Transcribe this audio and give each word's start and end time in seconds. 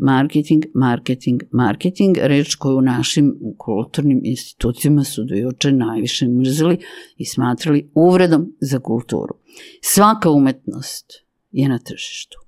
marketing, 0.00 0.64
marketing, 0.74 1.42
marketing, 1.52 2.18
reč 2.20 2.54
koju 2.54 2.76
u 2.76 2.80
našim 2.80 3.34
kulturnim 3.58 4.20
institucijama 4.24 5.04
su 5.04 5.24
do 5.24 5.34
juče 5.34 5.72
najviše 5.72 6.28
mrzili 6.28 6.78
i 7.16 7.24
smatrali 7.24 7.90
uvredom 7.94 8.52
za 8.60 8.78
kulturu. 8.78 9.34
Svaka 9.82 10.30
umetnost 10.30 11.06
je 11.50 11.68
na 11.68 11.78
tržištu. 11.78 12.38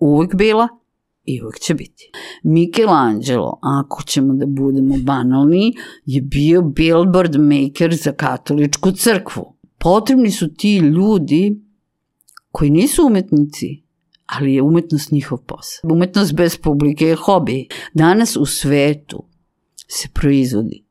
Uvijek 0.00 0.34
bila 0.34 0.68
i 1.24 1.42
uvijek 1.42 1.60
će 1.60 1.74
biti. 1.74 2.10
Michelangelo, 2.42 3.58
ako 3.62 4.02
ćemo 4.02 4.34
da 4.34 4.46
budemo 4.46 4.94
banalni, 5.02 5.72
je 6.06 6.22
bio 6.22 6.62
billboard 6.62 7.36
maker 7.36 7.94
za 7.94 8.12
katoličku 8.12 8.92
crkvu. 8.92 9.54
Potrebni 9.78 10.30
su 10.30 10.54
ti 10.54 10.76
ljudi 10.76 11.60
koji 12.52 12.70
nisu 12.70 13.06
umetnici, 13.06 13.82
ali 14.28 14.54
je 14.54 14.62
umetnost 14.62 15.12
njihov 15.12 15.38
posao. 15.38 15.90
Umetnost 15.92 16.34
bez 16.34 16.56
publike 16.56 17.04
je 17.04 17.14
hobi. 17.14 17.68
Danas 17.94 18.36
u 18.36 18.46
svetu 18.46 19.24
se 19.88 20.08
proizvodi 20.14 20.84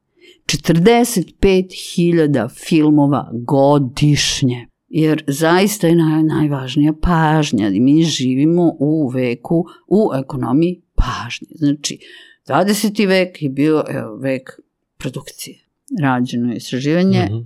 45.000 0.46 2.68
filmova 2.68 3.32
godišnje. 3.34 4.68
Jer 4.88 5.24
zaista 5.28 5.88
je 5.88 5.96
naj, 5.96 6.24
najvažnija 6.24 6.94
pažnja. 7.02 7.70
Mi 7.70 8.04
živimo 8.04 8.74
u 8.80 9.10
veku, 9.10 9.66
u 9.88 10.10
ekonomiji 10.24 10.82
pažnje. 10.96 11.48
Znači, 11.56 12.00
20. 12.48 13.08
vek 13.08 13.42
je 13.42 13.50
bio 13.50 13.84
evo, 13.90 14.16
vek 14.16 14.50
produkcije. 14.98 15.64
Rađeno 16.02 16.52
je 16.52 16.58
istraživanje, 16.58 17.30
mm 17.32 17.34
-hmm. 17.34 17.46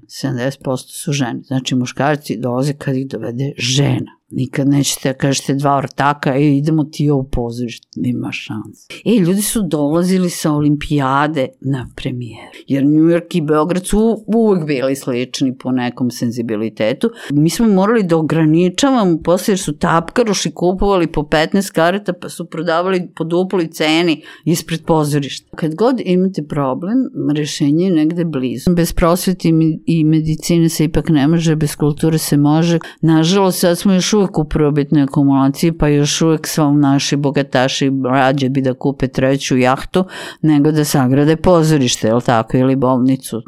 70% 0.62 0.78
su 0.78 1.12
žene. 1.12 1.42
Znači, 1.44 1.76
muškarci 1.76 2.38
dolaze 2.38 2.73
kad 2.73 2.95
ih 2.95 3.08
dovede 3.08 3.53
žena. 3.58 4.12
Nikad 4.31 4.67
nećete 4.67 5.09
da 5.09 5.17
kažete 5.17 5.53
dva 5.53 5.77
ortaka 5.77 6.38
i 6.38 6.58
idemo 6.58 6.84
ti 6.84 7.09
ovo 7.09 7.23
pozorište, 7.23 7.88
nema 7.95 8.31
šans. 8.31 8.88
E, 9.05 9.20
ljudi 9.20 9.41
su 9.41 9.62
dolazili 9.62 10.30
sa 10.30 10.52
olimpijade 10.52 11.48
na 11.62 11.89
premijeru. 11.95 12.58
Jer 12.67 12.83
New 12.86 13.03
York 13.03 13.36
i 13.38 13.41
Beograd 13.41 13.86
su 13.86 14.23
uvek 14.28 14.66
bili 14.66 14.95
slični 14.95 15.58
po 15.58 15.72
nekom 15.72 16.11
senzibilitetu. 16.11 17.09
Mi 17.31 17.50
smo 17.50 17.67
morali 17.67 18.03
da 18.03 18.17
ograničavamo 18.17 19.17
posle 19.23 19.52
jer 19.52 19.59
su 19.59 19.78
tapkaroši 19.78 20.52
kupovali 20.52 21.08
po 21.08 21.22
15 21.22 21.72
karata 21.72 22.13
pa 22.13 22.30
su 22.30 22.45
prodavali 22.45 23.08
po 23.16 23.23
duploj 23.23 23.67
ceni 23.67 24.23
ispred 24.45 24.86
pozorišta. 24.86 25.50
Kad 25.56 25.75
god 25.75 26.02
imate 26.06 26.44
problem, 26.44 26.97
rešenje 27.36 27.86
je 27.86 27.91
negde 27.91 28.25
blizu. 28.25 28.72
Bez 28.75 28.94
prosveti 28.94 29.53
i 29.86 30.03
medicine 30.03 30.69
se 30.69 30.84
ipak 30.84 31.09
ne 31.09 31.28
može, 31.28 31.56
bez 31.56 31.75
kulture 31.75 32.17
se 32.17 32.38
može. 32.38 32.80
Nažalost, 33.02 33.59
sad 33.59 33.78
smo 33.78 33.94
još 33.94 34.13
uvek 34.22 34.38
u 34.38 34.44
probitnoj 34.45 35.03
akumulaciji, 35.03 35.72
pa 35.72 35.88
još 35.88 36.22
uvek 36.22 36.47
svom 36.47 36.80
naši 36.80 37.16
bogataši 37.16 37.91
rađe 38.11 38.50
bi 38.50 38.61
da 38.61 38.73
kupe 38.73 39.08
treću 39.08 39.58
jahtu 39.58 40.05
nego 40.41 40.72
da 40.72 40.86
sagrade 40.86 41.36
pozorište, 41.36 42.08
je 42.08 42.13
li 42.13 42.22
tako, 42.22 42.58
ili 42.58 42.75
bolnicu. 42.75 43.41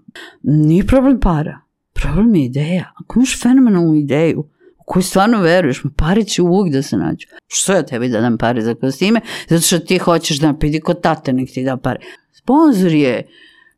Nije 0.44 0.88
problem 0.88 1.20
para, 1.20 1.60
problem 1.94 2.36
je 2.36 2.46
ideja. 2.46 2.92
Ako 3.04 3.20
imaš 3.20 3.42
fenomenalnu 3.42 3.96
ideju, 3.96 4.40
u 4.80 4.84
koju 4.86 5.04
stvarno 5.04 5.42
veruješ, 5.42 5.84
ma 5.84 5.92
pare 5.98 6.24
će 6.24 6.42
uvijek 6.42 6.74
da 6.74 6.82
se 6.82 6.98
nađu. 6.98 7.28
Što 7.48 7.74
ja 7.74 7.84
tebi 7.84 8.10
da 8.10 8.22
dam 8.22 8.38
pare 8.38 8.62
za 8.62 8.76
kostime? 8.76 9.22
Zato 9.50 9.62
što 9.62 9.80
ti 9.80 9.98
hoćeš 9.98 10.40
da 10.40 10.54
pidi 10.60 10.80
kod 10.80 11.02
tate 11.02 11.34
nek 11.34 11.50
ti 11.54 11.64
da 11.64 11.78
pare. 11.78 12.00
Sponzor 12.32 12.92
je 12.92 13.28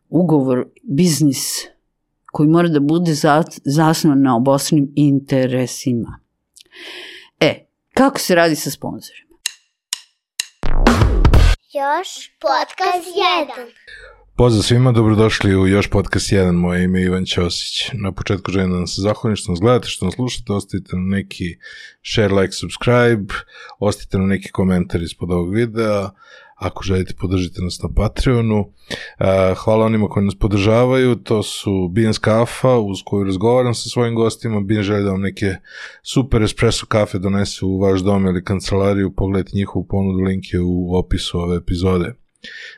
ugovor, 0.09 0.65
biznis 0.83 1.75
koji 2.31 2.49
mora 2.49 2.67
da 2.67 2.79
bude 2.79 3.13
zasnovan 3.65 4.21
na 4.21 4.35
obostranim 4.35 4.91
interesima. 4.95 6.19
E, 7.39 7.65
kako 7.93 8.19
se 8.19 8.35
radi 8.35 8.55
sa 8.55 8.71
sponsorima? 8.71 9.25
Još 11.73 12.31
podcast 12.39 13.07
1. 13.57 13.71
Pozdrav 14.37 14.63
svima, 14.63 14.91
dobrodošli 14.91 15.55
u 15.55 15.67
Još 15.67 15.89
podcast 15.89 16.31
1, 16.31 16.51
moje 16.51 16.83
ime 16.83 16.99
je 16.99 17.05
Ivan 17.05 17.25
Ćosić. 17.25 17.89
Na 17.93 18.11
početku 18.11 18.51
želim 18.51 18.71
da 18.71 18.77
nam 18.77 18.87
se 18.87 19.01
zahvalim 19.01 19.35
što 19.35 19.51
nas 19.51 19.59
gledate, 19.59 19.87
što 19.87 20.05
nas 20.05 20.13
slušate, 20.13 20.53
ostavite 20.53 20.95
nam 20.95 21.07
neki 21.07 21.57
share, 22.13 22.33
like, 22.33 22.51
subscribe, 22.51 23.33
ostavite 23.79 24.17
nam 24.17 24.27
neki 24.27 24.51
komentar 24.51 25.01
ispod 25.01 25.31
ovog 25.31 25.53
videa, 25.53 26.09
ako 26.55 26.83
želite 26.83 27.13
podržite 27.19 27.61
nas 27.61 27.81
na 27.83 27.89
Patreonu. 27.95 28.71
Hvala 29.63 29.85
onima 29.85 30.07
koji 30.07 30.25
nas 30.25 30.35
podržavaju, 30.35 31.15
to 31.15 31.43
su 31.43 31.87
Beans 31.91 32.17
Kafa 32.17 32.77
uz 32.77 32.97
koju 33.05 33.23
razgovaram 33.23 33.73
sa 33.73 33.89
svojim 33.89 34.15
gostima, 34.15 34.61
Bean 34.61 34.83
želi 34.83 35.03
da 35.03 35.11
vam 35.11 35.21
neke 35.21 35.55
super 36.03 36.43
espresso 36.43 36.85
kafe 36.85 37.19
donesu 37.19 37.67
u 37.67 37.79
vaš 37.79 37.99
dom 37.99 38.25
ili 38.25 38.43
kancelariju, 38.43 39.15
pogledajte 39.15 39.57
njihovu 39.57 39.85
ponudu, 39.89 40.23
link 40.23 40.43
je 40.53 40.61
u 40.61 40.95
opisu 40.95 41.39
ove 41.39 41.57
epizode. 41.57 42.24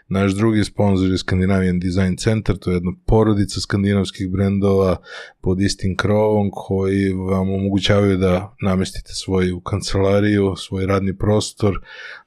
Naš 0.07 0.31
drugi 0.31 0.63
sponsor 0.63 1.11
je 1.11 1.17
Scandinavian 1.17 1.79
Design 1.79 2.15
Center, 2.17 2.57
to 2.57 2.71
je 2.71 2.75
jedna 2.75 2.91
porodica 3.05 3.59
skandinavskih 3.59 4.29
brendova 4.29 4.97
pod 5.41 5.61
istim 5.61 5.97
krovom 5.97 6.49
koji 6.53 7.13
vam 7.13 7.49
omogućavaju 7.49 8.17
da 8.17 8.55
namestite 8.61 9.13
svoju 9.13 9.59
kancelariju, 9.59 10.55
svoj 10.55 10.85
radni 10.85 11.17
prostor, 11.17 11.79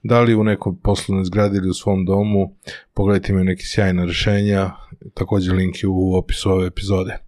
da 0.03 0.21
li 0.21 0.35
u 0.35 0.45
nekoj 0.45 0.73
poslovnoj 0.83 1.25
zgradi 1.25 1.57
ili 1.57 1.71
u 1.71 1.75
svom 1.75 2.05
domu, 2.05 2.57
pogledajte 2.95 3.33
imaju 3.33 3.45
neke 3.45 3.63
sjajne 3.65 4.07
rešenja, 4.07 4.71
takođe 5.15 5.53
link 5.53 5.83
je 5.83 5.89
u 5.89 6.15
opisu 6.15 6.51
ove 6.51 6.67
epizode. 6.67 7.19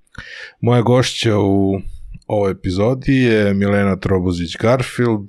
Moja 0.60 0.82
gošća 0.82 1.38
u 1.38 1.80
ovoj 2.26 2.50
epizodi 2.50 3.16
je 3.16 3.54
Milena 3.54 3.96
Trobozić-Garfield, 3.96 5.28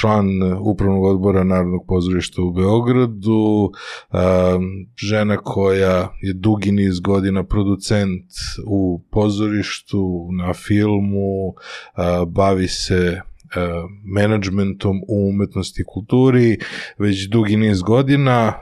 član 0.00 0.26
upravnog 0.60 1.04
odbora 1.04 1.44
Narodnog 1.44 1.84
pozorišta 1.88 2.42
u 2.42 2.52
Beogradu, 2.52 3.70
žena 4.96 5.36
koja 5.36 6.12
je 6.22 6.32
dugi 6.34 6.72
niz 6.72 7.00
godina 7.00 7.44
producent 7.44 8.30
u 8.66 9.02
pozorištu, 9.10 10.28
na 10.38 10.54
filmu, 10.54 11.54
bavi 12.26 12.68
se 12.68 13.20
menadžmentom 14.14 15.00
u 15.08 15.28
umetnosti 15.28 15.82
i 15.82 15.84
kulturi. 15.84 16.58
Već 16.98 17.28
dugi 17.28 17.56
niz 17.56 17.82
godina, 17.82 18.52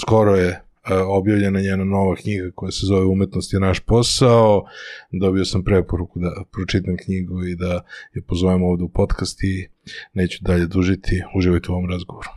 skoro 0.00 0.36
je 0.36 0.64
objavljena 1.08 1.60
njena 1.60 1.84
nova 1.84 2.16
knjiga 2.16 2.50
koja 2.54 2.70
se 2.70 2.86
zove 2.86 3.06
Umetnost 3.06 3.52
je 3.52 3.60
naš 3.60 3.80
posao. 3.80 4.64
Dobio 5.12 5.44
sam 5.44 5.64
preporuku 5.64 6.18
da 6.18 6.44
pročitam 6.52 6.96
knjigu 7.04 7.44
i 7.44 7.56
da 7.56 7.82
je 8.14 8.22
pozovem 8.22 8.62
ovde 8.62 8.84
u 8.84 8.88
podcast 8.88 9.44
i 9.44 9.68
neću 10.12 10.38
dalje 10.40 10.66
dužiti. 10.66 11.22
Uživajte 11.36 11.72
u 11.72 11.74
ovom 11.74 11.90
razgovoru. 11.90 12.28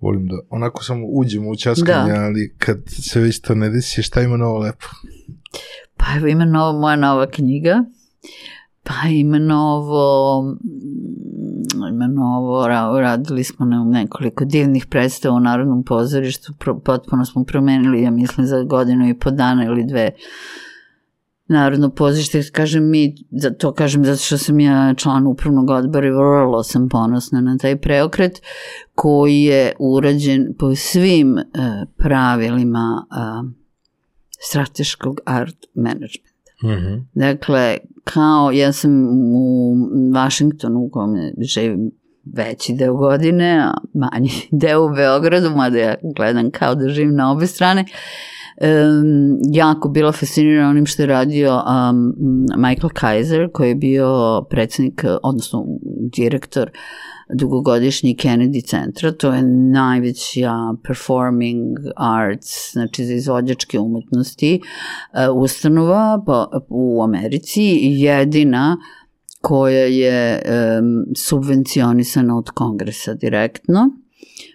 Volim 0.00 0.26
da 0.26 0.34
onako 0.50 0.84
samo 0.84 1.06
uđemo 1.06 1.50
u 1.50 1.56
časkanje, 1.56 2.12
da. 2.12 2.24
ali 2.24 2.54
kad 2.58 2.78
se 2.86 3.20
već 3.20 3.40
to 3.40 3.54
ne 3.54 3.68
desi, 3.68 4.02
šta 4.02 4.22
ima 4.22 4.36
novo 4.36 4.58
lepo? 4.58 4.86
Pa 5.96 6.04
evo 6.16 6.26
ima 6.26 6.44
novo, 6.44 6.80
moja 6.80 6.96
nova 6.96 7.26
knjiga. 7.26 7.84
Pa 8.82 9.08
ima 9.08 9.38
novo 9.38 10.42
imenovo, 12.10 12.68
radili 13.00 13.44
smo 13.44 13.66
na 13.66 13.84
nekoliko 13.84 14.44
divnih 14.44 14.86
predstava 14.86 15.36
u 15.36 15.40
Narodnom 15.40 15.82
pozorištu, 15.84 16.52
potpuno 16.84 17.24
smo 17.24 17.44
promenili, 17.44 18.02
ja 18.02 18.10
mislim, 18.10 18.46
za 18.46 18.62
godinu 18.62 19.08
i 19.08 19.18
po 19.18 19.30
dana 19.30 19.64
ili 19.64 19.84
dve 19.84 20.10
Narodno 21.50 21.90
pozorište, 21.90 22.42
kažem 22.52 22.90
mi, 22.90 23.14
za 23.30 23.50
to 23.50 23.72
kažem 23.72 24.04
zato 24.04 24.22
što 24.22 24.38
sam 24.38 24.60
ja 24.60 24.94
član 24.94 25.26
upravnog 25.26 25.70
odbora 25.70 26.06
i 26.06 26.10
vrlo 26.10 26.62
sam 26.62 26.88
ponosna 26.88 27.40
na 27.40 27.56
taj 27.56 27.76
preokret 27.76 28.42
koji 28.94 29.42
je 29.42 29.72
urađen 29.78 30.54
po 30.58 30.74
svim 30.74 31.32
uh, 31.32 31.42
pravilima 31.96 33.06
uh, 33.10 33.50
strateškog 34.40 35.20
art 35.24 35.56
managementa. 35.74 36.52
Mm 36.62 36.68
-hmm. 36.68 37.04
Dakle, 37.14 37.78
kao 38.04 38.50
ja 38.50 38.72
sam 38.72 38.92
u 39.34 39.74
Vašingtonu 40.14 40.80
u 40.80 40.90
kome 40.90 41.32
živim 41.38 41.90
veći 42.36 42.72
deo 42.72 42.94
godine, 42.94 43.60
a 43.64 43.72
manji 43.94 44.30
deo 44.62 44.86
u 44.86 44.94
Beogradu, 44.94 45.50
mada 45.50 45.78
ja 45.78 45.94
gledam 46.16 46.50
kao 46.50 46.74
da 46.74 46.88
živim 46.88 47.14
na 47.14 47.32
obe 47.32 47.46
strane, 47.46 47.84
um, 48.60 49.38
jako 49.52 49.88
bila 49.88 50.12
fascinirana 50.12 50.70
onim 50.70 50.86
što 50.86 51.02
je 51.02 51.06
radio 51.06 51.54
um, 51.54 52.14
Michael 52.56 52.90
Kaiser, 52.94 53.48
koji 53.52 53.68
je 53.68 53.74
bio 53.74 54.42
predsednik, 54.50 55.04
odnosno 55.22 55.64
direktor 56.16 56.70
uh, 56.70 57.20
dugogodišnji 57.34 58.16
Kennedy 58.16 58.66
centra, 58.66 59.12
to 59.12 59.32
je 59.32 59.42
najveća 59.72 60.54
performing 60.86 61.76
arts, 61.96 62.72
znači 62.72 63.04
za 63.04 63.14
izvođačke 63.14 63.78
umetnosti, 63.78 64.60
e, 65.12 65.28
ustanova 65.28 66.24
u 66.68 67.02
Americi, 67.02 67.62
jedina 67.82 68.76
koja 69.40 69.84
je 69.84 70.42
um, 70.78 71.04
subvencionisana 71.16 72.38
od 72.38 72.50
kongresa 72.50 73.14
direktno, 73.14 73.90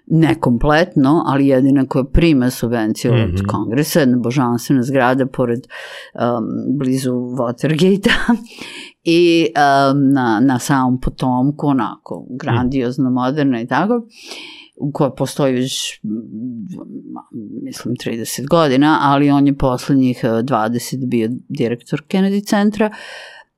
ne 0.08 0.40
kompletno, 0.40 1.24
ali 1.26 1.48
jedina 1.48 1.86
koja 1.86 2.04
prima 2.04 2.50
subvenciju 2.50 3.14
mm 3.14 3.16
-hmm. 3.16 3.24
od 3.24 3.34
mhm. 3.34 3.46
kongresa, 3.48 4.00
jedna 4.00 4.18
božanstvena 4.18 4.84
zgrada 4.84 5.26
pored 5.26 5.60
um, 5.60 6.78
blizu 6.78 7.12
Watergate-a 7.12 8.34
i 9.04 9.48
um, 9.48 10.12
na, 10.12 10.40
na 10.40 10.60
samom 10.60 11.02
potomku, 11.02 11.68
onako, 11.68 12.26
grandiozno, 12.30 13.10
moderno 13.10 13.62
i 13.62 13.68
tako. 13.68 14.08
koja 14.94 15.10
postoji 15.10 15.54
već, 15.54 16.02
mislim, 17.64 17.96
30 17.96 18.48
godina, 18.48 19.00
ali 19.02 19.30
on 19.30 19.48
je 19.48 19.58
poslednjih 19.58 20.20
e, 20.24 20.28
20 20.28 21.08
bio 21.08 21.30
direktor 21.50 22.02
Kennedy 22.10 22.48
centra 22.48 22.92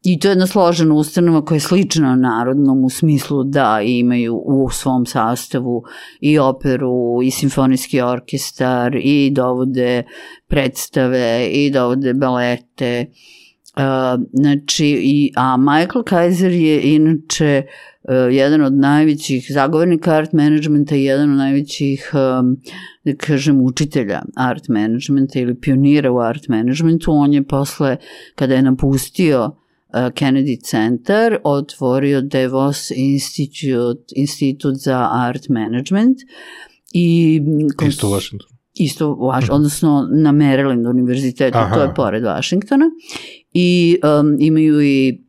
I 0.09 0.19
to 0.19 0.27
je 0.27 0.31
jedna 0.31 0.47
složena 0.47 0.93
ustanova 0.93 1.45
koja 1.45 1.55
je 1.55 1.59
slična 1.59 2.15
narodnom 2.15 2.83
u 2.83 2.89
smislu 2.89 3.43
da 3.43 3.81
imaju 3.81 4.35
u 4.35 4.69
svom 4.69 5.05
sastavu 5.05 5.83
i 6.21 6.39
operu 6.39 7.19
i 7.23 7.31
simfonijski 7.31 8.01
orkestar 8.01 8.95
i 8.95 9.31
dovode 9.31 10.03
predstave 10.47 11.47
i 11.51 11.71
dovode 11.71 12.13
balete. 12.13 13.05
Uh, 13.75 13.83
znači, 14.33 14.85
i, 15.03 15.31
a 15.35 15.57
Michael 15.57 16.03
Kaiser 16.03 16.51
je 16.51 16.95
inače 16.95 17.63
uh, 18.03 18.35
jedan 18.35 18.61
od 18.61 18.73
najvećih 18.73 19.47
zagovornika 19.49 20.13
art 20.13 20.33
managementa 20.33 20.95
i 20.95 21.03
jedan 21.03 21.31
od 21.31 21.37
najvećih, 21.37 22.11
um, 22.13 22.57
da 23.03 23.15
kažem, 23.15 23.61
učitelja 23.61 24.21
art 24.35 24.67
managementa 24.67 25.39
ili 25.39 25.59
pionira 25.59 26.11
u 26.11 26.19
art 26.19 26.47
managementu. 26.47 27.11
On 27.11 27.33
je 27.33 27.43
posle, 27.43 27.97
kada 28.35 28.55
je 28.55 28.61
napustio 28.61 29.55
Kennedy 29.93 30.61
centar 30.61 31.37
otvorio 31.43 32.21
DeVos 32.21 32.91
Institute, 32.91 34.03
institut 34.15 34.75
za 34.75 35.09
art 35.11 35.49
management 35.49 36.17
i 36.93 37.41
Isto 37.87 38.07
u 38.07 38.11
Washingtonu. 38.11 38.57
isto 38.73 39.13
u 39.13 39.27
Vaš, 39.27 39.49
odnosno 39.49 40.07
na 40.11 40.31
Maryland 40.31 40.89
univerzitetu, 40.89 41.57
Aha. 41.57 41.75
to 41.75 41.81
je 41.81 41.93
pored 41.95 42.23
Vašingtona 42.23 42.85
i 43.53 43.97
um, 44.19 44.37
imaju 44.39 44.81
i 44.81 45.23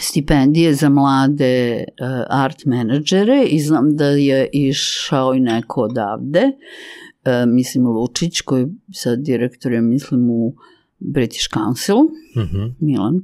stipendije 0.00 0.74
za 0.74 0.88
mlade 0.88 1.84
uh, 2.00 2.06
art 2.30 2.64
menadžere 2.64 3.44
i 3.44 3.60
znam 3.60 3.96
da 3.96 4.06
je 4.06 4.48
išao 4.52 5.34
i 5.34 5.40
neko 5.40 5.80
odavde, 5.82 6.42
uh, 6.44 7.52
mislim 7.52 7.86
Lučić 7.86 8.40
koji 8.40 8.60
je 8.62 8.68
sad 8.92 9.18
direktor, 9.18 9.72
ja 9.72 9.80
mislim 9.80 10.30
u 10.30 10.54
British 10.98 11.48
Council, 11.54 11.96
Mhm. 12.36 12.64
Milan, 12.80 13.14
uh, 13.16 13.22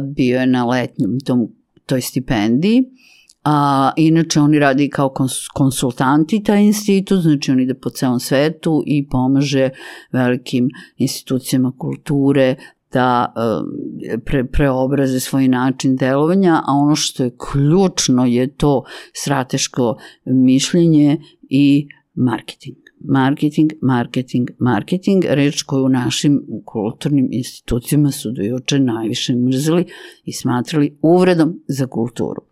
bio 0.00 0.40
je 0.40 0.46
na 0.46 0.64
letnjem 0.64 1.20
tom, 1.20 1.48
toj 1.86 2.00
stipendiji, 2.00 2.84
a 3.44 3.90
inače 3.96 4.40
oni 4.40 4.58
radi 4.58 4.90
kao 4.90 5.08
kons- 5.08 5.48
konsultanti 5.54 6.42
taj 6.42 6.62
institut, 6.62 7.22
znači 7.22 7.50
on 7.50 7.60
ide 7.60 7.74
po 7.74 7.90
celom 7.90 8.20
svetu 8.20 8.82
i 8.86 9.08
pomaže 9.08 9.70
velikim 10.12 10.68
institucijama 10.96 11.72
kulture 11.78 12.56
da 12.92 13.34
um, 13.36 14.20
pre, 14.24 14.44
preobraze 14.44 15.20
svoj 15.20 15.48
način 15.48 15.96
delovanja, 15.96 16.62
a 16.66 16.72
ono 16.72 16.96
što 16.96 17.24
je 17.24 17.36
ključno 17.50 18.24
je 18.24 18.54
to 18.54 18.84
strateško 19.12 19.96
mišljenje 20.24 21.18
i 21.42 21.88
marketing. 22.14 22.83
Marketing, 23.06 23.72
marketing, 23.82 24.50
marketing, 24.58 25.24
reč 25.28 25.62
koju 25.62 25.84
u 25.84 25.88
našim 25.88 26.42
kulturnim 26.64 27.28
institucijama 27.32 28.10
su 28.10 28.32
do 28.32 28.42
juče 28.42 28.78
najviše 28.78 29.34
mrzili 29.34 29.84
i 30.24 30.32
smatrali 30.32 30.98
uvredom 31.02 31.60
za 31.68 31.86
kulturu. 31.86 32.42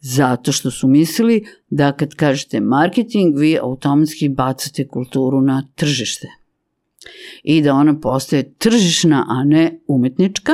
Zato 0.00 0.52
što 0.52 0.70
su 0.70 0.88
mislili 0.88 1.44
da 1.70 1.92
kad 1.92 2.14
kažete 2.14 2.60
marketing, 2.60 3.38
vi 3.38 3.58
automatski 3.62 4.28
bacate 4.28 4.88
kulturu 4.88 5.40
na 5.40 5.66
tržište 5.74 6.26
i 7.42 7.62
da 7.62 7.74
ona 7.74 8.00
postaje 8.00 8.54
tržišna, 8.54 9.26
a 9.28 9.44
ne 9.44 9.80
umetnička, 9.86 10.52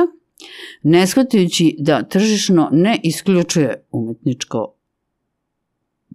ne 0.83 1.07
shvatajući 1.07 1.75
da 1.79 2.03
tržišno 2.03 2.69
ne 2.71 2.99
isključuje 3.03 3.85
umetničko 3.91 4.76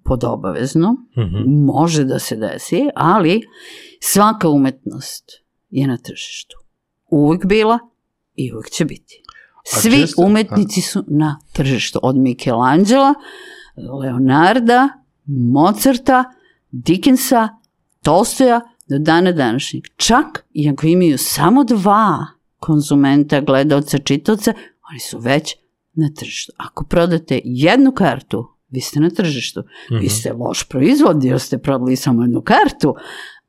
podobavezno, 0.05 0.97
Mhm. 1.17 1.65
može 1.65 2.05
da 2.05 2.19
se 2.19 2.37
desi, 2.37 2.89
ali 2.95 3.43
svaka 4.01 4.49
umetnost 4.49 5.25
je 5.71 5.87
na 5.87 5.97
tržištu. 5.97 6.57
Uvijek 7.09 7.47
bila 7.47 7.79
i 8.35 8.53
uvijek 8.53 8.71
će 8.71 8.85
biti. 8.85 9.23
Svi 9.65 9.91
često- 9.93 10.23
umetnici 10.23 10.81
su 10.81 11.05
na 11.09 11.39
tržištu, 11.53 11.99
od 12.03 12.17
Michelangela, 12.17 13.15
Leonarda, 14.01 14.89
Mozarta, 15.27 16.25
Dickensa, 16.71 17.49
Tolstoja 18.03 18.61
do 18.89 18.99
dana 18.99 19.33
današnjeg. 19.33 19.83
Čak 19.97 20.45
i 20.53 20.69
ako 20.69 20.87
imaju 20.87 21.19
samo 21.19 21.65
dva 21.65 22.27
konzumenta, 22.57 23.41
gledalca, 23.41 23.99
čitavca, 23.99 24.53
oni 24.91 25.01
su 25.01 25.19
već 25.19 25.55
na 25.93 26.11
tržištu. 26.11 26.53
Ako 26.57 26.85
prodate 26.85 27.41
jednu 27.45 27.93
kartu, 27.93 28.49
vi 28.73 28.81
ste 28.81 29.01
na 29.01 29.11
tržištu. 29.11 29.63
Vi 30.01 30.09
ste 30.09 30.33
loš 30.33 30.65
proizvod 30.69 31.25
jer 31.25 31.41
ste 31.41 31.59
prodali 31.59 31.97
samo 31.97 32.23
jednu 32.23 32.43
kartu, 32.43 32.95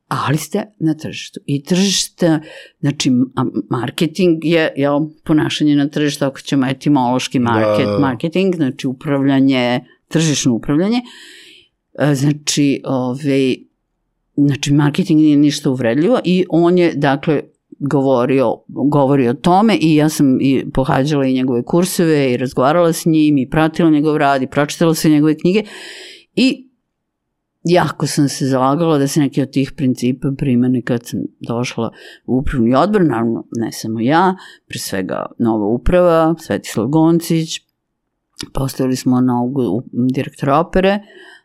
ali 0.08 0.38
ste 0.38 0.64
na 0.80 0.94
tržištu. 0.94 1.40
I 1.46 1.64
tržište, 1.64 2.40
znači 2.80 3.12
marketing 3.70 4.46
je 4.46 4.74
jel, 4.76 5.00
ponašanje 5.24 5.76
na 5.76 5.88
tržištu, 5.88 6.26
ako 6.26 6.40
ćemo 6.40 6.68
etimološki 6.68 7.40
market, 7.40 7.86
Da, 7.86 7.92
da. 7.92 8.00
marketing, 8.00 8.56
znači 8.56 8.88
upravljanje, 8.88 9.80
tržišno 10.08 10.54
upravljanje. 10.54 11.02
E, 12.00 12.16
Znači, 12.16 12.82
ovaj, 12.86 13.56
znači 14.36 14.74
marketing 14.74 15.20
nije 15.20 15.38
ništa 15.38 15.70
uvredljivo 15.70 16.20
i 16.24 16.46
on 16.50 16.78
je, 16.78 16.94
dakle, 16.96 17.42
govorio, 17.80 18.56
govori 18.68 19.28
o 19.28 19.34
tome 19.34 19.78
i 19.82 19.96
ja 19.96 20.10
sam 20.10 20.42
i 20.42 20.66
pohađala 20.74 21.26
i 21.26 21.34
njegove 21.34 21.64
kurseve 21.64 22.34
i 22.34 22.38
razgovarala 22.38 22.94
s 22.94 23.06
njim 23.06 23.38
i 23.38 23.50
pratila 23.50 23.90
njegov 23.90 24.18
rad 24.18 24.42
i 24.42 24.48
pročitala 24.48 24.94
sve 24.94 25.12
njegove 25.12 25.38
knjige 25.38 25.64
i 26.36 26.70
jako 27.64 28.08
sam 28.08 28.30
se 28.30 28.46
zalagala 28.46 28.98
da 28.98 29.08
se 29.08 29.20
neki 29.20 29.42
od 29.42 29.52
tih 29.52 29.72
principa 29.72 30.32
primene 30.38 30.82
kad 30.82 31.06
sam 31.06 31.20
došla 31.40 31.92
u 32.26 32.38
upravni 32.38 32.76
odbor, 32.76 33.02
naravno 33.02 33.48
ne 33.56 33.72
samo 33.72 34.00
ja, 34.00 34.36
pre 34.68 34.80
svega 34.80 35.26
nova 35.40 35.66
uprava, 35.66 36.36
Svetislav 36.40 36.88
Goncić, 36.88 37.60
postavili 38.54 38.96
smo 38.96 39.22
novog 39.22 39.84
direktora 39.94 40.60
opere, 40.60 41.00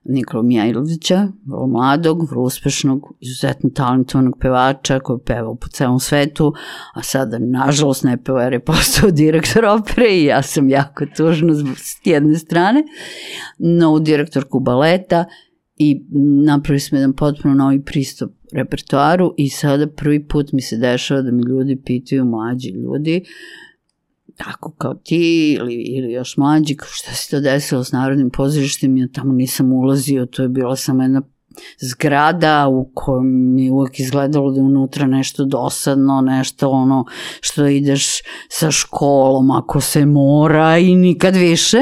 Nikola 0.08 0.42
Mijailovića, 0.42 1.28
vrlo 1.46 1.66
mladog, 1.66 2.30
vrlo 2.30 2.42
uspešnog, 2.42 3.14
izuzetno 3.20 3.70
talentovanog 3.70 4.36
pevača 4.40 5.00
koji 5.00 5.18
pevao 5.26 5.54
po 5.54 5.68
celom 5.68 6.00
svetu, 6.00 6.52
a 6.94 7.02
sada 7.02 7.38
nažalost 7.38 8.04
ne 8.04 8.22
peva 8.24 8.42
jer 8.42 8.52
je 8.52 8.64
postao 8.64 9.10
direktor 9.22 9.64
opere 9.64 10.08
i 10.10 10.24
ja 10.24 10.42
sam 10.42 10.68
jako 10.68 11.06
tužna 11.16 11.54
s 11.76 12.06
jedne 12.06 12.38
strane, 12.38 12.82
novu 13.58 14.00
direktorku 14.00 14.60
baleta 14.60 15.24
i 15.76 16.02
napravili 16.46 16.80
smo 16.80 16.98
jedan 16.98 17.12
potpuno 17.12 17.54
novi 17.54 17.84
pristup 17.84 18.32
repertoaru 18.52 19.34
i 19.36 19.48
sada 19.48 19.86
prvi 19.86 20.28
put 20.28 20.52
mi 20.52 20.62
se 20.62 20.76
dešava 20.76 21.22
da 21.22 21.30
mi 21.30 21.42
ljudi 21.42 21.82
pitaju, 21.84 22.24
mlađi 22.24 22.68
ljudi, 22.68 23.24
tako 24.44 24.72
kao 24.78 24.94
ti 24.94 25.52
ili, 25.60 25.74
ili 25.74 26.12
još 26.12 26.36
mlađi, 26.36 26.76
kao 26.76 26.88
šta 26.90 27.12
se 27.12 27.30
to 27.30 27.40
desilo 27.40 27.84
s 27.84 27.92
Narodnim 27.92 28.30
pozorištem, 28.30 28.96
ja 28.96 29.08
tamo 29.12 29.32
nisam 29.32 29.72
ulazio, 29.72 30.26
to 30.26 30.42
je 30.42 30.48
bila 30.48 30.76
samo 30.76 31.02
jedna 31.02 31.22
zgrada 31.80 32.68
u 32.68 32.90
kojoj 32.94 33.24
mi 33.24 33.64
je 33.64 33.72
uvek 33.72 34.00
izgledalo 34.00 34.50
da 34.50 34.60
je 34.60 34.64
unutra 34.64 35.06
nešto 35.06 35.44
dosadno, 35.44 36.20
nešto 36.20 36.70
ono 36.70 37.04
što 37.40 37.66
ideš 37.66 38.06
sa 38.48 38.70
školom 38.70 39.50
ako 39.50 39.80
se 39.80 40.06
mora 40.06 40.78
i 40.78 40.94
nikad 40.94 41.36
više. 41.36 41.78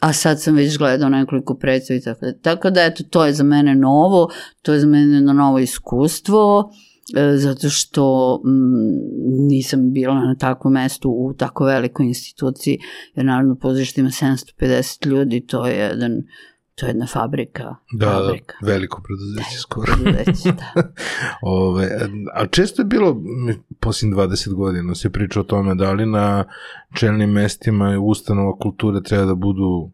A 0.00 0.12
sad 0.12 0.42
sam 0.42 0.54
već 0.54 0.78
gledao 0.78 1.08
nekoliko 1.08 1.54
predstava 1.54 1.98
i 1.98 2.02
tako 2.02 2.26
da. 2.26 2.32
Tako 2.32 2.70
da, 2.70 2.84
eto, 2.84 3.04
to 3.10 3.26
je 3.26 3.32
za 3.32 3.44
mene 3.44 3.74
novo, 3.74 4.30
to 4.62 4.72
je 4.72 4.80
za 4.80 4.86
mene 4.86 5.14
jedno 5.14 5.32
novo 5.32 5.58
iskustvo, 5.58 6.72
e, 6.72 6.89
zato 7.36 7.68
što 7.68 8.36
mm, 8.44 9.46
nisam 9.48 9.92
bila 9.92 10.14
na 10.14 10.34
takvom 10.34 10.72
mestu 10.72 11.10
u 11.10 11.34
tako 11.38 11.64
velikoj 11.64 12.06
instituciji, 12.06 12.78
jer 13.14 13.26
naravno 13.26 13.54
pozorište 13.54 14.00
ima 14.00 14.10
750 14.10 15.06
ljudi, 15.06 15.46
to 15.46 15.66
je 15.66 15.76
jedan 15.76 16.22
to 16.80 16.86
je 16.86 16.90
jedna 16.90 17.06
fabrika. 17.06 17.74
Da, 17.92 18.06
da, 18.06 18.12
fabrika. 18.12 18.54
veliko 18.62 19.02
preduzeće 19.02 19.58
skoro. 19.58 19.92
Preduzeće, 20.02 20.52
da. 20.52 20.82
Ove, 21.42 21.88
a 22.34 22.46
često 22.46 22.82
je 22.82 22.86
bilo, 22.86 23.10
m, 23.10 23.62
posljednjih 23.80 24.16
20 24.16 24.54
godina 24.54 24.94
se 24.94 25.10
priča 25.10 25.40
o 25.40 25.42
tome 25.42 25.74
da 25.74 25.92
li 25.92 26.06
na 26.06 26.44
čelnim 26.94 27.30
mestima 27.30 27.98
ustanova 28.00 28.58
kulture 28.58 29.02
treba 29.02 29.24
da 29.24 29.34
budu 29.34 29.92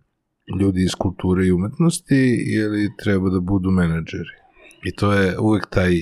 ljudi 0.60 0.82
iz 0.82 0.94
kulture 0.98 1.46
i 1.46 1.52
umetnosti 1.52 2.38
ili 2.56 2.90
treba 3.04 3.30
da 3.30 3.40
budu 3.40 3.70
menadžeri. 3.70 4.34
I 4.84 4.94
to 4.94 5.12
je 5.12 5.38
uvek 5.38 5.66
taj, 5.70 5.92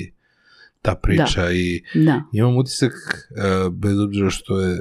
ta 0.85 0.95
priča 0.95 1.51
i 1.53 1.83
Da. 1.95 2.23
imam 2.33 2.57
utisak, 2.57 2.93
e, 3.37 3.71
bez 3.71 3.99
obzira 3.99 4.31
što 4.31 4.61
je 4.61 4.79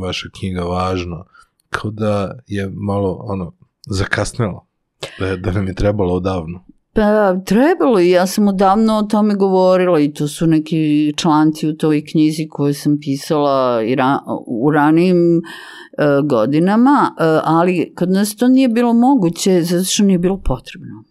vaša 0.00 0.28
knjiga 0.38 0.62
važna, 0.62 1.24
kao 1.70 1.90
da 1.90 2.38
je 2.46 2.70
malo 2.74 3.18
ono, 3.22 3.52
zakasnelo. 3.86 4.66
Da, 5.18 5.36
da 5.36 5.52
nam 5.52 5.66
je 5.66 5.74
trebalo 5.74 6.14
odavno. 6.14 6.64
Pa 6.94 7.36
trebalo 7.46 8.00
i 8.00 8.10
ja 8.10 8.26
sam 8.26 8.48
odavno 8.48 8.94
o 8.94 9.02
tome 9.02 9.34
govorila 9.34 10.00
i 10.00 10.12
to 10.12 10.28
su 10.28 10.46
neki 10.46 11.12
članci 11.16 11.68
u 11.68 11.76
toj 11.76 12.04
knjizi 12.04 12.48
koju 12.50 12.74
sam 12.74 12.98
pisala 13.00 13.82
i 13.82 13.94
ra, 13.94 14.18
u 14.46 14.70
ranijim 14.70 15.36
e, 15.38 15.42
godinama, 16.24 17.14
e, 17.18 17.24
ali 17.44 17.92
kod 17.96 18.10
nas 18.10 18.36
to 18.36 18.48
nije 18.48 18.68
bilo 18.68 18.92
moguće 18.92 19.62
zato 19.62 19.84
što 19.84 20.02
nije 20.02 20.18
bilo 20.18 20.40
potrebno. 20.44 21.04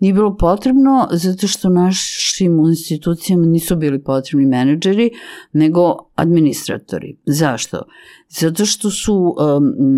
Nije 0.00 0.14
bilo 0.14 0.36
potrebno 0.36 1.08
zato 1.12 1.46
što 1.46 1.68
našim 1.68 2.58
institucijama 2.68 3.46
nisu 3.46 3.76
bili 3.76 4.02
potrebni 4.02 4.46
menadžeri, 4.46 5.10
nego 5.52 6.10
administratori. 6.14 7.16
Zašto? 7.26 7.82
Zato 8.28 8.66
što 8.66 8.90
su 8.90 9.14
um, 9.14 9.34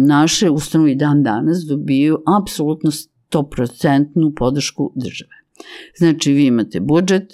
naše 0.07 0.51
ustanove 0.51 0.95
dan 0.95 1.23
danas 1.23 1.59
dobiju 1.69 2.23
apsolutno 2.41 2.91
100% 2.91 4.35
podršku 4.37 4.93
države. 4.97 5.43
Znači, 5.99 6.33
vi 6.33 6.47
imate 6.47 6.81
budžet 6.81 7.33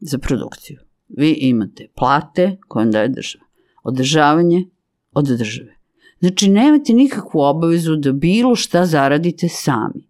za 0.00 0.18
produkciju. 0.18 0.78
Vi 1.08 1.32
imate 1.40 1.88
plate 1.96 2.56
koje 2.68 2.84
vam 2.84 2.92
daje 2.92 3.08
država. 3.08 3.44
Održavanje 3.84 4.68
od 5.12 5.24
države. 5.24 5.76
Znači, 6.20 6.50
nemate 6.50 6.92
nikakvu 6.92 7.40
obavezu 7.40 7.96
da 7.96 8.12
bilo 8.12 8.54
šta 8.56 8.86
zaradite 8.86 9.48
sami. 9.48 10.08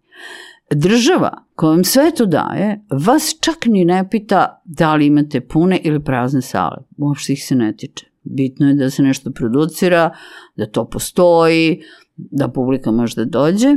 Država 0.75 1.43
koja 1.55 1.69
vam 1.69 1.83
sve 1.83 2.11
to 2.11 2.25
daje, 2.25 2.85
vas 2.91 3.35
čak 3.41 3.65
ni 3.65 3.85
ne 3.85 4.09
pita 4.09 4.61
da 4.65 4.95
li 4.95 5.05
imate 5.05 5.41
pune 5.41 5.79
ili 5.83 6.03
prazne 6.03 6.41
sale. 6.41 6.77
Uopšte 6.97 7.33
ih 7.33 7.43
se 7.43 7.55
ne 7.55 7.75
tiče. 7.77 8.05
Bitno 8.23 8.67
je 8.67 8.73
da 8.73 8.89
se 8.89 9.03
nešto 9.03 9.31
producira, 9.31 10.15
da 10.55 10.65
to 10.65 10.89
postoji, 10.89 11.81
da 12.15 12.47
publika 12.47 12.91
možda 12.91 13.25
dođe 13.25 13.75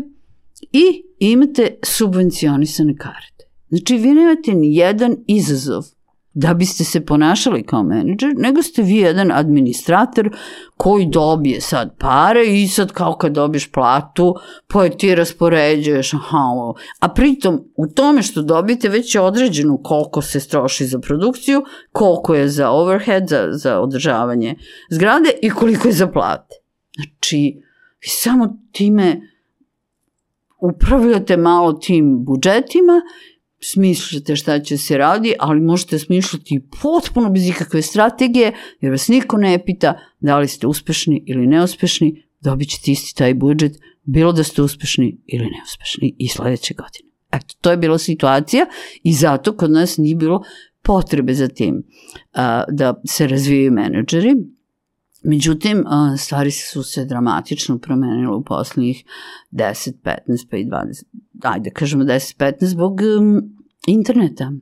i 0.72 1.02
imate 1.18 1.74
subvencionisane 1.82 2.96
karte. 2.96 3.44
Znači, 3.68 3.96
vi 3.96 4.14
nemate 4.14 4.54
ni 4.54 4.76
jedan 4.76 5.16
izazov 5.26 5.84
da 6.34 6.54
biste 6.54 6.84
se 6.84 7.06
ponašali 7.06 7.62
kao 7.62 7.82
menadžer, 7.82 8.34
nego 8.36 8.62
ste 8.62 8.82
vi 8.82 8.96
jedan 8.96 9.32
administrator 9.32 10.30
koji 10.76 11.06
dobije 11.06 11.60
sad 11.60 11.96
pare 11.98 12.46
i 12.46 12.68
sad 12.68 12.92
kao 12.92 13.16
kad 13.16 13.32
dobiješ 13.32 13.72
platu, 13.72 14.34
pa 14.66 14.88
ti 14.88 15.14
raspoređuješ, 15.14 16.14
aha, 16.14 16.38
ovo. 16.38 16.74
A 17.00 17.08
pritom 17.08 17.64
u 17.76 17.86
tome 17.86 18.22
što 18.22 18.42
dobijete 18.42 18.88
već 18.88 19.14
je 19.14 19.20
određeno 19.20 19.78
koliko 19.82 20.22
se 20.22 20.40
stroši 20.40 20.86
za 20.86 20.98
produkciju, 20.98 21.62
koliko 21.92 22.34
je 22.34 22.48
za 22.48 22.70
overhead, 22.70 23.28
za, 23.28 23.48
za 23.50 23.80
održavanje 23.80 24.54
zgrade 24.90 25.30
i 25.42 25.50
koliko 25.50 25.88
je 25.88 25.94
za 25.94 26.06
plate. 26.06 26.54
Znači, 26.96 27.62
vi 28.00 28.08
samo 28.08 28.58
time 28.72 29.20
upravljate 30.60 31.36
malo 31.36 31.72
tim 31.72 32.24
budžetima 32.24 33.00
smišljate 33.62 34.36
šta 34.36 34.60
će 34.60 34.78
se 34.78 34.98
radi, 34.98 35.34
ali 35.38 35.60
možete 35.60 35.98
smišljati 35.98 36.60
potpuno 36.82 37.30
bez 37.30 37.48
ikakve 37.48 37.82
strategije, 37.82 38.52
jer 38.80 38.92
vas 38.92 39.08
niko 39.08 39.36
ne 39.36 39.64
pita 39.64 39.98
da 40.20 40.38
li 40.38 40.48
ste 40.48 40.66
uspešni 40.66 41.24
ili 41.26 41.46
neuspešni, 41.46 42.22
dobit 42.40 42.68
ćete 42.68 42.90
isti 42.90 43.16
taj 43.16 43.34
budžet, 43.34 43.80
bilo 44.04 44.32
da 44.32 44.44
ste 44.44 44.62
uspešni 44.62 45.18
ili 45.26 45.50
neuspešni 45.50 46.14
i 46.18 46.28
sledeće 46.28 46.74
godine. 46.74 47.10
Eto, 47.32 47.54
to 47.60 47.70
je 47.70 47.76
bila 47.76 47.98
situacija 47.98 48.66
i 49.02 49.12
zato 49.12 49.56
kod 49.56 49.70
nas 49.70 49.96
nije 49.96 50.16
bilo 50.16 50.42
potrebe 50.82 51.34
za 51.34 51.48
tim 51.48 51.82
a, 52.32 52.64
da 52.70 53.00
se 53.06 53.26
razvijaju 53.26 53.72
menadžeri. 53.72 54.34
Međutim, 55.22 55.84
a, 55.86 56.16
stvari 56.16 56.50
su 56.50 56.82
se 56.82 57.04
dramatično 57.04 57.78
promenile 57.78 58.34
u 58.34 58.44
poslednjih 58.44 59.04
10, 59.50 59.92
15 60.04 60.16
pa 60.50 60.56
i 60.56 60.64
20, 60.64 61.04
ajde 61.42 61.70
kažemo 61.70 62.04
10-15 62.04 62.64
zbog 62.64 63.00
um, 63.18 63.42
interneta. 63.86 64.52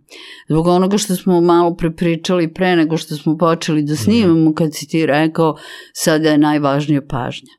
Zbog 0.48 0.66
onoga 0.66 0.98
što 0.98 1.16
smo 1.16 1.40
malo 1.40 1.76
prepričali 1.76 2.54
pre 2.54 2.76
nego 2.76 2.96
što 2.96 3.16
smo 3.16 3.38
počeli 3.38 3.82
da 3.82 3.96
snimamo 3.96 4.54
kad 4.54 4.74
si 4.74 4.88
ti 4.88 5.06
rekao 5.06 5.56
sada 5.92 6.30
je 6.30 6.38
najvažnija 6.38 7.02
pažnja. 7.02 7.52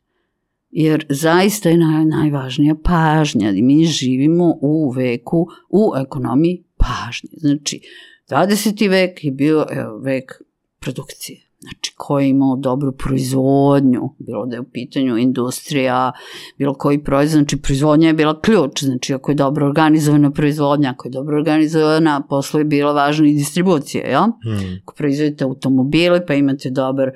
Jer 0.70 1.06
zaista 1.10 1.70
je 1.70 1.78
naj, 1.78 2.06
najvažnija 2.06 2.76
pažnja. 2.84 3.52
Mi 3.52 3.86
živimo 3.86 4.56
u 4.62 4.92
veku, 4.92 5.48
u 5.70 5.92
ekonomiji 6.06 6.64
pažnje. 6.78 7.30
Znači, 7.38 7.82
20. 8.30 8.90
vek 8.90 9.24
je 9.24 9.32
bio 9.32 9.66
evo, 9.72 9.98
vek 9.98 10.32
produkcije 10.80 11.49
znači 11.62 11.94
ko 11.98 12.20
je 12.20 12.30
imao 12.30 12.56
dobru 12.56 12.92
proizvodnju, 12.92 14.02
bilo 14.20 14.46
da 14.46 14.56
je 14.56 14.62
u 14.62 14.70
pitanju 14.74 15.18
industrija, 15.18 16.12
bilo 16.58 16.74
koji 16.74 17.04
proizvod, 17.04 17.40
znači 17.40 17.62
proizvodnja 17.62 18.08
je 18.08 18.14
bila 18.14 18.42
ključ, 18.42 18.84
znači 18.84 19.14
ako 19.14 19.32
je 19.32 19.36
dobro 19.36 19.66
organizovana 19.66 20.32
proizvodnja, 20.32 20.90
ako 20.90 21.08
je 21.08 21.12
dobro 21.12 21.38
organizovana, 21.38 22.22
posle 22.30 22.62
je 22.62 22.66
bila 22.66 22.94
važna 22.94 23.28
i 23.28 23.34
distribucija, 23.34 24.10
ja? 24.10 24.24
Hmm. 24.24 24.80
Ako 24.84 24.94
proizvodite 24.96 25.44
automobile, 25.44 26.26
pa 26.26 26.34
imate 26.34 26.70
dobar 26.70 27.12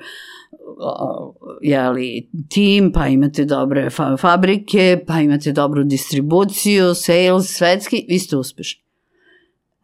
jeli, 1.62 2.30
tim, 2.50 2.92
pa 2.92 3.06
imate 3.06 3.44
dobre 3.44 3.90
fa 3.90 4.16
fabrike, 4.16 5.04
pa 5.06 5.20
imate 5.20 5.52
dobru 5.52 5.84
distribuciju, 5.84 6.94
sales, 6.94 7.46
svetski, 7.46 8.06
vi 8.08 8.18
ste 8.18 8.36
uspešni. 8.36 8.83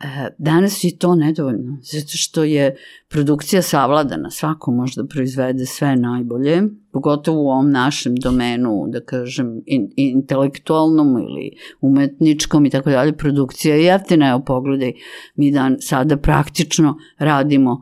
E, 0.01 0.29
danas 0.39 0.85
je 0.85 0.99
to 0.99 1.15
nedovoljno, 1.15 1.79
zato 1.83 2.11
što 2.13 2.45
je 2.45 2.77
produkcija 3.09 3.63
savladana, 3.63 4.31
svako 4.31 4.71
može 4.71 5.03
da 5.03 5.09
proizvede 5.09 5.67
sve 5.67 5.97
najbolje, 5.97 6.63
pogotovo 6.93 7.43
u 7.43 7.49
ovom 7.51 7.71
našem 7.71 8.15
domenu, 8.17 8.85
da 8.89 9.05
kažem, 9.05 9.63
in, 9.67 9.91
intelektualnom 9.97 11.09
ili 11.19 11.51
umetničkom 11.81 12.67
i 12.67 12.71
tako 12.71 12.91
dalje, 12.91 13.17
produkcija 13.17 13.75
je 13.75 13.85
jeftina, 13.85 14.31
evo 14.31 14.45
pogledaj, 14.45 14.93
mi 15.35 15.51
dan 15.51 15.77
sada 15.81 16.17
praktično 16.17 16.99
radimo 17.19 17.81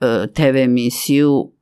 e, 0.00 0.26
TV 0.34 0.56
emisiju 0.56 1.52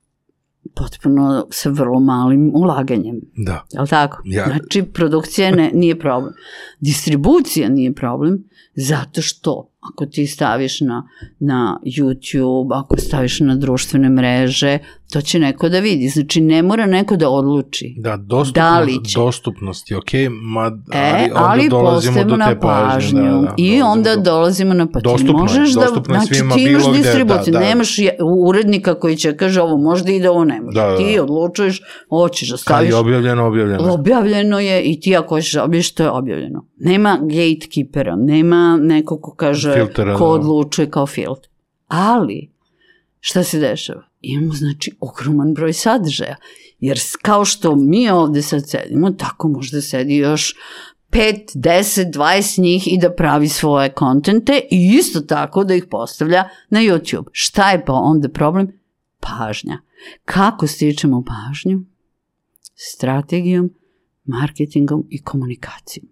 potpuno 0.75 1.47
sa 1.51 1.71
vrlo 1.71 2.01
malim 2.01 2.51
ulaganjem. 2.55 3.21
Da. 3.37 3.65
Je 3.73 3.81
li 3.81 3.89
tako? 3.89 4.23
Ja. 4.25 4.45
Znači, 4.47 4.83
produkcija 4.83 5.51
ne, 5.51 5.71
nije 5.75 5.99
problem. 5.99 6.33
Distribucija 6.81 7.69
nije 7.69 7.95
problem, 7.95 8.45
zato 8.81 9.23
što 9.23 9.71
ako 9.81 10.07
ti 10.07 10.27
staviš 10.27 10.81
na, 10.81 11.09
na 11.39 11.81
YouTube, 11.87 12.69
ako 12.73 12.97
staviš 12.97 13.41
na 13.41 13.57
društvene 13.57 14.09
mreže, 14.09 14.79
to 15.13 15.21
će 15.21 15.39
neko 15.39 15.69
da 15.69 15.79
vidi. 15.79 16.09
Znači, 16.09 16.41
ne 16.41 16.63
mora 16.63 16.87
neko 16.87 17.17
da 17.17 17.29
odluči. 17.29 17.95
Da, 17.99 18.17
dostupno, 18.17 18.63
da 18.63 18.81
li 18.81 19.05
će. 19.05 19.19
dostupnost 19.19 19.91
je 19.91 19.97
okej, 19.97 20.29
okay, 20.29 20.41
ma, 20.43 20.73
e, 20.93 21.29
ali 21.35 21.61
onda 21.61 21.77
dolazimo 21.77 22.25
do 22.25 22.37
te 22.37 22.61
pažnje. 22.61 23.21
Da, 23.21 23.29
da, 23.29 23.55
I 23.57 23.83
onda 23.83 24.17
do... 24.17 24.23
dolazimo 24.23 24.75
na 24.75 24.87
pa 24.93 25.01
dostupno, 25.01 25.33
ti 25.33 25.37
možeš 25.37 25.75
da, 25.75 25.87
znači 26.05 26.35
ti 26.55 26.63
imaš 26.63 26.93
distribuciju, 26.93 27.53
da, 27.53 27.59
da. 27.59 27.67
nemaš 27.67 27.97
urednika 28.47 28.95
koji 28.95 29.17
će 29.17 29.37
kaže 29.37 29.61
ovo 29.61 29.77
možda 29.77 30.13
ide, 30.13 30.31
ovo 30.31 30.45
ne 30.45 30.61
može. 30.61 30.81
Da, 30.81 30.87
da, 30.87 30.97
ti 30.97 31.17
da. 31.17 31.23
odlučuješ, 31.23 31.83
hoćeš 32.09 32.49
da 32.49 32.57
staviš. 32.57 32.79
Kad 32.79 32.89
je 32.89 32.97
objavljeno, 32.97 33.47
objavljeno. 33.47 33.93
Objavljeno 33.93 34.61
je 34.61 34.83
i 34.83 35.01
ti 35.01 35.17
ako 35.17 35.35
hoćeš 35.35 35.53
da 35.53 35.65
objaviš, 35.65 35.95
to 35.95 36.03
je 36.03 36.11
objavljeno. 36.11 36.67
Nema 36.77 37.19
gatekeepera, 37.23 38.17
nema 38.17 38.70
neko 38.77 39.21
ko 39.21 39.35
kaže, 39.35 39.75
Filtera, 39.75 40.17
ko 40.17 40.25
da. 40.25 40.31
odlučuje 40.31 40.91
kao 40.91 41.07
filter. 41.07 41.51
Ali, 41.89 42.51
šta 43.21 43.45
se 43.45 43.59
dešava? 43.59 44.03
Imamo, 44.21 44.55
znači, 44.55 44.97
ogroman 45.01 45.55
broj 45.55 45.73
sadržaja. 45.73 46.37
Jer 46.79 47.01
kao 47.23 47.45
što 47.45 47.77
mi 47.77 48.11
ovde 48.11 48.43
sad 48.43 48.69
sedimo, 48.69 49.11
tako 49.11 49.49
možda 49.49 49.81
sedi 49.81 50.17
još 50.17 50.55
5, 51.11 51.57
10, 51.57 52.13
20 52.13 52.61
njih 52.61 52.93
i 52.93 52.99
da 52.99 53.15
pravi 53.15 53.49
svoje 53.49 53.93
kontente 53.93 54.61
i 54.71 54.95
isto 54.99 55.21
tako 55.21 55.65
da 55.65 55.75
ih 55.75 55.85
postavlja 55.91 56.49
na 56.71 56.81
YouTube. 56.81 57.29
Šta 57.33 57.71
je 57.71 57.85
pa 57.85 57.93
onda 57.93 58.29
problem? 58.29 58.73
Pažnja. 59.21 59.79
Kako 60.25 60.67
stičemo 60.67 61.25
pažnju? 61.25 61.81
Strategijom, 62.75 63.71
marketingom 64.25 65.07
i 65.11 65.23
komunikacijom. 65.23 66.07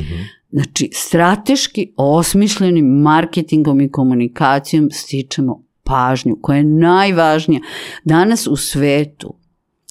-hmm. 0.00 0.28
Znači, 0.50 0.90
strateški 0.92 1.92
osmišljenim 1.96 2.86
marketingom 2.86 3.80
i 3.80 3.90
komunikacijom 3.90 4.90
stičemo 4.90 5.64
pažnju 5.84 6.38
koja 6.42 6.56
je 6.56 6.64
najvažnija. 6.64 7.60
Danas 8.04 8.46
u 8.46 8.56
svetu 8.56 9.34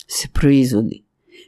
se 0.08 0.28
proizvodi 0.34 1.04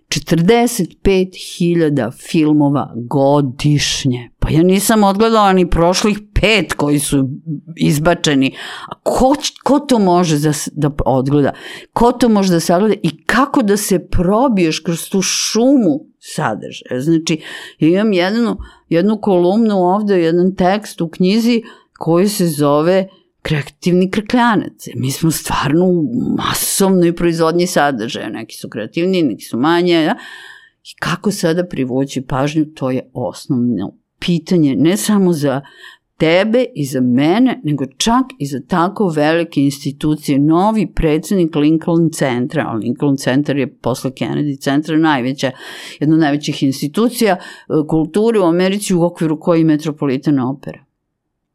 45.000 0.10 2.12
filmova 2.29 2.93
godišnje. 2.95 4.29
Pa 4.39 4.50
ja 4.50 4.63
nisam 4.63 5.03
odgledala 5.03 5.53
ni 5.53 5.69
prošlih 5.69 6.19
pet 6.33 6.74
koji 6.74 7.00
su 7.00 7.29
izbačeni. 7.75 8.55
Ko, 9.03 9.36
ko 9.63 9.79
to 9.79 10.00
može 10.00 10.39
da, 10.39 10.51
da 10.72 10.91
odgleda? 11.05 11.51
Ko 11.93 12.12
to 12.12 12.29
može 12.29 12.53
da 12.53 12.60
sagleda 12.60 12.95
i 13.03 13.24
kako 13.25 13.62
da 13.62 13.77
se 13.77 14.07
probiješ 14.07 14.79
kroz 14.79 15.10
tu 15.10 15.22
šumu 15.22 16.12
sadržaja? 16.36 17.01
Znači, 17.01 17.42
imam 17.80 18.13
jednu, 18.13 18.58
jednu 18.89 19.22
kolumnu 19.22 19.75
ovde, 19.75 20.24
jedan 20.24 20.56
tekst 20.56 21.01
u 21.01 21.10
knjizi 21.10 21.63
koji 21.98 22.27
se 22.27 22.48
zove 22.48 23.08
kreativni 23.42 24.12
krkljanac. 24.12 24.88
Mi 24.96 25.12
smo 25.12 25.32
stvarno 25.32 25.86
u 25.86 26.03
masovnoj 26.38 27.15
proizvodnji 27.15 27.68
sadržaja. 27.68 28.30
Neki 28.30 28.56
su 28.56 28.70
kreativni, 28.70 29.24
neki 29.24 29.44
su 29.44 29.58
manje. 29.58 29.94
Ja? 29.94 30.15
I 30.84 30.96
kako 31.00 31.32
sada 31.32 31.65
privući 31.65 32.22
pažnju, 32.22 32.65
to 32.65 32.92
je 32.92 33.10
osnovno 33.13 33.98
pitanje 34.20 34.75
ne 34.75 34.98
samo 34.98 35.34
za 35.34 35.62
tebe 36.24 36.65
i 36.75 36.86
za 36.86 37.01
mene, 37.01 37.62
nego 37.63 37.86
čak 37.98 38.25
i 38.39 38.46
za 38.46 38.60
tako 38.68 39.08
velike 39.08 39.62
institucije. 39.62 40.39
Novi 40.39 40.88
predsednik 40.96 41.56
Lincoln 41.56 42.10
centra, 42.13 42.65
a 42.68 42.74
Lincoln 42.74 43.18
centar 43.18 43.58
je 43.58 43.75
posle 43.75 44.12
Kennedy 44.12 44.60
centra 44.60 44.98
najveća, 44.98 45.51
jedna 46.00 46.15
od 46.15 46.22
najvećih 46.22 46.63
institucija 46.63 47.36
e, 47.36 47.42
kulture 47.88 48.39
u 48.39 48.44
Americi 48.44 48.94
u 48.94 49.03
okviru 49.03 49.39
koji 49.39 49.60
je 49.60 49.65
Metropolitan 49.65 50.39
opera. 50.39 50.86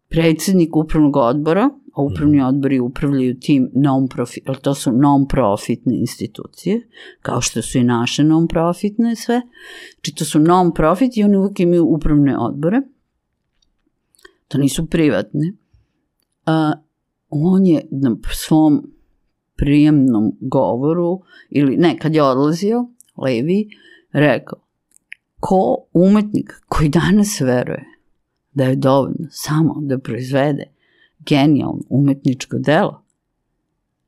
Predsednik 0.08 0.76
upravnog 0.76 1.16
odbora, 1.16 1.70
a 1.94 2.02
upravni 2.02 2.42
odbori 2.42 2.80
upravljaju 2.80 3.38
tim 3.40 3.70
non-profit, 3.74 4.42
ali 4.46 4.58
to 4.62 4.74
su 4.74 4.92
non-profitne 4.92 6.00
institucije, 6.00 6.88
kao 7.22 7.40
što 7.40 7.62
su 7.62 7.78
i 7.78 7.84
naše 7.84 8.24
non-profitne 8.24 9.16
sve. 9.16 9.42
Znači 9.94 10.14
to 10.14 10.24
su 10.24 10.38
non-profit 10.38 11.16
i 11.16 11.22
oni 11.22 11.36
uvijek 11.36 11.60
imaju 11.60 11.86
upravne 11.86 12.38
odbore 12.38 12.82
to 14.48 14.58
nisu 14.58 14.86
privatne, 14.86 15.52
a, 16.46 16.72
on 17.28 17.66
je 17.66 17.86
na 17.90 18.16
svom 18.32 18.92
prijemnom 19.56 20.32
govoru, 20.40 21.20
ili 21.50 21.76
ne, 21.76 21.98
kad 21.98 22.14
je 22.14 22.22
odlazio, 22.22 22.88
Levi, 23.16 23.68
rekao, 24.12 24.58
ko 25.40 25.76
umetnik 25.92 26.52
koji 26.68 26.88
danas 26.88 27.40
veruje 27.40 27.84
da 28.52 28.64
je 28.64 28.76
dovoljno 28.76 29.28
samo 29.30 29.74
da 29.80 29.98
proizvede 29.98 30.64
genijalno 31.18 31.82
umetničko 31.88 32.58
delo 32.58 33.04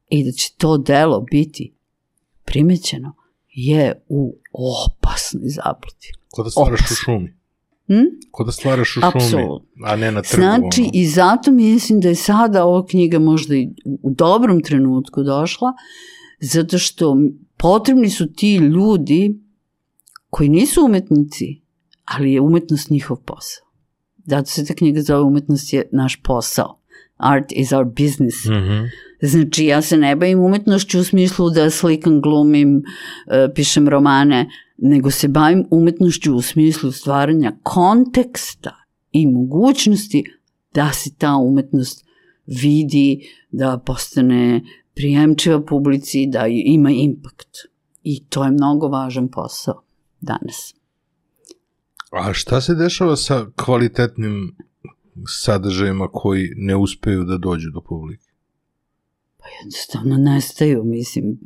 i 0.08 0.24
da 0.24 0.30
će 0.30 0.54
to 0.58 0.78
delo 0.78 1.20
biti 1.20 1.74
primećeno, 2.44 3.12
je 3.48 4.02
u 4.08 4.38
opasnoj 4.52 5.48
zabludi. 5.48 6.12
Ko 6.30 6.42
da 6.42 6.50
stvaraš 6.50 6.90
u 6.90 6.94
šumi. 6.94 7.39
Hm? 7.90 8.06
Ko 8.30 8.44
da 8.44 8.52
stvaraš 8.52 8.96
u 8.96 9.00
šumi, 9.00 9.12
Apsolutno. 9.14 9.84
a 9.84 9.96
ne 9.96 10.12
na 10.12 10.22
trgu. 10.22 10.42
Znači, 10.42 10.80
ono. 10.80 10.90
i 10.94 11.06
zato 11.06 11.50
mislim 11.50 12.00
da 12.00 12.08
je 12.08 12.14
sada 12.14 12.64
ova 12.64 12.86
knjiga 12.86 13.18
možda 13.18 13.54
i 13.56 13.68
u 14.02 14.10
dobrom 14.10 14.62
trenutku 14.62 15.22
došla, 15.22 15.72
zato 16.40 16.78
što 16.78 17.16
potrebni 17.56 18.10
su 18.10 18.32
ti 18.32 18.56
ljudi 18.56 19.40
koji 20.30 20.48
nisu 20.48 20.84
umetnici, 20.84 21.60
ali 22.04 22.32
je 22.32 22.40
umetnost 22.40 22.90
njihov 22.90 23.16
posao. 23.16 23.66
Zato 24.26 24.50
se 24.50 24.64
ta 24.64 24.74
knjiga 24.74 25.02
zove 25.02 25.20
Umetnost 25.20 25.72
je 25.72 25.88
naš 25.92 26.22
posao. 26.22 26.80
Art 27.16 27.52
is 27.52 27.72
our 27.72 27.84
business. 27.84 28.44
Mhm. 28.44 28.84
Znači, 29.22 29.64
ja 29.64 29.82
se 29.82 29.96
ne 29.96 30.16
bavim 30.16 30.40
umetnošću 30.40 31.00
u 31.00 31.04
smislu 31.04 31.50
da 31.50 31.70
slikam, 31.70 32.20
glumim, 32.20 32.82
e, 33.26 33.48
pišem 33.54 33.88
romane, 33.88 34.48
nego 34.82 35.10
se 35.10 35.28
bavim 35.28 35.66
umetnošću 35.70 36.34
u 36.34 36.42
smislu 36.42 36.92
stvaranja 36.92 37.52
konteksta 37.62 38.76
i 39.12 39.26
mogućnosti 39.26 40.24
da 40.74 40.92
se 40.92 41.14
ta 41.18 41.36
umetnost 41.36 42.04
vidi, 42.46 43.28
da 43.50 43.82
postane 43.86 44.62
prijemčiva 44.94 45.64
publici, 45.64 46.26
da 46.26 46.46
ima 46.46 46.90
impakt. 46.90 47.56
I 48.02 48.24
to 48.24 48.44
je 48.44 48.50
mnogo 48.50 48.88
važan 48.88 49.28
posao 49.28 49.82
danas. 50.20 50.74
A 52.10 52.32
šta 52.32 52.60
se 52.60 52.74
dešava 52.74 53.16
sa 53.16 53.46
kvalitetnim 53.56 54.56
sadržajima 55.26 56.08
koji 56.12 56.52
ne 56.56 56.76
uspeju 56.76 57.24
da 57.24 57.38
dođu 57.38 57.70
do 57.70 57.80
publike? 57.80 58.30
Jednostavno 59.60 60.16
nestaju, 60.16 60.84
mislim, 60.84 61.38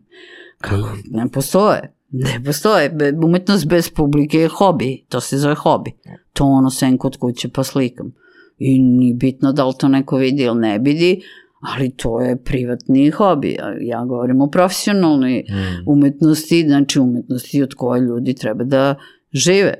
kako, 0.59 0.97
ne 1.05 1.29
postoje. 1.31 1.95
Ne 2.17 2.45
postoje. 2.45 2.97
Umetnost 3.25 3.67
bez 3.67 3.91
publike 3.91 4.39
je 4.39 4.49
hobi. 4.49 5.05
To 5.09 5.21
se 5.21 5.39
zove 5.39 5.55
hobi. 5.55 5.93
To 6.33 6.45
ono 6.45 6.71
sem 6.71 6.99
kod 6.99 7.17
kuće 7.17 7.49
pa 7.49 7.65
slikam. 7.65 8.13
I 8.59 8.79
nije 8.79 9.15
bitno 9.15 9.53
da 9.53 9.67
li 9.67 9.75
to 9.79 9.89
neko 9.89 10.17
vidi 10.17 10.43
ili 10.43 10.61
ne 10.61 10.79
vidi, 10.79 11.23
ali 11.61 11.91
to 11.91 12.21
je 12.21 12.37
privatni 12.37 13.11
hobi. 13.11 13.57
Ja 13.81 14.05
govorim 14.05 14.41
o 14.41 14.51
profesionalnoj 14.51 15.45
Mm. 15.49 15.91
umetnosti, 15.91 16.65
znači 16.67 17.01
umetnosti 17.01 17.63
od 17.63 17.75
koje 17.75 18.01
ljudi 18.01 18.35
treba 18.35 18.65
da 18.65 18.95
žive 19.33 19.75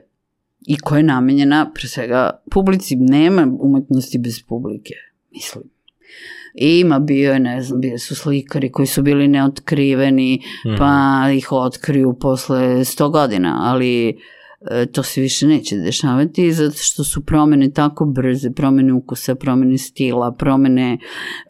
i 0.67 0.77
koja 0.79 0.99
je 0.99 1.03
namenjena 1.03 1.71
pre 1.75 1.89
svega 1.89 2.43
publici. 2.51 2.97
Nema 2.97 3.49
umetnosti 3.61 4.19
bez 4.19 4.43
publike, 4.49 4.95
mislim. 5.31 5.65
Ima 6.55 6.99
bio 6.99 7.33
je, 7.33 7.41
ne 7.41 7.63
znam, 7.63 7.81
bio 7.81 7.99
su 7.99 8.15
slikari 8.15 8.73
koji 8.73 8.87
su 8.87 9.03
bili 9.03 9.29
neotkriveni, 9.29 10.41
Mhm. 10.67 10.77
pa 10.79 11.23
ih 11.37 11.53
otkriju 11.53 12.17
posle 12.21 12.59
100 12.85 13.09
godina, 13.11 13.59
ali 13.63 14.09
e, 14.71 14.87
to 14.87 15.03
se 15.03 15.21
više 15.21 15.47
neće 15.47 15.77
dešavati 15.77 16.53
zato 16.53 16.77
što 16.77 17.05
su 17.05 17.25
promene 17.25 17.71
tako 17.71 18.05
brze, 18.05 18.51
promene 18.51 18.93
ukusa, 18.93 19.35
promene 19.35 19.79
stila, 19.79 20.33
promene 20.33 20.99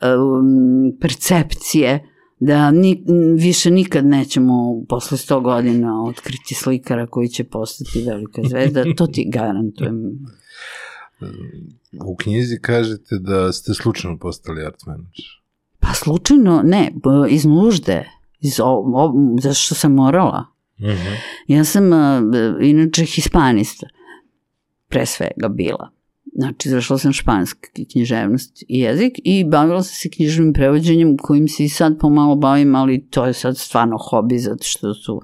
um, 0.02 0.98
percepcije, 1.00 2.08
da 2.40 2.70
ni, 2.70 3.04
više 3.38 3.70
nikad 3.70 4.06
nećemo 4.06 4.84
posle 4.88 5.18
100 5.18 5.42
godina 5.42 6.04
otkriti 6.04 6.54
slikara 6.54 7.06
koji 7.06 7.28
će 7.28 7.44
postati 7.44 8.02
velika 8.06 8.42
zvezda, 8.44 8.84
to 8.96 9.06
ti 9.06 9.30
garantujem. 9.32 9.94
U 12.04 12.16
knjizi 12.16 12.58
kažete 12.60 13.18
da 13.20 13.52
ste 13.52 13.74
slučajno 13.74 14.18
postali 14.18 14.64
art 14.64 14.86
manager. 14.86 15.24
Pa 15.80 15.94
slučajno, 15.94 16.62
ne, 16.64 16.92
iz 17.30 17.44
nužde, 17.44 18.08
iz, 18.40 18.60
o, 18.60 18.82
o, 18.94 19.14
zašto 19.42 19.74
sam 19.74 19.92
morala. 19.92 20.46
Mhm. 20.80 21.14
Ja 21.48 21.64
sam 21.64 21.92
a, 21.92 22.20
b- 22.32 22.66
inače 22.68 23.04
hispanista, 23.04 23.86
pre 24.88 25.06
svega 25.06 25.48
bila. 25.48 25.90
Znači, 26.36 26.68
završila 26.68 26.98
sam 26.98 27.12
španski 27.12 27.84
književnost 27.92 28.62
i 28.68 28.78
jezik 28.78 29.12
i 29.24 29.44
bavila 29.44 29.82
sam 29.82 29.94
se 29.94 30.10
književnim 30.10 30.52
prevođenjem 30.52 31.16
kojim 31.16 31.48
se 31.48 31.64
i 31.64 31.68
sad 31.68 31.98
pomalo 31.98 32.36
bavim, 32.36 32.74
ali 32.74 33.06
to 33.10 33.26
je 33.26 33.32
sad 33.32 33.58
stvarno 33.58 33.98
hobi 33.98 34.38
zato 34.38 34.62
što 34.64 34.94
su 34.94 35.20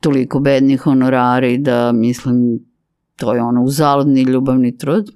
toliko 0.00 0.40
bedni 0.40 0.76
honorari 0.76 1.58
da 1.58 1.92
mislim 1.92 2.60
to 3.16 3.34
je 3.34 3.42
ono 3.42 3.62
uzaludni 3.62 4.22
ljubavni 4.22 4.78
trud. 4.78 5.10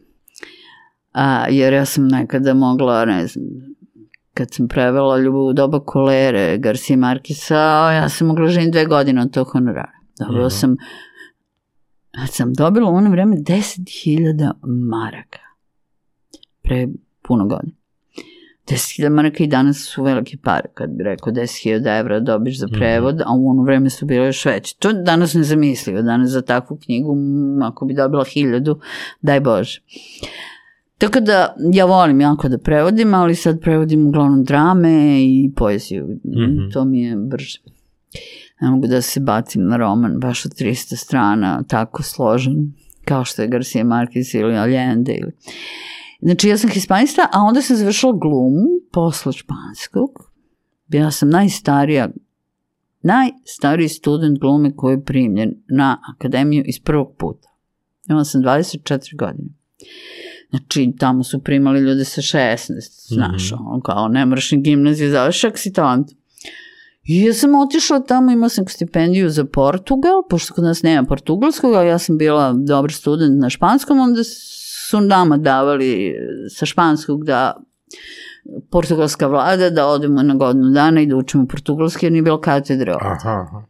A, 1.18 1.46
jer 1.50 1.72
ja 1.72 1.84
sam 1.84 2.08
nekada 2.08 2.54
mogla, 2.54 3.04
ne 3.04 3.26
znam, 3.26 3.44
kad 4.34 4.54
sam 4.54 4.68
prevela 4.68 5.18
Ljubav 5.18 5.40
u 5.42 5.52
doba 5.52 5.80
kolere 5.80 6.58
Garcia 6.58 6.96
Markisa, 6.96 7.56
ja 7.92 8.08
sam 8.08 8.26
mogla 8.26 8.48
živim 8.48 8.70
dve 8.70 8.84
godine 8.86 9.22
od 9.22 9.32
tog 9.32 9.48
honorara. 9.48 9.92
Dobila 10.18 10.46
Mhm. 10.46 10.50
sam, 10.50 10.76
ja 12.18 12.26
sam 12.26 12.52
dobila 12.52 12.90
u 12.90 12.94
ono 12.94 13.10
vreme 13.10 13.36
10.000 13.36 14.52
maraka. 14.90 15.38
Pre 16.62 16.88
puno 17.22 17.46
godina. 17.46 17.72
10.000 18.66 19.08
maraka 19.10 19.44
i 19.44 19.46
danas 19.46 19.76
su 19.84 20.02
velike 20.02 20.36
pare, 20.42 20.68
kad 20.74 20.90
bi 20.90 21.04
rekao 21.04 21.32
10.000 21.32 21.98
evra 22.00 22.20
dobiš 22.20 22.58
za 22.58 22.66
prevod, 22.68 23.20
a 23.20 23.34
u 23.36 23.50
ono 23.50 23.62
vreme 23.62 23.90
su 23.90 24.06
bile 24.06 24.26
još 24.26 24.44
veće. 24.44 24.76
To 24.78 24.92
danas 24.92 25.34
nezamislivo, 25.34 26.02
danas 26.02 26.30
za 26.30 26.42
takvu 26.42 26.78
knjigu, 26.84 27.16
ako 27.62 27.86
bi 27.86 27.94
dobila 27.94 28.24
1000, 28.24 28.78
daj 29.22 29.40
Bože. 29.40 29.80
Tako 30.98 31.20
da 31.20 31.56
ja 31.72 31.84
volim 31.84 32.20
jako 32.20 32.48
da 32.48 32.58
prevodim, 32.58 33.14
ali 33.14 33.34
sad 33.34 33.60
prevodim 33.60 34.06
uglavnom 34.06 34.44
drame 34.44 35.24
i 35.24 35.52
poeziju. 35.56 36.06
Mhm. 36.24 36.70
To 36.72 36.84
mi 36.84 37.02
je 37.02 37.16
brže. 37.16 37.58
Ne 38.60 38.70
mogu 38.70 38.86
da 38.86 39.02
se 39.02 39.20
bacim 39.20 39.68
na 39.68 39.76
roman 39.76 40.20
baš 40.20 40.46
od 40.46 40.52
300 40.52 40.96
strana, 40.96 41.62
tako 41.68 42.02
složen, 42.02 42.72
kao 43.04 43.24
što 43.24 43.42
je 43.42 43.48
Garcia 43.48 43.84
Marquez 43.84 44.40
ili 44.40 44.56
Allende. 44.56 45.14
Ili... 45.14 45.32
Znači, 46.20 46.48
ja 46.48 46.58
sam 46.58 46.70
hispanista, 46.70 47.28
a 47.32 47.40
onda 47.40 47.62
sam 47.62 47.76
završila 47.76 48.12
glumu 48.12 48.66
posle 48.92 49.32
španskog. 49.32 50.10
Bila 50.86 51.10
sam 51.10 51.28
najstarija, 51.28 52.08
najstariji 53.02 53.88
student 53.88 54.38
glume 54.38 54.76
koji 54.76 54.94
je 54.94 55.04
primljen 55.04 55.54
na 55.68 55.98
akademiju 56.14 56.64
iz 56.66 56.80
prvog 56.80 57.14
puta. 57.18 57.48
Imala 58.08 58.24
sam 58.24 58.42
24 58.42 59.16
godine. 59.16 59.48
Znači, 60.50 60.92
tamo 60.98 61.22
su 61.24 61.42
primali 61.42 61.80
ljude 61.80 62.04
sa 62.04 62.20
16, 62.22 63.14
znaš, 63.14 63.52
Mhm. 63.52 63.66
ono, 63.66 63.80
kao 63.80 64.08
ne 64.08 64.26
moraš 64.26 64.50
ni 64.52 64.60
gimnaziju 64.62 65.10
završak, 65.10 65.58
si 65.58 65.72
talent. 65.72 66.08
I 67.04 67.22
ja 67.22 67.32
sam 67.34 67.54
otišla 67.54 68.00
tamo, 68.00 68.30
imala 68.32 68.48
sam 68.48 68.66
stipendiju 68.68 69.30
za 69.30 69.44
Portugal, 69.44 70.22
pošto 70.30 70.54
kod 70.54 70.64
nas 70.64 70.82
nema 70.82 71.02
portugalskog, 71.08 71.74
a 71.74 71.82
ja 71.82 71.98
sam 71.98 72.18
bila 72.18 72.52
dobar 72.52 72.92
student 72.92 73.40
na 73.40 73.50
španskom, 73.50 73.98
onda 74.00 74.24
su 74.88 75.00
nama 75.00 75.36
davali 75.36 76.14
sa 76.56 76.66
španskog 76.66 77.24
da 77.24 77.56
portugalska 78.70 79.26
vlada 79.26 79.70
da 79.70 79.86
odemo 79.86 80.22
na 80.22 80.34
godinu 80.34 80.70
dana 80.70 81.00
i 81.00 81.06
da 81.06 81.16
učimo 81.16 81.46
portugalski 81.46 82.06
jer 82.06 82.12
nije 82.12 82.22
bilo 82.22 82.40
katedre 82.40 82.94
ovde. 82.94 83.06
Aha, 83.06 83.46
aha. 83.48 83.62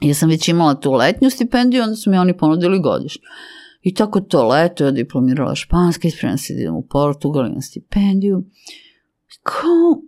Ja 0.00 0.14
sam 0.14 0.28
već 0.28 0.48
imala 0.48 0.74
tu 0.74 0.92
letnju 0.92 1.30
stipendiju, 1.30 1.82
onda 1.82 1.96
su 1.96 2.10
mi 2.10 2.18
oni 2.18 2.36
ponudili 2.36 2.80
godišnju. 2.80 3.22
I 3.86 3.94
tako 3.94 4.20
to 4.20 4.48
leto 4.48 4.84
ja 4.84 4.90
diplomirala 4.90 5.54
španski, 5.54 6.10
spremna 6.10 6.36
se 6.36 6.54
da 6.54 6.60
idem 6.60 6.74
u 6.74 6.82
Portugal, 6.82 7.46
imam 7.46 7.62
stipendiju. 7.62 8.44
Kao, 9.42 10.02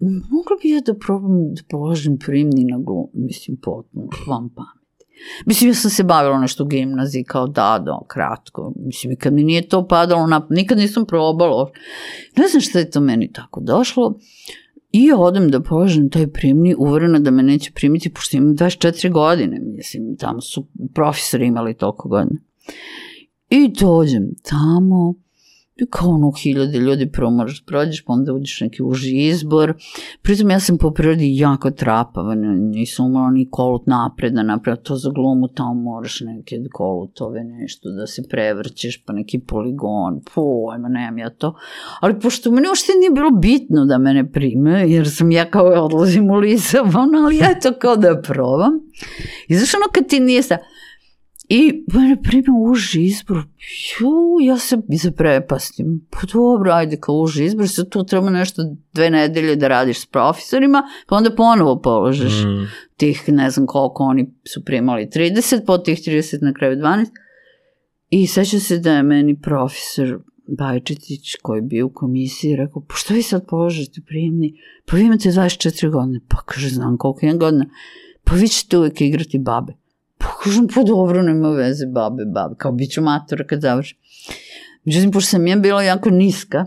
mogla 0.00 0.56
bi 0.62 0.70
ja 0.70 0.80
da 0.80 0.94
probam 0.94 1.54
da 1.54 1.62
položim 1.70 2.18
primni 2.18 2.64
na 2.64 2.78
glum, 2.78 3.06
mislim, 3.14 3.56
potpuno, 3.56 4.08
vam 4.26 4.48
pameti. 4.54 5.04
Mislim, 5.46 5.70
ja 5.70 5.74
sam 5.74 5.90
se 5.90 6.04
bavila 6.04 6.38
nešto 6.40 6.64
u 6.64 6.66
gimnaziji 6.66 7.24
kao 7.24 7.46
da, 7.46 7.82
da, 7.84 8.00
kratko. 8.08 8.72
Mislim, 8.76 9.16
kad 9.16 9.32
mi 9.32 9.44
nije 9.44 9.68
to 9.68 9.86
padalo, 9.88 10.26
na, 10.26 10.46
nikad 10.50 10.78
nisam 10.78 11.06
probala. 11.06 11.70
Ne 12.36 12.48
znam 12.48 12.60
šta 12.60 12.78
je 12.78 12.90
to 12.90 13.00
meni 13.00 13.32
tako 13.32 13.60
došlo. 13.60 14.18
I 14.90 15.12
odem 15.12 15.48
da 15.50 15.60
položem 15.60 16.10
taj 16.10 16.26
primni, 16.26 16.74
uverena 16.78 17.18
da 17.18 17.30
me 17.30 17.42
neće 17.42 17.72
primiti, 17.72 18.12
pošto 18.12 18.36
imam 18.36 18.56
24 18.56 19.12
godine. 19.12 19.60
Mislim, 19.76 20.16
tamo 20.16 20.40
su 20.40 20.66
profesori 20.94 21.46
imali 21.46 21.74
toliko 21.74 22.08
godina. 22.08 22.40
I 23.54 23.68
dođem 23.68 24.34
tamo, 24.42 25.14
I 25.76 25.86
kao 25.90 26.10
ono 26.10 26.32
hiljade 26.42 26.78
ljudi 26.78 27.10
prvo 27.12 27.30
moraš 27.30 27.60
da 27.60 27.66
prođeš, 27.66 28.04
pa 28.04 28.12
onda 28.12 28.32
uđeš 28.32 28.60
neki 28.60 28.82
uži 28.82 29.16
izbor. 29.16 29.74
Pritom 30.22 30.50
ja 30.50 30.60
sam 30.60 30.78
po 30.78 30.90
prirodi 30.90 31.36
jako 31.36 31.70
trapava, 31.70 32.34
nisam 32.34 33.06
umela 33.06 33.30
ni 33.30 33.48
kolut 33.50 33.86
napred 33.86 34.32
da 34.32 34.42
napravila 34.42 34.82
to 34.82 34.96
za 34.96 35.10
glumu, 35.10 35.48
tamo 35.48 35.74
moraš 35.74 36.20
neke 36.20 36.56
kolutove, 36.72 37.44
nešto 37.44 37.90
da 37.90 38.06
se 38.06 38.22
prevrćeš, 38.28 39.04
pa 39.04 39.12
neki 39.12 39.38
poligon, 39.38 40.20
pojma, 40.34 40.88
nemam 40.88 41.18
ja 41.18 41.30
to. 41.30 41.54
Ali 42.00 42.20
pošto 42.20 42.50
meni 42.50 42.68
uopšte 42.68 42.92
nije 43.00 43.10
bilo 43.10 43.30
bitno 43.30 43.84
da 43.84 43.98
mene 43.98 44.32
prime, 44.32 44.90
jer 44.90 45.10
sam 45.10 45.30
ja 45.30 45.50
kao 45.50 45.66
odlazim 45.84 46.30
u 46.30 46.34
Lisabon, 46.34 47.14
ali 47.14 47.36
ja 47.36 47.60
to 47.60 47.72
kao 47.78 47.96
da 47.96 48.20
probam. 48.22 48.72
I 49.48 49.54
znaš 49.54 49.74
ono 49.74 49.92
kad 49.92 50.06
ti 50.06 50.20
nije 50.20 50.42
sa, 50.42 50.58
I 51.54 51.84
mene 51.94 52.22
prima 52.22 52.58
uži 52.70 53.02
izbor, 53.02 53.36
ju, 53.36 54.46
ja 54.46 54.58
se 54.58 54.76
zaprepastim. 55.02 56.06
Pa 56.10 56.18
dobro, 56.32 56.72
ajde 56.72 56.96
kao 57.00 57.14
uži 57.14 57.44
izbor, 57.44 57.68
sad 57.68 57.88
tu 57.88 58.04
treba 58.04 58.30
nešto 58.30 58.62
dve 58.92 59.10
nedelje 59.10 59.56
da 59.56 59.68
radiš 59.68 60.00
s 60.00 60.06
profesorima, 60.06 60.82
pa 61.06 61.16
onda 61.16 61.34
ponovo 61.34 61.80
položeš 61.80 62.44
mm. 62.44 62.66
tih, 62.96 63.24
ne 63.28 63.50
znam 63.50 63.66
koliko 63.66 64.02
oni 64.02 64.34
su 64.52 64.64
primali, 64.64 65.06
30, 65.06 65.66
po 65.66 65.78
tih 65.78 65.98
30 65.98 66.42
na 66.42 66.52
kraju 66.52 66.76
12. 66.76 67.06
I 68.10 68.26
seća 68.26 68.60
se 68.60 68.78
da 68.78 68.92
je 68.92 69.02
meni 69.02 69.40
profesor 69.40 70.18
Bajčetić 70.58 71.34
koji 71.42 71.58
je 71.58 71.62
bio 71.62 71.86
u 71.86 71.92
komisiji 71.92 72.56
rekao, 72.56 72.82
pa 72.88 72.94
što 72.94 73.14
vi 73.14 73.22
sad 73.22 73.46
položite 73.48 74.00
prijemni? 74.06 74.54
Pa 74.86 74.96
vi 74.96 75.02
imate 75.02 75.28
24 75.28 75.90
godine. 75.90 76.20
Pa 76.28 76.36
kaže, 76.46 76.68
znam 76.68 76.96
koliko 76.98 77.26
je 77.26 77.34
godina. 77.34 77.66
Pa 78.24 78.34
vi 78.34 78.48
ćete 78.48 78.78
uvek 78.78 79.00
igrati 79.00 79.38
babe. 79.38 79.81
Pa 80.22 80.44
kažem, 80.44 80.68
pa 80.74 80.82
dobro, 80.82 81.22
nema 81.22 81.50
veze, 81.50 81.86
babe, 81.86 82.24
babe, 82.24 82.54
kao 82.58 82.72
bit 82.72 82.90
ću 82.90 83.02
matora 83.02 83.46
kad 83.46 83.60
završim. 83.60 83.98
Međutim, 84.84 85.10
pošto 85.10 85.30
sam 85.30 85.46
ja 85.46 85.56
bila 85.56 85.82
jako 85.82 86.10
niska 86.10 86.64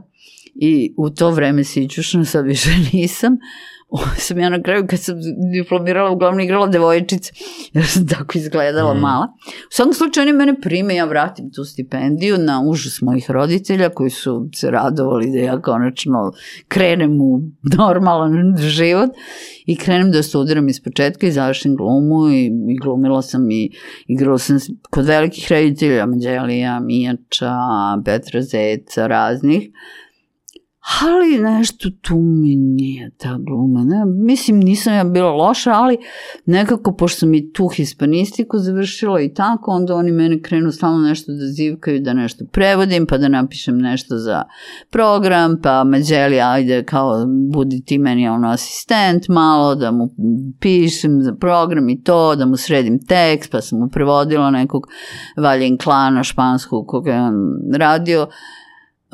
i 0.55 0.93
u 0.97 1.09
to 1.09 1.31
vreme 1.31 1.63
sićušno, 1.63 2.25
sad 2.25 2.45
više 2.45 2.69
nisam, 2.93 3.37
sam 4.17 4.39
ja 4.39 4.49
na 4.49 4.61
kraju 4.61 4.87
kad 4.87 4.99
sam 4.99 5.15
diplomirala 5.53 6.11
uglavnom 6.11 6.39
igrala 6.39 6.67
devojčice, 6.67 7.33
jer 7.73 7.85
sam 7.85 8.07
tako 8.07 8.37
izgledala 8.37 8.93
mm. 8.93 8.99
mala. 8.99 9.27
U 9.47 9.71
svakom 9.71 9.93
slučaju 9.93 10.23
oni 10.23 10.33
mene 10.37 10.61
prime, 10.61 10.95
ja 10.95 11.05
vratim 11.05 11.51
tu 11.51 11.63
stipendiju 11.63 12.37
na 12.37 12.61
užas 12.67 13.01
mojih 13.01 13.31
roditelja 13.31 13.89
koji 13.89 14.09
su 14.09 14.49
se 14.55 14.71
radovali 14.71 15.31
da 15.31 15.37
ja 15.37 15.61
konačno 15.61 16.31
krenem 16.67 17.21
u 17.21 17.41
normalan 17.77 18.57
život 18.57 19.09
i 19.65 19.75
krenem 19.75 20.11
da 20.11 20.23
studiram 20.23 20.69
iz 20.69 20.83
početka 20.83 21.27
i 21.27 21.31
završim 21.31 21.75
glumu 21.75 22.29
i, 22.29 22.45
i 22.45 22.77
glumila 22.83 23.21
sam 23.21 23.51
i 23.51 23.71
igrala 24.07 24.37
sam 24.37 24.57
kod 24.89 25.05
velikih 25.05 25.51
reditelja, 25.51 26.05
Mađelija, 26.05 26.79
Mijača, 26.79 27.55
Petra 28.05 28.41
Zeca, 28.41 29.07
raznih 29.07 29.69
ali 31.01 31.39
nešto 31.39 31.89
tu 32.01 32.15
mi 32.15 32.55
nije 32.55 33.11
ta 33.17 33.37
gluma. 33.37 33.83
Ne? 33.83 34.05
Mislim, 34.05 34.59
nisam 34.59 34.93
ja 34.93 35.03
bila 35.03 35.31
loša, 35.31 35.71
ali 35.71 35.97
nekako, 36.45 36.95
pošto 36.95 37.19
sam 37.19 37.33
i 37.33 37.53
tu 37.53 37.67
hispanistiku 37.67 38.57
završila 38.57 39.21
i 39.21 39.33
tako, 39.33 39.71
onda 39.71 39.95
oni 39.95 40.11
mene 40.11 40.41
krenu 40.41 40.71
stalno 40.71 41.07
nešto 41.07 41.31
da 41.31 41.45
zivkaju, 41.45 41.99
da 41.99 42.13
nešto 42.13 42.45
prevodim, 42.51 43.05
pa 43.05 43.17
da 43.17 43.27
napišem 43.27 43.77
nešto 43.77 44.17
za 44.17 44.43
program, 44.89 45.61
pa 45.63 45.83
Mađeli, 45.83 46.41
ajde, 46.41 46.83
kao, 46.83 47.25
budi 47.51 47.81
ti 47.85 47.97
meni 47.97 48.27
ono 48.27 48.49
asistent 48.49 49.27
malo, 49.27 49.75
da 49.75 49.91
mu 49.91 50.09
pišem 50.59 51.21
za 51.21 51.33
program 51.33 51.89
i 51.89 52.03
to, 52.03 52.35
da 52.35 52.45
mu 52.45 52.57
sredim 52.57 52.99
tekst, 53.05 53.51
pa 53.51 53.61
sam 53.61 53.79
mu 53.79 53.89
prevodila 53.89 54.51
nekog 54.51 54.87
Valjen 55.37 55.77
Klana 55.77 56.23
španskog 56.23 56.87
koga 56.87 57.11
je 57.11 57.21
on 57.21 57.35
radio, 57.75 58.27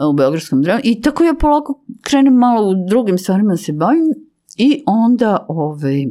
u 0.09 0.13
Beogradskom 0.13 0.61
drama 0.61 0.81
i 0.83 1.01
tako 1.01 1.23
ja 1.23 1.33
polako 1.33 1.83
krenem 2.01 2.33
malo 2.33 2.69
u 2.69 2.85
drugim 2.89 3.17
stvarima 3.17 3.53
da 3.53 3.57
se 3.57 3.73
bavim. 3.73 4.13
I 4.57 4.83
onda 4.85 5.45
ovaj, 5.49 6.05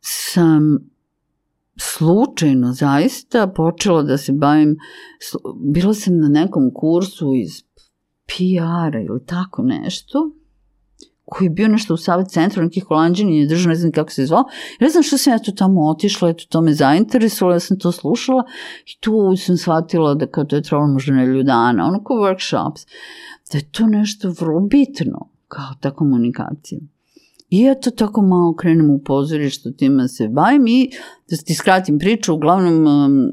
sam 0.00 0.90
slučajno 1.76 2.72
zaista 2.72 3.46
počela 3.46 4.02
da 4.02 4.18
se 4.18 4.32
bavim, 4.32 4.76
bila 5.56 5.94
sam 5.94 6.18
na 6.18 6.28
nekom 6.28 6.70
kursu 6.74 7.34
iz 7.34 7.62
PR-a 8.26 9.00
ili 9.00 9.26
tako 9.26 9.62
nešto, 9.62 10.30
koji 11.24 11.46
je 11.46 11.50
bio 11.50 11.68
nešto 11.68 11.94
u 11.94 11.96
savjet 11.96 12.28
centru, 12.28 12.62
neki 12.62 12.80
holandžani 12.80 13.38
je 13.38 13.46
držao, 13.46 13.68
ne 13.68 13.74
znam 13.74 13.92
kako 13.92 14.10
se 14.10 14.26
zvao. 14.26 14.44
Ne 14.80 14.88
znam 14.88 15.02
što 15.02 15.18
sam 15.18 15.32
ja 15.32 15.38
tu 15.38 15.52
tamo 15.52 15.88
otišla, 15.88 16.28
eto 16.28 16.44
to 16.48 16.60
me 16.60 16.74
zainteresovala, 16.74 17.56
ja 17.56 17.60
sam 17.60 17.78
to 17.78 17.92
slušala 17.92 18.44
i 18.86 19.00
tu 19.00 19.36
sam 19.36 19.56
shvatila 19.56 20.14
da 20.14 20.26
kao 20.26 20.44
to 20.44 20.56
je 20.56 20.62
trebalo 20.62 20.88
možda 20.88 21.12
nedelju 21.12 21.42
dana, 21.42 21.86
ono 21.86 22.04
kao 22.04 22.16
workshops, 22.16 22.86
da 23.52 23.58
je 23.58 23.70
to 23.70 23.86
nešto 23.86 24.34
vrlo 24.40 24.60
bitno, 24.60 25.28
kao 25.48 25.74
ta 25.80 25.90
komunikacija. 25.90 26.80
I 27.50 27.66
eto 27.66 27.90
tako 27.90 28.22
malo 28.22 28.54
krenem 28.54 28.90
u 28.90 28.98
pozorištu, 28.98 29.72
tima 29.72 30.08
se 30.08 30.28
bavim 30.28 30.66
i 30.66 30.90
da 31.30 31.36
ti 31.36 31.54
skratim 31.54 31.98
priču, 31.98 32.34
uglavnom 32.34 32.86
um, 32.86 33.30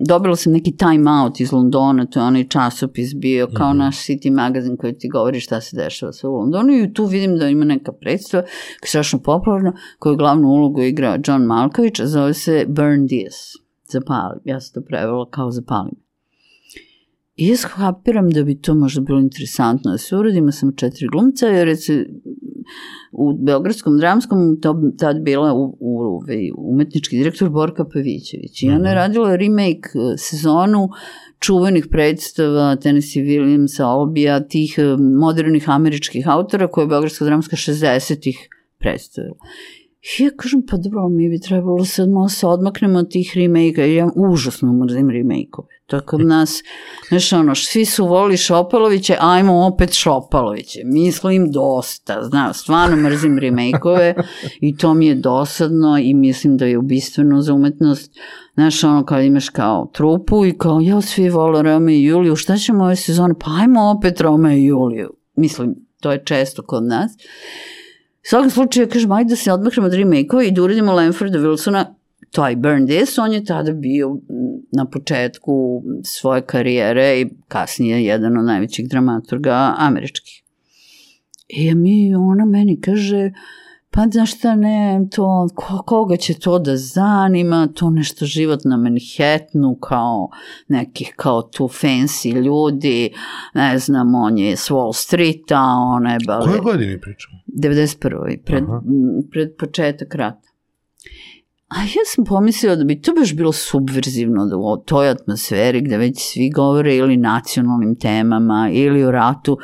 dobila 0.00 0.36
sam 0.36 0.52
neki 0.52 0.76
time 0.76 1.10
out 1.10 1.40
iz 1.40 1.52
Londona, 1.52 2.06
to 2.06 2.20
je 2.20 2.24
onaj 2.26 2.48
časopis 2.48 3.14
bio 3.14 3.48
kao 3.54 3.72
mm 3.72 3.76
-hmm. 3.76 3.78
naš 3.78 3.96
City 3.96 4.30
magazin 4.30 4.76
koji 4.76 4.98
ti 4.98 5.08
govori 5.08 5.40
šta 5.40 5.60
se 5.60 5.76
dešava 5.76 6.12
sve 6.12 6.28
u 6.28 6.32
Londonu 6.32 6.72
i 6.72 6.92
tu 6.92 7.04
vidim 7.04 7.38
da 7.38 7.48
ima 7.48 7.64
neka 7.64 7.92
predstava 7.92 8.42
koja 8.42 8.86
je 8.86 8.88
strašno 8.88 9.18
popularna, 9.18 9.72
koju 9.98 10.16
glavnu 10.16 10.48
ulogu 10.48 10.82
igra 10.82 11.18
John 11.26 11.42
Malković, 11.42 12.00
a 12.00 12.06
zove 12.06 12.34
se 12.34 12.64
Burn 12.68 13.06
This, 13.08 13.36
zapali. 13.92 14.40
Ja 14.44 14.60
sam 14.60 14.82
to 14.82 14.86
prevela 14.86 15.30
kao 15.30 15.50
zapali. 15.50 15.90
I 17.36 17.48
ja 17.48 17.56
skapiram 17.56 18.30
da 18.30 18.42
bi 18.42 18.60
to 18.60 18.74
možda 18.74 19.00
bilo 19.00 19.20
interesantno 19.20 19.90
da 19.90 19.98
se 19.98 20.16
uradi, 20.16 20.38
ima 20.38 20.52
sam 20.52 20.76
četiri 20.76 21.08
glumca, 21.08 21.46
jer 21.46 21.76
se 21.76 22.06
u 23.12 23.32
Beogradskom 23.38 23.98
dramskom 23.98 24.60
to 24.60 24.82
tad 24.98 25.22
bila 25.22 25.54
u, 25.54 25.76
u, 25.80 26.20
u, 26.58 26.72
umetnički 26.72 27.16
direktor 27.16 27.48
Borka 27.48 27.84
Pavićević. 27.84 28.62
I 28.62 28.68
ona 28.68 28.88
je 28.88 28.94
mhm. 28.94 28.94
radila 28.94 29.36
remake 29.36 29.88
e, 29.94 30.16
sezonu 30.16 30.88
čuvenih 31.38 31.86
predstava 31.90 32.76
Tennessee 32.76 33.22
Williamsa, 33.22 33.82
Albija, 33.82 34.40
tih 34.40 34.78
e, 34.78 34.96
modernih 35.20 35.68
američkih 35.68 36.28
autora 36.28 36.68
koje 36.68 36.84
je 36.84 36.88
Beogradska 36.88 37.24
dramska 37.24 37.56
60-ih 37.56 38.48
predstavila. 38.78 39.36
I 40.00 40.22
ja 40.22 40.30
kažem, 40.36 40.62
pa 40.70 40.76
dobro, 40.76 41.08
mi 41.08 41.28
bi 41.28 41.40
trebalo 41.40 41.84
sad 41.84 42.08
malo 42.08 42.28
se 42.28 42.46
odmaknemo 42.46 42.98
od 42.98 43.10
tih 43.10 43.32
remake-a, 43.36 43.84
ja 43.84 44.10
užasno 44.16 44.72
mrzim 44.72 45.10
remake-ove. 45.10 45.79
Tako 45.90 46.16
da 46.16 46.24
nas, 46.24 46.62
znaš 47.08 47.32
ono, 47.32 47.54
svi 47.54 47.84
su 47.84 48.06
voli 48.06 48.36
Šopaloviće, 48.36 49.16
ajmo 49.20 49.66
opet 49.66 49.92
Šopaloviće. 49.92 50.80
Mislim 50.84 51.52
dosta, 51.52 52.22
znaš, 52.22 52.60
stvarno 52.60 52.96
mrzim 52.96 53.38
remake-ove 53.38 54.14
i 54.60 54.76
to 54.76 54.94
mi 54.94 55.06
je 55.06 55.14
dosadno 55.14 55.98
i 55.98 56.14
mislim 56.14 56.56
da 56.56 56.66
je 56.66 56.78
ubistveno 56.78 57.42
za 57.42 57.54
umetnost. 57.54 58.12
Znaš, 58.54 58.84
ono, 58.84 59.04
kad 59.04 59.24
imaš 59.24 59.48
kao 59.48 59.90
trupu 59.92 60.46
i 60.46 60.58
kao, 60.58 60.80
ja, 60.80 61.00
svi 61.00 61.28
vole 61.28 61.62
Rome 61.62 61.94
i 61.94 62.04
Juliju, 62.04 62.36
šta 62.36 62.56
ćemo 62.56 62.84
ove 62.84 62.96
sezone? 62.96 63.34
Pa 63.40 63.50
ajmo 63.60 63.90
opet 63.90 64.20
Rome 64.20 64.58
i 64.58 64.64
Juliju. 64.64 65.10
Mislim, 65.36 65.74
to 66.00 66.12
je 66.12 66.24
često 66.24 66.62
kod 66.62 66.84
nas. 66.84 67.12
U 68.22 68.28
svakom 68.30 68.50
slučaju, 68.50 68.88
kažem, 68.88 69.12
ajde 69.12 69.28
da 69.28 69.36
se 69.36 69.52
odmahnemo 69.52 69.86
od 69.86 69.94
remake-ova 69.94 70.44
i 70.44 70.50
da 70.50 70.62
uradimo 70.62 70.92
Lamforda 70.92 71.38
Wilsona 71.38 71.84
taj 72.30 72.56
Burn 72.56 72.86
This, 72.86 73.18
on 73.18 73.32
je 73.32 73.44
tada 73.44 73.72
bio 73.72 74.16
na 74.72 74.84
početku 74.84 75.82
svoje 76.04 76.42
karijere 76.42 77.20
i 77.20 77.30
kasnije 77.48 78.04
jedan 78.04 78.38
od 78.38 78.44
najvećih 78.44 78.88
dramaturga 78.88 79.74
američkih. 79.78 80.42
I 81.48 81.74
mi, 81.74 82.14
ona 82.14 82.44
meni 82.44 82.80
kaže, 82.80 83.30
pa 83.90 84.06
znaš 84.12 84.36
šta 84.36 84.54
ne, 84.54 85.06
to, 85.10 85.48
koga 85.86 86.16
će 86.16 86.34
to 86.34 86.58
da 86.58 86.76
zanima, 86.76 87.68
to 87.74 87.90
nešto 87.90 88.26
život 88.26 88.60
na 88.64 88.76
Manhattanu, 88.76 89.74
kao 89.80 90.28
nekih 90.68 91.14
kao 91.16 91.42
tu 91.42 91.64
fancy 91.64 92.42
ljudi, 92.42 93.12
ne 93.54 93.78
znam, 93.78 94.14
on 94.14 94.38
je 94.38 94.56
s 94.56 94.70
Wall 94.70 94.92
Streeta, 94.92 95.62
ona 95.96 96.12
je 96.12 96.18
bali... 96.26 96.46
Koje 96.46 96.60
godine 96.60 97.00
pričamo? 97.00 97.38
91. 97.46 98.44
Pred, 98.44 98.64
Aha. 98.64 98.82
pred 99.30 99.56
početak 99.58 100.14
rata. 100.14 100.49
A 101.70 101.82
ja 101.82 102.04
sam 102.06 102.24
pomislila 102.24 102.76
da 102.76 102.84
bi 102.84 103.00
to 103.02 103.12
baš 103.14 103.34
bilo 103.34 103.52
subverzivno 103.52 104.46
da 104.46 104.56
u 104.56 104.76
toj 104.76 105.08
atmosferi 105.08 105.80
gde 105.80 105.96
već 105.96 106.14
svi 106.18 106.50
govore 106.50 106.96
ili 106.96 107.16
nacionalnim 107.16 107.96
temama 107.96 108.70
ili 108.72 109.04
o 109.04 109.10
ratu, 109.10 109.58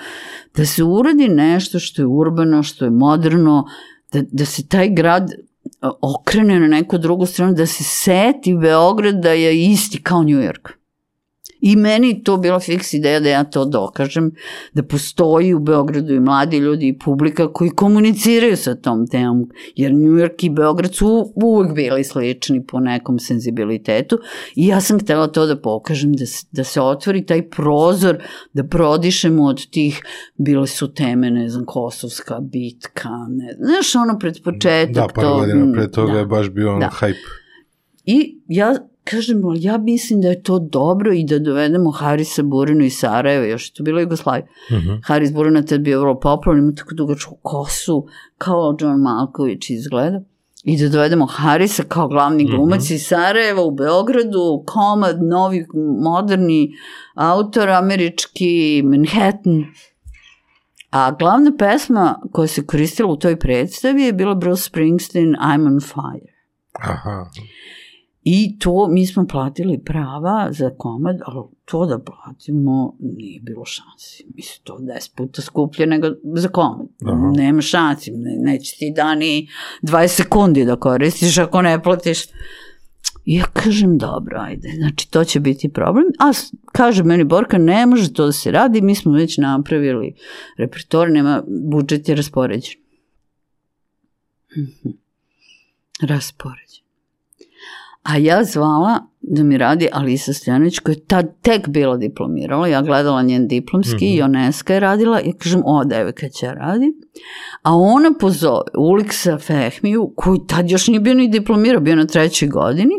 da 0.56 0.66
se 0.66 0.84
uradi 0.84 1.28
nešto 1.28 1.78
što 1.78 2.02
je 2.02 2.06
urbano, 2.06 2.62
što 2.62 2.84
je 2.84 2.90
moderno, 2.90 3.64
da, 4.12 4.22
da 4.32 4.44
se 4.44 4.68
taj 4.68 4.90
grad 4.90 5.30
okrene 6.00 6.60
na 6.60 6.66
neku 6.68 6.98
drugu 6.98 7.26
stranu, 7.26 7.54
da 7.54 7.66
se 7.66 7.84
seti 7.84 8.54
Beograd 8.54 9.14
da 9.22 9.30
je 9.30 9.64
isti 9.64 10.02
kao 10.02 10.22
New 10.22 10.38
York. 10.38 10.75
I 11.60 11.76
meni 11.76 12.22
to 12.24 12.36
bila 12.36 12.60
fiks 12.60 12.92
ideja 12.94 13.20
da 13.20 13.28
ja 13.28 13.44
to 13.44 13.64
dokažem, 13.64 14.30
da 14.72 14.82
postoji 14.82 15.54
u 15.54 15.58
Beogradu 15.58 16.14
i 16.14 16.20
mladi 16.20 16.58
ljudi 16.58 16.88
i 16.88 16.98
publika 16.98 17.52
koji 17.52 17.70
komuniciraju 17.70 18.56
sa 18.56 18.74
tom 18.74 19.06
temom, 19.06 19.50
jer 19.76 19.92
New 19.92 20.12
York 20.12 20.44
i 20.44 20.50
Beograd 20.50 20.94
su 20.94 21.32
uvek 21.34 21.74
bili 21.74 22.04
slični 22.04 22.66
po 22.66 22.80
nekom 22.80 23.18
senzibilitetu 23.18 24.18
i 24.54 24.66
ja 24.66 24.80
sam 24.80 25.00
htela 25.00 25.26
to 25.26 25.46
da 25.46 25.60
pokažem, 25.60 26.12
da, 26.12 26.26
se, 26.26 26.46
da 26.50 26.64
se 26.64 26.80
otvori 26.80 27.26
taj 27.26 27.50
prozor, 27.50 28.18
da 28.52 28.64
prodišemo 28.64 29.44
od 29.44 29.70
tih, 29.70 30.02
bile 30.36 30.66
su 30.66 30.94
teme, 30.94 31.30
ne 31.30 31.48
znam, 31.48 31.64
Kosovska 31.64 32.40
bitka, 32.40 33.08
ne, 33.28 33.56
znaš, 33.60 33.94
ono 33.94 34.18
pred 34.18 34.42
početak. 34.44 34.94
Da, 34.94 35.06
par 35.14 35.24
to, 35.24 35.36
godina 35.36 35.72
pre 35.72 35.90
toga 35.90 36.12
da. 36.12 36.18
je 36.18 36.26
baš 36.26 36.50
bio 36.50 36.74
on 36.74 36.80
Da. 36.80 36.90
hype. 37.00 37.45
I 38.06 38.40
ja 38.48 38.74
kažem, 39.04 39.42
ja 39.56 39.78
mislim 39.78 40.20
da 40.20 40.28
je 40.28 40.42
to 40.42 40.58
dobro 40.58 41.12
i 41.12 41.24
da 41.24 41.38
dovedemo 41.38 41.90
Harisa 41.90 42.42
Burinu 42.42 42.84
iz 42.84 42.98
Sarajeva, 42.98 43.46
još 43.46 43.68
je 43.68 43.74
to 43.74 43.82
bila 43.82 44.00
Jugoslavija. 44.00 44.46
Mhm. 44.72 44.90
Haris 45.04 45.32
Burina 45.32 45.62
tad 45.62 45.80
bio 45.80 46.00
vrlo 46.00 46.20
popularan, 46.20 46.64
ima 46.64 46.74
tako 46.74 46.94
dugačku 46.94 47.36
kosu, 47.42 48.06
kao 48.38 48.76
John 48.80 49.00
Malković 49.00 49.70
izgleda. 49.70 50.20
I 50.64 50.78
da 50.78 50.88
dovedemo 50.88 51.26
Harisa 51.26 51.82
kao 51.88 52.08
glavni 52.08 52.44
glumac 52.44 52.90
iz 52.90 53.06
Sarajeva 53.06 53.62
u 53.62 53.70
Beogradu, 53.70 54.64
komad, 54.66 55.22
novi, 55.22 55.66
moderni 56.02 56.72
autor, 57.14 57.68
američki, 57.68 58.82
Manhattan. 58.84 59.64
A 60.90 61.10
glavna 61.18 61.52
pesma 61.58 62.20
koja 62.32 62.48
se 62.48 62.66
koristila 62.66 63.12
u 63.12 63.16
toj 63.16 63.38
predstavi 63.38 64.02
je 64.02 64.12
bila 64.12 64.34
Bruce 64.34 64.62
Springsteen, 64.62 65.28
I'm 65.28 65.66
on 65.66 65.80
fire. 65.80 66.32
Aha. 66.72 67.30
I 68.28 68.58
to, 68.58 68.88
mi 68.90 69.06
smo 69.06 69.26
platili 69.26 69.78
prava 69.84 70.48
za 70.52 70.70
komad, 70.78 71.16
ali 71.26 71.44
to 71.64 71.86
da 71.86 71.98
platimo 71.98 72.96
nije 73.00 73.40
bilo 73.40 73.64
šansi. 73.64 74.26
Mislim, 74.34 74.64
to 74.64 74.78
10 74.78 75.16
puta 75.16 75.42
skuplje 75.42 75.86
nego 75.86 76.08
za 76.34 76.48
komad. 76.48 76.86
Aha. 77.04 77.32
Nema 77.36 77.60
šansi, 77.60 78.10
ne, 78.10 78.36
neće 78.38 78.76
ti 78.78 78.92
da 78.96 79.14
ni 79.14 79.48
20 79.82 80.08
sekundi 80.08 80.64
da 80.64 80.76
koristiš 80.76 81.38
ako 81.38 81.62
ne 81.62 81.82
platiš. 81.82 82.24
Ja 83.24 83.44
kažem, 83.52 83.98
dobro, 83.98 84.38
ajde, 84.40 84.68
znači 84.76 85.10
to 85.10 85.24
će 85.24 85.40
biti 85.40 85.72
problem. 85.72 86.04
A 86.18 86.32
kaže 86.72 87.02
meni 87.02 87.24
Borka, 87.24 87.58
ne 87.58 87.86
može 87.86 88.12
to 88.12 88.26
da 88.26 88.32
se 88.32 88.50
radi, 88.50 88.80
mi 88.80 88.94
smo 88.94 89.12
već 89.12 89.38
napravili 89.38 90.14
repertoar, 90.58 91.10
nema, 91.10 91.42
budžet 91.46 92.08
je 92.08 92.14
raspoređen. 92.14 92.80
Mhm. 94.56 94.88
Raspoređen. 96.02 96.86
A 98.08 98.16
ja 98.16 98.44
zvala 98.44 99.06
da 99.20 99.42
mi 99.42 99.58
radi 99.58 99.88
Alisa 99.92 100.32
Stojanović 100.32 100.78
koja 100.78 100.92
je 100.92 101.04
tad 101.04 101.26
tek 101.42 101.68
bila 101.68 101.96
diplomirala. 101.96 102.68
Ja 102.68 102.82
gledala 102.82 103.22
njen 103.22 103.48
diplomski 103.48 103.96
Mhm. 103.96 104.04
i 104.04 104.16
Joneska 104.16 104.74
je 104.74 104.80
radila. 104.80 105.18
Ja 105.20 105.32
kažem, 105.38 105.62
o, 105.64 105.84
devojka 105.84 106.28
će 106.28 106.46
radi. 106.46 106.86
A 107.62 107.74
ona 107.76 108.10
pozove 108.20 108.60
Uliksa 108.78 109.38
Fehmiju, 109.38 110.12
koji 110.16 110.40
tad 110.48 110.70
još 110.70 110.86
nije 110.88 111.00
bio 111.00 111.14
ni 111.14 111.28
diplomirao, 111.28 111.80
bio 111.80 111.96
na 111.96 112.06
trećoj 112.06 112.48
godini. 112.48 112.94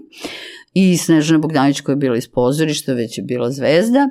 I 0.73 0.97
Snežana 0.97 1.39
Bogdanić 1.39 1.81
koja 1.81 1.93
je 1.93 1.97
bila 1.97 2.17
iz 2.17 2.27
pozorišta, 2.27 2.93
već 2.93 3.17
je 3.17 3.23
bila 3.23 3.51
zvezda. 3.51 4.09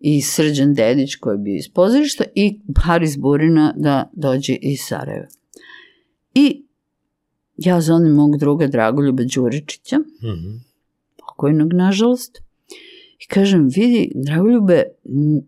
I 0.00 0.22
Srđan 0.22 0.74
Dedić 0.74 1.14
koji 1.14 1.34
je 1.34 1.38
bio 1.38 1.56
iz 1.56 1.68
pozorišta. 1.74 2.24
I 2.34 2.60
Haris 2.84 3.18
Burina 3.18 3.74
da 3.76 4.10
dođe 4.12 4.52
iz 4.52 4.78
Sarajeva. 4.80 5.26
I 6.34 6.63
ja 7.56 7.80
zovem 7.80 8.12
mog 8.12 8.36
druga 8.36 8.66
Dragoljuba 8.66 9.22
Đuričića, 9.34 9.98
Mhm. 9.98 10.56
pokojnog 11.16 11.72
nažalost, 11.72 12.38
i 13.18 13.26
kažem, 13.28 13.68
vidi, 13.68 14.12
Dragoljube, 14.14 14.82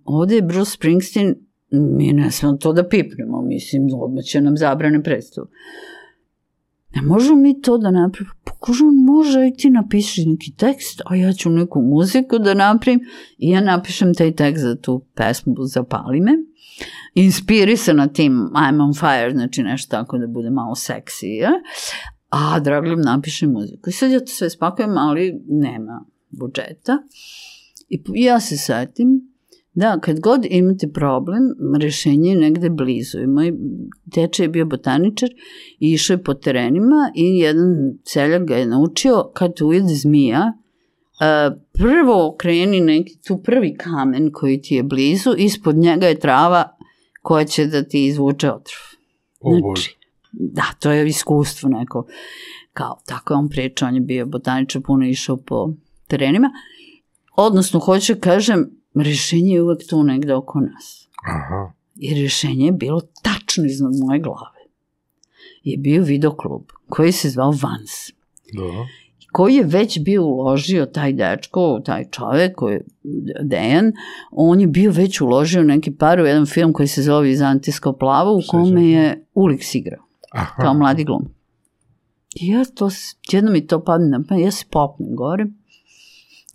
ovde 0.04 0.34
je 0.34 0.42
Bruce 0.42 0.70
Springsteen, 0.70 1.34
mi 1.70 2.12
ne 2.12 2.30
smemo 2.30 2.56
to 2.56 2.72
da 2.72 2.88
pipnemo, 2.88 3.42
mislim, 3.42 3.88
odmah 3.94 4.24
će 4.24 4.40
nam 4.40 4.56
zabrane 4.56 5.02
predstavu. 5.02 5.46
Ne 6.94 7.02
možemo 7.02 7.36
mi 7.40 7.60
to 7.60 7.78
da 7.78 7.90
napravimo? 7.90 8.34
Pokužu, 8.44 8.84
može 8.84 9.48
i 9.48 9.56
ti 9.56 9.70
napiši 9.70 10.26
neki 10.26 10.52
tekst, 10.56 11.02
a 11.04 11.16
ja 11.16 11.32
ću 11.32 11.50
neku 11.50 11.82
muziku 11.82 12.38
da 12.38 12.54
napravim 12.54 13.00
i 13.38 13.50
ja 13.50 13.60
napišem 13.60 14.14
taj 14.14 14.32
tekst 14.34 14.62
za 14.62 14.76
tu 14.76 15.02
pesmu 15.14 15.54
Zapali 15.58 16.20
me. 16.20 16.32
Inspirisana 17.14 18.08
tim 18.08 18.50
I'm 18.54 18.84
on 18.84 18.94
fire, 18.94 19.30
znači 19.32 19.62
nešto 19.62 19.90
tako 19.90 20.18
da 20.18 20.26
bude 20.26 20.50
malo 20.50 20.74
seksi, 20.74 21.28
ja? 21.28 21.52
a 22.28 22.60
Dragoljub 22.60 22.98
napiše 23.04 23.46
muziku. 23.46 23.90
I 23.90 23.92
sad 23.92 24.10
ja 24.10 24.20
to 24.20 24.26
sve 24.26 24.50
spakujem, 24.50 24.98
ali 24.98 25.40
nema 25.48 26.04
budžeta. 26.30 26.98
I 27.88 28.02
ja 28.14 28.40
se 28.40 28.56
setim 28.56 29.36
da 29.74 29.98
kad 30.00 30.20
god 30.20 30.46
imate 30.50 30.88
problem, 30.92 31.42
rešenje 31.80 32.30
je 32.30 32.36
negde 32.36 32.70
blizu. 32.70 33.18
I 33.18 33.26
moj 33.26 33.52
teče 34.12 34.42
je 34.42 34.48
bio 34.48 34.66
botaničar 34.66 35.28
i 35.78 35.92
išao 35.92 36.14
je 36.14 36.22
po 36.22 36.34
terenima 36.34 37.10
i 37.14 37.38
jedan 37.38 37.98
seljak 38.04 38.44
ga 38.44 38.56
je 38.56 38.66
naučio 38.66 39.30
kad 39.34 39.52
ujede 39.62 39.94
zmija, 39.94 40.52
Uh, 41.20 41.56
prvo 41.78 42.28
okreni 42.28 42.80
neki 42.80 43.18
tu 43.26 43.42
prvi 43.42 43.76
kamen 43.76 44.30
koji 44.32 44.62
ti 44.62 44.74
je 44.74 44.82
blizu, 44.82 45.34
ispod 45.38 45.76
njega 45.76 46.06
je 46.06 46.20
trava 46.20 46.76
koja 47.22 47.44
će 47.44 47.66
da 47.66 47.82
ti 47.82 48.06
izvuče 48.06 48.50
otrov. 48.50 48.82
O 49.40 49.60
Bože. 49.60 49.90
Da, 50.32 50.64
to 50.80 50.90
je 50.90 51.08
iskustvo 51.08 51.68
neko. 51.68 52.06
Kao, 52.72 52.98
tako 53.06 53.34
je 53.34 53.38
on 53.38 53.48
priča, 53.48 53.86
on 53.86 53.94
je 53.94 54.00
bio 54.00 54.26
botaničar, 54.26 54.82
puno 54.82 55.06
išao 55.06 55.36
po 55.36 55.70
terenima. 56.06 56.50
Odnosno, 57.36 57.80
hoću 57.80 58.14
da 58.14 58.20
kažem, 58.20 58.70
rešenje 58.94 59.54
je 59.54 59.62
uvek 59.62 59.88
tu 59.88 60.02
negde 60.02 60.34
oko 60.34 60.60
nas. 60.60 61.08
Aha. 61.28 61.72
I 61.96 62.22
rešenje 62.22 62.66
je 62.66 62.72
bilo 62.72 63.00
tačno 63.22 63.64
iznad 63.64 63.92
moje 64.06 64.20
glave. 64.20 64.60
Je 65.62 65.76
bio 65.76 66.02
videoklub 66.02 66.62
koji 66.88 67.12
se 67.12 67.30
zvao 67.30 67.50
Vans 67.50 68.16
Dobro. 68.54 68.86
Koji 69.36 69.54
je 69.54 69.64
već 69.64 69.98
bio 70.00 70.24
uložio 70.24 70.86
taj 70.86 71.12
dečko, 71.12 71.80
taj 71.84 72.04
čovek 72.10 72.54
koji 72.54 72.74
je 72.74 72.84
Dejan, 73.42 73.92
on 74.30 74.60
je 74.60 74.66
bio 74.66 74.90
već 74.90 75.20
uložio 75.20 75.62
neki 75.62 75.90
par 75.90 76.20
u 76.20 76.26
jedan 76.26 76.46
film 76.46 76.72
koji 76.72 76.88
se 76.88 77.02
zove 77.02 77.28
Vizantijsko 77.28 77.92
plavo 77.92 78.36
u 78.36 78.40
kome 78.50 78.80
se. 78.80 78.86
je 78.86 79.24
Ulix 79.34 79.76
igrao 79.78 80.04
Aha. 80.32 80.62
kao 80.62 80.74
mladi 80.74 81.04
glum. 81.04 81.28
I 82.34 82.48
ja 82.48 82.64
to, 82.64 82.88
jedno 83.32 83.50
mi 83.50 83.66
to 83.66 83.84
padne 83.84 84.08
na 84.08 84.24
pamet, 84.28 84.44
ja 84.44 84.50
se 84.50 84.64
popnem 84.70 85.16
gore, 85.16 85.46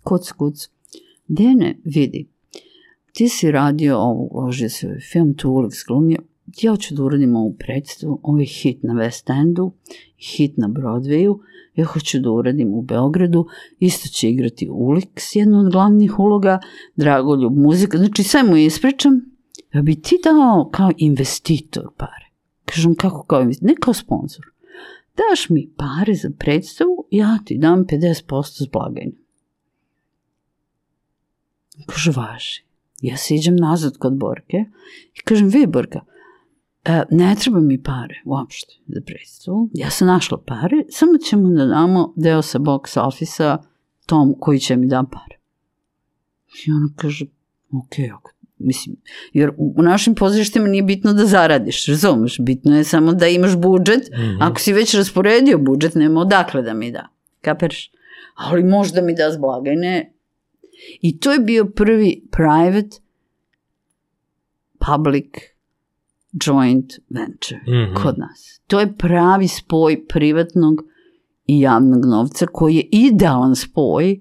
kuc, 0.04 0.32
kuc. 0.32 0.68
Dene, 1.28 1.78
vidi, 1.84 2.28
ti 3.12 3.28
si 3.28 3.50
radio 3.50 3.98
ovo, 3.98 4.28
uložio 4.30 4.70
si 4.70 4.86
ovaj 4.86 5.00
film, 5.00 5.34
tu 5.34 5.50
Ulix 5.50 5.86
glumio, 5.86 6.18
ja 6.60 6.70
hoću 6.70 6.94
da 6.94 7.02
uradim 7.02 7.36
ovu 7.36 7.56
predstavu, 7.58 8.20
ovo 8.22 8.38
je 8.38 8.46
hit 8.46 8.82
na 8.82 8.94
West 8.94 9.40
Endu, 9.40 9.72
hit 10.18 10.56
na 10.56 10.68
Broadwayu, 10.68 11.38
ja 11.74 11.84
hoću 11.84 12.20
da 12.20 12.30
uradim 12.30 12.74
u 12.74 12.82
Beogradu, 12.82 13.46
isto 13.78 14.08
će 14.08 14.30
igrati 14.30 14.68
Ulix, 14.68 15.36
jedna 15.36 15.60
od 15.60 15.72
glavnih 15.72 16.18
uloga, 16.18 16.60
Dragoljub 16.96 17.58
muzika, 17.58 17.98
znači 17.98 18.22
sve 18.22 18.42
mu 18.42 18.56
ispričam, 18.56 19.20
ja 19.72 19.82
bi 19.82 20.02
ti 20.02 20.18
dao 20.24 20.70
kao 20.72 20.90
investitor 20.96 21.88
pare. 21.96 22.30
Kažem, 22.64 22.94
kako 22.94 23.22
kao 23.26 23.40
investitor? 23.40 23.68
Ne 23.68 23.74
kao 23.80 23.94
sponsor. 23.94 24.44
Daš 25.16 25.48
mi 25.50 25.70
pare 25.76 26.14
za 26.14 26.30
predstavu, 26.38 27.06
ja 27.10 27.38
ti 27.44 27.58
dam 27.58 27.86
50% 27.86 28.64
s 28.64 28.68
blagajne. 28.72 29.12
Kaže, 31.86 32.10
važi. 32.16 32.64
Ja 33.00 33.16
se 33.16 33.34
iđem 33.34 33.56
nazad 33.56 33.98
kod 33.98 34.16
Borke 34.16 34.64
i 35.14 35.20
kažem, 35.24 35.48
vi 35.48 35.66
Borka, 35.66 36.00
ne 37.10 37.34
treba 37.40 37.60
mi 37.60 37.82
pare 37.82 38.22
uopšte 38.24 38.74
za 38.86 39.00
predstavu. 39.06 39.70
Ja 39.74 39.90
sam 39.90 40.08
našla 40.08 40.38
pare, 40.46 40.84
samo 40.90 41.18
ćemo 41.18 41.48
da 41.48 41.66
damo 41.66 42.12
deo 42.16 42.42
sa 42.42 42.58
box 42.58 42.98
office-a 43.00 43.58
tom 44.06 44.34
koji 44.40 44.58
će 44.58 44.76
mi 44.76 44.86
da 44.86 45.04
pare. 45.12 45.38
I 46.66 46.70
ona 46.70 46.88
kaže, 46.96 47.24
ok, 47.72 48.18
ok. 48.18 48.32
Mislim, 48.58 48.96
jer 49.32 49.52
u 49.56 49.82
našim 49.82 50.14
pozorištima 50.14 50.66
nije 50.66 50.82
bitno 50.82 51.12
da 51.12 51.26
zaradiš, 51.26 51.86
razumeš? 51.86 52.36
Bitno 52.40 52.76
je 52.76 52.84
samo 52.84 53.12
da 53.12 53.28
imaš 53.28 53.56
budžet. 53.56 54.10
Mhm. 54.12 54.42
Ako 54.42 54.60
si 54.60 54.72
već 54.72 54.94
rasporedio 54.94 55.58
budžet, 55.58 55.94
nema 55.94 56.20
odakle 56.20 56.62
da 56.62 56.74
mi 56.74 56.90
da. 56.90 57.08
Kapiraš? 57.40 57.90
Ali 58.34 58.64
možda 58.64 59.02
mi 59.02 59.14
da 59.14 59.30
s 59.32 59.38
blagajne. 59.38 60.12
I 61.00 61.18
to 61.18 61.32
je 61.32 61.38
bio 61.38 61.64
prvi 61.64 62.22
private 62.30 62.96
public 64.78 65.51
joint 66.34 66.92
venture 67.10 67.60
Mhm. 67.62 67.94
kod 67.94 68.18
nas. 68.18 68.60
To 68.66 68.80
je 68.80 68.92
pravi 68.94 69.48
spoj 69.48 70.06
privatnog 70.06 70.74
i 71.46 71.60
javnog 71.60 72.04
novca 72.04 72.46
koji 72.46 72.74
je 72.74 72.88
idealan 72.92 73.54
spoj 73.56 74.20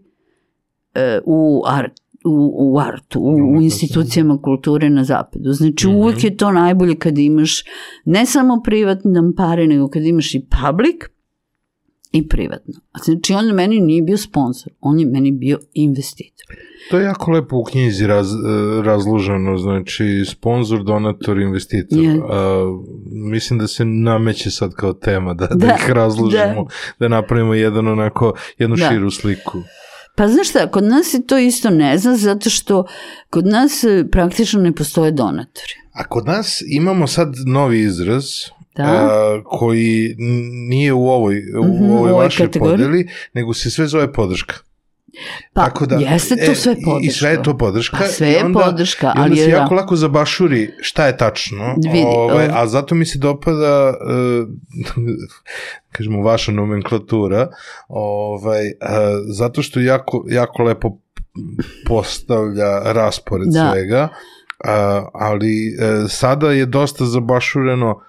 e, 0.94 1.20
u 1.26 1.64
art 1.68 1.92
u, 2.26 2.52
u 2.66 2.80
artu, 2.80 3.20
u, 3.20 3.58
u 3.58 3.62
institucijama 3.62 4.38
kulture 4.38 4.90
na 4.90 5.04
zapadu. 5.04 5.52
Znači 5.52 5.88
Mhm. 5.88 5.96
uvek 5.96 6.24
je 6.24 6.38
to 6.38 6.52
najbolje 6.52 6.96
kad 6.96 7.18
imaš 7.18 7.64
ne 8.06 8.26
samo 8.26 8.62
privatne 8.64 9.12
pare, 9.38 9.68
nego 9.68 9.88
kad 9.88 10.04
imaš 10.04 10.36
i 10.36 10.40
public 10.42 10.96
i 12.12 12.28
privatno. 12.28 12.74
Znači, 13.06 13.34
on 13.34 13.46
meni 13.56 13.80
nije 13.80 14.02
bio 14.02 14.18
sponsor, 14.18 14.74
on 14.82 15.00
je 15.00 15.06
meni 15.06 15.32
bio 15.32 15.60
investitor. 15.74 16.56
To 16.90 16.98
je 16.98 17.04
jako 17.04 17.32
lepo 17.32 17.58
u 17.58 17.64
knjizi 17.64 18.08
raz, 18.08 18.32
e, 18.34 18.38
razloženo, 18.84 19.58
znači 19.58 20.26
sponsor, 20.30 20.84
donator, 20.84 21.40
investitor. 21.40 22.00
Je. 22.00 22.20
A, 22.30 22.66
mislim 23.32 23.60
da 23.60 23.68
se 23.68 23.86
nameće 23.86 24.52
sad 24.52 24.74
kao 24.74 24.94
tema 24.94 25.34
da, 25.34 25.48
da, 25.48 25.56
Da, 25.56 25.76
ih 25.80 25.90
razložimo, 25.90 26.66
da. 27.00 27.08
napravimo 27.08 27.54
jedan 27.54 27.88
onako, 27.88 28.34
jednu 28.58 28.76
Da. 28.76 28.90
širu 28.90 29.12
sliku. 29.12 29.58
Pa 30.16 30.28
znaš 30.28 30.50
šta, 30.50 30.72
kod 30.72 30.84
nas 30.84 31.08
se 31.08 31.26
to 31.26 31.38
isto 31.38 31.70
ne 31.70 31.98
zna, 31.98 32.18
zato 32.18 32.50
što 32.50 32.86
kod 33.30 33.46
nas 33.46 33.84
e, 33.84 34.06
praktično 34.12 34.62
ne 34.62 34.72
postoje 34.76 35.12
donatori. 35.12 35.74
A 35.94 36.08
kod 36.08 36.26
nas 36.26 36.64
imamo 36.68 37.08
sad 37.08 37.34
novi 37.46 37.80
izraz 37.82 38.26
Da. 38.78 38.84
a, 38.84 39.42
koji 39.46 40.16
nije 40.62 40.94
u 40.94 41.08
ovoj, 41.08 41.36
u 41.56 41.64
Mhm, 41.66 41.84
u 41.84 41.94
ovoj 41.94 42.12
ovoj 42.12 42.24
vašoj 42.24 42.46
kategoriji. 42.46 42.78
podeli, 42.78 43.02
nego 43.34 43.54
se 43.54 43.70
sve 43.70 43.88
zove 43.88 44.14
podrška. 44.14 44.56
Pa, 45.54 45.62
Tako 45.62 45.86
da, 45.86 45.96
jeste 45.96 46.36
to 46.38 46.52
e, 46.52 46.56
sve 46.56 46.76
podrška. 46.76 47.00
I 47.04 47.12
sve 47.12 47.30
je 47.30 47.44
to 47.44 47.58
podrška. 47.58 47.98
Pa 47.98 48.06
sve 48.06 48.28
je 48.30 48.46
onda, 48.46 48.60
podrška, 48.62 49.08
i 49.08 49.10
onda 49.10 49.22
ali 49.22 49.36
se 49.36 49.42
je 49.42 49.48
da. 49.48 49.54
jako 49.54 49.74
lako 49.74 49.96
zabašuri 49.96 50.72
šta 50.80 51.08
je 51.08 51.18
tačno. 51.18 51.76
Vidi, 51.78 52.04
ovaj, 52.08 52.48
ov- 52.48 52.52
a 52.54 52.68
zato 52.68 52.96
mi 52.96 53.06
se 53.06 53.20
dopada, 53.20 53.90
uh, 53.90 54.48
kažemo, 55.92 56.22
vaša 56.22 56.52
nomenklatura, 56.52 57.48
ovaj, 57.90 58.62
uh, 58.62 58.72
zato 59.28 59.62
što 59.62 59.80
jako, 59.80 60.26
jako 60.28 60.64
lepo 60.64 60.98
postavlja 61.88 62.80
raspored 62.86 63.48
Da. 63.48 63.72
svega, 63.72 64.08
uh, 64.60 64.70
ali 65.14 65.52
uh, 65.70 66.10
sada 66.10 66.52
je 66.52 66.66
dosta 66.66 67.06
zabašureno 67.06 68.00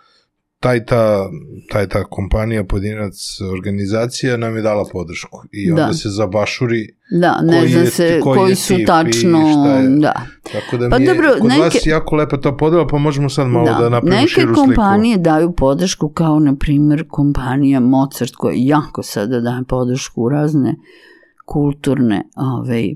taj 0.63 0.85
ta, 0.85 1.29
taj 1.71 1.89
ta 1.89 2.05
kompanija, 2.05 2.65
pojedinac, 2.65 3.15
organizacija 3.53 4.37
nam 4.37 4.57
je 4.57 4.63
dala 4.63 4.85
podršku 4.93 5.39
i 5.53 5.71
onda 5.71 5.83
Da. 5.83 5.93
se 5.93 6.09
zabašuri 6.11 6.89
Da, 7.13 7.41
ne 7.43 7.59
koji 7.59 7.71
zna 7.71 7.81
je- 7.81 7.87
se 7.87 8.21
koji 8.21 8.39
koji, 8.39 8.55
su 8.57 8.75
tačno, 8.87 9.39
je. 9.39 9.89
da. 9.91 10.13
Tako 10.45 10.77
da 10.79 10.89
Pa 10.91 10.99
mi 10.99 11.05
je 11.05 11.15
dobro, 11.15 11.29
kod 11.41 11.49
neke- 11.49 11.61
vas 11.61 11.87
jako 11.87 12.17
lepa 12.17 12.37
ta 12.39 12.53
podela, 12.53 12.87
pa 12.87 12.99
možemo 12.99 13.29
sad 13.29 13.47
malo 13.49 13.65
da, 13.67 13.89
napravimo 13.89 14.17
neke 14.17 14.29
širu 14.29 14.55
kompanije 14.57 15.19
daju 15.19 15.53
podršku 15.53 16.09
kao 16.11 16.39
na 16.41 16.55
primjer 16.57 17.05
kompanija 17.09 17.81
Mozart 17.81 18.33
koja 18.33 18.55
jako 18.57 19.03
sada 19.03 19.41
daje 19.41 19.63
podršku 19.65 20.23
u 20.23 20.29
razne 20.29 20.75
kulturne 21.47 22.23
ovaj, 22.37 22.95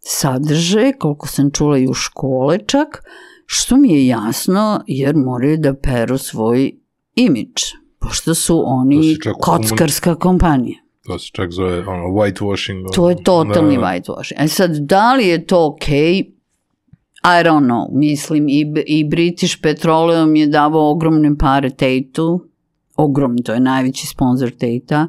sadržaje, 0.00 0.92
koliko 0.92 1.28
sam 1.28 1.50
čula 1.50 1.78
i 1.78 1.86
u 1.86 1.94
škole 1.94 2.58
čak, 2.60 3.02
što 3.46 3.76
mi 3.76 3.92
je 3.92 4.06
jasno 4.06 4.80
jer 4.86 5.16
moraju 5.16 5.56
da 5.58 5.74
peru 5.74 6.18
svoj 6.18 6.72
imidž, 7.16 7.62
pošto 7.98 8.34
su 8.34 8.62
oni 8.66 9.16
čak 9.22 9.36
u 9.36 9.40
komun- 9.40 9.68
kockarska 9.68 10.14
kompanija. 10.14 10.78
To 11.06 11.18
se 11.18 11.30
čak 11.32 11.50
zove 11.50 11.78
ono, 11.78 12.04
whitewashing. 12.04 12.84
To 12.94 13.10
je 13.10 13.16
totalni 13.24 13.76
Da. 13.76 13.82
whitewashing. 13.82 14.34
E 14.38 14.48
sad, 14.48 14.70
da 14.76 15.14
li 15.14 15.26
je 15.26 15.46
to 15.46 15.66
okej? 15.66 16.18
I 17.24 17.42
don't 17.44 17.64
know. 17.66 17.88
Mislim, 17.92 18.48
i, 18.48 18.74
i 18.86 19.04
British 19.04 19.60
Petroleum 19.62 20.36
je 20.36 20.46
davao 20.46 20.90
ogromne 20.90 21.38
pare 21.38 21.70
Tate-u. 21.70 22.40
Ogromni, 22.96 23.42
to 23.42 23.52
je 23.52 23.60
najveći 23.60 24.06
sponsor 24.06 24.50
Tate-a. 24.50 25.08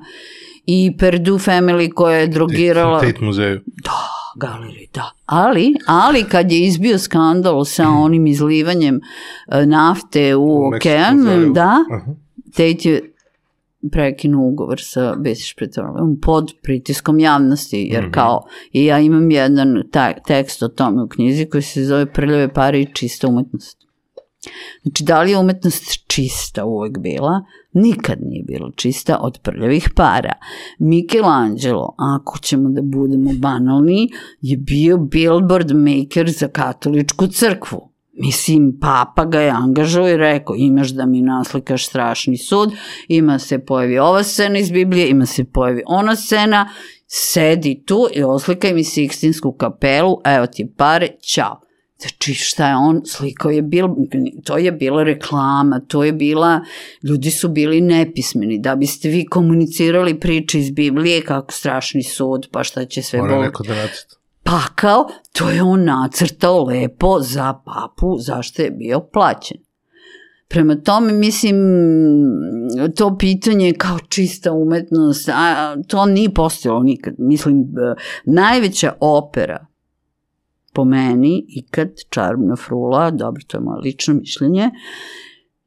I 0.65 0.97
Perdue 0.99 1.37
Family 1.39 1.93
koja 1.93 2.17
je 2.17 2.27
drogirala... 2.27 2.99
Tate 3.01 3.25
muzeju. 3.25 3.61
Galeriji, 4.37 4.87
da. 4.93 5.11
Ali, 5.25 5.73
ali 5.87 6.23
kad 6.23 6.51
je 6.51 6.59
izbio 6.59 6.99
skandal 6.99 7.65
sa 7.65 7.89
onim 7.89 8.27
izlivanjem 8.27 8.99
e, 9.47 9.65
nafte 9.65 10.35
u 10.35 10.67
okean, 10.67 11.17
da, 11.53 11.75
Aha. 11.91 12.15
Tate 12.51 12.89
je 12.89 13.13
prekinuo 13.91 14.47
ugovor 14.47 14.79
sa 14.81 15.15
British 15.15 15.55
Petroleum 15.59 16.19
pod 16.21 16.51
pritiskom 16.63 17.19
javnosti, 17.19 17.87
jer 17.91 18.03
Mhm. 18.03 18.11
kao, 18.11 18.43
i 18.71 18.85
ja 18.85 18.99
imam 18.99 19.31
jedan 19.31 19.83
ta, 19.91 20.13
tekst 20.13 20.63
o 20.63 20.67
tome 20.67 21.03
u 21.03 21.07
knjizi 21.07 21.45
koji 21.45 21.61
se 21.61 21.85
zove 21.85 22.05
Prljave 22.05 22.53
pare 22.53 22.81
i 22.81 22.93
čista 22.93 23.27
umetnost. 23.27 23.77
Znači, 24.83 25.03
da 25.03 25.21
li 25.21 25.31
je 25.31 25.37
umetnost 25.37 25.83
čista 26.07 26.65
uvek 26.65 26.97
bila? 26.97 27.41
Nikad 27.81 28.17
nije 28.21 28.43
bila 28.43 28.71
čista 28.75 29.17
od 29.21 29.39
prljavih 29.43 29.89
para. 29.95 30.33
Michelangelo, 30.79 31.95
ako 31.97 32.39
ćemo 32.39 32.69
da 32.69 32.81
budemo 32.81 33.31
banalni, 33.33 34.09
je 34.41 34.57
bio 34.57 34.97
billboard 34.97 35.71
maker 35.71 36.31
za 36.31 36.47
katoličku 36.47 37.27
crkvu. 37.27 37.89
Mislim, 38.19 38.77
papa 38.81 39.25
ga 39.25 39.39
je 39.39 39.49
angažao 39.49 40.09
i 40.09 40.17
rekao, 40.17 40.55
imaš 40.55 40.89
da 40.89 41.05
mi 41.05 41.21
naslikaš 41.21 41.87
strašni 41.87 42.37
sud, 42.37 42.71
ima 43.07 43.39
se 43.39 43.59
pojavi 43.59 43.99
ova 43.99 44.23
scena 44.23 44.59
iz 44.59 44.71
Biblije, 44.71 45.09
ima 45.09 45.25
se 45.25 45.43
pojavi 45.43 45.81
ona 45.85 46.15
scena, 46.15 46.69
sedi 47.07 47.83
tu 47.85 48.07
i 48.13 48.23
oslikaj 48.23 48.73
mi 48.73 48.83
Sikstinsku 48.83 49.51
kapelu, 49.51 50.17
evo 50.25 50.47
ti 50.47 50.73
pare, 50.77 51.07
ćao. 51.21 51.66
Znači 51.99 52.33
šta 52.33 52.67
je 52.67 52.75
on 52.75 53.01
slikao 53.05 53.51
je 53.51 53.61
bilo, 53.61 53.95
to 54.43 54.57
je 54.57 54.71
bila 54.71 55.03
reklama, 55.03 55.81
to 55.87 56.03
je 56.03 56.13
bila, 56.13 56.61
ljudi 57.03 57.31
su 57.31 57.49
bili 57.49 57.81
nepismeni, 57.81 58.59
da 58.59 58.75
biste 58.75 59.09
vi 59.09 59.25
komunicirali 59.25 60.19
priče 60.19 60.59
iz 60.59 60.71
Biblije 60.71 61.21
kako 61.21 61.53
strašni 61.53 62.03
sud, 62.03 62.47
pa 62.51 62.63
šta 62.63 62.85
će 62.85 63.01
sve 63.01 63.19
Mora 63.19 63.33
bol 63.33 63.43
neko 63.43 63.63
da 63.63 63.75
nacrta. 63.75 64.15
pakao, 64.43 65.07
to 65.31 65.49
je 65.49 65.63
on 65.63 65.83
nacrtao 65.83 66.63
lepo 66.63 67.19
za 67.21 67.53
papu, 67.53 68.17
zašto 68.19 68.61
je 68.61 68.71
bio 68.71 68.99
plaćen. 68.99 69.57
Prema 70.47 70.75
tome, 70.75 71.13
mislim, 71.13 71.57
to 72.95 73.17
pitanje 73.17 73.73
kao 73.77 73.99
čista 73.99 74.51
umetnost, 74.51 75.29
a, 75.29 75.75
to 75.87 76.05
nije 76.05 76.33
postojalo 76.33 76.83
nikad. 76.83 77.13
Mislim, 77.17 77.65
najveća 78.25 78.93
opera 78.99 79.65
po 80.77 80.83
meni, 80.85 81.45
ikad, 81.49 81.89
Čarobna 82.09 82.55
frula, 82.55 83.11
dobro, 83.11 83.41
to 83.47 83.57
je 83.57 83.61
moje 83.61 83.79
lično 83.81 84.13
mišljenje, 84.13 84.69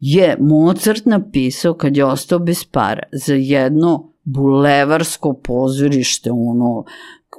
je 0.00 0.36
Mozart 0.40 1.06
napisao 1.06 1.74
kad 1.74 1.96
je 1.96 2.04
ostao 2.04 2.38
bez 2.38 2.64
para 2.64 3.02
za 3.12 3.34
jedno 3.34 4.12
bulevarsko 4.24 5.32
pozorište, 5.32 6.30
ono, 6.30 6.84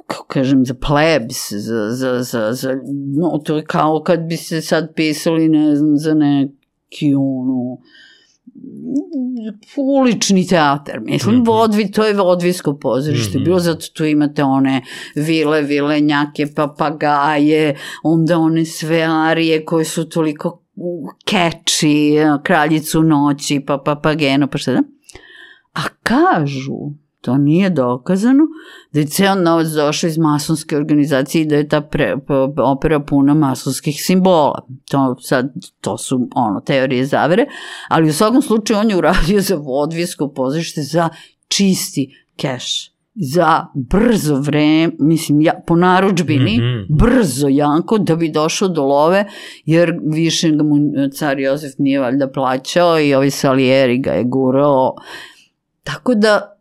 kako 0.06 0.26
kažem, 0.26 0.66
za 0.66 0.74
plebs, 0.74 1.52
za, 1.52 1.90
za, 1.90 2.22
za, 2.22 2.52
za, 2.52 2.76
no, 3.16 3.38
to 3.38 3.56
je 3.56 3.64
kao 3.64 4.02
kad 4.02 4.20
bi 4.20 4.36
se 4.36 4.60
sad 4.60 4.94
pisali, 4.94 5.48
ne 5.48 5.76
znam, 5.76 5.96
za 5.96 6.14
neki, 6.14 7.14
ono, 7.14 7.78
ulični 9.76 10.46
teatar, 10.46 11.00
mislim, 11.00 11.34
mm 11.34 11.38
-hmm. 11.38 11.46
vodvi, 11.46 11.90
to 11.90 12.04
je 12.04 12.14
vodvijsko 12.14 12.78
pozorište, 12.78 13.38
mm. 13.38 13.40
-hmm. 13.40 13.44
bilo 13.44 13.58
zato 13.58 13.86
tu 13.94 14.04
imate 14.04 14.44
one 14.44 14.82
vile, 15.14 15.62
vilenjake, 15.62 16.46
papagaje, 16.56 17.76
onda 18.02 18.38
one 18.38 18.64
sve 18.64 19.02
arije 19.02 19.64
koje 19.64 19.84
su 19.84 20.08
toliko 20.08 20.62
keči, 21.24 22.14
kraljicu 22.42 23.02
noći, 23.02 23.60
pa 23.66 23.78
papageno, 23.78 24.46
pa 24.46 24.58
šta 24.58 24.72
da? 24.72 24.82
A 25.72 25.82
kažu, 26.02 27.01
to 27.22 27.38
nije 27.38 27.70
dokazano, 27.70 28.44
da 28.92 29.00
je 29.00 29.06
ceo 29.06 29.34
novac 29.34 29.66
došao 29.66 30.08
iz 30.08 30.18
masonske 30.18 30.76
organizacije 30.76 31.42
i 31.42 31.46
da 31.46 31.56
je 31.56 31.68
ta 31.68 31.80
pre, 31.80 32.16
opera 32.58 33.00
puna 33.00 33.34
masonskih 33.34 34.02
simbola. 34.04 34.66
To 34.90 35.16
sad, 35.20 35.52
to 35.80 35.98
su 35.98 36.28
ono, 36.34 36.60
teorije 36.60 37.06
zavere, 37.06 37.46
ali 37.88 38.08
u 38.08 38.12
svakom 38.12 38.42
slučaju 38.42 38.80
on 38.80 38.90
je 38.90 38.96
uradio 38.96 39.40
za 39.40 39.56
vodvijsko 39.56 40.28
pozorište 40.28 40.82
za 40.82 41.08
čisti 41.48 42.10
keš 42.36 42.92
za 43.14 43.66
brzo 43.74 44.40
vreme, 44.40 44.92
mislim, 44.98 45.40
ja, 45.40 45.62
po 45.66 45.76
naručbini, 45.76 46.58
mm. 46.58 46.62
-hmm. 46.62 46.86
brzo, 46.88 47.48
jako, 47.48 47.98
da 47.98 48.16
bi 48.16 48.30
došao 48.30 48.68
do 48.68 48.84
love, 48.84 49.26
jer 49.64 49.98
više 50.12 50.50
ga 50.50 50.62
mu 50.62 50.76
car 51.12 51.40
Jozef 51.40 51.72
nije 51.78 52.00
valjda 52.00 52.30
plaćao 52.30 53.00
i 53.00 53.14
ovi 53.14 53.30
Salieri 53.30 53.98
ga 53.98 54.10
je 54.10 54.24
gurao. 54.24 54.94
Tako 55.82 56.14
da, 56.14 56.51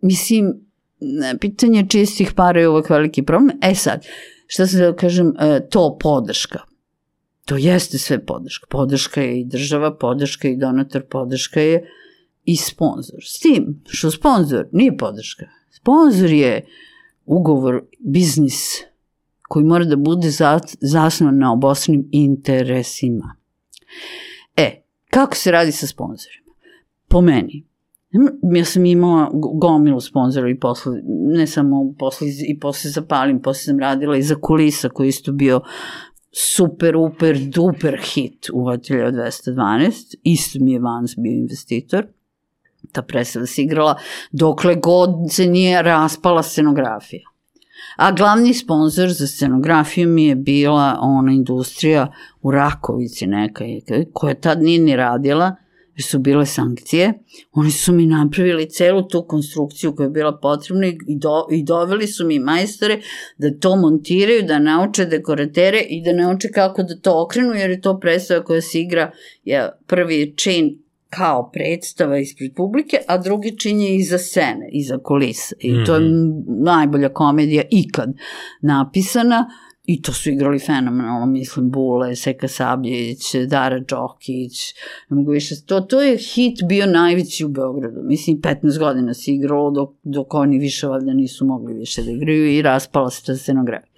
mislim, 0.00 0.54
pitanje 1.40 1.86
čistih 1.88 2.32
para 2.32 2.60
je 2.60 2.68
uvek 2.68 2.90
veliki 2.90 3.22
problem. 3.22 3.58
E 3.62 3.74
sad, 3.74 4.06
šta 4.46 4.66
se 4.66 4.78
da 4.78 4.96
kažem, 4.96 5.34
e, 5.38 5.68
to 5.70 5.98
podrška. 6.00 6.58
To 7.44 7.56
jeste 7.56 7.98
sve 7.98 8.24
podrška. 8.26 8.66
Podrška 8.70 9.22
je 9.22 9.40
i 9.40 9.44
država, 9.44 9.96
podrška 9.96 10.48
je 10.48 10.54
i 10.54 10.56
donator, 10.56 11.02
podrška 11.10 11.60
je 11.60 11.88
i 12.44 12.56
sponsor. 12.56 13.20
S 13.24 13.40
tim 13.40 13.82
što 13.86 14.10
sponsor 14.10 14.66
nije 14.72 14.96
podrška. 14.96 15.46
Sponsor 15.70 16.30
je 16.30 16.66
ugovor, 17.26 17.82
biznis 17.98 18.88
koji 19.48 19.64
mora 19.64 19.84
da 19.84 19.96
bude 19.96 20.30
zasnovan 20.80 21.38
na 21.38 21.52
obostranim 21.52 22.08
interesima. 22.12 23.34
E, 24.56 24.82
kako 25.10 25.36
se 25.36 25.50
radi 25.50 25.72
sa 25.72 25.86
sponsorima? 25.86 26.52
Po 27.08 27.20
meni, 27.20 27.67
ja 28.56 28.64
sam 28.64 28.86
imala 28.86 29.30
gomilu 29.32 30.00
sponzora 30.00 30.50
i 30.50 30.58
posle, 30.58 31.00
ne 31.36 31.46
samo 31.46 31.94
posle, 31.98 32.28
i 32.48 32.58
posle 32.60 32.90
zapalim, 32.90 33.42
posle 33.42 33.62
sam 33.62 33.78
radila 33.78 34.16
i 34.16 34.22
za 34.22 34.34
kulisa 34.34 34.88
koji 34.88 35.08
isto 35.08 35.32
bio 35.32 35.60
super, 36.56 36.96
uper, 36.96 37.38
duper 37.38 38.00
hit 38.02 38.50
u 38.52 38.64
Hotelja 38.64 39.12
212, 39.12 40.14
isto 40.22 40.58
mi 40.60 40.72
je 40.72 40.80
Vans 40.80 41.16
bio 41.16 41.32
investitor. 41.32 42.06
Ta 42.92 43.02
predstava 43.02 43.46
se 43.46 43.62
igrala 43.62 43.96
dokle 44.32 44.74
god 44.74 45.10
se 45.30 45.46
nije 45.46 45.82
raspala 45.82 46.42
scenografija. 46.42 47.22
A 47.96 48.12
glavni 48.12 48.54
sponsor 48.54 49.12
za 49.12 49.26
scenografiju 49.26 50.08
mi 50.08 50.26
je 50.26 50.34
bila 50.34 50.98
ona 51.00 51.32
industrija 51.32 52.12
u 52.42 52.50
Rakovici 52.50 53.26
neka, 53.26 53.64
koja 54.12 54.34
tad 54.34 54.62
nije 54.62 54.78
ni 54.80 54.96
radila, 54.96 55.56
su 56.02 56.18
bile 56.18 56.46
sankcije. 56.46 57.12
Oni 57.52 57.70
su 57.70 57.92
mi 57.92 58.06
napravili 58.06 58.70
celu 58.70 59.08
tu 59.08 59.24
konstrukciju 59.28 59.94
koja 59.96 60.04
je 60.04 60.10
bila 60.10 60.38
potrebna 60.42 60.86
i, 60.86 61.18
do, 61.18 61.46
i 61.50 61.64
doveli 61.64 62.06
su 62.06 62.26
mi 62.26 62.38
majstore 62.38 63.00
da 63.38 63.58
to 63.60 63.76
montiraju, 63.76 64.42
da 64.42 64.58
nauče 64.58 65.04
dekoratere 65.04 65.80
i 65.80 66.02
da 66.04 66.12
nauče 66.12 66.48
kako 66.48 66.82
da 66.82 67.00
to 67.00 67.22
okrenu, 67.22 67.54
jer 67.54 67.70
je 67.70 67.80
to 67.80 68.00
predstava 68.00 68.44
koja 68.44 68.60
se 68.60 68.80
igra, 68.80 69.10
je 69.44 69.70
prvi 69.86 70.34
čin 70.36 70.78
kao 71.10 71.50
predstava 71.50 72.18
ispred 72.18 72.54
publike, 72.54 72.98
a 73.08 73.18
drugi 73.18 73.58
čin 73.58 73.80
je 73.80 73.96
iza 73.96 74.18
scene, 74.18 74.68
iza 74.72 74.98
kulisa. 74.98 75.54
I 75.60 75.72
mm 75.72 75.76
-hmm. 75.76 75.86
to 75.86 75.94
je 75.94 76.00
Mhm. 76.00 76.64
najbolja 76.64 77.08
komedija 77.08 77.62
ikad 77.70 78.12
napisana. 78.60 79.46
I 79.88 80.02
to 80.02 80.12
su 80.12 80.30
igrali 80.30 80.58
fenomenalno, 80.58 81.26
mislim, 81.26 81.70
Bule, 81.70 82.16
Seka 82.16 82.48
Sabljić, 82.48 83.34
Dara 83.46 83.78
Đokić, 83.78 84.74
ne 85.08 85.16
mogu 85.16 85.30
više, 85.30 85.54
to, 85.66 85.80
to 85.80 86.02
je 86.02 86.16
hit 86.16 86.58
bio 86.68 86.86
najveći 86.86 87.44
u 87.44 87.48
Beogradu. 87.48 88.00
Mislim, 88.02 88.40
15 88.40 88.78
godina 88.78 89.14
se 89.14 89.32
igralo 89.32 89.70
dok, 89.70 89.90
dok 90.02 90.34
oni 90.34 90.58
više 90.58 90.86
valjda 90.86 91.12
nisu 91.12 91.46
mogli 91.46 91.74
više 91.74 92.02
da 92.02 92.10
igraju 92.10 92.54
i 92.54 92.62
raspala 92.62 93.10
se 93.10 93.24
ta 93.24 93.36
scenografija. 93.36 93.92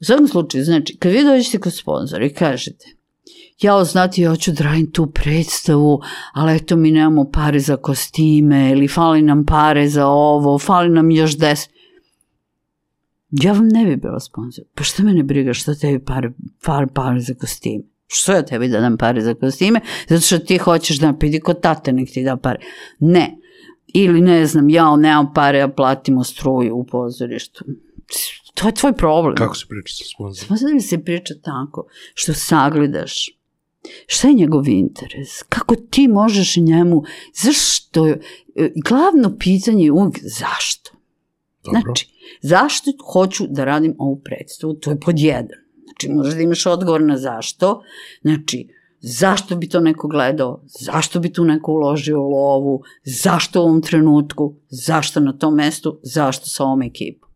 U 0.00 0.04
svakom 0.04 0.28
slučaju, 0.28 0.64
znači, 0.64 0.96
kad 0.96 1.12
vi 1.12 1.24
dođete 1.24 1.58
kod 1.58 1.74
sponzora 1.74 2.26
i 2.26 2.34
kažete, 2.34 2.86
ja 3.60 3.84
znati, 3.84 4.22
ja 4.22 4.30
hoću 4.30 4.52
da 4.52 4.64
radim 4.64 4.92
tu 4.92 5.06
predstavu, 5.06 6.00
ali 6.32 6.56
eto 6.56 6.76
mi 6.76 6.90
nemamo 6.90 7.30
pare 7.30 7.60
za 7.60 7.76
kostime, 7.76 8.70
ili 8.70 8.88
fali 8.88 9.22
nam 9.22 9.46
pare 9.46 9.88
za 9.88 10.06
ovo, 10.06 10.58
fali 10.58 10.88
nam 10.88 11.10
još 11.10 11.38
deset. 11.38 11.75
Ja 13.42 13.52
vam 13.52 13.68
ne 13.68 13.84
bi 13.84 13.96
bila 13.96 14.20
sponsor. 14.20 14.64
Pa 14.74 14.84
šta 14.84 15.02
mene 15.02 15.22
briga 15.22 15.54
šta 15.54 15.74
tebi 15.74 16.04
pare, 16.04 16.30
pare, 16.64 16.86
pare 16.86 17.20
za 17.20 17.34
kostime? 17.34 17.84
Što 18.06 18.32
ja 18.32 18.42
tebi 18.42 18.68
da 18.68 18.80
dam 18.80 18.96
pare 18.96 19.20
za 19.20 19.34
kostime? 19.34 19.80
Zato 20.08 20.20
što 20.20 20.38
ti 20.38 20.58
hoćeš 20.58 20.98
da 20.98 21.14
pidi 21.20 21.40
kod 21.40 21.60
tate 21.60 21.92
nek 21.92 22.10
ti 22.10 22.24
da 22.24 22.36
pare. 22.36 22.58
Ne. 22.98 23.36
Ili 23.86 24.20
ne 24.20 24.46
znam, 24.46 24.70
ja 24.70 24.96
nemam 24.96 25.32
pare, 25.34 25.58
ja 25.58 25.68
platimo 25.68 26.24
struju 26.24 26.76
u 26.76 26.86
pozorištu. 26.86 27.64
To 28.54 28.68
je 28.68 28.74
tvoj 28.74 28.92
problem. 28.92 29.36
Kako 29.36 29.54
se 29.54 29.66
priča 29.68 29.94
sa 29.94 30.04
sponzorom? 30.14 30.58
Samo 30.58 30.74
da 30.74 30.80
se 30.80 31.04
priča 31.04 31.34
tako, 31.42 31.86
što 32.14 32.34
sagledaš 32.34 33.36
šta 34.06 34.28
je 34.28 34.34
njegov 34.34 34.68
interes, 34.68 35.42
kako 35.48 35.76
ti 35.76 36.08
možeš 36.08 36.56
njemu, 36.56 37.04
zašto, 37.42 38.14
glavno 38.88 39.36
pitanje 39.38 39.84
je 39.84 39.92
uvijek 39.92 40.18
zašto. 40.22 40.90
Dobro. 41.64 41.80
Znači, 41.80 42.08
zašto 42.40 42.90
hoću 43.12 43.46
da 43.48 43.64
radim 43.64 43.94
ovu 43.98 44.20
predstavu, 44.24 44.74
to 44.74 44.90
je 44.90 45.00
pod 45.00 45.18
jedan. 45.18 45.58
Znači, 45.84 46.08
možeš 46.08 46.34
da 46.34 46.40
imaš 46.40 46.66
odgovor 46.66 47.00
na 47.00 47.18
zašto, 47.18 47.82
znači, 48.22 48.68
zašto 49.00 49.56
bi 49.56 49.68
to 49.68 49.80
neko 49.80 50.08
gledao, 50.08 50.62
zašto 50.64 51.20
bi 51.20 51.32
tu 51.32 51.44
neko 51.44 51.72
uložio 51.72 52.22
lovu, 52.22 52.82
zašto 53.04 53.60
u 53.60 53.64
ovom 53.64 53.82
trenutku, 53.82 54.54
zašto 54.68 55.20
na 55.20 55.32
tom 55.32 55.54
mestu, 55.54 56.00
zašto 56.02 56.46
sa 56.46 56.64
ovom 56.64 56.82
ekipom. 56.82 57.28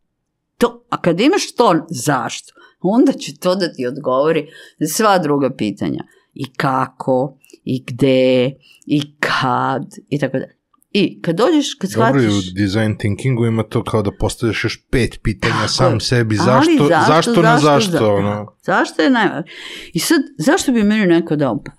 To, 0.57 0.83
a 0.89 1.01
kad 1.01 1.19
imaš 1.19 1.55
to 1.55 1.85
zašto, 1.89 2.53
onda 2.81 3.11
će 3.11 3.37
to 3.37 3.55
da 3.55 3.73
ti 3.73 3.87
odgovori 3.87 4.47
sva 4.87 5.17
druga 5.17 5.49
pitanja. 5.55 6.03
I 6.33 6.53
kako, 6.53 7.37
i 7.63 7.83
gde, 7.87 8.51
i 8.85 9.01
kad, 9.19 9.95
i 10.09 10.19
tako 10.19 10.37
dalje. 10.37 10.60
I 10.93 11.21
kad 11.21 11.35
dođeš, 11.35 11.73
kad 11.73 11.89
Dobro, 11.89 12.07
shvatiš... 12.09 12.49
u 12.49 12.53
design 12.55 12.97
thinkingu 12.97 13.45
ima 13.45 13.63
to 13.63 13.83
kao 13.83 14.01
da 14.01 14.11
postavljaš 14.11 14.63
još 14.63 14.81
pet 14.89 15.19
pitanja 15.23 15.53
Tako 15.53 15.67
sam 15.67 15.99
sebi, 15.99 16.35
zašto, 16.35 16.71
zašto, 16.79 17.07
zašto 17.07 17.41
na 17.41 17.57
zašto, 17.59 17.91
za- 17.91 18.07
ono. 18.07 18.55
Zašto 18.61 19.01
je 19.01 19.09
najvažnije? 19.09 19.53
I 19.93 19.99
sad, 19.99 20.21
zašto 20.37 20.71
bi 20.71 20.83
meni 20.83 21.05
neko 21.07 21.35
dao 21.35 21.57
par? 21.57 21.75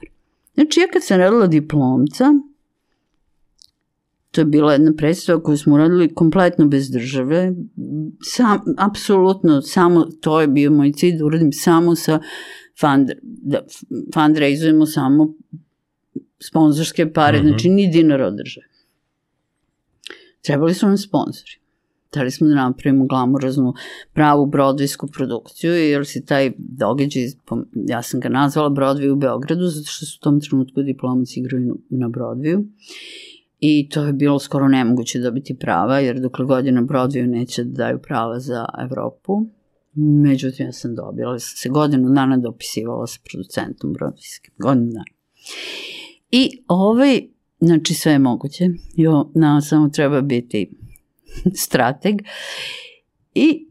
Znači, 0.55 0.81
ja 0.81 0.87
kad 0.89 1.05
sam 1.05 1.19
radila 1.19 1.47
diplomca, 1.47 2.25
to 4.31 4.41
je 4.41 4.45
bila 4.45 4.73
jedna 4.73 4.93
predstava 4.93 5.43
koju 5.43 5.59
smo 5.59 5.79
radili 5.79 6.15
kompletno 6.15 6.67
bez 6.67 6.91
države, 6.91 7.53
sam, 8.23 8.59
apsolutno 8.79 9.63
samo, 9.63 10.07
to 10.21 10.41
je 10.41 10.49
bio 10.49 10.71
moj 10.71 10.93
cilj, 10.93 11.17
da 11.17 11.25
uradim 11.25 11.53
samo 11.53 11.97
sa 11.97 12.21
fund, 12.81 13.09
da 13.23 13.61
fundraizujemo 14.15 14.87
samo 14.87 15.35
sponzorske 16.41 17.13
pare, 17.13 17.39
Mhm. 17.39 17.49
znači 17.49 17.69
ni 17.69 17.87
dinara 17.89 18.27
od 18.27 18.35
države. 18.37 18.67
Trebali 20.43 20.75
su 20.75 20.87
nam 20.87 20.99
sponzori. 20.99 21.53
Hteli 22.09 22.31
smo 22.31 22.49
da 22.49 22.55
napravimo 22.55 23.07
glamuroznu 23.07 23.75
pravu 24.13 24.47
brodvijsku 24.47 25.07
produkciju, 25.07 25.73
jer 25.73 26.07
se 26.07 26.25
taj 26.25 26.53
događaj, 26.59 27.23
ja 27.75 28.03
sam 28.03 28.21
ga 28.21 28.29
nazvala 28.29 28.71
Broadway 28.71 29.11
u 29.11 29.17
Beogradu, 29.17 29.67
zato 29.67 29.87
što 29.87 30.07
su 30.07 30.19
u 30.21 30.23
tom 30.23 30.41
trenutku 30.41 30.83
diplomaci 30.83 31.41
igraju 31.41 31.79
na- 31.89 32.09
Broadwayu. 32.09 32.65
I 33.61 33.89
to 33.89 34.05
je 34.05 34.13
bilo 34.13 34.39
skoro 34.39 34.69
nemoguće 34.69 35.19
dobiti 35.19 35.59
prava, 35.59 35.99
jer 35.99 36.21
dokle 36.21 36.45
god 36.45 36.67
je 36.67 36.73
na 36.73 36.83
Broadwayu 36.83 37.27
neće 37.27 37.65
da 37.65 37.77
daju 37.85 37.99
prava 37.99 38.41
za 38.41 38.67
Evropu. 38.85 39.47
Međutim, 39.95 40.67
ja 40.67 40.73
sam 40.73 40.95
dobila, 40.95 41.39
sam 41.39 41.57
se 41.57 41.69
godinu 41.69 42.15
dana 42.15 42.37
dopisivala 42.37 43.07
sa 43.07 43.19
producentom 43.31 43.95
Broadwayskim. 43.95 44.51
Godinu 44.59 44.87
dana. 44.87 45.05
I 46.31 46.63
ovaj, 46.69 47.23
znači 47.63 47.95
sve 47.95 48.13
je 48.13 48.19
moguće, 48.19 48.69
jo, 48.95 49.31
na, 49.35 49.61
samo 49.61 49.89
treba 49.89 50.21
biti 50.21 50.71
strateg. 51.65 52.15
I 53.35 53.67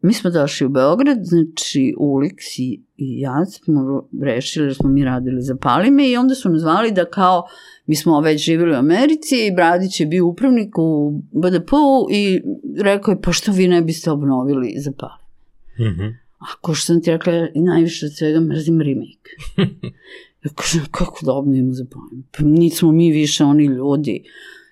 mi 0.00 0.14
smo 0.14 0.30
došli 0.30 0.66
u 0.66 0.70
Beograd, 0.70 1.18
znači 1.22 1.94
Ulix 1.98 2.60
i, 2.60 2.82
i 2.96 3.20
ja 3.20 3.46
smo 3.46 4.08
rešili 4.22 4.68
da 4.68 4.74
smo 4.74 4.88
mi 4.88 5.04
radili 5.04 5.42
za 5.42 5.56
Palime 5.56 6.10
i 6.10 6.16
onda 6.16 6.34
su 6.34 6.48
nas 6.48 6.60
zvali 6.60 6.92
da 6.92 7.04
kao 7.04 7.42
mi 7.86 7.96
smo 7.96 8.20
već 8.20 8.44
živjeli 8.44 8.72
u 8.72 8.78
Americi 8.78 9.46
i 9.46 9.54
Bradić 9.56 10.00
je 10.00 10.06
bio 10.06 10.26
upravnik 10.26 10.78
u 10.78 11.10
BDP-u 11.32 12.06
i 12.10 12.42
rekao 12.82 13.12
je 13.12 13.20
pa 13.20 13.32
što 13.32 13.52
vi 13.52 13.68
ne 13.68 13.82
biste 13.82 14.10
obnovili 14.10 14.74
za 14.78 14.92
Palime. 14.98 15.92
Mhm. 15.92 16.14
Ako 16.38 16.74
što 16.74 16.86
sam 16.86 17.02
ti 17.02 17.10
rekla, 17.10 17.32
najviše 17.54 18.06
od 18.06 18.12
svega 18.16 18.40
mrzim 18.40 18.80
remake. 18.80 19.30
Ja 20.44 20.50
kažem, 20.54 20.82
kako 20.90 21.26
da 21.26 21.32
obnovimo 21.32 21.72
za 21.72 21.84
Palime? 21.90 22.22
Pa 22.38 22.44
niti 22.44 22.76
smo 22.76 22.92
mi 22.92 23.10
više 23.12 23.44
oni 23.44 23.64
ljudi, 23.64 24.22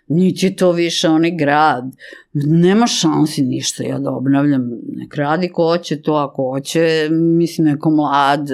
niti 0.09 0.47
je 0.47 0.57
to 0.57 0.73
više 0.73 1.09
onaj 1.09 1.31
grad. 1.31 1.85
Nema 2.33 2.87
šansi 2.87 3.43
ništa 3.43 3.83
ja 3.83 3.99
da 3.99 4.11
obnavljam. 4.11 4.71
Nek 4.97 5.15
radi 5.15 5.49
ko 5.49 5.65
hoće 5.69 6.03
to, 6.03 6.13
ako 6.15 6.51
hoće, 6.51 7.09
mislim, 7.11 7.67
neko 7.67 7.91
mlad. 7.91 8.49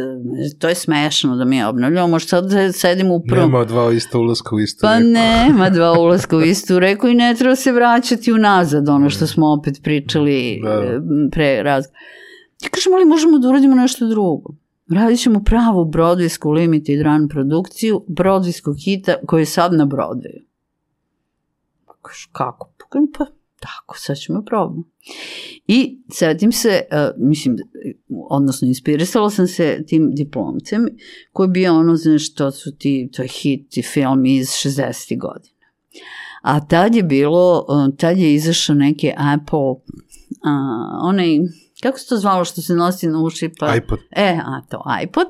To 0.59 0.69
je 0.69 0.75
smešno 0.75 1.37
da 1.37 1.45
mi 1.45 1.65
obnavljamo. 1.65 2.09
Možda 2.09 2.29
sad 2.29 2.51
da 2.51 2.73
sedimo 2.73 3.15
u 3.15 3.23
prvom... 3.29 3.51
Nema 3.51 3.65
dva 3.65 3.93
ista 3.93 4.19
ulaska 4.19 4.55
u 4.57 4.61
istu 4.61 4.79
Pa 4.83 4.95
reku. 4.99 5.09
nema 5.09 5.71
dva 5.77 6.01
ulaska 6.01 6.37
u 6.37 6.43
istu 6.43 6.79
reku 6.79 7.09
i 7.09 7.15
ne 7.15 7.35
treba 7.35 7.57
se 7.57 7.73
vraćati 7.73 8.33
unazad, 8.33 8.89
ono 8.89 9.11
što 9.11 9.27
smo 9.27 9.53
opet 9.53 9.81
pričali 9.83 10.61
Da, 10.63 11.01
pre 11.33 11.63
raz. 11.63 11.85
Ja 12.63 12.69
kažem, 12.69 12.93
ali 12.95 13.05
možemo 13.05 13.39
da 13.39 13.49
uradimo 13.49 13.75
nešto 13.77 14.09
drugo. 14.09 14.55
Radit 14.95 15.21
ćemo 15.21 15.45
pravu 15.45 15.85
brodvijsku 15.85 16.51
limited 16.51 17.03
run 17.03 17.29
produkciju 17.29 18.05
brodvijskog 18.09 18.77
hita 18.85 19.15
koji 19.27 19.43
je 19.43 19.47
sad 19.47 19.73
na 19.73 19.87
kažem, 22.03 22.29
kako? 22.33 22.73
Pa 22.79 23.25
tako, 23.61 23.99
sad 23.99 24.17
ćemo 24.17 24.43
probamo. 24.45 24.83
I 25.67 26.03
setim 26.11 26.53
se, 26.53 26.81
uh, 26.93 27.29
mislim, 27.29 27.57
odnosno 28.31 28.69
inspirisala 28.69 29.31
sam 29.31 29.47
se 29.47 29.85
tim 29.87 30.11
diplomcem 30.15 30.87
koji 31.33 31.49
bio 31.49 31.75
ono, 31.75 31.97
znaš, 31.97 32.35
to 32.35 32.51
su 32.51 32.77
ti, 32.77 33.11
to 33.13 33.23
je 33.23 33.29
hit, 33.29 33.71
ti 33.71 33.83
film 33.83 34.27
iz 34.27 34.49
60. 34.49 35.19
godina. 35.19 35.67
A 36.43 36.67
tad 36.67 36.95
je 36.95 37.03
bilo, 37.03 37.67
uh, 37.69 37.97
tad 37.97 38.19
je 38.19 38.35
izašao 38.35 38.75
neki 38.75 39.13
Apple, 39.17 39.59
uh, 39.59 39.79
onaj, 41.03 41.39
kako 41.83 41.99
se 41.99 42.07
to 42.09 42.17
zvalo 42.17 42.45
što 42.45 42.63
se 42.63 42.75
nosi 42.75 43.07
na 43.07 43.23
uši? 43.23 43.51
Pa, 43.59 43.77
iPod. 43.77 43.99
E, 44.11 44.39
a 44.45 44.61
to, 44.71 44.85
iPod. 45.03 45.27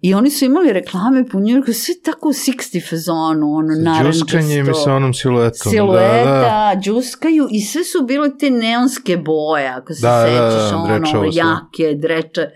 I 0.00 0.14
oni 0.14 0.30
su 0.30 0.44
imali 0.44 0.72
reklame 0.72 1.26
po 1.26 1.40
Njurku, 1.40 1.72
sve 1.72 1.94
tako 2.04 2.28
u 2.28 2.32
60 2.32 2.90
fazonu, 2.90 3.52
ono, 3.52 3.74
naranđasto. 3.74 4.24
Džuskanje 4.24 4.62
mi 4.62 4.74
sa 4.84 4.94
onom 4.94 5.14
siluetom. 5.14 5.70
Silueta, 5.72 6.24
Da, 6.24 6.40
da. 6.40 6.80
džuskaju 6.80 7.48
i 7.50 7.60
sve 7.60 7.84
su 7.84 8.02
bile 8.02 8.38
te 8.38 8.50
neonske 8.50 9.16
boje, 9.16 9.68
ako 9.68 9.94
se 9.94 10.02
Da, 10.02 10.10
da, 10.10 10.16
da, 10.18 10.50
sećaš, 10.50 10.70
da, 10.70 10.76
ono, 10.76 10.98
drečavo 10.98 11.32
sve. 11.32 11.42
jake, 11.42 11.94
dreče. 11.94 12.50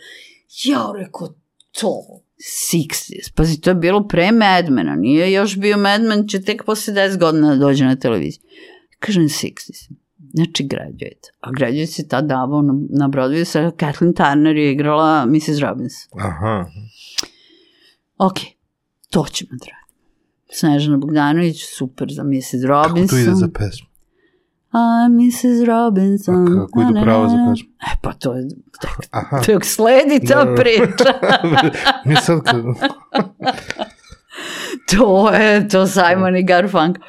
Ja 0.65 0.93
rekao, 0.97 1.29
to, 1.81 2.03
60s. 2.73 3.33
Pazi, 3.35 3.61
to 3.61 3.71
je 3.71 3.75
bilo 3.75 4.09
pre 4.09 4.33
Madmana, 4.33 4.97
nije 4.97 5.33
još 5.33 5.57
bio 5.57 5.77
Madman, 5.77 6.29
će 6.29 6.43
tek 6.43 6.65
posle 6.65 6.95
10 6.95 7.19
godina 7.19 7.49
da 7.55 7.57
dođe 7.57 7.85
na 7.85 7.97
televiziju. 7.97 8.43
Kažem 8.99 9.23
60s. 9.23 9.91
Znači 10.35 10.65
Graduate. 10.65 11.31
A 11.41 11.51
Graduate 11.51 11.87
se 11.87 12.09
tad 12.09 12.27
davao 12.27 12.63
na, 12.63 12.73
na 12.91 13.09
Broadway 13.09 13.45
sa 13.45 13.71
Kathleen 13.77 14.15
Turner 14.15 14.57
je 14.57 14.73
igrala 14.73 15.27
Mrs. 15.27 15.59
Robinson. 15.61 16.21
Aha. 16.21 16.65
Ok, 18.19 18.35
to 19.11 19.27
ćemo 19.33 19.51
da 19.51 19.65
radimo. 19.67 19.85
Snežana 20.53 20.97
Bogdanović, 20.97 21.65
super 21.77 22.09
za 22.11 22.25
Mrs. 22.25 22.63
Kako 22.63 22.67
Robinson. 22.89 23.19
to 23.19 23.23
ide 23.23 23.35
za 23.35 23.49
pesmu? 23.49 23.87
A 24.73 24.79
Mrs. 25.09 25.67
Robinson. 25.69 26.35
A 26.59 26.67
kako 26.67 26.81
na, 26.83 27.03
prava 27.03 27.29
za 27.29 27.37
pesmu? 27.51 27.69
E, 27.81 27.97
pa 28.03 28.13
to 28.13 28.35
je, 28.35 28.49
tek, 28.81 28.91
Aha. 29.11 29.41
tek 29.41 29.65
sledi 29.65 30.27
ta 30.27 30.45
Da, 30.45 30.55
priča. 30.55 31.11
Mi 32.07 32.17
sad 32.17 32.41
to 34.91 35.31
je, 35.31 35.69
to 35.69 35.87
Simon 35.87 36.37
i 36.37 36.43
Garfunkel. 36.43 37.03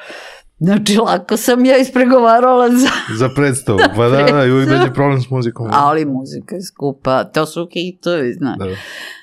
Znači, 0.58 0.96
lako 0.96 1.36
sam 1.36 1.64
ja 1.64 1.78
ispregovarala 1.78 2.70
za... 2.70 2.88
Za 3.18 3.28
predstavu. 3.28 3.78
Pa 3.96 4.08
da, 4.08 4.22
da, 4.22 4.44
i 4.44 4.50
uvijek 4.50 4.68
dođe 4.68 4.92
problem 4.94 5.20
s 5.20 5.30
muzikom. 5.30 5.68
Ali 5.72 6.04
muzika 6.04 6.54
je 6.54 6.62
skupa, 6.62 7.24
to 7.24 7.46
su 7.46 7.68
hitovi, 7.72 8.32
znaš. 8.32 8.58
Da. 8.58 8.76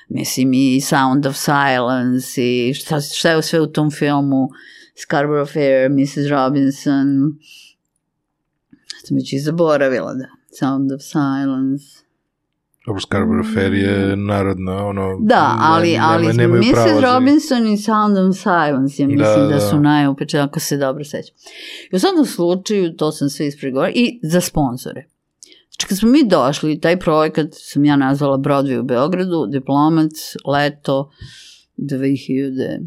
Mislim, 0.08 0.52
i 0.52 0.80
Sound 0.80 1.26
of 1.26 1.36
Silence 1.36 2.42
i 2.42 2.74
šta, 2.74 3.00
šta 3.00 3.30
je 3.30 3.42
sve 3.42 3.60
u 3.60 3.66
tom 3.66 3.90
filmu, 3.90 4.48
Scarborough 4.96 5.52
Fair, 5.52 5.90
Mrs. 5.90 6.30
Robinson, 6.30 7.06
sam 9.04 9.16
već 9.16 9.32
i 9.32 9.38
zaboravila, 9.38 10.14
da. 10.14 10.26
Sound 10.58 10.92
of 10.92 11.00
Silence. 11.02 12.03
Dobro, 12.86 13.00
Scarborough 13.00 13.54
Fair 13.54 13.72
je 13.74 14.16
narodna, 14.16 14.86
ono... 14.86 15.18
Da, 15.20 15.56
ali, 15.58 15.90
ne- 15.90 15.98
ali 16.02 16.26
nema- 16.26 16.56
Mrs. 16.56 17.02
Robinson 17.02 17.66
i 17.66 17.78
Sound 17.78 18.18
of 18.18 18.36
Silence, 18.36 19.02
ja 19.02 19.06
Da, 19.06 19.12
mislim 19.12 19.48
da, 19.48 19.54
da. 19.54 19.60
su 19.60 19.80
najupečeni, 19.80 20.42
ako 20.42 20.60
se 20.60 20.76
dobro 20.76 21.04
sećam. 21.04 21.36
I 21.92 21.96
u 21.96 21.98
svakom 21.98 22.24
slučaju, 22.24 22.96
to 22.96 23.12
sam 23.12 23.28
sve 23.28 23.46
ispregovorila, 23.46 23.92
i 23.96 24.20
za 24.22 24.40
sponzore. 24.40 25.04
Znači, 25.70 25.86
kad 25.88 25.98
smo 25.98 26.08
mi 26.08 26.24
došli, 26.24 26.80
taj 26.80 26.98
projekat 26.98 27.46
sam 27.52 27.84
ja 27.84 27.96
nazvala 27.96 28.38
Broadway 28.38 28.78
u 28.78 28.84
Beogradu, 28.84 29.46
diplomac, 29.46 30.12
leto, 30.46 31.10
2004. 31.76 32.84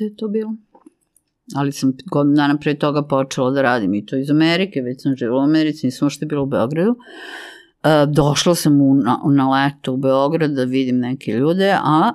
je 0.00 0.16
to 0.16 0.28
bilo. 0.28 0.54
Ali 1.54 1.72
sam 1.72 1.92
godinu 2.06 2.36
dana 2.36 2.58
pre 2.58 2.74
toga 2.74 3.02
počela 3.02 3.50
da 3.50 3.62
radim 3.62 3.94
i 3.94 4.06
to 4.06 4.16
iz 4.16 4.30
Amerike, 4.30 4.80
već 4.80 5.02
sam 5.02 5.16
živjela 5.16 5.40
u 5.40 5.44
Americi, 5.44 5.86
nisam 5.86 6.10
što 6.10 6.26
bila 6.26 6.42
u 6.42 6.46
Beogradu. 6.46 6.90
E, 6.90 6.94
došla 8.08 8.54
sam 8.54 8.80
u, 8.80 8.94
na, 8.94 9.20
na 9.24 9.50
leto 9.50 9.92
u 9.92 9.96
Beograd 9.96 10.50
da 10.50 10.64
vidim 10.64 10.98
neke 10.98 11.32
ljude, 11.32 11.70
a 11.82 12.12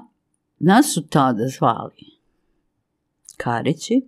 nas 0.59 0.93
su 0.93 1.07
tada 1.07 1.47
zvali 1.47 2.14
Karići, 3.38 4.01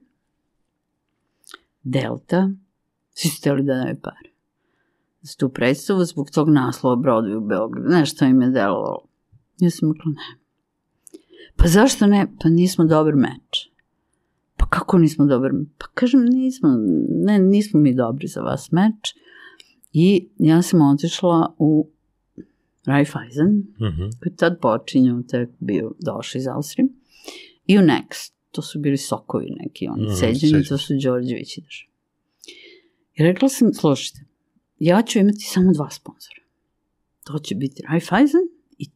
Delta, 1.83 2.49
svi 3.13 3.29
su 3.29 3.37
htjeli 3.39 3.63
da 3.63 3.73
daju 3.73 3.95
pare. 4.01 4.29
Za 5.21 5.35
tu 5.37 5.49
predstavu 5.49 6.03
zbog 6.03 6.31
tog 6.31 6.49
naslova 6.49 6.95
Broadway 6.95 7.35
u 7.35 7.47
Beogradu. 7.47 7.87
Znaš 7.87 8.11
što 8.11 8.25
im 8.25 8.41
je 8.41 8.49
delovalo? 8.49 9.05
Ja 9.59 9.69
sam 9.69 9.91
rekla 9.91 10.11
ne. 10.11 10.39
Pa 11.55 11.67
zašto 11.67 12.07
ne? 12.07 12.27
Pa 12.41 12.49
nismo 12.49 12.85
dobar 12.85 13.15
meč. 13.15 13.69
Pa 14.57 14.65
kako 14.69 14.97
nismo 14.97 15.25
dobar 15.25 15.53
meč? 15.53 15.67
Pa 15.77 15.85
kažem 15.93 16.25
nismo, 16.25 16.69
ne, 17.09 17.39
nismo 17.39 17.79
mi 17.79 17.95
dobri 17.95 18.27
za 18.27 18.41
vas 18.41 18.71
meč. 18.71 19.15
I 19.97 20.27
ja 20.39 20.61
sam 20.61 20.81
otišla 20.81 21.55
u 21.57 21.89
Raiffeisen, 22.85 23.63
Mhm. 23.81 24.01
koji 24.19 24.31
je 24.31 24.35
tad 24.35 24.59
počinjao, 24.61 25.21
tek 25.21 25.49
bio 25.59 25.91
došao 25.99 26.39
iz 26.39 26.47
Austrije, 26.47 26.87
i 27.67 27.77
u 27.77 27.81
Next, 27.81 28.33
to 28.51 28.61
su 28.61 28.79
bili 28.79 28.97
sokovi 28.97 29.47
neki, 29.59 29.87
oni 29.87 30.03
Mhm, 30.03 30.13
ceđeni, 30.13 30.35
sećam 30.39 30.63
to 30.63 30.77
su 30.77 30.93
Đorđević 31.03 31.57
i 31.57 31.61
drži. 31.61 31.87
I 33.15 33.23
rekla 33.23 33.49
sam, 33.49 33.73
slušajte, 33.73 34.19
ja 34.79 35.01
ću 35.01 35.19
imati 35.19 35.39
samo 35.39 35.73
dva 35.73 35.89
sponzora. 35.89 36.41
To 37.23 37.39
će 37.39 37.55
biti 37.55 37.83
Raiffeisen 37.89 38.41
i, 38.77 38.89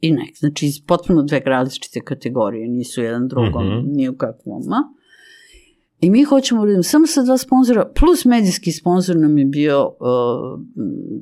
i 0.00 0.12
Next. 0.12 0.38
Znači, 0.38 0.66
iz 0.66 0.80
potpuno 0.86 1.22
dve 1.22 1.40
različite 1.46 2.00
kategorije, 2.00 2.68
nisu 2.68 3.02
jedan 3.02 3.28
drugom, 3.28 3.66
Mhm. 3.78 3.92
ni 3.92 4.08
u 4.08 4.16
kakvom, 4.16 4.72
a? 4.72 4.82
I 6.04 6.10
mi 6.10 6.24
hoćemo 6.24 6.62
da 6.62 6.68
idemo 6.68 6.82
samo 6.82 7.06
sa 7.06 7.22
dva 7.22 7.38
sponzora, 7.38 7.90
plus 7.94 8.24
medijski 8.24 8.72
sponzor 8.72 9.16
nam 9.16 9.38
je 9.38 9.44
bio 9.44 9.86
uh, 9.86 10.60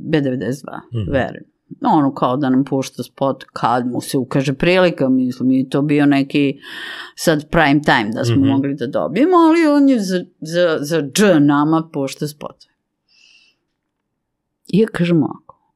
B92, 0.03 0.65
Mhm. 0.93 1.11
verujem. 1.11 1.45
Ono 1.83 2.15
kao 2.15 2.37
da 2.37 2.51
nam 2.51 2.65
pušta 2.65 3.03
spot 3.03 3.45
kad 3.45 3.87
mu 3.87 4.01
se 4.01 4.19
ukaže 4.19 4.53
prilika, 4.55 5.09
mislim, 5.09 5.51
i 5.51 5.69
to 5.69 5.83
bio 5.83 6.07
neki 6.07 6.59
sad 7.17 7.51
prime 7.51 7.81
time 7.83 8.11
da 8.11 8.25
smo 8.25 8.37
Mhm. 8.37 8.47
mogli 8.47 8.75
da 8.75 8.87
dobijemo, 8.89 9.37
ali 9.39 9.67
on 9.69 9.89
je 9.89 10.01
za, 10.01 10.25
za, 10.41 10.79
za 10.81 11.03
dž 11.05 11.23
nama 11.41 11.89
pušta 11.93 12.29
spot. 12.29 12.57
I 14.69 14.79
ja 14.79 14.87
kažem 14.89 15.23
ovako, 15.23 15.73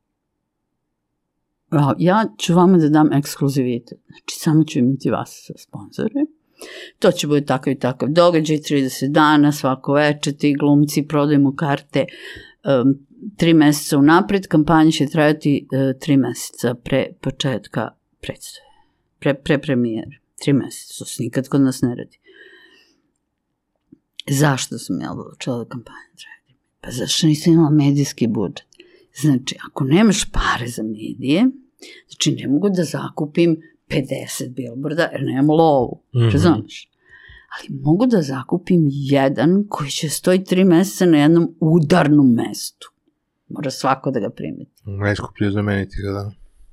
"A, 1.70 1.94
ja 1.98 2.24
ću 2.38 2.54
vama 2.54 2.78
da 2.78 2.88
dam 2.88 3.12
ekskluzivitet, 3.12 3.98
znači 4.06 4.38
samo 4.38 4.64
ću 4.64 4.78
imati 4.78 5.10
vas 5.10 5.44
sa 5.46 5.52
sponzore, 5.58 6.20
to 6.98 7.12
će 7.12 7.26
biti 7.26 7.46
takav 7.46 7.72
i 7.72 7.78
takav 7.78 8.08
događaj, 8.08 8.56
30 8.56 9.08
dana, 9.08 9.52
svako 9.52 9.92
veče, 9.92 10.32
ti 10.32 10.54
glumci, 10.58 11.02
prodajemo 11.02 11.56
karte 11.56 12.04
um, 12.04 13.06
tri 13.36 13.54
meseca 13.54 13.98
unapred, 13.98 14.46
kampanja 14.46 14.90
će 14.90 15.06
trajati 15.06 15.66
uh, 15.72 16.00
tri 16.00 16.16
meseca 16.16 16.74
pre 16.74 17.06
početka 17.20 17.90
predstave, 18.20 18.66
pre, 19.18 19.34
pre 19.34 19.58
premijere, 19.58 20.20
tri 20.44 20.52
meseca, 20.52 20.94
to 20.98 21.04
se 21.04 21.22
nikad 21.22 21.48
kod 21.48 21.60
nas 21.60 21.82
ne 21.82 21.94
radi. 21.94 22.18
Zašto 24.30 24.78
sam 24.78 25.00
ja 25.00 25.12
odlučila 25.12 25.58
da 25.58 25.64
kampanja 25.64 26.14
traje? 26.16 26.58
Pa 26.80 26.90
zašto 26.90 27.26
nisam 27.26 27.52
imala 27.52 27.70
medijski 27.70 28.26
budžet? 28.26 28.66
Znači, 29.20 29.56
ako 29.66 29.84
nemaš 29.84 30.30
pare 30.30 30.68
za 30.68 30.82
medije, 30.82 31.46
znači 32.08 32.32
ne 32.32 32.48
mogu 32.48 32.68
da 32.68 32.84
zakupim 32.84 33.62
50 33.88 34.54
bilborda 34.54 35.08
jer 35.12 35.22
nemam 35.22 35.50
lovu, 35.50 36.02
mm. 36.14 36.18
-hmm. 36.18 36.32
razumeš? 36.32 36.88
Ali 37.58 37.78
mogu 37.80 38.06
da 38.06 38.22
zakupim 38.22 38.86
jedan 38.90 39.64
koji 39.68 39.90
će 39.90 40.08
stoji 40.08 40.44
tri 40.44 40.64
meseca 40.64 41.06
na 41.06 41.18
jednom 41.18 41.54
udarnom 41.60 42.34
mestu. 42.34 42.92
Mora 43.48 43.70
svako 43.70 44.10
da 44.10 44.20
ga 44.20 44.30
primeti. 44.30 44.82
Najskuplje 44.84 45.46
je 45.46 45.50
zameniti 45.50 45.96
ga, 46.02 46.10
da. 46.12 46.32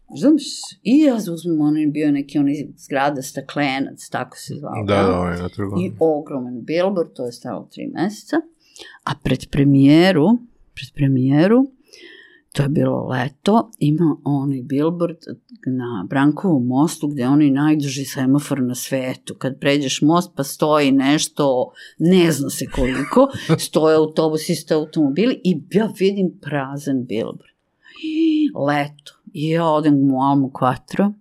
Razumeš? 0.10 0.44
I 0.84 1.00
ja 1.00 1.16
uzmem 1.16 1.62
onaj 1.62 1.86
bio 1.86 2.12
neki 2.12 2.38
onaj 2.38 2.56
zgrada 2.78 3.22
staklenac, 3.22 4.10
tako 4.10 4.38
se 4.38 4.56
zvao. 4.56 4.84
Da, 4.88 4.96
da, 4.96 5.20
ovaj 5.20 5.38
na 5.38 5.50
trgu. 5.50 5.82
I 5.82 5.92
ogroman 6.00 6.62
billboard, 6.62 7.14
to 7.14 7.26
je 7.26 7.32
stalo 7.32 7.70
tri 7.72 7.88
meseca. 7.88 8.36
A 9.04 9.12
pred 9.24 9.50
premijeru, 9.52 10.28
pred 10.74 10.94
premijeru, 10.96 11.66
to 12.54 12.64
je 12.64 12.70
bilo 12.70 13.08
leto, 13.08 13.72
ima 13.80 14.18
onaj 14.24 14.62
billboard 14.62 15.18
na 15.66 16.06
Brankovom 16.10 16.68
mostu 16.68 17.08
gde 17.08 17.22
je 17.22 17.30
onaj 17.30 17.50
najduži 17.50 18.06
semafor 18.06 18.62
na 18.62 18.76
svetu. 18.76 19.36
Kad 19.38 19.60
pređeš 19.60 20.02
most 20.02 20.32
pa 20.36 20.44
stoji 20.44 20.92
nešto, 20.92 21.72
ne 22.00 22.32
zna 22.32 22.50
se 22.50 22.66
koliko, 22.66 23.28
stoje 23.68 23.96
autobusi, 23.96 24.56
stoje 24.56 24.80
automobili 24.80 25.42
i 25.44 25.62
ja 25.72 25.94
vidim 26.00 26.40
prazan 26.42 27.06
billboard. 27.06 27.54
Leto. 28.68 29.14
I 29.34 29.50
ja 29.50 29.66
odem 29.66 30.12
u 30.12 30.22
Almu 30.22 30.50
Quattro 30.50 31.14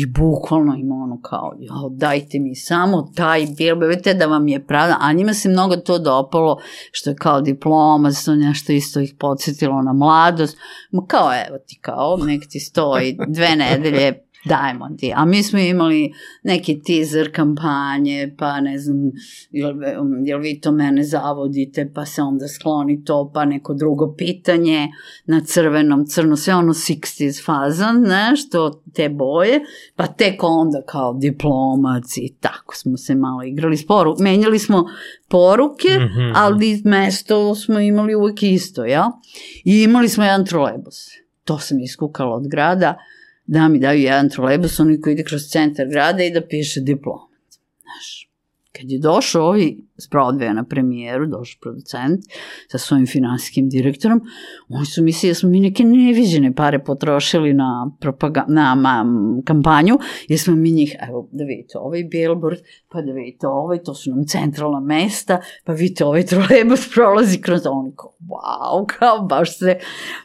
i 0.00 0.06
bukvalno 0.06 0.74
ima 0.74 0.94
ono 0.94 1.20
kao, 1.22 1.52
jao, 1.58 1.88
dajte 1.88 2.38
mi 2.38 2.54
samo 2.54 3.12
taj 3.14 3.46
billboard, 3.56 3.88
vidite 3.88 4.14
da 4.14 4.26
vam 4.26 4.48
je 4.48 4.66
prazan, 4.66 4.96
a 5.00 5.12
njima 5.12 5.34
se 5.34 5.48
mnogo 5.48 5.76
to 5.76 5.98
dopalo, 5.98 6.58
što 6.92 7.10
je 7.10 7.16
kao 7.16 7.40
diploma, 7.40 8.10
to 8.24 8.34
nešto 8.34 8.72
isto 8.72 9.00
ih 9.00 9.14
podsjetilo 9.18 9.82
na 9.82 9.92
mladost, 9.92 10.58
ma 10.90 11.06
kao 11.06 11.30
evo 11.48 11.58
ti 11.66 11.78
kao, 11.80 12.16
nek 12.16 12.42
ti 12.48 12.60
stoji 12.60 13.18
dve 13.28 13.56
nedelje, 13.56 14.25
dajmo 14.46 14.88
ti. 14.98 15.12
A 15.16 15.24
mi 15.24 15.42
smo 15.42 15.58
imali 15.58 16.12
neki 16.42 16.82
teaser 16.82 17.32
kampanje, 17.34 18.34
pa 18.38 18.60
ne 18.60 18.78
znam, 18.78 18.96
jel, 19.50 19.72
jel 20.24 20.40
vi 20.40 20.60
to 20.60 20.72
mene 20.72 21.04
zavodite, 21.04 21.90
pa 21.94 22.04
se 22.06 22.22
onda 22.22 22.48
skloni 22.48 23.04
to, 23.04 23.30
pa 23.34 23.44
neko 23.44 23.74
drugo 23.74 24.14
pitanje 24.14 24.88
na 25.26 25.40
crvenom, 25.40 26.06
crno, 26.06 26.36
sve 26.36 26.54
ono 26.54 26.72
60s 26.74 27.44
fazan, 27.46 28.00
ne, 28.00 28.36
što 28.36 28.70
te 28.94 29.08
boje, 29.08 29.60
pa 29.96 30.06
tek 30.06 30.42
onda 30.42 30.82
kao 30.86 31.14
diplomac 31.14 32.16
i 32.16 32.36
tako 32.40 32.74
smo 32.76 32.96
se 32.96 33.14
malo 33.14 33.42
igrali 33.42 33.76
s 33.76 33.86
poru. 33.86 34.14
Menjali 34.20 34.58
smo 34.58 34.84
poruke, 35.28 35.88
Mhm. 35.98 36.32
ali 36.34 36.82
mesto 36.84 37.54
smo 37.54 37.80
imali 37.80 38.14
uvek 38.14 38.42
isto, 38.42 38.84
ja? 38.84 39.10
I 39.64 39.82
imali 39.82 40.08
smo 40.08 40.24
jedan 40.24 40.46
trolebus. 40.46 40.96
To 41.44 41.58
sam 41.58 41.80
iskukala 41.80 42.36
od 42.36 42.48
grada, 42.48 42.94
da 43.46 43.68
mi 43.68 43.78
daju 43.78 44.00
jedan 44.00 44.30
trolebus, 44.30 44.80
oni 44.80 45.00
koji 45.00 45.12
ide 45.12 45.24
kroz 45.24 45.42
centar 45.42 45.86
grada 45.88 46.24
i 46.24 46.30
da 46.30 46.46
piše 46.46 46.80
diplomat. 46.80 47.30
Znaš, 47.82 48.25
kad 48.76 48.90
je 48.90 48.98
došao 48.98 49.46
ovi 49.46 49.86
s 49.98 50.10
Broadwaya 50.10 50.52
na 50.52 50.64
premijeru, 50.64 51.26
došao 51.26 51.58
producent 51.62 52.20
sa 52.68 52.78
svojim 52.78 53.06
finansijskim 53.06 53.68
direktorom, 53.68 54.20
oni 54.68 54.86
su 54.86 55.02
mislili 55.02 55.30
da 55.30 55.34
smo 55.34 55.48
mi 55.48 55.60
neke 55.60 55.84
neviđene 55.84 56.54
pare 56.54 56.78
potrošili 56.84 57.54
na, 57.54 57.90
propaga 58.00 58.44
na 58.48 58.74
ma, 58.74 59.04
kampanju, 59.44 59.98
jer 60.28 60.40
smo 60.40 60.54
mi 60.54 60.70
njih, 60.72 60.96
evo 61.08 61.28
da 61.32 61.44
vidite 61.44 61.78
ovaj 61.78 62.04
billboard, 62.04 62.58
pa 62.88 63.02
da 63.02 63.12
vidite 63.12 63.46
ovaj, 63.46 63.82
to 63.82 63.94
su 63.94 64.10
nam 64.10 64.26
centralna 64.26 64.80
mesta, 64.80 65.40
pa 65.64 65.72
vidite 65.72 66.04
ovaj 66.04 66.22
trolebus 66.26 66.94
prolazi 66.94 67.40
kroz 67.40 67.60
oni 67.66 67.92
kao, 67.96 68.12
wow, 68.28 68.86
kao 68.98 69.22
baš 69.22 69.58
se, 69.58 69.78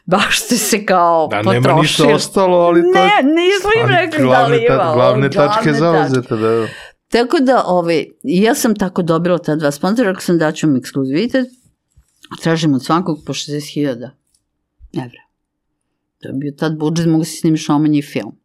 baš 0.04 0.40
ste 0.40 0.56
se 0.56 0.86
kao 0.86 1.28
Da, 1.30 1.36
potrošili. 1.36 1.62
nema 1.62 1.80
ništa 1.80 2.14
ostalo, 2.14 2.58
ali 2.58 2.82
to... 2.82 2.98
Ne, 2.98 3.10
nismo 3.22 3.70
im 3.82 3.88
rekli 3.88 4.18
da 4.18 4.24
glavne 4.24 4.56
li 4.56 4.64
ima. 4.64 4.92
Glavne 4.94 5.30
tačke 5.30 5.70
glavne 5.70 6.08
zauzete, 6.08 6.36
da. 6.36 6.66
Tako 7.12 7.38
da, 7.40 7.64
ovaj, 7.66 8.06
ja 8.22 8.54
sam 8.54 8.74
tako 8.74 9.02
dobila 9.02 9.38
ta 9.38 9.56
dva 9.56 9.70
sponzora, 9.70 10.08
rekla 10.08 10.20
sam 10.20 10.38
daću 10.38 10.66
vam 10.66 10.76
ekskluzivitet, 10.76 11.48
tražim 12.42 12.74
od 12.74 12.84
svakog 12.84 13.22
po 13.26 13.32
60.000 13.32 14.10
evra. 14.92 15.22
To 16.18 16.28
je 16.28 16.34
bio 16.34 16.52
tad 16.58 16.78
budžet, 16.78 17.06
mogu 17.06 17.24
si 17.24 17.36
snimiš 17.36 17.68
omanji 17.68 18.02
film. 18.02 18.36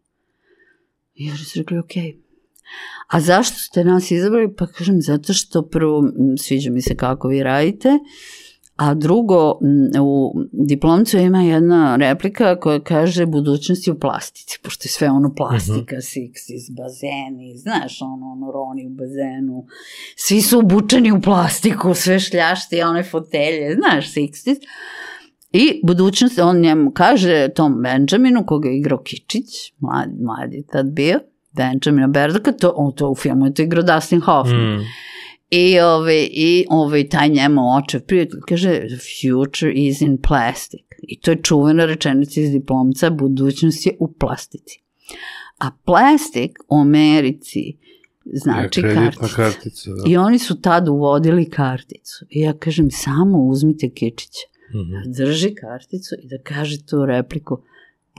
I 1.15 1.26
ja 1.26 1.38
su 1.38 1.59
rekli, 1.59 1.78
okej. 1.78 2.18
A 3.07 3.22
zašto 3.22 3.59
ste 3.59 3.84
nas 3.84 4.11
izabrali? 4.11 4.55
Pa 4.55 4.68
kažem, 4.68 5.01
zato 5.01 5.34
što 5.34 5.68
prvo 5.68 6.03
sviđa 6.38 6.72
mi 6.72 6.82
se 6.82 6.95
kako 6.95 7.28
vi 7.28 7.43
radite, 7.43 7.89
a 8.78 8.93
drugo, 8.93 9.59
u 10.01 10.34
diplomcu 10.51 11.17
ima 11.17 11.41
jedna 11.41 11.95
replika 11.95 12.59
koja 12.59 12.80
kaže 12.80 13.25
budućnost 13.25 13.88
je 13.88 13.93
u 13.93 13.99
plastici, 13.99 14.59
pošto 14.63 14.86
je 14.86 14.89
sve 14.89 15.09
ono 15.09 15.34
plastika, 15.36 15.95
mm 15.95 15.99
-hmm. 15.99 16.17
Sixties, 16.17 16.78
bazeni, 16.78 17.57
znaš, 17.57 18.01
ono, 18.01 18.32
ono, 18.32 18.51
Roni 18.51 18.88
u 18.88 18.89
bazenu, 18.89 19.65
svi 20.15 20.41
su 20.41 20.59
obučeni 20.59 21.11
u 21.11 21.21
plastiku, 21.21 21.93
sve 21.93 22.19
šljašti, 22.19 22.82
one 22.82 23.03
fotelje, 23.03 23.75
znaš, 23.75 24.13
Sixties. 24.13 24.57
I 25.51 25.82
budućnost, 25.84 26.39
on 26.39 26.59
njemu 26.59 26.91
kaže 26.91 27.49
tom 27.55 27.82
Benjaminu, 27.84 28.45
koga 28.45 28.69
je 28.69 28.78
igrao 28.78 29.03
Kičić, 29.03 29.73
mlad, 29.80 30.09
mlad 30.21 30.53
je 30.53 30.63
tad 30.71 30.86
bio, 30.86 31.19
Benjamina 31.51 32.07
Berdaka, 32.07 32.51
to, 32.51 32.73
on 32.75 32.95
to 32.95 33.09
u 33.09 33.15
filmu 33.15 33.45
je 33.45 33.53
to 33.53 33.61
igrao 33.61 33.84
Dustin 33.84 34.21
Hoffman. 34.21 34.75
Mm. 34.75 34.86
I, 35.50 35.80
ovaj, 35.80 36.28
I 36.32 36.66
ovaj, 36.70 37.10
taj 37.10 37.30
njemu 37.30 37.62
očev 37.78 38.02
prijatelj 38.02 38.39
kaže, 38.50 38.82
future 39.22 39.74
is 39.74 40.02
in 40.02 40.18
plastic. 40.22 40.82
I 41.04 41.20
to 41.20 41.32
je 41.32 41.41
čuvena 41.43 41.86
rečenica 41.86 42.41
iz 42.41 42.52
diplomca, 42.52 43.10
budućnost 43.10 43.86
je 43.86 43.95
u 44.00 44.14
plastici. 44.14 44.82
A 45.60 45.72
plastik 45.86 46.52
u 46.70 46.76
Americi 46.82 47.78
znači 48.34 48.80
Ja, 48.82 48.93
kartica. 48.93 49.28
kartica, 49.36 49.89
da. 49.89 50.04
I 50.12 50.18
oni 50.18 50.39
su 50.39 50.62
tad 50.62 50.88
uvodili 50.88 51.50
karticu. 51.50 52.26
I 52.30 52.39
ja 52.41 52.54
kažem, 52.54 52.91
samo 52.91 53.38
uzmite 53.43 53.89
Kičića, 53.89 54.48
Mhm. 54.74 55.12
drži 55.18 55.56
karticu 55.56 56.16
i 56.24 56.28
da 56.28 56.38
kaže 56.43 56.86
tu 56.86 57.06
repliku, 57.06 57.62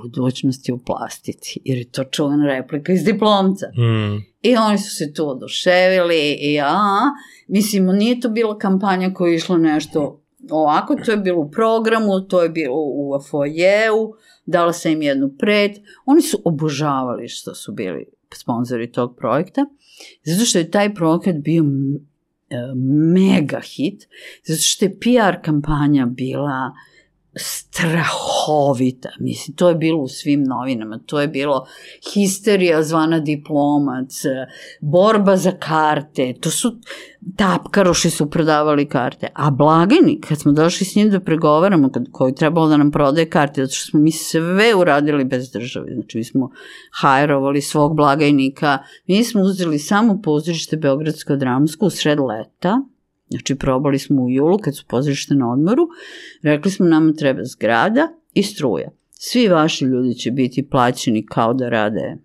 budućnost 0.02 0.68
je 0.68 0.74
u 0.74 0.78
plastici, 0.78 1.60
jer 1.64 1.78
je 1.78 1.84
to 1.90 2.04
čuvena 2.04 2.46
replika 2.46 2.92
iz 2.92 3.04
diplomca. 3.04 3.66
Mm. 3.66 4.16
I 4.42 4.56
oni 4.56 4.78
su 4.78 4.96
se 4.96 5.12
tu 5.12 5.28
oduševili 5.28 6.36
i 6.40 6.60
a, 6.60 7.00
mislim, 7.48 7.86
nije 7.86 8.20
to 8.20 8.28
bila 8.28 8.58
kampanja 8.58 9.14
koja 9.14 9.30
je 9.30 9.36
išla 9.36 9.58
nešto 9.58 10.22
ovako, 10.50 10.96
to 11.04 11.10
je 11.10 11.16
bilo 11.16 11.40
u 11.40 11.50
programu, 11.50 12.20
to 12.20 12.42
je 12.42 12.48
bilo 12.48 12.76
u 12.76 13.20
foajeu, 13.30 14.12
dala 14.46 14.72
sam 14.72 14.92
im 14.92 15.02
jednu 15.02 15.30
pred. 15.38 15.72
Oni 16.06 16.22
su 16.22 16.38
obožavali 16.44 17.28
što 17.28 17.54
su 17.54 17.72
bili 17.72 18.06
sponzori 18.34 18.92
tog 18.92 19.16
projekta, 19.16 19.66
zato 20.24 20.44
što 20.44 20.58
je 20.58 20.70
taj 20.70 20.94
projekat 20.94 21.36
bio 21.36 21.62
e, 21.62 22.56
mega 23.14 23.60
hit, 23.60 24.08
zato 24.44 24.60
što 24.62 24.84
je 24.84 24.98
PR 24.98 25.44
kampanja 25.44 26.06
bila 26.06 26.72
strahovita. 27.38 29.08
Mislim, 29.20 29.56
to 29.56 29.68
je 29.68 29.74
bilo 29.74 30.02
u 30.02 30.08
svim 30.08 30.44
novinama. 30.44 31.00
To 31.06 31.20
je 31.20 31.28
bilo 31.28 31.66
histerija 32.14 32.82
zvana 32.82 33.20
diplomac, 33.20 34.22
borba 34.80 35.36
za 35.36 35.52
karte, 35.52 36.34
to 36.40 36.50
su 36.50 36.76
tapkaroši 37.36 38.10
su 38.10 38.30
prodavali 38.30 38.88
karte. 38.88 39.28
A 39.34 39.50
blagajnik, 39.50 40.26
kad 40.28 40.38
smo 40.38 40.52
došli 40.52 40.86
s 40.86 40.94
njim 40.94 41.10
da 41.10 41.20
pregovaramo, 41.20 41.90
kad, 41.90 42.04
koji 42.12 42.34
trebalo 42.34 42.68
da 42.68 42.76
nam 42.76 42.90
prodaje 42.90 43.30
karte, 43.30 43.64
zato 43.64 43.74
što 43.74 43.90
smo 43.90 44.00
mi 44.00 44.12
sve 44.12 44.74
uradili 44.74 45.24
bez 45.24 45.52
države. 45.52 45.94
Znači, 45.94 46.18
mi 46.18 46.24
smo 46.24 46.50
hajrovali 47.00 47.60
svog 47.62 47.96
blagajnika, 47.96 48.78
mi 49.06 49.24
smo 49.24 49.40
uzeli 49.40 49.78
samo 49.78 50.20
pozorište 50.22 50.76
Beogradsko 50.76 51.36
dramsko 51.36 51.86
u 51.86 51.90
sred 51.90 52.18
leta, 52.20 52.82
Znači, 53.30 53.54
probali 53.54 53.98
smo 53.98 54.22
u 54.22 54.30
julu 54.30 54.58
kad 54.58 54.76
su 54.76 54.84
pozorište 54.88 55.34
na 55.34 55.52
odmoru, 55.52 55.88
rekli 56.42 56.70
smo 56.70 56.86
nama 56.86 57.12
treba 57.12 57.44
zgrada 57.44 58.08
i 58.34 58.42
struja. 58.42 58.90
Svi 59.10 59.48
vaši 59.48 59.84
ljudi 59.84 60.14
će 60.14 60.30
biti 60.30 60.68
plaćeni 60.68 61.26
kao 61.26 61.54
da 61.54 61.68
rade 61.68 62.16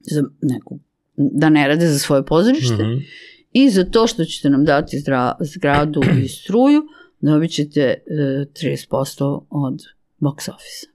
za 0.00 0.22
neku, 0.42 0.78
da 1.16 1.48
ne 1.48 1.68
rade 1.68 1.86
za 1.86 1.98
svoje 1.98 2.24
pozorište 2.24 2.74
Mhm. 2.82 2.98
i 3.52 3.70
za 3.70 3.84
to 3.84 4.06
što 4.06 4.24
ćete 4.24 4.50
nam 4.50 4.64
dati 4.64 4.98
zdra, 4.98 5.36
zgradu 5.40 6.00
i 6.24 6.28
struju, 6.28 6.82
dobit 7.20 7.50
ćete 7.50 7.80
e, 7.80 8.02
30% 8.52 9.44
od 9.50 9.82
box 10.20 10.50
office. 10.50 10.86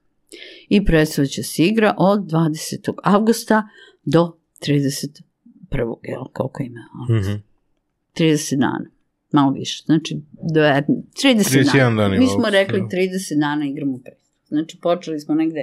I 0.70 0.86
predstava 0.86 1.26
će 1.26 1.44
se 1.44 1.64
igra 1.64 1.94
od 1.98 2.20
20. 2.20 2.94
avgusta 3.04 3.68
do 4.06 4.38
31. 4.62 5.22
Jel, 6.04 6.24
koliko 6.34 6.64
ima? 6.64 6.80
Mhm. 7.20 7.32
30 8.18 8.56
dana. 8.60 8.86
Malo 9.32 9.52
više. 9.52 9.84
Znači, 9.86 10.22
dve, 10.54 10.84
30 10.88 10.94
31 11.24 11.74
dana. 11.74 12.02
dan 12.02 12.14
ima 12.14 12.24
Mi 12.24 12.28
smo 12.28 12.50
rekli 12.50 12.80
da. 12.80 12.86
30 12.86 13.40
dana 13.40 13.66
igramo 13.66 13.98
predstavu. 14.04 14.30
Znači, 14.48 14.80
počeli 14.82 15.20
smo 15.20 15.36
negde 15.36 15.62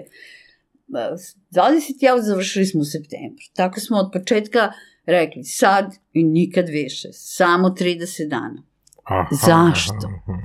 ba, 0.86 1.16
s 1.18 1.36
20. 1.50 2.10
avgust 2.10 2.26
završili 2.26 2.66
smo 2.66 2.80
u 2.80 2.84
septembru. 2.84 3.44
Tako 3.54 3.80
smo 3.80 3.96
od 3.96 4.10
početka 4.12 4.72
rekli 5.06 5.44
sad 5.44 5.94
i 6.12 6.24
nikad 6.24 6.68
više. 6.68 7.08
Samo 7.12 7.68
30 7.68 8.28
dana. 8.28 8.62
Aha, 9.04 9.28
Zašto? 9.46 10.08
aha. 10.26 10.38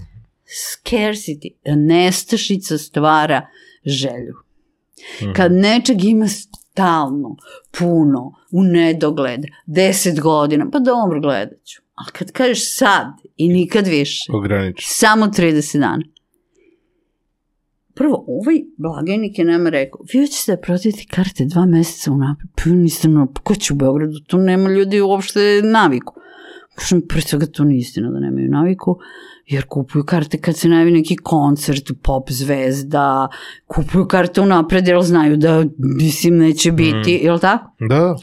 Scarcity, 0.46 1.50
nestašica 1.76 2.78
stvara 2.78 3.48
želju. 3.86 4.36
Mhm. 5.22 5.34
Kad 5.34 5.52
nečeg 5.52 6.04
ima 6.04 6.28
stalno, 6.28 7.36
puno, 7.80 8.34
u 8.52 8.64
nedogled, 8.64 9.42
10 9.68 10.22
godina, 10.22 10.70
pa 10.72 10.80
dobro 10.80 11.22
gledat 11.22 11.64
ću. 11.66 11.82
Ali 12.02 12.12
kad 12.12 12.32
kažeš 12.32 12.78
sad 12.78 13.08
i 13.38 13.48
nikad 13.48 13.88
više, 13.88 14.32
Ograničen. 14.34 14.86
samo 14.88 15.26
30 15.26 15.80
dana. 15.80 16.04
Prvo, 17.96 18.26
ovaj 18.28 18.56
blagajnik 18.78 19.40
je 19.40 19.46
nama 19.46 19.70
rekao, 19.70 20.02
vi 20.14 20.20
hoćete 20.20 20.52
da 20.52 20.62
prodajete 20.62 21.04
karte 21.12 21.46
dva 21.46 21.66
meseca 21.66 22.12
unapred, 22.12 22.50
pa 22.56 22.70
niste 22.70 23.08
no, 23.08 23.28
pa 23.34 23.42
ko 23.42 23.56
će 23.56 23.74
u 23.74 23.76
Beogradu, 23.76 24.20
tu 24.28 24.38
nema 24.38 24.70
ljudi 24.70 25.02
uopšte 25.02 25.62
naviku. 25.64 26.14
Kažem, 26.76 27.02
pre 27.08 27.22
svega 27.22 27.46
to 27.46 27.64
nije 27.64 27.80
istina 27.80 28.12
da 28.12 28.20
nemaju 28.20 28.50
naviku, 28.50 29.00
jer 29.48 29.66
kupuju 29.68 30.04
karte 30.04 30.38
kad 30.38 30.58
se 30.58 30.70
najavi 30.70 30.92
neki 30.92 31.16
koncert, 31.16 31.92
pop 32.04 32.32
zvezda, 32.32 33.28
kupuju 33.68 34.08
karte 34.08 34.42
unapred 34.42 34.88
jer 34.88 35.02
znaju 35.02 35.38
da, 35.38 35.64
mislim, 35.78 36.38
neće 36.38 36.72
biti, 36.72 37.20
mm. 37.22 37.26
jel 37.26 37.40
tako? 37.40 37.72
Da, 37.90 38.16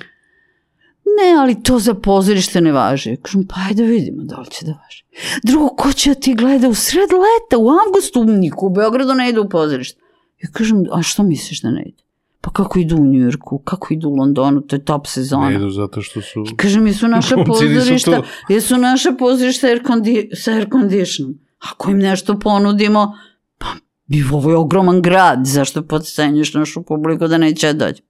Ne, 1.19 1.41
ali 1.41 1.63
to 1.63 1.79
za 1.79 1.95
pozorište 1.95 2.61
ne 2.61 2.73
važi. 2.73 3.17
Kažem, 3.23 3.47
pa 3.47 3.55
ajde 3.69 3.83
da 3.83 3.89
vidimo 3.89 4.23
da 4.25 4.37
li 4.37 4.47
će 4.51 4.67
da 4.67 4.73
važi. 4.73 5.05
Drugo, 5.43 5.69
ko 5.69 5.93
će 5.93 6.11
da 6.11 6.21
ti 6.21 6.35
gleda 6.35 6.69
u 6.69 6.75
sred 6.75 7.09
leta, 7.13 7.59
u 7.59 7.69
avgustu, 7.87 8.25
niko 8.25 8.67
u 8.67 8.71
Beogradu 8.71 9.15
ne 9.15 9.29
ide 9.29 9.41
u 9.41 9.49
pozorište. 9.49 10.01
Ja 10.43 10.51
kažem, 10.53 10.85
a 10.93 11.03
što 11.03 11.23
misliš 11.23 11.63
da 11.63 11.71
ne 11.71 11.83
ide? 11.87 12.03
Pa 12.41 12.51
kako 12.51 12.79
idu 12.79 12.97
u 12.97 13.07
Njujorku, 13.07 13.59
kako 13.59 13.95
idu 13.95 14.09
u 14.09 14.15
Londonu, 14.15 14.61
to 14.61 14.77
je 14.77 14.85
top 14.85 15.07
sezona. 15.07 15.49
ne 15.49 15.55
idu 15.55 15.71
zato 15.71 16.03
što 16.03 16.23
su... 16.23 16.45
Kažem, 16.57 16.87
jesu 16.87 17.09
naša 17.09 17.37
pozorišta, 17.47 18.23
jesu 18.49 18.77
naša 18.77 19.13
pozorišta 19.13 19.67
air 19.67 19.83
condi, 19.87 20.31
sa 20.35 20.53
air 20.53 20.69
conditionom. 20.73 21.35
Ako 21.59 21.91
im 21.91 21.99
nešto 21.99 22.39
ponudimo, 22.39 23.15
pa 23.59 23.67
bi 24.07 24.25
ovo 24.33 24.51
je 24.51 24.57
ogroman 24.57 25.03
grad, 25.03 25.41
zašto 25.45 25.83
podcenjuješ 25.83 26.55
našu 26.55 26.83
publiku 26.83 27.29
da 27.29 27.39
neće 27.39 27.73
dođe? 27.73 28.03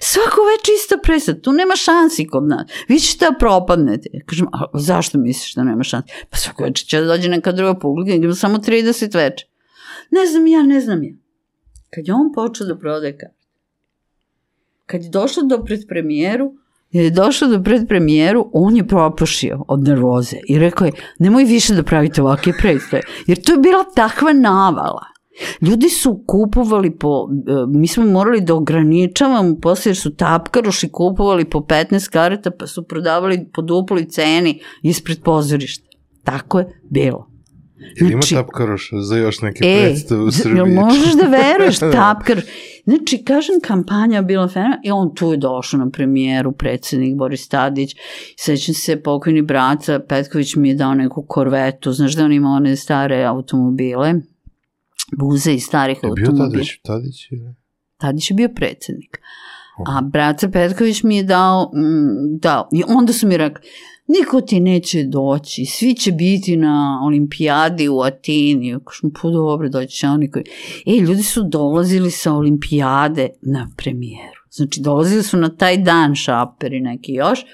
Svako 0.00 0.40
već 0.52 0.68
ista 0.76 0.96
predstava, 1.02 1.38
tu 1.38 1.52
nema 1.52 1.76
šansi 1.76 2.26
kod 2.26 2.44
nas. 2.44 2.70
Vi 2.88 2.98
ćete 2.98 3.24
da 3.24 3.38
propadnete. 3.38 4.08
Kažem, 4.26 4.46
a 4.52 4.64
zašto 4.74 5.18
misliš 5.18 5.54
da 5.54 5.64
nema 5.64 5.82
šansi? 5.82 6.12
Pa 6.30 6.36
svako 6.36 6.64
večer 6.64 6.86
će 6.86 7.00
da 7.00 7.06
dođe 7.06 7.28
neka 7.28 7.52
druga 7.52 7.78
publika, 7.78 8.14
idemo 8.14 8.34
samo 8.34 8.58
30 8.58 9.16
večer. 9.16 9.48
Ne 10.10 10.26
znam 10.26 10.46
ja, 10.46 10.62
ne 10.62 10.80
znam 10.80 11.04
ja. 11.04 11.14
Kad 11.90 12.08
je 12.08 12.14
on 12.14 12.32
počeo 12.34 12.66
da 12.66 12.78
prodaje 12.78 13.18
karte, 13.18 13.46
kad 14.86 15.02
je 15.02 15.10
došlo 15.10 15.42
do 15.42 15.64
predpremijeru, 15.64 16.52
jer 16.90 17.04
je 17.04 17.10
došao 17.10 17.48
do 17.48 17.62
predpremijeru, 17.62 18.50
on 18.52 18.76
je 18.76 18.86
propušio 18.86 19.64
od 19.68 19.82
nervoze 19.82 20.36
i 20.48 20.58
rekao 20.58 20.86
je, 20.86 20.92
nemoj 21.18 21.44
više 21.44 21.74
da 21.74 21.82
pravite 21.82 22.22
ovakve 22.22 22.52
predstave, 22.58 23.02
jer 23.26 23.42
to 23.42 23.52
je 23.52 23.58
bila 23.58 23.84
takva 23.96 24.32
navala. 24.32 25.11
Ljudi 25.60 25.88
su 25.88 26.24
kupovali 26.26 26.90
po, 26.90 27.28
e, 27.48 27.52
mi 27.68 27.88
smo 27.88 28.04
morali 28.04 28.40
da 28.40 28.54
ograničavamo 28.54 29.56
posle 29.56 29.90
jer 29.90 29.96
su 29.96 30.14
tapkaroši 30.16 30.88
kupovali 30.88 31.44
po 31.44 31.58
15 31.58 32.10
karata 32.10 32.50
pa 32.50 32.66
su 32.66 32.82
prodavali 32.82 33.48
po 33.52 33.62
duploj 33.62 34.04
ceni 34.04 34.60
ispred 34.82 35.22
pozorišta. 35.22 35.88
Tako 36.24 36.58
je 36.58 36.80
bilo. 36.82 37.28
Ima 38.00 38.10
Znači- 38.10 38.34
tapkaroša 38.34 38.96
za 38.98 39.16
još 39.16 39.40
neke 39.40 39.58
E, 39.62 39.80
predstave 39.80 40.20
u 40.22 40.30
Srbiji? 40.30 40.56
jel 40.58 40.66
možeš 40.66 41.12
da 41.12 41.26
veruješ, 41.26 41.78
tapkar. 41.92 42.40
Znači, 42.84 43.24
kažem, 43.24 43.54
kampanja 43.62 44.22
bila 44.22 44.48
fenomenalna 44.48 44.80
i 44.84 44.90
on 44.90 45.14
tu 45.14 45.30
je 45.30 45.36
došao 45.36 45.80
na 45.80 45.90
premijeru, 45.90 46.52
predsednik 46.52 47.16
Boris 47.16 47.48
Tadić. 47.48 47.90
Sećam 48.36 48.74
se, 48.74 48.96
pokojni 48.96 49.42
braca 49.42 50.00
Petković 50.00 50.56
mi 50.56 50.68
je 50.68 50.74
dao 50.74 50.94
neku 50.94 51.22
korvetu, 51.22 51.92
znaš 51.92 52.12
da 52.12 52.24
on 52.24 52.32
ima 52.32 52.48
one 52.48 52.76
stare 52.76 53.24
automobile, 53.24 54.14
buze 55.18 55.54
i 55.54 55.60
starih 55.60 55.98
Je 56.02 56.10
bio 56.16 56.26
automobila. 56.26 56.52
Tadić? 56.52 56.80
Tadić 56.82 57.30
ili? 57.30 57.54
Tadić 57.96 58.30
je 58.30 58.34
bio 58.34 58.48
predsednik. 58.48 59.20
A 59.86 60.00
Braca 60.00 60.48
Petković 60.48 61.02
mi 61.02 61.16
je 61.16 61.22
dao, 61.22 61.70
mm, 61.74 62.38
dao. 62.38 62.68
I 62.72 62.82
onda 62.88 63.12
su 63.12 63.28
mi 63.28 63.36
rekli, 63.36 63.68
niko 64.06 64.40
ti 64.40 64.60
neće 64.60 65.04
doći, 65.04 65.64
svi 65.64 65.94
će 65.94 66.12
biti 66.12 66.56
na 66.56 67.00
olimpijadi 67.04 67.88
u 67.88 68.00
Atini. 68.00 68.78
Kažem, 68.84 69.12
pa 69.22 69.28
dobro, 69.28 69.68
doći 69.68 69.96
će 69.96 70.06
oni 70.08 70.30
koji... 70.30 70.44
E, 70.86 70.96
ljudi 71.00 71.22
su 71.22 71.42
dolazili 71.42 72.10
sa 72.10 72.32
olimpijade 72.32 73.28
na 73.42 73.70
premijeru. 73.76 74.40
Znači, 74.50 74.80
dolazili 74.80 75.22
su 75.22 75.36
na 75.36 75.56
taj 75.56 75.78
dan 75.78 76.14
šaperi 76.14 76.80
neki 76.80 77.12
još, 77.12 77.44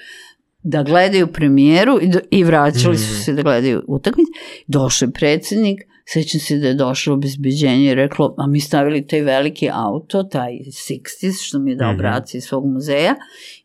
da 0.63 0.83
gledaju 0.83 1.27
premijeru 1.27 1.99
i, 2.01 2.07
do, 2.07 2.19
i 2.31 2.43
vraćali 2.43 2.97
su 2.97 3.23
se 3.23 3.33
da 3.33 3.41
gledaju 3.41 3.83
utakmice. 3.87 4.31
Došao 4.67 5.07
je 5.07 5.11
predsednik, 5.11 5.81
sećam 6.13 6.39
se 6.39 6.57
da 6.57 6.67
je 6.67 6.73
došlo 6.73 7.13
obezbeđenje 7.13 7.91
i 7.91 7.95
reklo, 7.95 8.35
a 8.37 8.47
mi 8.47 8.59
stavili 8.59 9.07
taj 9.07 9.21
veliki 9.21 9.69
auto, 9.73 10.23
taj 10.23 10.51
60 10.51 11.47
što 11.47 11.59
mi 11.59 11.71
je 11.71 11.75
dao 11.75 11.91
mm 11.91 11.95
-hmm. 11.95 11.97
braci 11.97 12.37
iz 12.37 12.43
svog 12.43 12.65
muzeja 12.65 13.15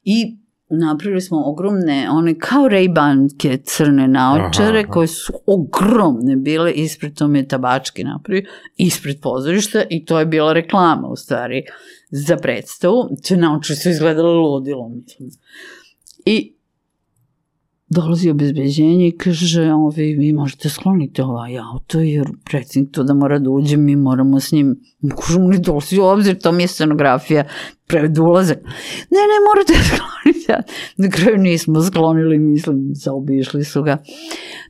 i 0.04 0.36
napravili 0.68 1.20
smo 1.20 1.42
ogromne, 1.46 2.08
one 2.10 2.38
kao 2.38 2.62
Ray-Banke 2.62 3.58
crne 3.64 4.08
naočare 4.08 4.78
aha, 4.78 4.84
aha. 4.84 4.92
koje 4.92 5.06
su 5.06 5.32
ogromne 5.46 6.36
bile, 6.36 6.72
ispred 6.72 7.14
to 7.14 7.28
mi 7.28 7.38
je 7.38 7.48
tabački 7.48 8.04
napravio, 8.04 8.42
ispred 8.76 9.20
pozorišta 9.20 9.84
i 9.90 10.04
to 10.04 10.18
je 10.18 10.26
bila 10.26 10.52
reklama 10.52 11.08
u 11.08 11.16
stvari 11.16 11.62
za 12.10 12.36
predstavu. 12.36 13.08
Te 13.28 13.36
naočare 13.36 13.76
su 13.76 13.88
izgledale 13.90 14.34
ludilo, 14.34 14.88
mislim. 14.88 15.30
I 16.26 16.53
dolazi 17.94 18.30
obezbeđenje 18.30 19.08
i 19.08 19.16
kaže, 19.18 19.72
ovi, 19.72 20.14
vi 20.14 20.32
možete 20.32 20.68
skloniti 20.68 21.22
ovaj 21.22 21.58
auto, 21.58 22.00
jer 22.00 22.26
predsjednik 22.44 22.94
to 22.94 23.02
da 23.02 23.14
mora 23.14 23.38
da 23.38 23.50
uđe, 23.50 23.76
mi 23.76 23.96
moramo 23.96 24.40
s 24.40 24.52
njim, 24.52 24.76
kažemo, 25.20 25.46
ne 25.48 25.58
dolazi 25.58 25.98
u 25.98 26.04
obzir, 26.04 26.38
to 26.38 26.52
mi 26.52 26.62
je 26.62 26.68
scenografija 26.68 27.44
pred 27.86 28.18
ulazak. 28.18 28.58
Ne, 29.10 29.22
ne, 29.30 29.38
morate 29.48 29.72
skloniti. 29.88 30.68
Na 30.96 31.10
kraju 31.10 31.38
nismo 31.38 31.82
sklonili, 31.82 32.38
mislim, 32.38 32.90
zaobišli 32.94 33.64
su 33.64 33.82
ga. 33.82 34.02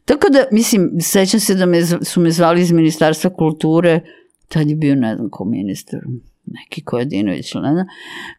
Tako 0.05 0.29
da, 0.29 0.45
mislim, 0.53 0.91
sećam 1.01 1.41
se 1.41 1.55
da 1.55 1.67
me, 1.67 1.83
su 1.85 2.21
me 2.21 2.31
zvali 2.31 2.61
iz 2.61 2.73
Ministarstva 2.73 3.31
kulture, 3.31 4.01
tad 4.49 4.69
je 4.69 4.77
bio, 4.77 4.95
ne 4.95 5.17
znam, 5.17 5.31
ko 5.31 5.45
ministar, 5.45 6.01
neki 6.45 6.85
Kojadinović, 6.85 7.55
ne 7.55 7.73
znam, 7.73 7.87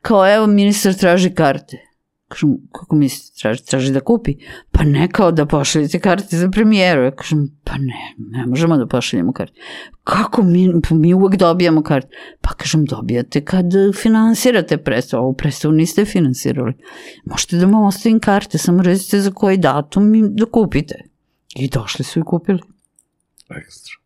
kao, 0.01 0.33
evo, 0.35 0.47
ministar 0.47 0.93
traži 0.93 1.29
karte 1.29 1.94
Kažem, 2.35 2.57
kako 2.71 2.95
mislite, 2.95 3.39
traži, 3.41 3.65
traži 3.65 3.91
da 3.93 3.99
kupi? 3.99 4.33
Pa 4.71 4.83
ne 4.83 5.07
kao 5.07 5.31
da 5.31 5.45
pošaljete 5.45 5.99
karte 5.99 6.37
za 6.37 6.49
premijeru. 6.51 7.03
Ja 7.03 7.11
kažem, 7.15 7.47
pa 7.63 7.77
ne, 7.77 8.15
ne 8.17 8.45
možemo 8.45 8.77
da 8.77 8.87
pošaljemo 8.87 9.33
karte. 9.33 9.53
Kako 10.03 10.43
mi, 10.43 10.67
pa 10.89 10.95
mi 10.95 11.13
uvek 11.13 11.35
dobijamo 11.35 11.83
karte? 11.83 12.07
Pa 12.41 12.53
kažem, 12.53 12.85
dobijate 12.85 13.45
kad 13.45 13.65
finansirate 14.01 14.77
predstavu. 14.77 15.23
Ovu 15.23 15.33
predstavu 15.33 15.73
niste 15.73 16.05
finansirali. 16.05 16.73
Možete 17.25 17.57
da 17.57 17.65
vam 17.65 17.83
ostavim 17.83 18.19
karte, 18.19 18.57
samo 18.57 18.83
recite 18.83 19.19
za 19.19 19.31
koji 19.31 19.57
datum 19.57 20.15
i 20.15 20.23
da 20.29 20.45
kupite. 20.45 20.95
I 21.55 21.69
došli 21.69 22.05
su 22.05 22.19
i 22.19 22.23
kupili. 22.23 22.59
Ekstra. 23.57 24.04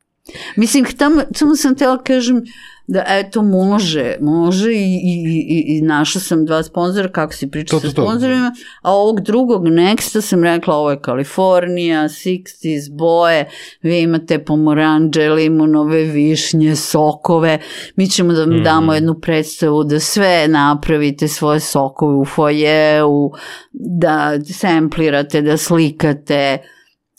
Mislim, 0.55 0.86
tamo, 0.97 1.21
tamo 1.39 1.55
sam 1.55 1.75
tela 1.75 2.03
kažem, 2.03 2.43
da 2.89 3.03
eto 3.07 3.41
može, 3.41 4.15
može 4.21 4.71
i, 4.71 4.99
i, 5.03 5.45
i, 5.49 5.77
i 5.77 5.82
našla 5.82 6.21
sam 6.21 6.45
dva 6.45 6.63
sponzora, 6.63 7.11
kako 7.11 7.34
si 7.34 7.51
pričao 7.51 7.80
sa 7.80 7.89
sponzorima, 7.89 8.51
a 8.82 8.93
ovog 8.93 9.21
drugog 9.21 9.67
Nexta 9.67 10.21
sam 10.21 10.43
rekla 10.43 10.75
ovo 10.75 10.91
je 10.91 11.01
Kalifornija, 11.01 12.03
60s, 12.03 12.97
boje, 12.97 13.49
vi 13.82 14.01
imate 14.01 14.39
pomoranđe, 14.39 15.30
limunove, 15.30 16.03
višnje, 16.03 16.75
sokove, 16.75 17.59
mi 17.95 18.09
ćemo 18.09 18.34
da 18.34 18.39
vam 18.39 18.59
mm. 18.59 18.63
damo 18.63 18.93
jednu 18.93 19.19
predstavu 19.19 19.84
da 19.84 19.99
sve 19.99 20.47
napravite 20.47 21.27
svoje 21.27 21.59
sokove 21.59 22.15
u 22.15 22.25
fojeu, 22.25 23.32
da 23.71 24.34
samplirate, 24.45 25.41
da 25.41 25.57
slikate, 25.57 26.57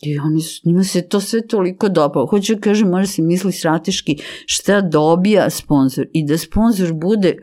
I 0.01 0.19
oni 0.19 0.41
su, 0.41 0.61
njima 0.65 0.85
se 0.85 1.09
to 1.09 1.21
sve 1.21 1.47
toliko 1.47 1.89
dopao. 1.89 2.27
Hoću 2.27 2.55
da 2.55 2.61
kažem, 2.61 2.89
mora 2.89 3.07
se 3.07 3.23
misli 3.23 3.53
strateški 3.53 4.19
šta 4.47 4.81
dobija 4.81 5.51
sponsor 5.51 6.07
i 6.13 6.27
da 6.27 6.39
sponsor 6.39 6.93
bude 6.93 7.37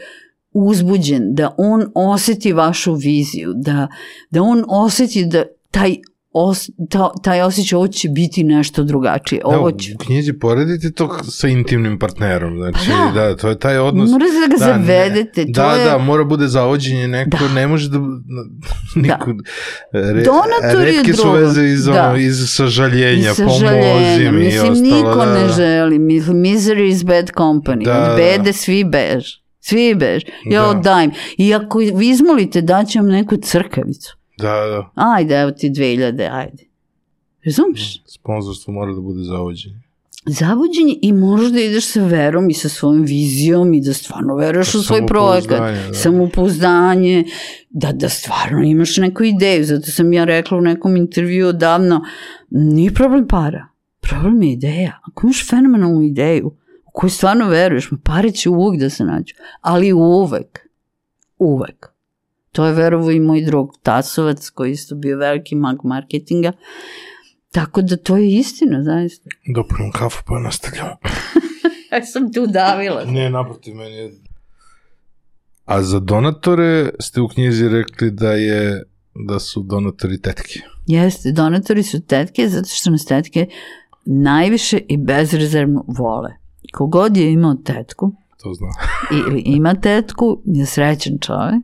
uzbuđen, 0.51 1.35
da 1.35 1.55
on 1.57 1.85
oseti 1.95 2.53
vašu 2.53 2.93
viziju, 2.93 3.53
da, 3.55 3.87
da 4.29 4.43
on 4.43 4.63
oseti 4.67 5.25
da 5.25 5.43
taj 5.71 5.95
os, 6.37 6.69
ta, 6.89 7.09
taj 7.23 7.41
osjećaj 7.41 7.77
ovo 7.77 7.87
će 7.87 8.09
biti 8.09 8.43
nešto 8.43 8.83
drugačije. 8.83 9.41
Da, 9.41 9.57
ovo 9.57 9.71
će... 9.71 9.93
u 9.93 9.97
knjizi 9.97 10.33
poredite 10.33 10.91
to 10.91 11.19
sa 11.23 11.47
intimnim 11.47 11.99
partnerom, 11.99 12.57
znači 12.57 12.79
pa 12.89 13.11
da. 13.11 13.27
da, 13.27 13.35
to 13.35 13.49
je 13.49 13.59
taj 13.59 13.77
odnos. 13.77 14.11
Morate 14.11 14.31
da 14.31 14.55
ga 14.55 14.65
da, 14.65 14.65
zavedete. 14.65 15.45
Ne, 15.45 15.53
to 15.53 15.61
da, 15.61 15.71
je... 15.71 15.85
da, 15.85 15.97
mora 15.97 16.23
bude 16.23 16.47
zavođenje 16.47 17.07
neko, 17.07 17.37
da. 17.37 17.53
ne 17.53 17.67
može 17.67 17.89
da... 17.89 17.97
Niko, 18.95 19.33
da. 19.33 20.11
Re, 20.11 20.23
Donator 20.23 20.83
redke 20.83 21.13
su 21.13 21.31
veze 21.31 21.65
iz, 21.65 21.85
da. 21.85 22.09
ono, 22.09 22.17
iz 22.17 22.49
sažaljenja, 22.49 23.33
pomozi 23.37 24.31
mi 24.31 24.31
Mislim, 24.31 24.65
i 24.65 24.69
ostalo. 24.69 24.95
niko 24.97 25.25
da, 25.25 25.33
ne 25.33 25.53
želi. 25.53 25.99
Misery 25.99 26.89
is 26.89 27.03
bad 27.03 27.31
company. 27.37 27.85
Da, 27.85 28.11
Od 28.11 28.17
bede 28.17 28.53
svi 28.53 28.83
bež. 28.83 29.25
Svi 29.59 29.95
bež. 29.95 30.23
Ja 30.45 30.61
da. 30.61 30.67
odajem. 30.67 31.11
I 31.37 31.53
ako 31.53 31.79
vi 31.79 32.09
izmolite, 32.09 32.61
daću 32.61 32.99
vam 32.99 33.07
neku 33.07 33.37
crkavicu. 33.37 34.16
Da, 34.37 34.51
da. 34.51 34.91
Ajde, 34.95 35.35
evo 35.35 35.51
ti 35.51 35.69
2000, 35.69 36.29
ajde. 36.31 36.63
Razumeš? 37.45 38.01
Sponzorstvo 38.05 38.73
mora 38.73 38.93
da 38.93 39.01
bude 39.01 39.23
zavođenje. 39.23 39.81
Zavođenje 40.25 40.95
i 41.01 41.13
možeš 41.13 41.51
da 41.51 41.59
ideš 41.59 41.91
sa 41.91 42.05
verom 42.05 42.49
i 42.49 42.53
sa 42.53 42.69
svojom 42.69 43.01
vizijom 43.01 43.73
i 43.73 43.81
da 43.81 43.93
stvarno 43.93 44.35
veruješ 44.35 44.75
u 44.75 44.83
svoj 44.83 45.05
projekat. 45.05 45.59
Da. 45.59 45.93
Samopouzdanje, 45.93 47.23
da, 47.69 47.91
da 47.91 48.09
stvarno 48.09 48.63
imaš 48.63 48.97
neku 48.97 49.23
ideju. 49.23 49.65
Zato 49.65 49.91
sam 49.91 50.13
ja 50.13 50.23
rekla 50.23 50.57
u 50.57 50.61
nekom 50.61 50.95
intervju 50.95 51.47
odavno, 51.47 52.05
nije 52.49 52.93
problem 52.93 53.27
para, 53.27 53.67
problem 54.01 54.43
je 54.43 54.51
ideja. 54.51 54.99
Ako 55.03 55.27
imaš 55.27 55.49
fenomenalnu 55.49 56.01
ideju 56.01 56.47
u 56.85 56.91
koju 56.93 57.09
stvarno 57.09 57.47
veruješ, 57.49 57.89
pare 58.03 58.31
će 58.31 58.49
uvek 58.49 58.79
da 58.79 58.89
se 58.89 59.03
nađu, 59.03 59.35
ali 59.61 59.93
uvek, 59.93 60.59
uvek 61.37 61.96
To 62.57 62.65
je 62.65 62.73
verovo 62.73 63.11
i 63.11 63.19
moj 63.19 63.41
drug 63.41 63.69
Tasovac 63.83 64.49
koji 64.49 64.71
isto 64.71 64.95
bio 64.95 65.17
veliki 65.17 65.55
mag 65.55 65.77
marketinga. 65.83 66.51
Tako 67.51 67.81
da 67.81 67.97
to 67.97 68.17
je 68.17 68.31
istina, 68.31 68.83
zaista. 68.83 69.29
Dopunim 69.55 69.91
kafu 69.91 70.23
pa 70.25 70.39
nastavljamo. 70.39 70.97
ja 71.91 72.05
sam 72.05 72.33
tu 72.33 72.47
davila. 72.47 73.05
Ne, 73.05 73.29
naprotiv, 73.29 73.75
meni 73.75 73.95
je... 73.95 74.13
A 75.65 75.83
za 75.83 75.99
donatore 75.99 76.89
ste 76.99 77.21
u 77.21 77.27
knjizi 77.27 77.69
rekli 77.69 78.11
da 78.11 78.31
je 78.31 78.83
da 79.15 79.39
su 79.39 79.63
donatori 79.63 80.21
tetke. 80.21 80.59
Jeste, 80.87 81.31
donatori 81.31 81.83
su 81.83 82.01
tetke 82.01 82.49
zato 82.49 82.69
što 82.69 82.89
nas 82.89 83.05
tetke 83.05 83.47
najviše 84.05 84.79
i 84.87 84.97
bezrezervno 84.97 85.85
vole. 85.87 86.33
Kogod 86.73 87.17
je 87.17 87.31
imao 87.31 87.55
tetku, 87.55 88.13
to 88.37 88.53
zna. 88.53 88.67
ili 89.19 89.41
ima 89.45 89.75
tetku, 89.75 90.41
je 90.45 90.65
srećan 90.65 91.17
čovek, 91.21 91.63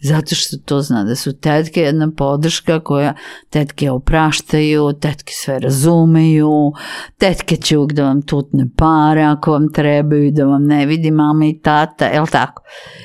zato 0.00 0.34
što 0.34 0.56
to 0.56 0.82
zna 0.82 1.04
da 1.04 1.16
su 1.16 1.38
tetke 1.38 1.80
jedna 1.80 2.10
podrška 2.16 2.80
koja 2.80 3.14
tetke 3.50 3.90
opraštaju, 3.90 4.92
tetke 5.00 5.32
sve 5.32 5.58
razumeju, 5.58 6.72
tetke 7.18 7.56
će 7.56 7.78
uvijek 7.78 7.92
da 7.92 8.04
vam 8.04 8.22
tutne 8.22 8.68
pare 8.76 9.22
ako 9.22 9.52
vam 9.52 9.72
trebaju, 9.72 10.32
da 10.32 10.44
vam 10.44 10.64
ne 10.64 10.86
vidi 10.86 11.10
mama 11.10 11.46
i 11.46 11.60
tata, 11.60 12.06
je 12.06 12.20
li 12.20 12.28
tako? 12.32 12.62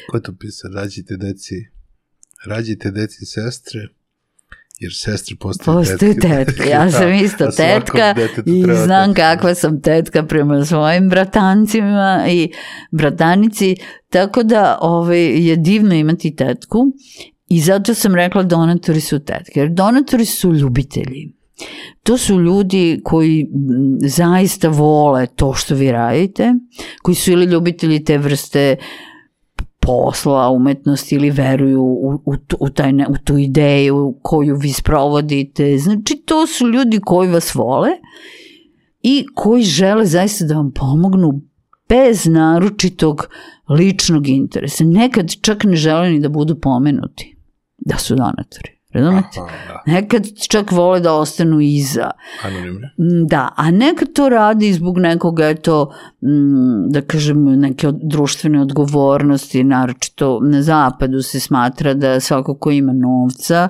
Ko 0.10 0.18
je 0.18 0.24
to 0.24 0.34
pisao? 0.40 0.72
Rađite 0.76 1.18
deci, 1.18 1.56
rađite 2.46 2.92
deci 2.92 3.26
sestre, 3.26 3.80
jer 4.84 4.94
sestre 4.94 5.36
postaju 5.40 5.78
Postoju 5.78 6.14
tetke. 6.14 6.28
tetke. 6.28 6.70
Ja 6.70 6.92
sam 6.92 7.10
da, 7.10 7.14
isto 7.14 7.46
tetka 7.58 8.16
i 8.46 8.64
znam 8.86 9.14
tetka. 9.14 9.36
kakva 9.36 9.56
sam 9.56 9.82
tetka 9.82 10.24
prema 10.24 10.66
svojim 10.66 11.10
bratancima 11.10 12.26
i 12.30 12.52
bratanici, 12.92 13.76
tako 14.10 14.44
da 14.44 14.78
ovaj, 14.82 15.48
je 15.48 15.56
divno 15.56 15.96
imati 15.96 16.36
tetku 16.36 16.86
i 17.48 17.62
zato 17.62 17.94
sam 17.94 18.16
rekla 18.16 18.44
donatori 18.44 19.02
su 19.02 19.20
tetke, 19.20 19.60
jer 19.60 19.70
donatori 19.70 20.26
su 20.26 20.54
ljubitelji. 20.54 21.34
To 22.04 22.18
su 22.18 22.40
ljudi 22.42 23.02
koji 23.04 23.48
zaista 24.02 24.68
vole 24.68 25.28
to 25.36 25.54
što 25.54 25.76
vi 25.76 25.92
radite, 25.92 26.54
koji 27.02 27.16
su 27.16 27.32
ili 27.32 27.46
ljubitelji 27.46 28.04
te 28.04 28.18
vrste 28.18 28.76
uh, 28.80 29.13
posla, 29.86 30.50
umetnosti 30.50 31.16
ili 31.16 31.30
veruju 31.30 31.82
u, 31.82 32.22
u, 32.26 32.36
u, 32.60 32.70
taj, 32.70 32.92
u 32.92 33.18
tu 33.24 33.38
ideju 33.38 34.20
koju 34.22 34.56
vi 34.56 34.74
sprovodite. 34.74 35.78
Znači, 35.78 36.24
to 36.26 36.48
su 36.48 36.68
ljudi 36.68 37.00
koji 37.06 37.30
vas 37.30 37.56
vole 37.56 37.90
i 39.02 39.26
koji 39.36 39.64
žele 39.64 40.06
zaista 40.06 40.46
da 40.46 40.56
vam 40.56 40.72
pomognu 40.72 41.42
bez 41.90 42.26
naručitog 42.26 43.28
ličnog 43.70 44.28
interesa. 44.28 44.84
Nekad 44.84 45.32
čak 45.42 45.64
ne 45.64 45.76
žele 45.76 46.10
ni 46.10 46.20
da 46.20 46.30
budu 46.30 46.60
pomenuti 46.60 47.38
da 47.78 47.98
su 47.98 48.16
donatori. 48.16 48.73
Razumete? 48.94 49.40
Da. 49.68 49.84
Nekad 49.88 50.22
čak 50.42 50.72
vole 50.72 51.00
da 51.00 51.14
ostanu 51.14 51.62
iza. 51.62 52.12
Anonimne. 52.44 52.94
Mm, 52.98 53.28
Da, 53.28 53.50
a 53.56 53.72
nekad 53.72 54.14
to 54.14 54.30
radi 54.30 54.74
zbog 54.74 54.98
nekog, 55.00 55.40
eto, 55.40 55.92
mm, 56.22 56.90
da 56.90 57.02
kažem, 57.02 57.44
neke 57.60 57.88
od- 57.88 58.00
društvene 58.04 58.62
odgovornosti, 58.62 59.64
naročito 59.64 60.40
na 60.42 60.62
zapadu 60.62 61.22
se 61.22 61.40
smatra 61.40 61.94
da 61.94 62.20
svako 62.20 62.56
ko 62.56 62.72
ima 62.72 62.94
novca, 62.94 63.70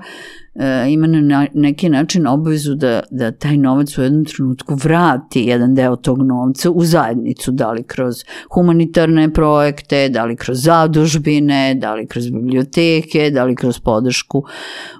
ima 0.89 1.07
na 1.07 1.47
neki 1.53 1.89
način 1.89 2.27
obavezu 2.27 2.75
da, 2.75 3.01
da 3.11 3.31
taj 3.31 3.57
novac 3.57 3.97
u 3.97 4.01
jednom 4.01 4.25
trenutku 4.25 4.75
vrati 4.75 5.41
jedan 5.41 5.75
deo 5.75 5.95
tog 5.95 6.21
novca 6.21 6.71
u 6.71 6.85
zajednicu, 6.85 7.51
da 7.51 7.71
li 7.71 7.83
kroz 7.83 8.15
humanitarne 8.53 9.33
projekte, 9.33 10.09
da 10.09 10.25
li 10.25 10.35
kroz 10.35 10.63
zadužbine, 10.63 11.75
da 11.75 11.93
li 11.93 12.07
kroz 12.07 12.29
biblioteke, 12.29 13.29
da 13.31 13.43
li 13.43 13.55
kroz 13.55 13.79
podršku 13.79 14.43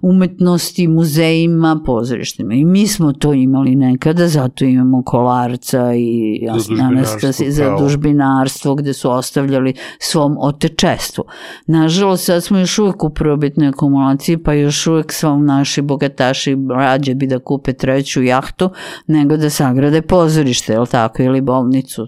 umetnosti, 0.01 0.87
muzejima, 0.87 1.81
pozorištima. 1.85 2.53
I 2.53 2.65
mi 2.65 2.87
smo 2.87 3.13
to 3.13 3.33
imali 3.33 3.75
nekada, 3.75 4.27
zato 4.27 4.65
imamo 4.65 5.03
kolarca 5.03 5.93
i 5.95 6.39
Anastasije 6.81 7.55
pravo. 7.55 7.77
zadužbinarstvo 7.77 8.75
gde 8.75 8.93
su 8.93 9.11
ostavljali 9.11 9.73
svom 9.99 10.37
otečestvu. 10.39 11.23
Nažalost, 11.67 12.25
sad 12.25 12.43
smo 12.43 12.57
još 12.59 12.79
uvek 12.79 13.03
u 13.03 13.09
prvobitnoj 13.09 13.67
akumulaciji, 13.67 14.37
pa 14.37 14.53
još 14.53 14.87
uvek 14.87 15.11
svom 15.11 15.42
naši 15.45 15.81
bogataši 15.81 16.57
rađe 16.75 17.15
bi 17.15 17.27
da 17.27 17.39
kupe 17.39 17.73
treću 17.73 18.23
jahtu 18.23 18.69
nego 19.07 19.37
da 19.37 19.49
sagrade 19.49 20.01
pozorište, 20.01 20.73
jel 20.73 20.85
tako, 20.85 21.23
ili 21.23 21.41
bolnicu. 21.41 22.07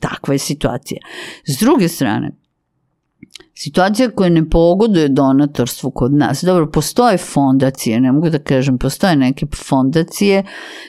Takva 0.00 0.34
je 0.34 0.38
situacija. 0.38 1.00
S 1.44 1.60
druge 1.60 1.88
strane, 1.88 2.30
situacija 3.54 4.10
koja 4.10 4.30
ne 4.30 4.48
pogoduje 4.50 5.08
donatorstvu 5.08 5.90
kod 5.90 6.12
nas. 6.12 6.42
Dobro, 6.42 6.70
postoje 6.70 7.18
fondacije, 7.18 8.00
ne 8.00 8.12
mogu 8.12 8.30
da 8.30 8.38
kažem, 8.38 8.78
postoje 8.78 9.16
neke 9.16 9.46
fondacije 9.68 10.44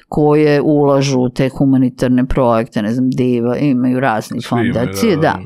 koje 0.09 0.62
ulažu 0.62 1.20
u 1.20 1.30
te 1.30 1.49
humanitarne 1.49 2.26
projekte, 2.26 2.82
ne 2.82 2.93
znam, 2.93 3.09
diva, 3.09 3.57
imaju 3.57 3.99
razni 3.99 4.41
Svi 4.41 4.47
imaju, 4.51 4.74
fondacije, 4.74 5.18
da. 5.18 5.39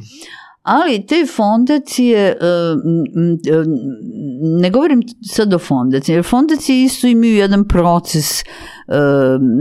Ali 0.65 1.05
te 1.05 1.25
fondacije, 1.35 2.19
e, 2.19 2.35
e, 3.51 3.63
ne 4.61 4.69
govorim 4.69 5.01
sad 5.21 5.53
o 5.53 5.59
fondaciji, 5.59 6.15
jer 6.15 6.23
fondacije 6.23 6.83
isto 6.83 7.07
imaju 7.07 7.35
jedan 7.35 7.67
proces 7.67 8.41
e, 8.41 8.43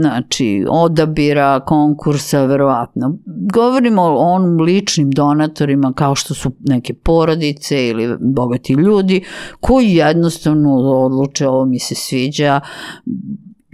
znači, 0.01 0.65
odabira, 0.69 1.59
konkursa, 1.59 2.45
verovatno. 2.45 3.17
Govorimo 3.53 4.01
o 4.01 4.33
onim 4.33 4.61
ličnim 4.61 5.11
donatorima 5.11 5.93
kao 5.93 6.15
što 6.15 6.33
su 6.33 6.51
neke 6.59 6.93
porodice 6.93 7.87
ili 7.87 8.17
bogati 8.19 8.73
ljudi 8.73 9.23
koji 9.59 9.93
jednostavno 9.93 10.75
odluče 10.75 11.47
ovo 11.47 11.65
mi 11.65 11.79
se 11.79 11.95
sviđa, 11.95 12.61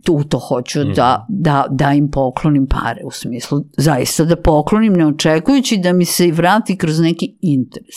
tu 0.04 0.24
to 0.24 0.40
hoću 0.40 0.84
da, 0.84 1.26
da, 1.30 1.66
da 1.70 1.94
im 1.94 2.12
poklonim 2.12 2.68
pare, 2.68 3.02
u 3.06 3.12
smislu 3.12 3.64
zaista 3.78 4.26
da 4.26 4.36
poklonim 4.36 4.94
ne 4.94 5.06
očekujući 5.08 5.78
da 5.78 5.94
mi 5.94 6.06
se 6.06 6.32
vrati 6.32 6.78
kroz 6.78 7.00
neki 7.00 7.38
interes. 7.42 7.96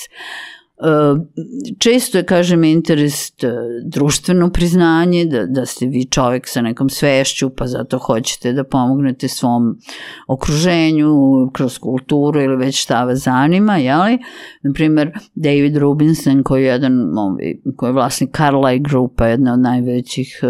E, 0.84 1.24
Često 1.78 2.18
je, 2.18 2.24
kažem, 2.24 2.64
interes 2.64 3.28
e, 3.30 3.32
društveno 3.84 4.50
priznanje, 4.50 5.24
da, 5.24 5.46
da 5.46 5.66
ste 5.66 5.86
vi 5.86 6.04
čovjek 6.04 6.48
sa 6.48 6.62
nekom 6.62 6.88
svešću, 6.88 7.50
pa 7.50 7.66
zato 7.66 7.98
hoćete 7.98 8.52
da 8.52 8.64
pomognete 8.64 9.28
svom 9.28 9.78
okruženju, 10.28 11.14
kroz 11.52 11.78
kulturu 11.78 12.40
ili 12.40 12.56
već 12.56 12.82
šta 12.82 13.04
vas 13.04 13.18
zanima, 13.18 13.76
jeli? 13.76 14.18
Naprimer, 14.62 15.10
David 15.34 15.76
Rubinson, 15.76 16.42
koji 16.42 16.62
je 16.62 16.68
jedan, 16.68 17.18
ovaj, 17.18 17.54
koji 17.76 17.88
je 17.88 17.92
vlasnik 17.92 18.30
Carlyle 18.30 18.82
Grupa, 18.82 19.26
jedna 19.26 19.52
od 19.52 19.60
najvećih 19.60 20.40
eh, 20.42 20.48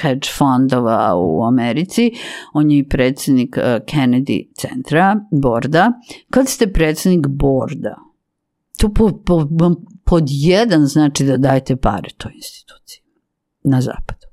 hedge 0.00 0.28
fondova 0.38 1.14
u 1.16 1.44
Americi, 1.44 2.10
on 2.52 2.70
je 2.70 2.78
i 2.78 2.88
predsednik 2.88 3.56
Kennedy 3.86 4.48
centra, 4.54 5.20
borda. 5.30 5.92
Kad 6.30 6.48
ste 6.48 6.72
predsednik 6.72 7.26
borda, 7.26 8.06
to 8.78 8.92
po, 8.94 9.20
po, 9.26 9.48
pod 10.04 10.24
jedan 10.26 10.86
znači 10.86 11.24
da 11.24 11.36
dajete 11.36 11.76
pare 11.76 12.08
toj 12.16 12.32
instituciji 12.34 13.02
na 13.64 13.80
zapadu. 13.80 14.26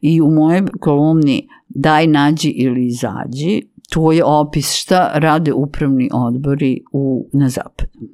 I 0.00 0.20
u 0.20 0.30
mojoj 0.30 0.62
kolumni 0.80 1.48
daj, 1.68 2.06
nađi 2.06 2.48
ili 2.48 2.86
izađi, 2.86 3.62
to 3.90 4.12
je 4.12 4.24
opis 4.24 4.72
šta 4.72 5.10
rade 5.14 5.52
upravni 5.52 6.10
odbori 6.12 6.80
u, 6.92 7.28
na 7.32 7.48
zapadu. 7.48 8.08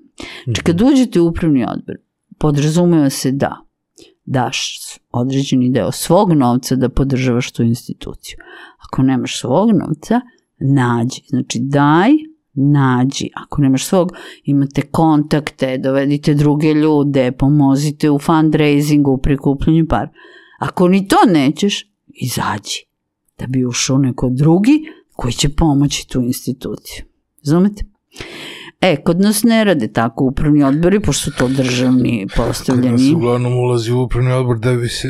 Znači 0.45 0.63
kad 0.63 0.81
uđete 0.81 1.21
u 1.21 1.27
upravni 1.27 1.65
odbor, 1.69 1.97
podrazumeva 2.39 3.11
se 3.11 3.33
da 3.33 3.57
daš 4.25 4.79
određeni 5.11 5.71
deo 5.71 5.93
svog 5.93 6.33
novca 6.33 6.77
da 6.77 6.89
podržavaš 6.89 7.53
tu 7.53 7.63
instituciju. 7.63 8.39
Ako 8.79 9.03
nemaš 9.03 9.41
svog 9.41 9.71
novca, 9.71 10.21
nađi. 10.59 11.23
Znači 11.29 11.59
daj, 11.63 12.11
nađi. 12.61 13.29
Ako 13.35 13.63
nemaš 13.63 13.85
svog, 13.85 14.13
imate 14.45 14.83
kontakte, 14.83 15.79
dovedite 15.79 16.35
druge 16.35 16.75
ljude, 16.75 17.33
pomozite 17.33 18.11
u 18.11 18.19
fundraisingu, 18.19 19.11
u 19.11 19.19
prikupljanju 19.19 19.87
par. 19.89 20.09
Ako 20.59 20.89
ni 20.89 21.09
to 21.09 21.17
nećeš, 21.27 21.87
izađi. 22.07 22.85
Da 23.39 23.47
bi 23.47 23.65
ušao 23.65 23.99
neko 23.99 24.29
drugi 24.31 24.83
koji 25.13 25.33
će 25.33 25.49
pomoći 25.49 26.09
tu 26.09 26.21
instituciju. 26.21 27.05
Razumete? 27.45 27.85
E, 28.83 28.97
kod 28.97 29.21
nas 29.21 29.43
ne 29.43 29.65
rade 29.65 29.93
tako 29.93 30.25
upravni 30.25 30.63
odbori, 30.65 31.01
pošto 31.01 31.31
su 31.31 31.37
to 31.39 31.49
državni 31.49 32.27
Kod 32.37 32.47
nas 32.47 32.59
postavljeni. 32.59 33.15
uglavnom 33.15 33.59
ulazi 33.59 33.93
u 33.93 34.03
upravni 34.03 34.33
odbor 34.33 34.59
da 34.59 34.75
bi 34.75 34.89
se 34.89 35.09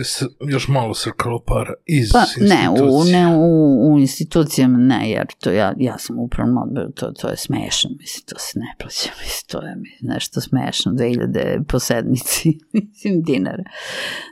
još 0.49 0.69
malo 0.69 0.95
srkalo 0.95 1.43
para 1.47 1.73
iz 1.87 2.13
Pa 2.13 2.25
ne, 2.41 2.69
u, 2.71 3.05
ne 3.05 3.37
u, 3.37 3.93
u 3.93 3.99
institucijama 3.99 4.79
ne, 4.79 5.11
jer 5.11 5.27
to 5.41 5.51
ja, 5.51 5.75
ja 5.79 5.99
sam 5.99 6.19
u 6.19 6.23
upravnom 6.23 6.63
odboru, 6.63 6.93
to, 6.93 7.11
to 7.11 7.29
je 7.29 7.37
smešno, 7.37 7.91
mislim, 7.99 8.25
to 8.27 8.39
se 8.39 8.59
ne 8.59 8.75
plaća, 8.79 9.11
mislim, 9.23 9.47
to 9.51 9.67
je 9.67 9.77
nešto 10.03 10.41
smešno, 10.41 10.93
2000 10.93 11.65
po 11.69 11.79
sednici, 11.79 12.59
mislim, 12.73 13.23
dinara. 13.23 13.65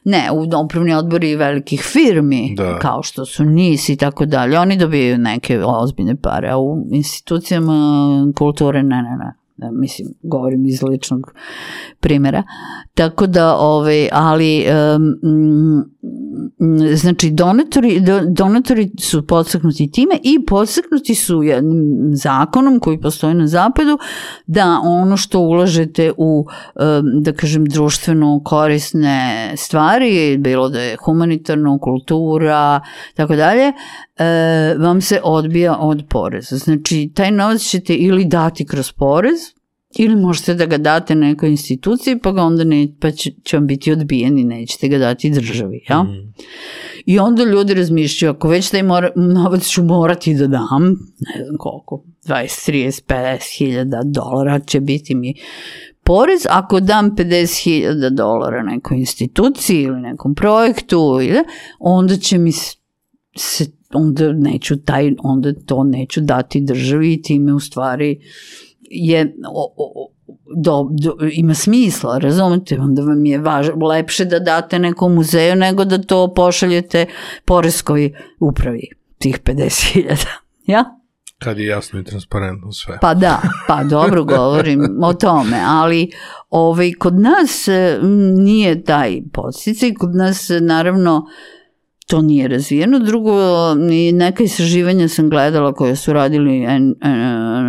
Ne, 0.04 0.30
u 0.32 0.64
upravni 0.64 0.94
odbori 0.94 1.36
velikih 1.36 1.80
firmi, 1.82 2.54
Da. 2.56 2.78
kao 2.78 3.02
što 3.02 3.26
su 3.26 3.44
NIS 3.44 3.88
i 3.88 3.96
tako 3.96 4.26
dalje, 4.26 4.58
oni 4.58 4.76
dobijaju 4.76 5.18
neke 5.18 5.60
ozbiljne 5.64 6.16
pare, 6.16 6.48
a 6.50 6.58
u 6.58 6.86
institucijama 6.90 7.74
kulture 8.36 8.82
ne, 8.82 8.96
ne, 8.96 9.16
ne. 9.18 9.27
Da, 9.58 9.70
mislim, 9.70 10.08
govorim 10.22 10.66
iz 10.66 10.82
ličnog 10.82 11.34
primjera. 12.00 12.42
Tako 12.94 13.26
da, 13.26 13.56
ovaj, 13.56 14.08
ali, 14.12 14.64
um, 14.96 15.84
znači, 16.94 17.30
donatori, 17.30 18.00
do, 18.00 18.20
donatori 18.26 18.90
su 19.00 19.26
podstaknuti 19.26 19.90
time 19.90 20.14
i 20.22 20.46
podstaknuti 20.46 21.14
su 21.14 21.42
jednim 21.42 22.10
zakonom 22.12 22.80
koji 22.80 23.00
postoji 23.00 23.34
na 23.34 23.46
zapadu 23.46 23.98
da 24.46 24.80
ono 24.84 25.16
što 25.16 25.40
ulažete 25.40 26.12
u, 26.16 26.46
da 27.20 27.32
kažem, 27.32 27.64
društveno 27.64 28.40
korisne 28.44 29.52
stvari, 29.56 30.36
bilo 30.38 30.68
da 30.68 30.80
je 30.80 30.96
humanitarno, 31.04 31.78
kultura, 31.78 32.80
tako 33.14 33.36
dalje, 33.36 33.72
e, 34.16 34.74
vam 34.78 35.00
se 35.00 35.20
odbija 35.24 35.76
od 35.78 36.04
poreza. 36.08 36.56
Znači, 36.56 37.10
taj 37.14 37.30
novac 37.30 37.60
ćete 37.60 37.94
ili 37.94 38.24
dati 38.24 38.66
kroz 38.66 38.92
porez, 38.92 39.57
ili 39.98 40.16
možete 40.16 40.54
da 40.54 40.66
ga 40.66 40.78
date 40.78 41.14
nekoj 41.14 41.50
instituciji, 41.50 42.18
pa 42.18 42.32
ga 42.32 42.42
onda 42.42 42.64
ne, 42.64 42.88
pa 43.00 43.10
će, 43.10 43.30
će 43.44 43.56
vam 43.56 43.66
biti 43.66 43.92
odbijen 43.92 44.38
i 44.38 44.44
nećete 44.44 44.88
ga 44.88 44.98
dati 44.98 45.30
državi. 45.30 45.84
Ja? 45.88 46.02
Mm. 46.02 46.32
I 47.06 47.18
onda 47.18 47.44
ljudi 47.44 47.74
razmišljaju, 47.74 48.32
ako 48.32 48.48
već 48.48 48.70
taj 48.70 48.82
mora, 48.82 49.10
novac 49.16 49.66
ću 49.66 49.82
morati 49.82 50.34
da 50.34 50.46
dam, 50.46 50.82
ne 51.18 51.44
znam 51.44 51.56
koliko, 51.58 52.04
20, 52.26 52.70
30, 52.70 53.02
50 53.06 53.58
hiljada 53.58 54.00
dolara 54.04 54.60
će 54.60 54.80
biti 54.80 55.14
mi 55.14 55.34
porez, 56.02 56.46
ako 56.50 56.80
dam 56.80 57.16
50 57.16 57.64
hiljada 57.64 58.10
dolara 58.10 58.62
nekoj 58.62 58.98
instituciji 58.98 59.82
ili 59.82 60.00
nekom 60.00 60.34
projektu, 60.34 61.18
ili, 61.22 61.38
onda 61.78 62.16
će 62.16 62.38
mi 62.38 62.52
se 63.36 63.66
onda 63.92 64.32
neću 64.32 64.76
taj, 64.76 65.14
onda 65.18 65.52
to 65.66 65.84
neću 65.84 66.20
dati 66.20 66.60
državi 66.60 67.12
i 67.12 67.22
time 67.22 67.54
u 67.54 67.60
stvari 67.60 68.20
je 68.90 69.34
o, 69.48 69.74
o, 69.76 70.10
do, 70.56 70.88
do, 70.90 71.16
ima 71.32 71.54
smisla, 71.54 72.18
razumete, 72.18 72.80
onda 72.80 73.02
vam 73.02 73.24
je 73.24 73.38
važ, 73.38 73.68
lepše 73.88 74.24
da 74.24 74.38
date 74.38 74.78
nekom 74.78 75.14
muzeju 75.14 75.56
nego 75.56 75.84
da 75.84 75.98
to 75.98 76.34
pošaljete 76.34 77.06
poreskoj 77.44 78.12
upravi, 78.40 78.88
tih 79.18 79.40
50.000. 79.44 80.26
Ja? 80.66 80.84
Kad 81.38 81.58
je 81.58 81.66
jasno 81.66 82.00
i 82.00 82.04
transparentno 82.04 82.72
sve. 82.72 82.98
Pa 83.00 83.14
da, 83.14 83.42
pa 83.68 83.84
dobro 83.84 84.24
govorim 84.24 84.98
o 85.02 85.14
tome, 85.14 85.62
ali 85.66 86.10
ovaj, 86.50 86.92
kod 86.92 87.14
nas 87.14 87.68
nije 88.36 88.84
taj 88.84 89.22
podsticaj, 89.32 89.94
kod 89.94 90.14
nas 90.14 90.50
naravno 90.60 91.26
to 92.08 92.22
nije 92.22 92.48
razvijeno. 92.48 92.98
Drugo, 92.98 93.32
i 93.92 94.12
neka 94.12 94.42
istraživanja 94.42 95.08
sam 95.08 95.30
gledala 95.30 95.72
koje 95.72 95.96
su 95.96 96.12
radili 96.12 96.66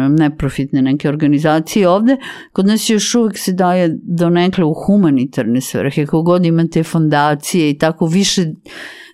neprofitne 0.09 0.81
neke 0.81 1.09
organizacije 1.09 1.89
ovde. 1.89 2.17
Kod 2.51 2.65
nas 2.65 2.89
još 2.89 3.15
uvek 3.15 3.37
se 3.37 3.53
daje 3.53 3.97
donekle 4.03 4.65
u 4.65 4.73
humanitarne 4.73 5.61
svrhe. 5.61 6.05
Kogod 6.05 6.45
imate 6.45 6.83
fondacije 6.83 7.69
i 7.69 7.77
tako 7.77 8.05
više 8.05 8.45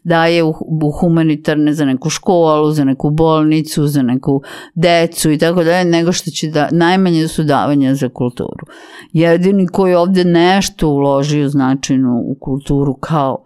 daje 0.04 0.44
u, 0.44 0.54
u 0.82 0.92
humanitarne 0.92 1.74
za 1.74 1.86
neku 1.86 2.10
školu, 2.10 2.72
za 2.72 2.84
neku 2.84 3.10
bolnicu, 3.10 3.88
za 3.88 4.02
neku 4.02 4.42
decu 4.76 5.32
i 5.32 5.38
tako 5.38 5.64
dalje, 5.64 5.90
nego 5.90 6.12
što 6.12 6.32
će 6.32 6.48
da, 6.48 6.70
najmanje 6.72 7.28
su 7.28 7.44
davanja 7.44 7.96
za 7.96 8.10
kulturu. 8.10 8.66
Jedini 9.14 9.68
koji 9.68 9.94
ovde 9.94 10.24
nešto 10.24 10.90
uložio 10.90 11.50
značajno 11.50 12.22
u 12.26 12.38
kulturu 12.40 12.94
kao 12.94 13.44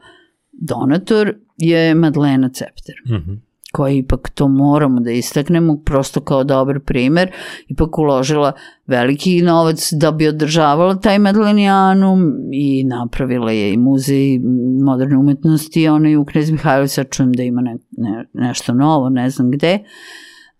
donator 0.51 1.33
je 1.59 1.95
Madlena 1.95 2.49
Cepter. 2.49 2.95
Mm 3.07 3.15
-hmm 3.15 3.49
koja 3.71 3.93
ipak 3.93 4.29
to 4.29 4.47
moramo 4.47 4.99
da 4.99 5.11
istaknemo 5.11 5.77
prosto 5.85 6.21
kao 6.21 6.43
dobar 6.43 6.79
primer, 6.79 7.31
ipak 7.67 7.97
uložila 7.97 8.51
veliki 8.87 9.41
novac 9.41 9.89
da 9.93 10.11
bi 10.11 10.27
održavala 10.27 10.95
taj 10.95 11.19
Medlenijanum 11.19 12.33
i 12.51 12.83
napravila 12.83 13.51
je 13.51 13.73
i 13.73 13.77
muzej 13.77 14.39
moderne 14.83 15.17
umetnosti, 15.17 15.87
ona 15.87 16.09
je 16.09 16.17
u 16.17 16.25
Knez 16.25 16.51
Mihajlovi, 16.51 16.87
sad 16.87 17.09
čujem 17.09 17.33
da 17.33 17.43
ima 17.43 17.61
ne, 17.61 17.77
ne, 17.91 18.25
nešto 18.33 18.73
novo, 18.73 19.09
ne 19.09 19.29
znam 19.29 19.51
gde, 19.51 19.79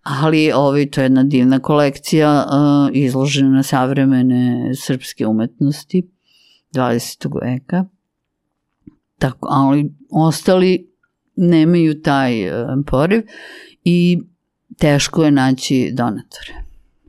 ali 0.02 0.52
ovaj, 0.52 0.90
to 0.90 1.00
je 1.00 1.04
jedna 1.04 1.24
divna 1.24 1.58
kolekcija 1.58 2.46
uh, 2.46 2.96
izložena 2.96 3.50
na 3.50 3.62
savremene 3.62 4.70
srpske 4.74 5.26
umetnosti 5.26 6.08
20. 6.74 7.28
veka. 7.42 7.84
Tako, 9.18 9.48
ali 9.50 9.94
ostali 10.10 10.89
nemaju 11.40 12.02
taj 12.02 12.48
uh, 12.48 12.68
poriv 12.86 13.22
i 13.84 14.18
teško 14.78 15.24
je 15.24 15.30
naći 15.30 15.90
donatore 15.92 16.54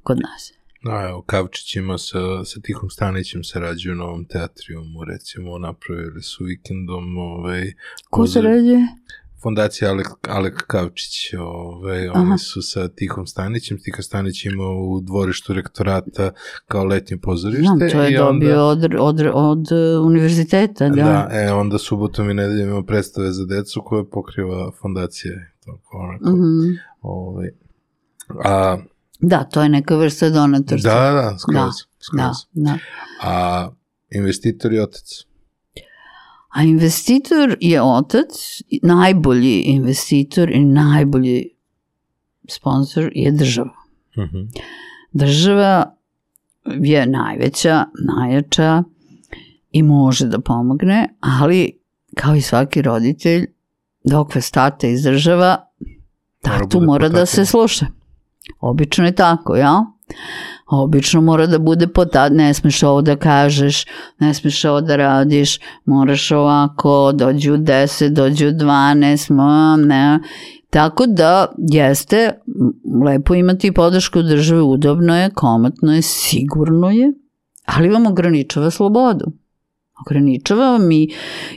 kod 0.03 0.17
nas. 0.19 0.53
Da, 0.83 1.07
evo, 1.09 1.21
Kavčić 1.21 1.75
ima 1.75 1.97
sa, 1.97 2.45
sa 2.45 2.59
Tihom 2.61 2.89
Stanićem 2.89 3.43
sarađuju 3.43 3.93
u 3.93 3.95
Novom 3.95 4.25
teatrijumu, 4.25 5.03
recimo, 5.03 5.57
napravili 5.57 6.21
su 6.21 6.43
vikendom, 6.43 7.17
ovaj... 7.17 7.73
Ko 8.09 8.27
sarađuje? 8.27 8.87
Fondacija 9.43 9.91
Alek, 9.91 10.07
Alek 10.29 10.63
Kavčić, 10.67 11.33
ovaj, 11.39 12.07
oni 12.09 12.37
su 12.37 12.61
sa 12.61 12.87
Tihom 12.87 13.27
Stanićem, 13.27 13.77
Tiha 13.83 14.01
Stanić 14.01 14.45
ima 14.45 14.63
u 14.63 15.01
dvorištu 15.01 15.53
rektorata 15.53 16.31
kao 16.67 16.83
letnje 16.83 17.17
pozorište. 17.17 17.61
Znam, 17.61 17.79
to 17.79 17.85
je 17.85 18.17
dobio 18.17 18.67
onda, 18.69 18.93
od, 18.99 19.19
od, 19.19 19.21
od 19.33 19.67
univerziteta, 20.05 20.89
da. 20.89 20.95
Da, 20.95 21.29
e, 21.31 21.51
onda 21.53 21.77
subotom 21.77 22.29
i 22.29 22.33
nedeljom 22.33 22.69
ima 22.69 22.83
predstave 22.83 23.31
za 23.31 23.45
decu 23.45 23.81
koje 23.85 24.09
pokriva 24.09 24.71
fondacija. 24.81 25.33
Tako, 25.65 25.97
onako, 25.97 26.29
mm 26.29 26.41
-hmm. 26.41 26.77
ovaj, 27.01 27.49
a, 28.43 28.77
da, 29.21 29.43
to 29.43 29.63
je 29.63 29.69
neka 29.69 29.95
vrsta 29.95 30.29
donatorstva. 30.29 30.93
Da, 30.93 31.11
da, 31.11 31.37
skroz. 31.37 31.55
Da, 31.55 31.71
skroz. 31.99 32.35
da, 32.53 32.71
da. 32.71 32.77
A 33.21 33.69
investitor 34.09 34.73
je 34.73 34.83
otac. 34.83 35.30
A 36.51 36.63
investitor 36.63 37.57
je 37.59 37.81
otac, 37.81 38.27
najbolji 38.83 39.61
investitor 39.61 40.51
i 40.51 40.65
najbolji 40.65 41.49
sponsor 42.49 43.11
je 43.15 43.31
država. 43.31 43.75
Uh 44.17 44.23
mhm. 44.23 44.37
-huh. 44.37 44.61
Država 45.11 45.95
je 46.65 47.05
najveća, 47.05 47.85
najjača 48.07 48.83
i 49.71 49.83
može 49.83 50.27
da 50.27 50.39
pomogne, 50.39 51.07
ali 51.19 51.79
kao 52.15 52.35
i 52.35 52.41
svaki 52.41 52.81
roditelj, 52.81 53.45
dok 54.03 54.35
vas 54.35 54.51
tata 54.51 54.87
izdržava, 54.87 55.65
tatu 56.41 56.79
mora, 56.79 56.85
mora 56.85 57.09
da 57.09 57.25
se 57.25 57.45
sluša. 57.45 57.85
Obično 58.59 59.05
je 59.05 59.15
tako, 59.15 59.55
ja? 59.55 59.85
Obično 60.71 61.21
mora 61.21 61.47
da 61.47 61.59
bude 61.59 61.87
potad, 61.87 62.33
ne 62.33 62.53
smeš 62.53 62.83
ovo 62.83 63.01
da 63.01 63.15
kažeš, 63.15 63.85
ne 64.19 64.33
smeš 64.33 64.65
ovo 64.65 64.81
da 64.81 64.95
radiš, 64.95 65.59
moraš 65.85 66.31
ovako, 66.31 67.11
dođu 67.15 67.53
u 67.53 67.57
10, 67.57 68.09
dođu 68.09 68.47
u 68.47 68.51
12, 68.51 69.31
ma, 69.31 69.77
ne. 69.77 70.19
Tako 70.69 71.05
da 71.05 71.45
jeste 71.57 72.31
lepo 73.05 73.35
imati 73.35 73.71
podršku 73.71 74.21
države, 74.21 74.61
udobno 74.61 75.17
je, 75.17 75.29
komatno 75.29 75.93
je, 75.93 76.01
sigurno 76.01 76.89
je, 76.89 77.13
ali 77.65 77.89
vam 77.89 78.07
ograničava 78.07 78.69
slobodu 78.69 79.40
ograničava 80.05 80.77
mi 80.77 81.07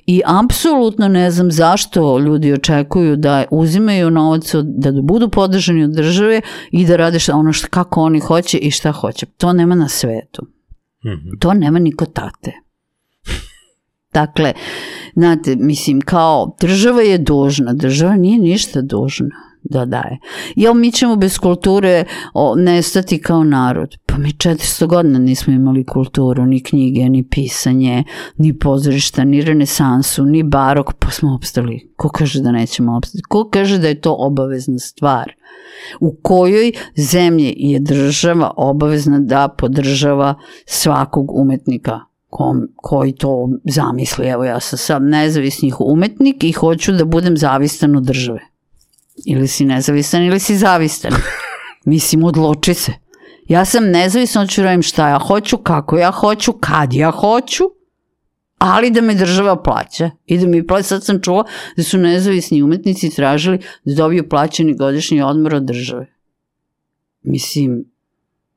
i 0.07 0.23
apsolutno 0.27 1.09
ne 1.09 1.31
znam 1.31 1.51
zašto 1.51 2.19
ljudi 2.19 2.53
očekuju 2.53 3.17
da 3.17 3.45
uzimaju 3.51 4.11
novac, 4.11 4.55
od, 4.55 4.67
da 4.67 4.93
budu 5.03 5.29
podržani 5.29 5.85
od 5.85 5.91
države 5.91 6.41
i 6.71 6.87
da 6.87 6.97
rade 6.97 7.19
šta, 7.19 7.37
ono 7.37 7.53
što, 7.53 7.69
kako 7.71 8.01
oni 8.01 8.21
hoće 8.21 8.59
i 8.59 8.71
šta 8.71 8.93
hoće. 8.93 9.27
To 9.27 9.53
nema 9.53 9.75
na 9.75 9.89
svetu. 9.89 10.43
Mm 11.05 11.09
-hmm. 11.09 11.39
To 11.41 11.55
nema 11.55 11.79
niko 11.79 12.07
tate. 12.07 12.53
Dakle, 14.13 14.53
znate, 15.15 15.57
mislim, 15.57 16.01
kao 16.01 16.57
država 16.61 17.03
je 17.03 17.19
dužna, 17.19 17.73
država 17.73 18.17
nije 18.17 18.39
ništa 18.39 18.81
dužna 18.83 19.54
da 19.65 19.85
daje. 19.85 20.19
Jel 20.57 20.75
mi 20.75 20.93
ćemo 20.93 21.17
bez 21.17 21.39
kulture 21.39 22.05
nestati 22.57 23.19
kao 23.19 23.45
narod? 23.45 23.97
Pa 24.07 24.19
mi 24.19 24.29
400 24.29 24.87
godina 24.87 25.19
nismo 25.19 25.53
imali 25.53 25.85
kulturu, 25.85 26.47
ni 26.47 26.63
knjige, 26.63 27.09
ni 27.09 27.29
pisanje, 27.29 28.05
ni 28.37 28.59
pozorišta, 28.59 29.25
ni 29.25 29.43
renesansu, 29.43 30.25
ni 30.25 30.43
barok, 30.43 30.93
pa 30.99 31.11
smo 31.11 31.35
opstali. 31.35 31.93
Ko 31.97 32.09
kaže 32.09 32.41
da 32.41 32.53
nećemo 32.53 32.97
opstati? 32.97 33.23
Ko 33.29 33.49
kaže 33.53 33.79
da 33.79 33.89
je 33.89 34.01
to 34.01 34.17
obavezna 34.19 34.79
stvar? 34.79 35.33
U 36.01 36.17
kojoj 36.23 36.73
zemlji 36.97 37.55
je 37.57 37.81
država 37.81 38.51
obavezna 38.57 39.19
da 39.19 39.49
podržava 39.59 40.35
svakog 40.67 41.39
umetnika 41.39 42.01
kom, 42.31 42.69
koji 42.77 43.13
to 43.13 43.49
zamisli. 43.65 44.27
Evo 44.27 44.45
ja 44.45 44.61
sam 44.61 44.79
sad 44.79 45.03
nezavisnih 45.03 45.81
umetnik 45.81 46.45
i 46.45 46.53
hoću 46.53 46.93
da 46.93 47.05
budem 47.05 47.37
zavistan 47.37 47.97
od 47.97 48.05
države. 48.05 48.41
Ili 49.27 49.49
si 49.49 49.65
nezavisan 49.65 50.23
ili 50.23 50.41
si 50.41 50.57
zavistan. 50.57 51.13
Mislim, 51.85 52.25
odloči 52.25 52.75
se. 52.75 52.93
Ja 53.49 53.65
sam 53.65 53.91
nezavisan, 53.91 54.43
hoću 54.43 54.61
da 54.61 54.65
radim 54.65 54.83
šta 54.83 55.09
ja 55.09 55.19
hoću, 55.19 55.59
kako 55.59 55.99
ja 55.99 56.11
hoću, 56.11 56.53
kad 56.53 56.93
ja 56.93 57.11
hoću, 57.11 57.65
ali 58.59 58.91
da 58.91 59.01
me 59.01 59.15
država 59.15 59.63
plaća. 59.63 60.11
I 60.27 60.39
da 60.39 60.47
mi 60.47 60.67
plaća, 60.67 60.83
sad 60.83 61.05
sam 61.05 61.21
čula 61.21 61.45
da 61.77 61.83
su 61.83 61.99
nezavisni 61.99 62.63
umetnici 62.63 63.11
tražili 63.11 63.59
da 63.85 63.95
dobiju 63.95 64.29
plaćeni 64.29 64.77
godišnji 64.77 65.23
odmor 65.23 65.55
od 65.55 65.63
države. 65.63 66.07
Mislim, 67.23 67.85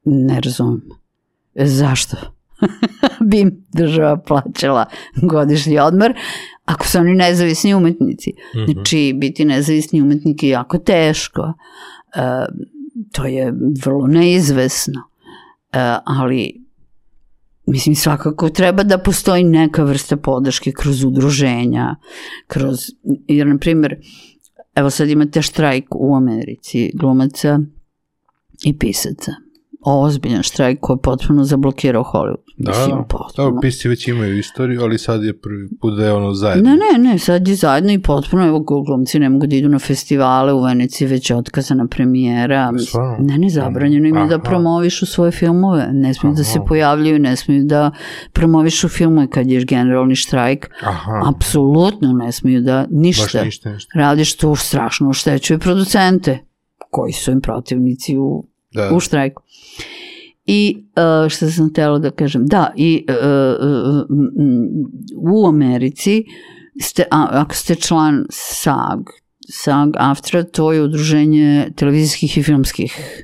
ne 0.06 0.42
razumem. 0.42 0.82
Zašto? 1.56 2.18
bi 3.30 3.40
im 3.40 3.66
država 3.74 4.18
plaćala 4.18 4.86
godišnji 5.22 5.80
odmor, 5.80 6.14
ako 6.68 6.88
su 6.88 6.98
oni 6.98 7.16
nezavisni 7.16 7.74
umetnici. 7.74 8.34
Mm 8.56 8.60
-hmm. 8.60 8.74
Znači, 8.74 9.14
biti 9.18 9.46
nezavisni 9.46 10.02
umetnik 10.02 10.44
je 10.44 10.50
jako 10.50 10.78
teško. 10.78 11.54
E, 12.16 12.46
to 13.12 13.26
je 13.26 13.54
vrlo 13.84 14.08
neizvesno. 14.08 15.02
E, 15.74 15.96
ali, 16.06 16.62
mislim, 17.66 17.96
svakako 17.96 18.50
treba 18.50 18.84
da 18.84 18.98
postoji 18.98 19.44
neka 19.44 19.84
vrsta 19.84 20.18
podrške 20.18 20.72
kroz 20.72 21.04
udruženja, 21.04 21.96
kroz, 22.48 22.80
jer, 23.28 23.48
na 23.48 23.58
primjer, 23.58 23.96
evo 24.76 24.90
sad 24.90 25.10
imate 25.10 25.42
štrajk 25.42 25.86
u 25.96 26.16
Americi 26.16 26.92
glumaca 26.94 27.60
i 28.66 28.78
pisaca 28.78 29.47
ozbiljan 29.86 30.44
štrajk 30.44 30.80
koji 30.82 30.96
je 30.96 31.02
potpuno 31.02 31.44
zablokirao 31.44 32.04
Hollywood. 32.04 32.48
Da, 32.58 32.72
Mislim, 32.72 32.96
da, 33.38 33.44
da, 33.44 33.60
pisci 33.62 33.90
već 33.90 34.08
imaju 34.08 34.38
istoriju, 34.38 34.82
ali 34.82 34.98
sad 34.98 35.24
je 35.24 35.40
prvi 35.40 35.70
put 35.82 35.98
da 35.98 36.06
je 36.06 36.14
ono 36.14 36.34
zajedno. 36.34 36.70
Ne, 36.70 36.78
ne, 36.78 37.10
ne, 37.10 37.20
sad 37.20 37.48
je 37.48 37.56
zajedno 37.56 37.92
i 37.92 38.02
potpuno, 38.02 38.48
evo, 38.48 38.60
glumci 38.60 39.20
ne 39.20 39.30
mogu 39.30 39.48
da 39.48 39.56
idu 39.56 39.70
na 39.70 39.80
festivale, 39.80 40.54
u 40.54 40.62
Veneciji 40.62 41.08
već 41.08 41.32
otkazana 41.32 41.88
premijera. 41.88 42.74
Svarno? 42.92 43.16
Ne, 43.20 43.38
ne, 43.38 43.50
zabranjeno 43.50 44.08
im 44.08 44.16
je 44.16 44.28
da 44.28 44.40
promovišu 44.40 45.06
svoje 45.06 45.32
filmove, 45.32 45.90
ne 45.94 46.14
smiju 46.14 46.32
Aha. 46.32 46.38
da 46.38 46.44
se 46.44 46.60
pojavljaju, 46.68 47.20
ne 47.20 47.36
smiju 47.36 47.64
da 47.66 47.92
promovišu 48.34 48.90
filmove 48.90 49.30
kad 49.30 49.48
je 49.48 49.66
generalni 49.66 50.16
štrajk. 50.16 50.70
Aha. 50.82 51.22
Apsolutno 51.36 52.14
ne 52.14 52.32
smiju 52.32 52.62
da 52.62 52.86
ništa, 52.92 53.44
ništa, 53.44 53.74
ništa. 53.74 54.00
radiš 54.00 54.38
to 54.38 54.56
strašno 54.56 55.10
oštećuje 55.10 55.60
producente 55.60 56.40
koji 56.92 57.14
su 57.14 57.32
im 57.32 57.42
protivnici 57.42 58.18
u 58.18 58.48
da. 58.74 58.92
u 58.94 59.00
štrajku. 59.00 59.44
I 60.46 60.78
uh, 60.78 61.30
što 61.30 61.52
sam 61.52 61.70
htjela 61.70 62.00
da 62.00 62.12
kažem, 62.12 62.46
da, 62.46 62.74
i 62.76 63.06
uh, 63.10 63.16
uh, 63.60 64.06
u 65.18 65.48
Americi, 65.48 66.24
ste, 66.82 67.04
ako 67.12 67.56
ste 67.56 67.76
član 67.76 68.26
SAG, 68.30 69.00
SAG 69.50 69.90
AFTRA, 69.98 70.44
to 70.44 70.74
je 70.74 70.84
udruženje 70.84 71.72
televizijskih 71.76 72.38
i 72.38 72.44
filmskih 72.44 73.24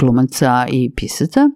glumaca 0.00 0.66
i 0.70 0.90
pisaca, 0.96 1.50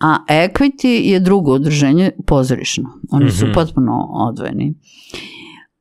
a 0.00 0.24
Equity 0.28 1.00
je 1.04 1.20
drugo 1.20 1.54
udruženje 1.54 2.10
pozorišno. 2.26 2.84
Oni 3.10 3.30
su 3.30 3.46
mm 3.46 3.48
-hmm. 3.48 3.54
potpuno 3.54 4.08
odvojeni. 4.12 4.74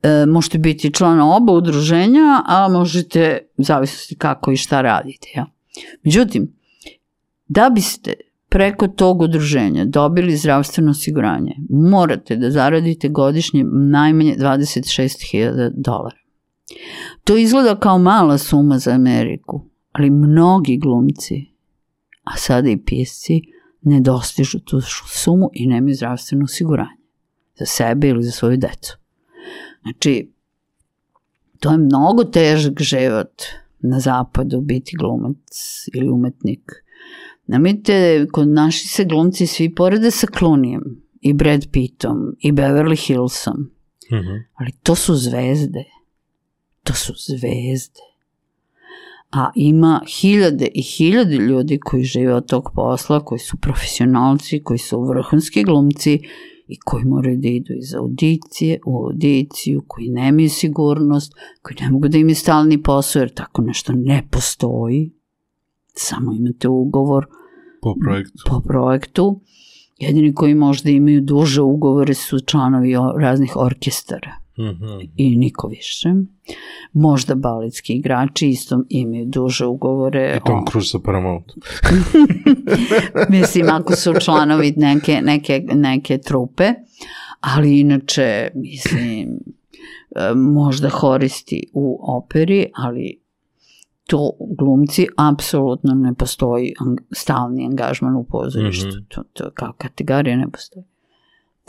E, 0.03 0.25
možete 0.25 0.57
biti 0.57 0.93
član 0.93 1.19
oba 1.19 1.53
udruženja, 1.53 2.43
a 2.45 2.67
možete, 2.69 3.39
zavisnosti 3.57 4.15
kako 4.15 4.51
i 4.51 4.57
šta 4.57 4.81
radite. 4.81 5.27
Ja. 5.35 5.45
Međutim, 6.03 6.53
da 7.47 7.69
biste 7.69 8.13
preko 8.49 8.87
tog 8.87 9.21
udruženja 9.21 9.85
dobili 9.85 10.37
zdravstveno 10.37 10.91
osiguranje, 10.91 11.55
morate 11.69 12.35
da 12.35 12.51
zaradite 12.51 13.09
godišnje 13.09 13.63
najmanje 13.89 14.35
26.000 14.39 15.71
dolara. 15.75 16.17
To 17.23 17.37
izgleda 17.37 17.79
kao 17.79 17.97
mala 17.97 18.37
suma 18.37 18.77
za 18.77 18.91
Ameriku, 18.91 19.65
ali 19.91 20.09
mnogi 20.09 20.77
glumci, 20.77 21.45
a 22.23 22.37
sada 22.37 22.69
i 22.69 22.77
pisci, 22.77 23.41
ne 23.81 23.99
dostižu 23.99 24.59
tu 24.59 24.81
sumu 25.07 25.49
i 25.53 25.67
nemaju 25.67 25.95
zdravstveno 25.95 26.43
osiguranje 26.43 27.01
za 27.59 27.65
sebe 27.65 28.07
ili 28.07 28.23
za 28.23 28.31
svoju 28.31 28.57
decu. 28.57 29.00
Znači, 29.81 30.31
to 31.59 31.71
je 31.71 31.77
mnogo 31.77 32.23
težak 32.23 32.81
život 32.81 33.41
na 33.79 33.99
zapadu 33.99 34.61
biti 34.61 34.95
glumac 34.99 35.37
ili 35.93 36.09
umetnik. 36.09 36.71
Namite, 37.47 38.25
kod 38.31 38.47
naši 38.47 38.87
se 38.87 39.05
glumci 39.05 39.47
svi 39.47 39.75
porede 39.75 40.11
sa 40.11 40.27
Clooneyem 40.27 40.81
i 41.21 41.33
Brad 41.33 41.67
Pittom 41.71 42.35
i 42.39 42.51
Beverly 42.51 43.07
Hillsom. 43.07 43.53
Mm 44.11 44.15
-hmm. 44.15 44.43
Ali 44.53 44.71
to 44.83 44.95
su 44.95 45.15
zvezde. 45.15 45.83
To 46.83 46.93
su 46.93 47.13
zvezde. 47.17 48.01
A 49.31 49.51
ima 49.55 50.01
hiljade 50.07 50.67
i 50.73 50.81
hiljade 50.81 51.35
ljudi 51.35 51.79
koji 51.79 52.03
žive 52.03 52.33
od 52.33 52.47
tog 52.47 52.71
posla, 52.75 53.25
koji 53.25 53.39
su 53.39 53.57
profesionalci, 53.57 54.63
koji 54.63 54.77
su 54.77 55.01
vrhunski 55.01 55.63
glumci 55.63 56.19
i 56.71 56.79
koji 56.85 57.05
moraju 57.05 57.37
da 57.37 57.47
idu 57.47 57.73
iz 57.73 57.95
audicije 57.95 58.79
u 58.85 59.05
audiciju, 59.05 59.83
koji 59.87 60.09
nemaju 60.09 60.49
sigurnost, 60.49 61.33
koji 61.61 61.77
ne 61.81 61.89
mogu 61.91 62.07
da 62.07 62.17
imaju 62.17 62.35
stalni 62.35 62.83
posao 62.83 63.19
jer 63.19 63.33
tako 63.33 63.61
nešto 63.61 63.93
ne 63.93 64.27
postoji. 64.31 65.11
Samo 65.93 66.33
imate 66.33 66.67
ugovor 66.67 67.25
po 67.81 67.95
projektu. 68.01 68.43
Po 68.49 68.59
projektu. 68.59 69.41
Jedini 69.97 70.33
koji 70.33 70.55
možda 70.55 70.89
imaju 70.89 71.21
duže 71.21 71.61
ugovore 71.61 72.13
su 72.13 72.39
članovi 72.39 72.95
raznih 73.17 73.55
orkestara. 73.55 74.40
I 75.17 75.37
niko 75.37 75.67
više. 75.67 76.09
Možda 76.93 77.35
baletski 77.35 77.93
igrači 77.93 78.49
isto 78.49 78.83
imaju 78.89 79.25
duže 79.25 79.65
ugovore. 79.65 80.37
I 80.37 80.45
Tom 80.45 80.65
Cruise 80.71 80.89
sa 80.89 80.99
Paramount. 80.99 81.45
Mislim, 83.29 83.69
ako 83.69 83.95
su 83.95 84.13
članovi 84.19 84.73
neke, 84.77 85.21
neke, 85.23 85.63
neke 85.73 86.17
trupe, 86.17 86.73
ali 87.39 87.79
inače, 87.79 88.51
mislim, 88.55 89.39
možda 90.35 90.89
horisti 90.89 91.63
u 91.73 91.99
operi, 92.17 92.65
ali 92.75 93.21
to 94.07 94.31
glumci 94.57 95.07
apsolutno 95.17 95.93
ne 95.93 96.13
postoji 96.13 96.73
stalni 97.11 97.65
angažman 97.65 98.15
u 98.15 98.23
pozorištu. 98.23 98.87
Mm 98.87 98.91
-hmm. 98.91 99.05
to, 99.15 99.23
to 99.33 99.51
kao 99.53 99.73
kategorija 99.77 100.35
ne 100.35 100.51
postoji. 100.51 100.85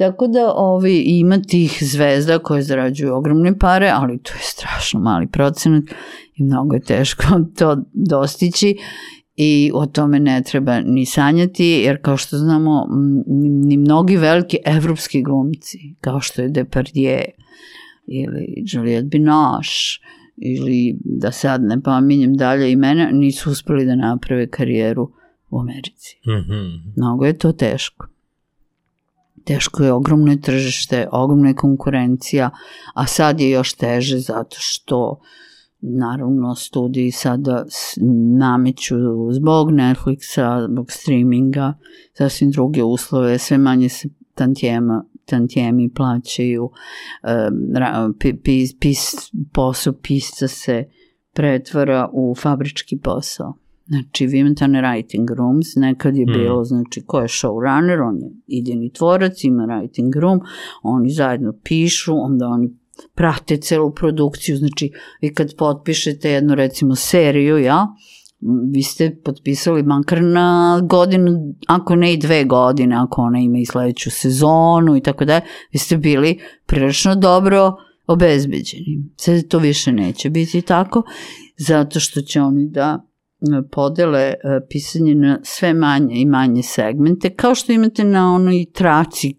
Tako 0.02 0.26
da 0.26 0.52
ovi, 0.56 1.02
ima 1.06 1.38
tih 1.42 1.78
zvezda 1.80 2.38
koje 2.38 2.62
zarađuju 2.62 3.14
ogromne 3.14 3.58
pare, 3.58 3.90
ali 3.94 4.22
to 4.22 4.32
je 4.32 4.40
strašno 4.42 5.00
mali 5.00 5.26
procenat 5.26 5.84
i 6.34 6.42
mnogo 6.42 6.74
je 6.74 6.80
teško 6.80 7.22
to 7.58 7.76
dostići 7.92 8.76
i 9.36 9.70
o 9.74 9.86
tome 9.86 10.20
ne 10.20 10.42
treba 10.42 10.80
ni 10.80 11.06
sanjati, 11.06 11.64
jer 11.64 12.02
kao 12.02 12.16
što 12.16 12.36
znamo, 12.36 12.86
ni 13.66 13.76
mnogi 13.76 14.16
veliki 14.16 14.58
evropski 14.64 15.22
glumci, 15.22 15.78
kao 16.00 16.20
što 16.20 16.42
je 16.42 16.48
Depardieu 16.48 17.24
ili 18.06 18.64
Juliette 18.72 19.08
Binoche, 19.08 20.00
ili 20.36 20.98
da 21.04 21.32
sad 21.32 21.62
ne 21.62 21.80
pominjem 21.82 22.34
dalje 22.34 22.72
imena, 22.72 23.10
nisu 23.10 23.50
uspeli 23.50 23.86
da 23.86 23.94
naprave 23.94 24.48
karijeru 24.48 25.10
u 25.50 25.60
Americi. 25.60 26.20
Mm 26.26 26.52
-hmm. 26.52 26.92
Mnogo 26.96 27.24
je 27.24 27.38
to 27.38 27.52
teško. 27.52 28.11
Teško 29.44 29.82
je, 29.82 29.92
ogromno 29.92 30.30
je 30.30 30.40
tržište, 30.40 31.08
ogromna 31.12 31.48
je 31.48 31.54
konkurencija, 31.54 32.50
a 32.94 33.06
sad 33.06 33.40
je 33.40 33.50
još 33.50 33.74
teže 33.74 34.18
zato 34.18 34.56
što 34.58 35.20
naravno 35.80 36.54
studiji 36.54 37.10
sada 37.10 37.64
nameću 38.38 38.96
zbog 39.32 39.70
Netflixa, 39.70 40.66
zbog 40.70 40.92
streaminga, 40.92 41.74
sasvim 42.12 42.50
druge 42.50 42.82
uslove, 42.82 43.38
sve 43.38 43.58
manje 43.58 43.88
se 43.88 44.08
tantijema 44.34 45.04
tantijemi 45.24 45.90
plaćaju, 45.94 46.70
pis, 48.42 48.78
pis, 48.80 49.14
posao 49.52 49.92
pisca 49.92 50.48
se 50.48 50.84
pretvara 51.32 52.08
u 52.12 52.34
fabrički 52.34 52.98
posao. 52.98 53.54
Znači, 53.86 54.26
vi 54.26 54.38
imate 54.38 54.64
one 54.64 54.80
writing 54.80 55.34
rooms, 55.36 55.66
nekad 55.76 56.16
je 56.16 56.26
mm. 56.26 56.32
bilo, 56.32 56.64
znači, 56.64 57.02
ko 57.06 57.20
je 57.20 57.28
showrunner, 57.28 58.08
on 58.08 58.16
je 58.16 58.30
idejni 58.46 58.92
tvorac, 58.92 59.44
ima 59.44 59.62
writing 59.62 60.20
room, 60.20 60.40
oni 60.82 61.10
zajedno 61.10 61.52
pišu, 61.64 62.14
onda 62.16 62.48
oni 62.48 62.70
prate 63.14 63.56
celu 63.56 63.94
produkciju, 63.94 64.56
znači, 64.56 64.90
vi 65.20 65.34
kad 65.34 65.56
potpišete 65.56 66.30
jednu, 66.30 66.54
recimo, 66.54 66.94
seriju, 66.94 67.58
ja, 67.58 67.86
vi 68.72 68.82
ste 68.82 69.16
potpisali 69.24 69.82
makar 69.82 70.22
na 70.22 70.80
godinu, 70.84 71.54
ako 71.66 71.96
ne 71.96 72.12
i 72.12 72.16
dve 72.16 72.44
godine, 72.44 72.96
ako 72.96 73.22
ona 73.22 73.38
ima 73.38 73.58
i 73.58 73.66
sledeću 73.66 74.10
sezonu 74.10 74.96
i 74.96 75.00
tako 75.00 75.24
da, 75.24 75.40
vi 75.72 75.78
ste 75.78 75.96
bili 75.96 76.40
prilično 76.66 77.14
dobro 77.14 77.76
obezbeđeni. 78.06 79.04
Sada 79.16 79.42
to 79.42 79.58
više 79.58 79.92
neće 79.92 80.30
biti 80.30 80.62
tako, 80.62 81.02
zato 81.56 82.00
što 82.00 82.20
će 82.20 82.40
oni 82.40 82.68
da 82.68 83.11
podele 83.70 84.20
e, 84.20 84.34
pisanje 84.70 85.14
na 85.14 85.38
sve 85.42 85.74
manje 85.74 86.14
i 86.14 86.26
manje 86.26 86.62
segmente, 86.62 87.30
kao 87.30 87.54
što 87.54 87.72
imate 87.72 88.04
na 88.04 88.34
onoj 88.34 88.66
traci, 88.72 89.34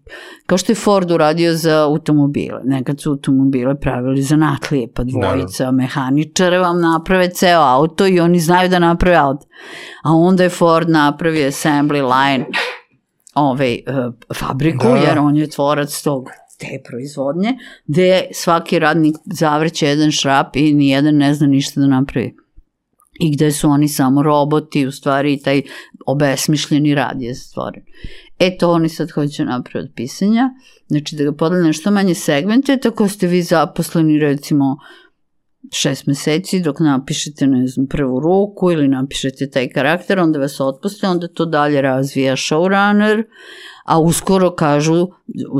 kao 0.46 0.58
što 0.58 0.72
je 0.72 0.76
Ford 0.76 1.10
uradio 1.10 1.54
za 1.54 1.84
automobile. 1.84 2.60
Nekad 2.64 3.00
su 3.00 3.10
automobile 3.10 3.80
pravili 3.80 4.22
za 4.22 4.36
natlije, 4.36 4.88
pa 4.94 5.04
dvojica 5.04 5.64
da. 5.64 5.70
mehaničara 5.70 6.60
vam 6.60 6.80
naprave 6.80 7.30
ceo 7.30 7.60
auto 7.60 8.06
i 8.06 8.20
oni 8.20 8.40
znaju 8.40 8.68
da 8.68 8.78
naprave 8.78 9.16
auto. 9.16 9.46
A 10.02 10.12
onda 10.12 10.42
je 10.42 10.48
Ford 10.48 10.88
napravio 10.88 11.46
assembly 11.46 12.02
line 12.02 12.46
ovaj, 13.34 13.78
uh, 13.88 14.14
fabriku, 14.36 14.88
da. 14.88 14.96
jer 14.96 15.18
on 15.18 15.36
je 15.36 15.50
tvorac 15.50 16.02
tog 16.02 16.28
te 16.58 16.82
proizvodnje, 16.88 17.58
gde 17.86 18.28
svaki 18.32 18.78
radnik 18.78 19.16
zavrće 19.24 19.86
jedan 19.86 20.10
šrap 20.10 20.56
i 20.56 20.74
nijedan 20.74 21.16
ne 21.16 21.34
zna 21.34 21.46
ništa 21.46 21.80
da 21.80 21.86
napravi 21.86 22.43
i 23.20 23.32
gde 23.32 23.52
su 23.52 23.68
oni 23.68 23.88
samo 23.88 24.22
roboti, 24.22 24.86
u 24.86 24.92
stvari 24.92 25.40
taj 25.44 25.62
obesmišljeni 26.06 26.94
rad 26.94 27.22
je 27.22 27.34
stvoren. 27.34 27.82
E 28.38 28.56
to 28.58 28.70
oni 28.70 28.88
sad 28.88 29.10
hoće 29.10 29.44
napraviti 29.44 29.88
od 29.88 29.94
pisanja, 29.96 30.50
znači 30.88 31.16
da 31.16 31.24
ga 31.24 31.32
podele 31.32 31.62
na 31.62 31.72
što 31.72 31.90
manje 31.90 32.14
segmente, 32.14 32.76
tako 32.76 33.08
ste 33.08 33.26
vi 33.26 33.42
zaposleni 33.42 34.18
recimo 34.18 34.76
šest 35.72 36.06
meseci 36.06 36.60
dok 36.60 36.80
napišete, 36.80 37.46
ne 37.46 37.66
znam, 37.66 37.86
prvu 37.86 38.20
ruku 38.20 38.72
ili 38.72 38.88
napišete 38.88 39.50
taj 39.50 39.68
karakter, 39.68 40.18
onda 40.18 40.38
vas 40.38 40.60
otpuste, 40.60 41.08
onda 41.08 41.28
to 41.28 41.46
dalje 41.46 41.82
razvija 41.82 42.36
showrunner, 42.36 43.22
a 43.84 44.00
uskoro 44.00 44.54
kažu, 44.54 45.08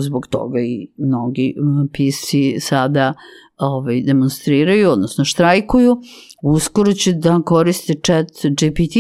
zbog 0.01 0.27
toga 0.27 0.61
i 0.61 0.93
mnogi 0.99 1.55
pisci 1.93 2.57
sada 2.61 3.15
ovaj, 3.57 4.03
demonstriraju, 4.03 4.91
odnosno 4.91 5.25
štrajkuju, 5.25 5.97
uskoro 6.43 6.93
će 6.93 7.13
da 7.13 7.41
koriste 7.47 7.95
chat 8.07 8.27
GPT, 8.51 8.97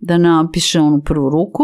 da 0.00 0.18
napiše 0.18 0.80
onu 0.80 1.02
prvu 1.04 1.30
ruku, 1.30 1.62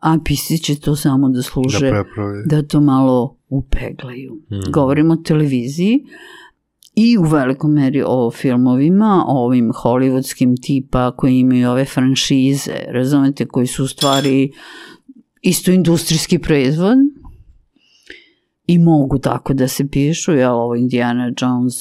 a 0.00 0.18
pisci 0.24 0.58
će 0.58 0.80
to 0.80 0.96
samo 0.96 1.28
da 1.28 1.42
služe, 1.42 1.90
da, 1.90 2.04
da 2.46 2.62
to 2.62 2.80
malo 2.80 3.36
upeglaju. 3.48 4.34
Mm. 4.34 4.72
Govorimo 4.72 5.14
o 5.14 5.16
televiziji 5.16 6.04
i 6.94 7.18
u 7.18 7.22
velikoj 7.22 7.70
meri 7.70 8.02
o 8.06 8.30
filmovima, 8.30 9.24
o 9.26 9.44
ovim 9.44 9.72
hollywoodskim 9.72 10.62
tipa 10.62 11.16
koji 11.16 11.38
imaju 11.38 11.70
ove 11.70 11.84
franšize, 11.84 12.76
razumete, 12.88 13.46
koji 13.46 13.66
su 13.66 13.84
u 13.84 13.88
stvari 13.88 14.52
isto 15.42 15.70
industrijski 15.70 16.38
proizvod, 16.38 16.98
i 18.66 18.78
mogu 18.78 19.18
tako 19.18 19.54
da 19.54 19.68
se 19.68 19.88
pišu, 19.88 20.32
jel, 20.32 20.54
ovo 20.54 20.76
Indiana 20.76 21.32
Jones 21.40 21.74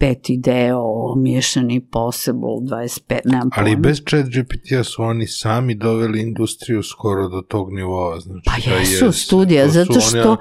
peti 0.00 0.36
deo, 0.38 0.84
miješani 1.16 1.80
possible, 1.82 2.40
25, 2.62 3.20
nemam 3.24 3.50
Ali 3.52 3.64
pojma. 3.66 3.80
bez 3.80 3.98
chat 4.00 4.24
GPT-a 4.26 4.84
su 4.84 5.02
oni 5.02 5.26
sami 5.28 5.74
doveli 5.76 6.20
industriju 6.20 6.82
skoro 6.84 7.28
do 7.28 7.40
tog 7.42 7.72
nivoa. 7.72 8.20
Znači, 8.20 8.40
Pa 8.46 8.70
da 8.70 8.76
jesu, 8.76 9.04
jeste. 9.04 9.12
studija, 9.14 9.64
To 9.64 9.70
su 9.70 9.74
zato 9.74 9.92
oni, 9.92 10.00
što- 10.02 10.36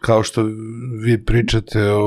kao 0.00 0.22
što 0.22 0.42
vi 1.00 1.24
pričate 1.24 1.82
o, 1.84 2.00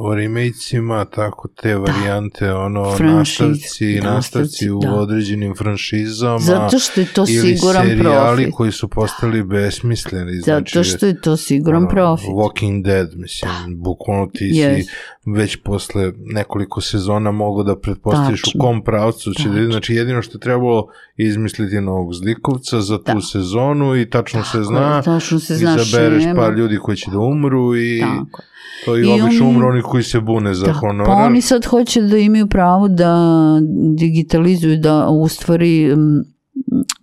o 0.00 0.14
remake-cima, 0.14 1.04
tako 1.06 1.48
te 1.50 1.76
varijante, 1.76 2.52
ono, 2.52 2.84
Franšiz, 2.92 3.40
nastavci, 3.40 3.54
nastavci, 3.86 4.00
nastavci 4.04 4.70
u 4.70 4.78
da. 4.80 4.92
određenim 4.92 5.54
franšizama. 5.54 6.38
Zato 6.38 6.78
što 6.80 7.00
je 7.00 7.06
to 7.06 7.20
ili 7.22 7.48
siguran 7.48 7.86
serijali 7.86 8.36
profit. 8.36 8.54
koji 8.54 8.72
su 8.72 8.88
postali 8.88 9.42
besmisleni. 9.44 10.32
Znači, 10.34 10.72
Zato 10.72 10.84
što 10.86 11.06
je 11.06 11.20
to 11.20 11.36
siguran 11.38 11.78
ono, 11.78 11.88
profit. 11.88 12.28
Walking 12.28 12.82
Dead, 12.82 13.10
mislim, 13.14 13.50
bukvalno 13.68 14.26
ti 14.28 14.38
si 14.38 14.58
Yes. 14.58 14.88
već 15.28 15.56
posle 15.56 16.12
nekoliko 16.42 16.80
sezona 16.82 17.30
mogu 17.32 17.62
da 17.62 17.76
pretpostaviš 17.76 18.42
u 18.44 18.58
kom 18.58 18.82
pravcu 18.82 19.32
će 19.32 19.48
da. 19.50 19.64
Znači 19.64 19.94
jedino 19.94 20.22
što 20.22 20.36
je 20.36 20.40
trebalo 20.40 20.86
je 21.16 21.28
izmisliti 21.28 21.80
novog 21.80 22.14
zlikovca 22.14 22.80
za 22.80 22.98
tu 22.98 23.14
Da. 23.14 23.20
sezonu 23.22 23.96
i 23.96 24.10
tačno 24.10 24.42
se 24.42 24.52
Tako 24.52 24.64
zna. 24.64 24.96
je, 24.96 25.02
tačno 25.04 25.38
se 25.38 25.54
zna 25.56 25.76
Izabereš 25.76 26.24
par 26.36 26.52
ljudi 26.52 26.76
koji 26.76 26.96
će 26.96 27.10
da 27.10 27.18
umru 27.20 27.76
i 27.76 28.00
Tako. 28.00 28.42
to 28.84 28.96
i, 28.96 29.00
I 29.00 29.04
obično 29.04 29.26
oni- 29.38 29.40
umru 29.48 29.68
oni 29.68 29.82
koji 29.82 30.02
se 30.02 30.20
bune 30.20 30.54
za 30.54 30.66
Da, 30.66 30.72
honorar. 30.72 31.06
pa 31.08 31.22
oni 31.22 31.40
sad 31.42 31.64
hoće 31.66 32.02
da 32.02 32.16
imaju 32.18 32.46
pravo 32.46 32.88
da 32.88 33.16
digitalizuju, 33.92 34.76
da 34.78 35.08
u 35.08 35.28
stvari, 35.28 35.84
m, 35.84 36.24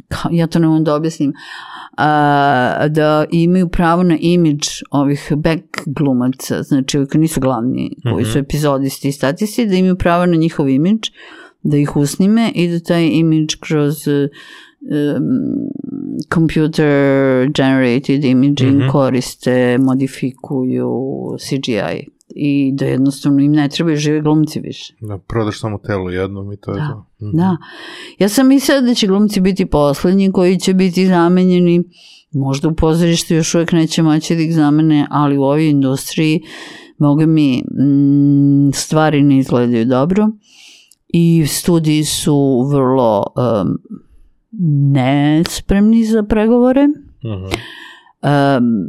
ka- 0.08 0.30
ja 0.32 0.48
to 0.48 0.60
ne 0.60 0.68
mogu 0.68 0.84
da 0.84 0.96
objasnim, 0.96 1.34
a, 2.02 2.88
da 2.90 3.26
imaju 3.32 3.70
pravo 3.70 4.04
na 4.04 4.18
imidž 4.20 4.68
ovih 4.92 5.32
back 5.36 5.62
glumaca, 5.86 6.64
znači 6.64 7.06
koji 7.12 7.22
nisu 7.22 7.40
glavni, 7.40 7.96
koji 8.12 8.26
su 8.26 8.38
epizodisti 8.40 9.08
i 9.08 9.12
statisti, 9.12 9.66
da 9.66 9.76
imaju 9.76 9.96
pravo 9.96 10.26
na 10.26 10.36
njihov 10.36 10.70
imidž, 10.70 11.10
da 11.64 11.78
ih 11.78 11.96
usnime 11.96 12.52
i 12.56 12.68
da 12.68 12.80
taj 12.80 13.08
imidž 13.08 13.56
kroz 13.60 14.08
um, 14.08 14.24
computer 16.34 16.88
generated 17.56 18.24
imaging 18.24 18.78
Mhm. 18.80 18.90
koriste, 18.90 19.78
modifikuju 19.78 20.90
CGI 21.40 22.08
i 22.36 22.72
da 22.74 22.86
jednostavno 22.86 23.42
im 23.42 23.52
ne 23.52 23.70
trebaju 23.70 23.98
živi 23.98 24.22
glumci 24.22 24.60
više. 24.60 24.94
Da 25.02 25.18
prodaš 25.18 25.60
samo 25.60 25.78
telo 25.78 26.10
jednom 26.10 26.52
i 26.52 26.58
to 26.58 26.72
je 26.72 26.76
Da, 26.76 26.88
to. 26.88 27.26
Mhm. 27.26 27.38
Da. 27.38 27.58
Ja 28.20 28.30
sam 28.30 28.48
mislila 28.48 28.82
da 28.82 28.94
će 28.94 29.08
glumci 29.08 29.42
biti 29.42 29.66
poslednji 29.66 30.32
koji 30.32 30.60
će 30.60 30.74
biti 30.74 31.08
zamenjeni 31.08 31.84
možda 32.32 32.68
u 32.68 32.76
pozorištu 32.76 33.34
još 33.34 33.56
uvek 33.56 33.72
neće 33.72 34.04
moći 34.04 34.36
da 34.36 34.42
ih 34.42 34.56
zamene, 34.56 35.08
ali 35.10 35.38
u 35.38 35.44
ovoj 35.44 35.70
industriji 35.70 36.42
mogu 36.98 37.26
mi 37.26 37.58
mm, 37.62 38.74
stvari 38.74 39.22
ne 39.22 39.38
izgledaju 39.38 39.86
dobro 39.86 40.30
i 41.08 41.46
studiji 41.48 42.04
su 42.04 42.68
vrlo 42.72 43.24
um, 43.36 43.78
nespremni 44.92 46.06
za 46.06 46.24
pregovore. 46.24 46.88
Mhm. 46.88 47.46
Um, 48.24 48.88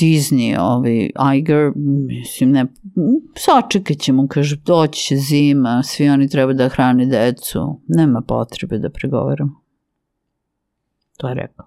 Disney, 0.00 0.56
ovaj 0.60 1.10
Iger, 1.36 1.72
mislim, 1.76 2.50
ne, 2.50 2.66
sačekat 3.36 3.98
ćemo, 3.98 4.28
kaže, 4.28 4.56
doći 4.56 5.04
će 5.04 5.16
zima, 5.16 5.82
svi 5.82 6.08
oni 6.08 6.28
treba 6.28 6.52
da 6.52 6.68
hrane 6.68 7.06
decu, 7.06 7.80
nema 7.88 8.20
potrebe 8.20 8.78
da 8.78 8.90
pregovaramo. 8.90 9.60
To 11.16 11.28
je 11.28 11.34
rekao. 11.34 11.66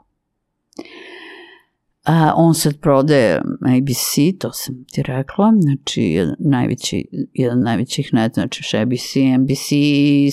A, 2.04 2.34
on 2.36 2.54
sad 2.56 2.80
prodaje 2.80 3.38
ABC, 3.78 4.40
to 4.40 4.52
sam 4.54 4.86
ti 4.92 5.04
rekla, 5.04 5.54
znači 5.60 6.02
jedan, 6.02 6.36
najveći, 6.40 7.06
jedan 7.34 7.60
najvećih 7.60 8.10
net, 8.14 8.34
znači 8.34 8.78
ABC, 8.78 9.16
NBC 9.40 9.68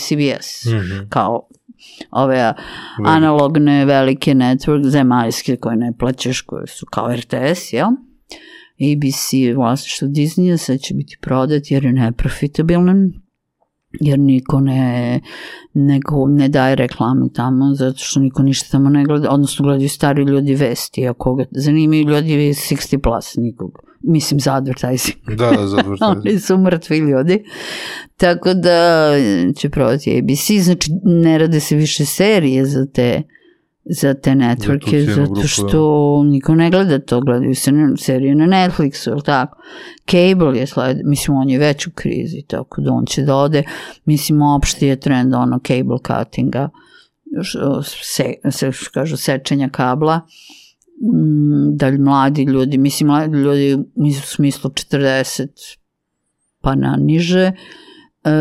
CBS, 0.07 0.65
Mhm. 0.67 1.09
kao 1.09 1.49
ove 2.11 2.53
analogne 3.05 3.85
velike 3.85 4.35
network 4.35 4.89
zemaljske 4.89 5.57
koje 5.57 5.77
ne 5.77 5.93
plaćaš, 5.99 6.41
koje 6.41 6.67
su 6.67 6.87
kao 6.87 7.17
RTS, 7.17 7.73
jel? 7.73 7.89
ABC 8.81 9.57
vlasništvo 9.57 10.09
Disneya, 10.09 10.57
sad 10.57 10.81
će 10.81 10.95
biti 10.95 11.19
prodat 11.21 11.71
jer 11.71 11.85
je 11.85 11.93
neprofitabilan, 11.93 13.13
jer 14.01 14.19
niko 14.19 14.61
ne, 14.61 15.21
nego 15.75 16.27
ne 16.29 16.49
daje 16.49 16.77
reklame 16.77 17.27
tamo, 17.35 17.75
zato 17.75 17.99
što 17.99 18.21
niko 18.21 18.43
ništa 18.43 18.69
tamo 18.71 18.91
ne 18.91 19.05
gleda, 19.05 19.31
odnosno 19.31 19.65
gledaju 19.65 19.89
stari 19.89 20.23
ljudi 20.23 20.55
vesti, 20.55 21.09
a 21.09 21.15
koga 21.15 21.45
zanimaju 21.51 22.03
ljudi 22.03 22.33
60 22.33 22.99
plus, 23.03 23.37
nikog. 23.37 23.71
Mislim 24.07 24.41
za 24.41 24.55
advertising. 24.55 25.17
Da, 25.29 25.51
da, 25.51 25.67
za 25.67 25.79
advertising. 25.81 26.27
Oni 26.27 26.41
su 26.41 26.59
mrtvi 26.59 26.99
ljudi. 26.99 27.45
Tako 28.17 28.55
da 28.55 29.11
će 29.57 29.71
prodati 29.71 30.19
ABC, 30.19 30.65
znači 30.65 30.91
ne 31.05 31.39
rade 31.39 31.61
se 31.61 31.77
više 31.77 32.05
serije 32.05 32.65
za 32.65 32.87
te 32.87 33.23
za 33.89 34.15
te 34.15 34.31
networke, 34.31 34.91
cijelu 34.91 35.07
zato 35.07 35.33
grupu, 35.33 35.49
što 35.49 36.23
niko 36.25 36.55
ne 36.55 36.71
gleda 36.71 36.99
to, 36.99 37.21
gledaju 37.21 37.55
se 37.55 37.73
na, 37.73 37.97
serije 37.97 38.35
na 38.35 38.47
Netflixu, 38.47 39.11
ili 39.11 39.23
tako. 39.23 39.59
Cable 40.11 40.59
je 40.59 40.67
sled, 40.67 40.99
mislim, 41.05 41.37
on 41.37 41.51
je 41.51 41.59
već 41.59 41.87
u 41.87 41.91
krizi, 41.95 42.43
tako 42.47 42.81
da 42.81 42.93
on 42.93 43.07
će 43.07 43.23
da 43.23 43.37
ode, 43.37 43.63
mislim, 44.05 44.43
opšti 44.43 44.87
je 44.87 45.01
trend 45.01 45.35
ono 45.35 45.61
cable 45.67 45.99
cuttinga, 46.07 46.69
se, 48.03 48.35
se, 48.51 48.71
kažu, 48.95 49.17
sečenja 49.17 49.69
kabla, 49.69 50.17
mm, 50.17 50.66
da 51.73 51.91
mladi 51.91 52.43
ljudi, 52.43 52.79
mislim, 52.79 53.07
mladi 53.07 53.37
ljudi 53.37 53.75
u 53.95 54.13
smislu 54.25 54.71
40 54.71 55.47
pa 56.61 56.75
na 56.75 56.97
niže 57.01 57.53
e, 58.25 58.33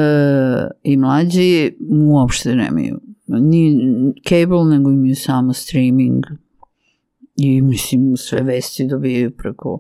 i 0.84 0.98
mlađi 0.98 1.72
uopšte 2.10 2.56
nemaju 2.56 3.00
ni 3.28 3.78
cable, 4.30 4.66
nego 4.66 4.92
imaju 4.92 5.16
samo 5.16 5.54
streaming 5.54 6.24
i 7.36 7.62
mislim 7.62 8.18
sve 8.18 8.42
vesti 8.42 8.88
dobijaju 8.88 9.32
preko 9.32 9.80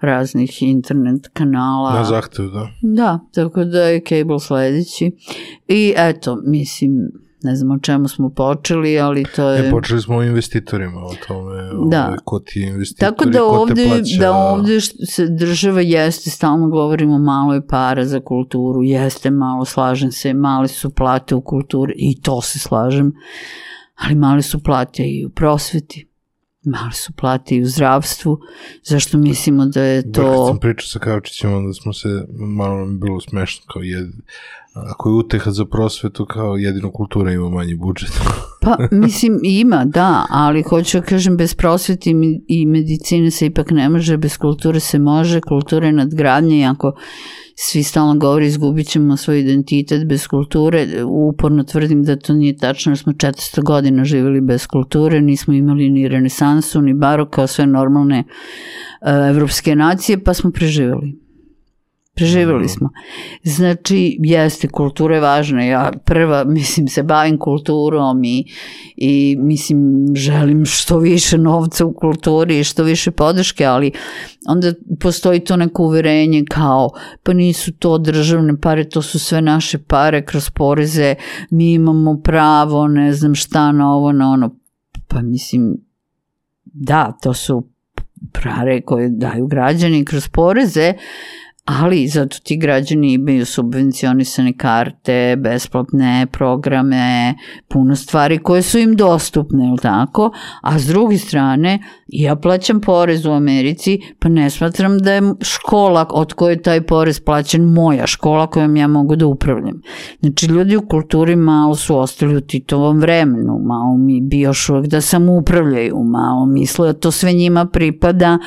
raznih 0.00 0.62
internet 0.62 1.28
kanala. 1.32 1.92
Na 1.94 2.04
zahtev, 2.04 2.50
da. 2.50 2.68
Da, 2.82 3.20
tako 3.34 3.64
da 3.64 3.82
je 3.82 4.02
cable 4.08 4.40
sledeći. 4.40 5.12
I 5.68 5.94
eto, 5.96 6.38
mislim, 6.44 7.10
ne 7.46 7.56
znam 7.56 7.70
o 7.70 7.78
čemu 7.78 8.08
smo 8.08 8.30
počeli, 8.30 8.98
ali 9.00 9.24
to 9.36 9.50
je... 9.50 9.68
E, 9.68 9.70
počeli 9.70 10.00
smo 10.00 10.16
o 10.16 10.22
investitorima, 10.22 11.00
o 11.00 11.14
tome, 11.28 11.62
Da. 11.90 12.06
ovaj, 12.06 12.18
ko 12.24 12.38
ti 12.40 12.60
je 12.60 12.68
investitori, 12.68 13.10
Tako 13.10 13.24
da 13.24 13.38
ko 13.38 13.38
te 13.38 13.60
ovde, 13.60 13.86
plaća. 13.88 14.18
da 14.20 14.32
ovde 14.32 14.80
se 14.80 15.26
država 15.28 15.80
jeste, 15.80 16.30
stalno 16.30 16.68
govorimo 16.68 17.18
malo 17.18 17.54
je 17.54 17.66
para 17.66 18.04
za 18.04 18.20
kulturu, 18.20 18.82
jeste 18.82 19.30
malo, 19.30 19.64
slažem 19.64 20.12
se, 20.12 20.34
male 20.34 20.68
su 20.68 20.90
plate 20.90 21.34
u 21.34 21.40
kulturi 21.40 21.94
i 21.96 22.20
to 22.20 22.40
se 22.42 22.58
slažem, 22.58 23.12
ali 23.94 24.14
male 24.14 24.42
su 24.42 24.62
plate 24.62 25.02
i 25.02 25.26
u 25.26 25.30
prosveti, 25.30 26.08
male 26.64 26.92
su 26.92 27.12
plate 27.12 27.54
i 27.56 27.62
u 27.62 27.66
zdravstvu, 27.66 28.38
zašto 28.82 29.18
mislimo 29.18 29.66
da 29.66 29.82
je 29.82 30.12
To... 30.12 30.22
Kad 30.22 30.32
to... 30.32 30.46
sam 30.46 30.58
pričao 30.58 30.86
sa 30.86 30.98
Kaučićem, 30.98 31.54
onda 31.54 31.72
smo 31.72 31.92
se, 31.92 32.08
malo 32.38 32.78
nam 32.78 32.92
je 32.92 32.98
bilo 32.98 33.20
smešno, 33.20 33.64
kao 33.72 33.82
jed... 33.82 34.06
Ako 34.76 35.08
je 35.08 35.14
uteha 35.14 35.50
za 35.50 35.64
prosvetu, 35.64 36.26
kao 36.26 36.56
jedino 36.56 36.92
kultura 36.92 37.32
ima 37.32 37.48
manji 37.48 37.74
budžet. 37.74 38.10
Pa, 38.62 38.76
mislim, 38.90 39.40
ima, 39.42 39.84
da, 39.84 40.26
ali 40.30 40.62
hoću 40.62 41.00
da 41.00 41.06
kažem, 41.06 41.36
bez 41.36 41.54
prosveti 41.54 42.10
i 42.10 42.40
i 42.48 42.66
medicine 42.66 43.30
se 43.30 43.46
ipak 43.46 43.70
ne 43.70 43.88
može, 43.88 44.16
bez 44.16 44.36
kulture 44.36 44.80
se 44.80 44.98
može, 44.98 45.40
kultura 45.40 45.86
je 45.86 45.92
nadgradnja 45.92 46.56
i 46.56 46.64
ako 46.64 46.92
svi 47.54 47.82
stalno 47.82 48.18
govori 48.18 48.46
izgubit 48.46 48.88
ćemo 48.88 49.16
svoj 49.16 49.40
identitet 49.40 50.08
bez 50.08 50.26
kulture, 50.26 51.04
uporno 51.04 51.64
tvrdim 51.64 52.02
da 52.02 52.16
to 52.16 52.32
nije 52.32 52.56
tačno, 52.56 52.90
jer 52.90 52.98
smo 52.98 53.12
400 53.12 53.62
godina 53.62 54.04
živjeli 54.04 54.40
bez 54.40 54.66
kulture, 54.66 55.20
nismo 55.20 55.54
imali 55.54 55.90
ni 55.90 56.08
renesansu, 56.08 56.82
ni 56.82 56.94
barok, 56.94 57.30
kao 57.30 57.46
sve 57.46 57.66
normalne 57.66 58.24
uh, 58.24 59.28
evropske 59.30 59.76
nacije, 59.76 60.24
pa 60.24 60.34
smo 60.34 60.50
preživjeli. 60.50 61.25
Preživjeli 62.16 62.68
smo. 62.68 62.90
Znači, 63.42 64.18
jeste, 64.20 64.68
kultura 64.68 65.14
je 65.14 65.20
važna. 65.20 65.64
Ja 65.64 65.92
prva, 66.04 66.44
mislim, 66.58 66.88
se 66.88 67.02
bavim 67.02 67.38
kulturom 67.38 68.24
i, 68.24 68.44
i 68.96 69.36
mislim, 69.38 70.06
želim 70.14 70.64
što 70.64 70.98
više 70.98 71.38
novca 71.38 71.84
u 71.84 71.92
kulturi 71.92 72.58
i 72.58 72.64
što 72.64 72.82
više 72.82 73.10
podrške, 73.10 73.64
ali 73.64 73.92
onda 74.48 74.72
postoji 75.00 75.40
to 75.40 75.56
neko 75.56 75.82
uverenje 75.82 76.44
kao, 76.50 76.90
pa 77.22 77.32
nisu 77.32 77.72
to 77.72 77.98
državne 77.98 78.60
pare, 78.60 78.88
to 78.88 79.02
su 79.02 79.18
sve 79.18 79.42
naše 79.42 79.78
pare 79.78 80.24
kroz 80.24 80.50
poreze, 80.50 81.14
mi 81.50 81.72
imamo 81.72 82.20
pravo, 82.24 82.88
ne 82.88 83.12
znam 83.12 83.34
šta, 83.34 83.72
na 83.72 83.94
ovo, 83.94 84.12
na 84.12 84.30
ono. 84.30 84.56
Pa 85.08 85.22
mislim, 85.22 85.76
da, 86.64 87.18
to 87.22 87.34
su 87.34 87.68
pare 88.32 88.80
koje 88.80 89.08
daju 89.08 89.46
građani 89.46 90.04
kroz 90.04 90.28
poreze, 90.28 90.94
ali 91.66 92.08
zato 92.08 92.36
ti 92.42 92.56
građani 92.56 93.12
imaju 93.12 93.46
subvencionisane 93.46 94.52
karte, 94.52 95.36
besplatne 95.38 96.26
programe, 96.32 97.34
puno 97.68 97.96
stvari 97.96 98.38
koje 98.38 98.62
su 98.62 98.78
im 98.78 98.96
dostupne, 98.96 99.68
ili 99.68 99.78
tako? 99.82 100.32
A 100.62 100.78
s 100.78 100.86
druge 100.86 101.18
strane, 101.18 101.78
ja 102.08 102.36
plaćam 102.36 102.80
porez 102.80 103.26
u 103.26 103.30
Americi, 103.30 104.00
pa 104.18 104.28
ne 104.28 104.50
smatram 104.50 104.98
da 104.98 105.12
je 105.12 105.22
škola 105.40 106.06
od 106.10 106.32
koje 106.32 106.52
je 106.52 106.62
taj 106.62 106.80
porez 106.80 107.20
plaćen 107.20 107.64
moja 107.64 108.06
škola 108.06 108.46
kojom 108.46 108.76
ja 108.76 108.86
mogu 108.86 109.16
da 109.16 109.26
upravljam. 109.26 109.80
Znači, 110.20 110.46
ljudi 110.46 110.76
u 110.76 110.88
kulturi 110.88 111.36
malo 111.36 111.74
su 111.74 111.98
ostali 111.98 112.36
u 112.36 112.40
Titovom 112.40 112.98
vremenu, 112.98 113.58
malo 113.62 113.96
mi 113.96 114.20
bi 114.20 114.40
još 114.40 114.68
uvek 114.68 114.86
da 114.86 115.00
sam 115.00 115.28
upravljaju, 115.28 115.96
malo 116.04 116.46
misle 116.46 116.86
da 116.86 116.92
to 116.92 117.10
sve 117.10 117.32
njima 117.32 117.66
pripada, 117.66 118.38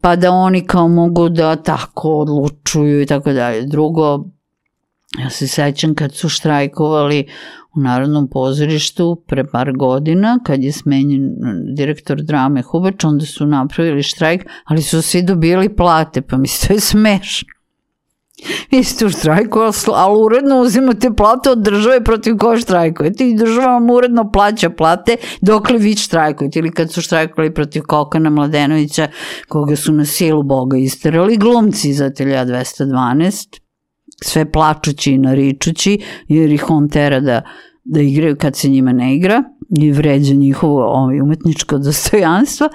pa 0.00 0.16
da 0.16 0.30
oni 0.30 0.66
kao 0.66 0.88
mogu 0.88 1.28
da 1.28 1.56
tako 1.56 2.10
odlučuju 2.10 2.51
i 3.02 3.06
tako 3.06 3.32
dalje. 3.32 3.66
Drugo, 3.66 4.24
ja 5.18 5.30
se 5.30 5.48
sećam 5.48 5.94
kad 5.94 6.14
su 6.14 6.28
štrajkovali 6.28 7.26
u 7.74 7.80
Narodnom 7.80 8.28
pozorištu 8.28 9.22
pre 9.26 9.44
par 9.44 9.72
godina, 9.72 10.38
kad 10.44 10.62
je 10.62 10.72
smenjen 10.72 11.34
direktor 11.76 12.22
drame 12.22 12.62
Hubač, 12.62 13.04
onda 13.04 13.26
su 13.26 13.46
napravili 13.46 14.02
štrajk, 14.02 14.46
ali 14.64 14.82
su 14.82 15.02
svi 15.02 15.22
dobili 15.22 15.76
plate, 15.76 16.22
pa 16.22 16.36
mi 16.36 16.48
se 16.48 16.66
to 16.66 16.74
je 16.74 16.80
smešno. 16.80 17.48
Vi 18.70 18.84
ste 18.84 19.06
u 19.06 19.10
štrajku, 19.10 19.58
ali 19.94 20.22
uredno 20.24 20.60
uzimate 20.60 21.10
plate 21.16 21.50
od 21.50 21.58
države 21.58 22.04
protiv 22.04 22.36
koje 22.36 22.58
štrajkujete 22.58 23.28
i 23.28 23.36
država 23.36 23.66
vam 23.66 23.90
uredno 23.90 24.30
plaća 24.32 24.70
plate 24.70 25.16
dok 25.40 25.70
li 25.70 25.78
vi 25.78 25.96
štrajkujete 25.96 26.58
ili 26.58 26.70
kad 26.70 26.92
su 26.92 27.02
štrajkovali 27.02 27.54
protiv 27.54 27.82
Kokana 27.82 28.30
Mladenovića 28.30 29.08
koga 29.48 29.76
su 29.76 29.92
na 29.92 30.04
silu 30.04 30.42
Boga 30.42 30.76
isterali 30.76 31.36
glumci 31.36 31.92
za 31.92 32.10
telja 32.10 32.44
212 32.44 33.60
sve 34.22 34.52
plačući 34.52 35.12
i 35.12 35.18
naričući 35.18 35.98
jer 36.28 36.52
ih 36.52 36.70
on 36.70 36.88
tera 36.88 37.20
da, 37.20 37.42
da 37.84 38.00
igraju 38.00 38.36
kad 38.36 38.56
se 38.56 38.68
njima 38.68 38.92
ne 38.92 39.16
igra 39.16 39.42
i 39.78 39.92
vređa 39.92 40.34
njihovo 40.34 40.84
ovaj, 40.84 41.20
umetničko 41.20 41.78
dostojanstvo. 41.78 42.68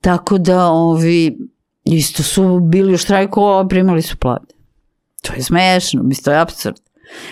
Tako 0.00 0.38
da 0.38 0.66
ovi 0.66 1.38
isto 1.84 2.22
su 2.22 2.60
bili 2.60 2.94
u 2.94 2.96
štrajku 2.96 3.40
primali 3.68 4.02
su 4.02 4.16
plate 4.16 4.57
To 5.22 5.34
je 5.34 5.42
smešno, 5.42 6.02
mislim, 6.02 6.24
to 6.24 6.30
je 6.30 6.40
absurd. 6.40 6.76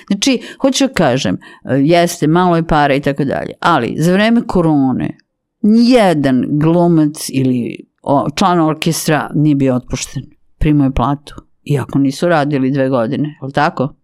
Znači, 0.07 0.43
hoću 0.61 0.87
da 0.87 0.93
kažem, 0.93 1.39
jeste, 1.85 2.27
malo 2.27 2.57
je 2.57 2.67
para 2.67 2.95
i 2.95 3.01
tako 3.01 3.25
dalje, 3.25 3.53
ali 3.61 3.95
za 3.99 4.13
vreme 4.13 4.43
korone 4.47 5.19
nijedan 5.63 6.45
glumac 6.51 7.29
ili 7.33 7.87
član 8.35 8.61
orkestra 8.61 9.31
nije 9.35 9.55
bio 9.55 9.75
otpušten. 9.75 10.23
Primao 10.59 10.85
je 10.85 10.95
platu, 10.95 11.35
iako 11.65 11.99
nisu 11.99 12.29
radili 12.29 12.71
dve 12.71 12.89
godine, 12.89 13.29
je 13.29 13.47
li 13.47 13.53
tako? 13.53 13.95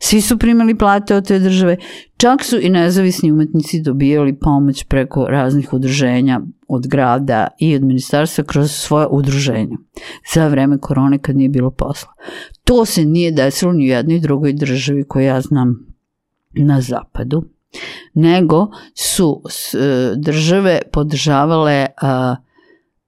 Svi 0.00 0.20
su 0.20 0.38
primali 0.38 0.78
plate 0.78 1.16
od 1.16 1.26
te 1.26 1.38
države, 1.38 1.76
čak 2.16 2.44
su 2.44 2.58
i 2.60 2.68
nezavisni 2.68 3.32
umetnici 3.32 3.82
dobijali 3.82 4.38
pomoć 4.38 4.84
preko 4.84 5.26
raznih 5.28 5.72
udruženja 5.72 6.40
od 6.68 6.86
grada 6.86 7.48
i 7.58 7.76
od 7.76 7.82
ministarstva 7.82 8.44
kroz 8.44 8.70
svoje 8.70 9.06
udruženja 9.10 9.76
za 10.34 10.48
vreme 10.48 10.78
korone 10.78 11.18
kad 11.18 11.36
nije 11.36 11.48
bilo 11.48 11.70
posla. 11.70 12.12
To 12.64 12.84
se 12.84 13.04
nije 13.04 13.32
desilo 13.32 13.72
ni 13.72 13.84
u 13.84 13.86
jednoj 13.86 14.20
drugoj 14.20 14.52
državi 14.52 15.04
koju 15.08 15.24
ja 15.24 15.40
znam 15.40 15.86
na 16.52 16.80
zapadu, 16.80 17.44
nego 18.14 18.68
su 18.94 19.42
e, 19.74 20.14
države 20.16 20.80
podržavale 20.92 21.86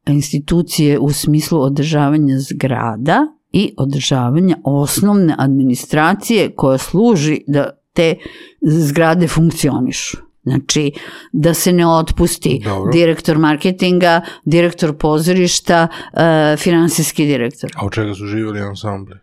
institucije 0.06 0.98
u 0.98 1.12
smislu 1.12 1.60
održavanja 1.60 2.38
zgrada 2.38 3.26
i 3.52 3.74
održavanja 3.76 4.56
osnovne 4.64 5.34
administracije 5.38 6.54
koja 6.56 6.78
služi 6.78 7.40
da 7.46 7.70
te 7.92 8.14
zgrade 8.62 9.28
funkcionišu. 9.28 10.27
Znači, 10.42 10.92
da 11.32 11.54
se 11.54 11.72
ne 11.72 11.86
otpusti 11.86 12.60
Dobro. 12.64 12.92
direktor 12.92 13.38
marketinga, 13.38 14.20
direktor 14.44 14.96
pozorišta, 14.96 15.88
uh, 16.12 16.18
finansijski 16.58 17.26
direktor. 17.26 17.70
A 17.76 17.86
od 17.86 17.92
čega 17.92 18.14
su 18.14 18.26
živjeli 18.26 18.60
ansambli? 18.60 19.14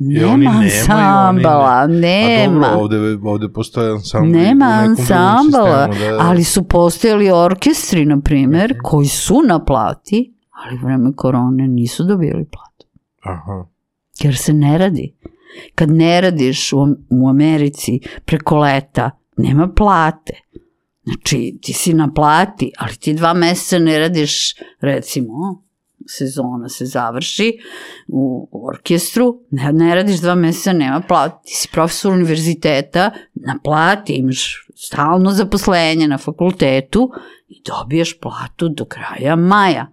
Nema 0.00 0.32
oni 0.32 0.46
ansambala, 0.46 1.86
ne... 1.86 1.96
nema. 1.98 2.66
A 2.66 2.70
dobro, 2.70 2.80
ovde, 2.80 3.18
ovde 3.24 3.48
postoje 3.48 3.90
ansambli. 3.90 4.32
Nema 4.32 4.64
ansambala, 4.64 5.92
sistemu, 5.92 6.16
da... 6.16 6.24
ali 6.24 6.44
su 6.44 6.68
postojali 6.68 7.30
orkestri, 7.30 8.04
na 8.04 8.20
primer, 8.20 8.70
okay. 8.70 8.82
koji 8.82 9.06
su 9.06 9.42
na 9.48 9.64
plati, 9.64 10.34
ali 10.50 10.78
u 10.78 10.86
vreme 10.86 11.12
korone 11.16 11.68
nisu 11.68 12.04
dobili 12.04 12.44
platu. 12.44 12.86
Aha. 13.22 13.66
Jer 14.20 14.36
se 14.36 14.52
ne 14.52 14.78
radi. 14.78 15.14
Kad 15.74 15.90
ne 15.90 16.20
radiš 16.20 16.72
u, 16.72 16.86
u 17.10 17.28
Americi 17.28 18.00
preko 18.24 18.58
leta, 18.58 19.10
nema 19.36 19.68
plate. 19.76 20.32
Znači, 21.08 21.58
ti 21.62 21.72
si 21.72 21.94
na 21.94 22.12
plati, 22.14 22.72
ali 22.78 22.96
ti 22.96 23.14
dva 23.14 23.34
meseca 23.34 23.78
ne 23.78 23.98
radiš, 23.98 24.54
recimo, 24.80 25.62
sezona 26.06 26.68
se 26.68 26.86
završi 26.86 27.58
u 28.08 28.48
orkestru, 28.68 29.40
ne, 29.50 29.72
ne 29.72 29.94
radiš 29.94 30.20
dva 30.20 30.34
meseca, 30.34 30.72
nema 30.72 31.00
plati, 31.00 31.46
ti 31.46 31.54
si 31.54 31.68
profesor 31.72 32.12
univerziteta, 32.12 33.10
na 33.34 33.58
plati, 33.64 34.12
imaš 34.12 34.66
stalno 34.76 35.30
zaposlenje 35.30 36.08
na 36.08 36.18
fakultetu 36.18 37.10
i 37.48 37.62
dobiješ 37.66 38.20
platu 38.20 38.68
do 38.68 38.84
kraja 38.84 39.36
maja. 39.36 39.86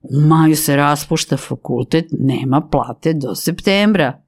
U 0.00 0.20
maju 0.20 0.56
se 0.56 0.76
raspušta 0.76 1.36
fakultet, 1.36 2.06
nema 2.10 2.60
plate 2.70 3.12
do 3.12 3.34
septembra. 3.34 4.22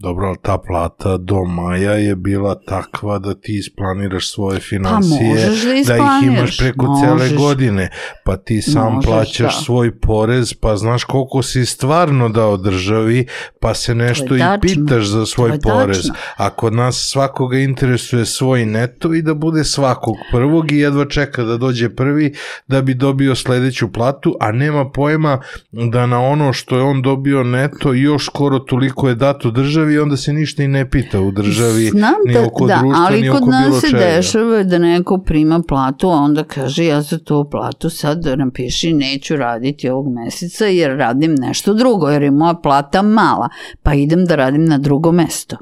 Dobro, 0.00 0.26
ali 0.26 0.36
ta 0.42 0.58
plata 0.58 1.16
do 1.16 1.44
maja 1.44 1.92
je 1.92 2.16
bila 2.16 2.60
takva 2.66 3.18
da 3.18 3.34
ti 3.34 3.58
isplaniraš 3.58 4.32
svoje 4.32 4.60
financije, 4.60 5.46
pa 5.86 5.92
da, 5.92 5.96
da 5.96 6.18
ih 6.22 6.36
imaš 6.36 6.58
preko 6.58 6.86
možeš. 6.86 7.08
cele 7.08 7.36
godine, 7.36 7.90
pa 8.24 8.36
ti 8.36 8.62
sam 8.62 8.94
možeš, 8.94 9.06
plaćaš 9.10 9.54
da. 9.54 9.62
svoj 9.64 10.00
porez, 10.00 10.54
pa 10.54 10.76
znaš 10.76 11.04
koliko 11.04 11.42
si 11.42 11.66
stvarno 11.66 12.28
dao 12.28 12.56
državi, 12.56 13.26
pa 13.60 13.74
se 13.74 13.94
nešto 13.94 14.36
i 14.36 14.40
pitaš 14.62 15.06
za 15.06 15.26
svoj 15.26 15.60
porez. 15.60 15.96
Tačno. 15.96 16.14
A 16.36 16.50
kod 16.50 16.72
nas 16.72 17.10
svakoga 17.12 17.58
interesuje 17.58 18.26
svoj 18.26 18.66
neto 18.66 19.14
i 19.14 19.22
da 19.22 19.34
bude 19.34 19.64
svakog 19.64 20.14
prvog 20.32 20.72
i 20.72 20.78
jedva 20.78 21.04
čeka 21.04 21.42
da 21.42 21.56
dođe 21.56 21.88
prvi 21.88 22.34
da 22.66 22.82
bi 22.82 22.94
dobio 22.94 23.34
sledeću 23.34 23.92
platu, 23.92 24.36
a 24.40 24.52
nema 24.52 24.90
pojma 24.90 25.40
da 25.72 26.06
na 26.06 26.20
ono 26.20 26.52
što 26.52 26.76
je 26.76 26.82
on 26.82 27.02
dobio 27.02 27.42
neto 27.42 27.92
još 27.92 28.26
skoro 28.26 28.58
toliko 28.58 29.08
je 29.08 29.14
dato 29.14 29.50
državi 29.50 29.87
državi 29.88 29.98
onda 29.98 30.16
se 30.16 30.32
ništa 30.32 30.62
i 30.62 30.68
ne 30.68 30.90
pita 30.90 31.20
u 31.20 31.30
državi, 31.30 31.88
Znam 31.88 32.14
ni 32.26 32.34
da, 32.34 32.46
oko 32.46 32.66
da, 32.66 32.78
društva, 32.80 33.04
ali 33.06 33.20
ni 33.20 33.30
oko 33.30 33.38
kod 33.38 33.48
nas 33.48 33.80
se 33.80 33.96
dešava 33.96 34.62
da 34.62 34.78
neko 34.78 35.18
prima 35.18 35.62
platu, 35.68 36.08
a 36.08 36.14
onda 36.14 36.44
kaže 36.44 36.84
ja 36.84 37.02
za 37.02 37.18
tu 37.18 37.48
platu 37.50 37.90
sad 37.90 38.24
napiši 38.36 38.92
neću 38.92 39.36
raditi 39.36 39.88
ovog 39.88 40.06
meseca 40.14 40.66
jer 40.66 40.96
radim 40.96 41.34
nešto 41.34 41.74
drugo, 41.74 42.08
jer 42.08 42.22
je 42.22 42.30
moja 42.30 42.54
plata 42.54 43.02
mala, 43.02 43.48
pa 43.82 43.94
idem 43.94 44.24
da 44.24 44.36
radim 44.36 44.64
na 44.64 44.78
drugo 44.78 45.12
mesto. 45.12 45.56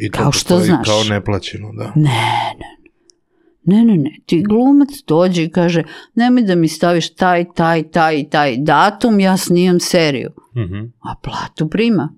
I 0.00 0.10
to 0.10 0.18
kao 0.18 0.32
što 0.32 0.58
znaš. 0.58 0.88
Kao 0.88 1.04
neplaćeno, 1.04 1.72
da. 1.72 1.92
Ne, 1.94 2.54
ne, 2.58 2.76
Ne, 3.68 3.84
ne, 3.84 3.96
ne, 3.96 4.10
ti 4.26 4.42
glumac 4.48 4.88
dođe 5.06 5.42
i 5.44 5.50
kaže 5.50 5.82
nemoj 6.14 6.42
da 6.42 6.54
mi 6.54 6.68
staviš 6.68 7.14
taj, 7.14 7.44
taj, 7.54 7.82
taj, 7.90 8.28
taj 8.30 8.56
datum, 8.58 9.20
ja 9.20 9.36
snimam 9.36 9.80
seriju. 9.80 10.30
Mm 10.56 10.60
-hmm. 10.60 10.90
A 11.00 11.14
platu 11.22 11.68
prima. 11.70 12.08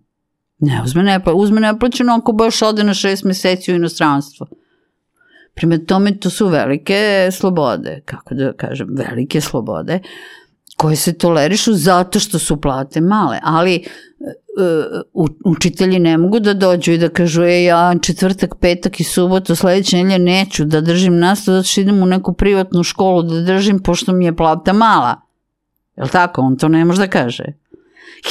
Ne, 0.59 0.83
uzme 0.85 1.03
ne, 1.03 1.25
pa 1.25 1.33
uzme 1.33 1.61
neplaćeno 1.61 2.15
ako 2.15 2.33
baš 2.33 2.63
ode 2.63 2.85
na 2.85 2.95
šest 2.95 3.25
meseci 3.25 3.73
u 3.73 3.77
inostranstvo. 3.77 4.47
Prima 5.55 5.79
tome 5.79 6.19
to 6.19 6.31
su 6.31 6.49
velike 6.49 7.29
slobode, 7.33 8.01
kako 8.05 8.35
da 8.35 8.53
kažem, 8.53 8.89
velike 8.91 9.41
slobode, 9.41 10.01
koje 10.77 10.97
se 10.97 11.19
tolerišu 11.19 11.75
zato 11.75 12.21
što 12.21 12.39
su 12.39 12.61
plate 12.61 13.01
male, 13.01 13.39
ali 13.43 13.85
uh, 15.15 15.27
učitelji 15.45 15.99
ne 15.99 16.19
mogu 16.19 16.41
da 16.41 16.55
dođu 16.55 16.93
i 16.93 16.99
da 16.99 17.09
kažu 17.09 17.43
e, 17.43 17.63
ja 17.63 17.95
četvrtak, 18.03 18.55
petak 18.61 19.01
i 19.01 19.05
subotu 19.05 19.57
sledeće 19.57 19.97
nelje 19.97 20.19
neću 20.19 20.65
da 20.65 20.81
držim 20.81 21.19
nastavu 21.19 21.57
zato 21.57 21.69
što 21.69 21.81
idem 21.81 22.03
u 22.03 22.07
neku 22.07 22.33
privatnu 22.33 22.83
školu 22.83 23.23
da 23.23 23.41
držim 23.41 23.79
pošto 23.79 24.13
mi 24.13 24.25
je 24.25 24.37
plata 24.37 24.73
mala. 24.73 25.21
Jel 25.97 26.09
tako? 26.09 26.41
On 26.41 26.57
to 26.57 26.69
ne 26.69 26.85
može 26.85 27.01
da 27.01 27.11
kaže 27.11 27.45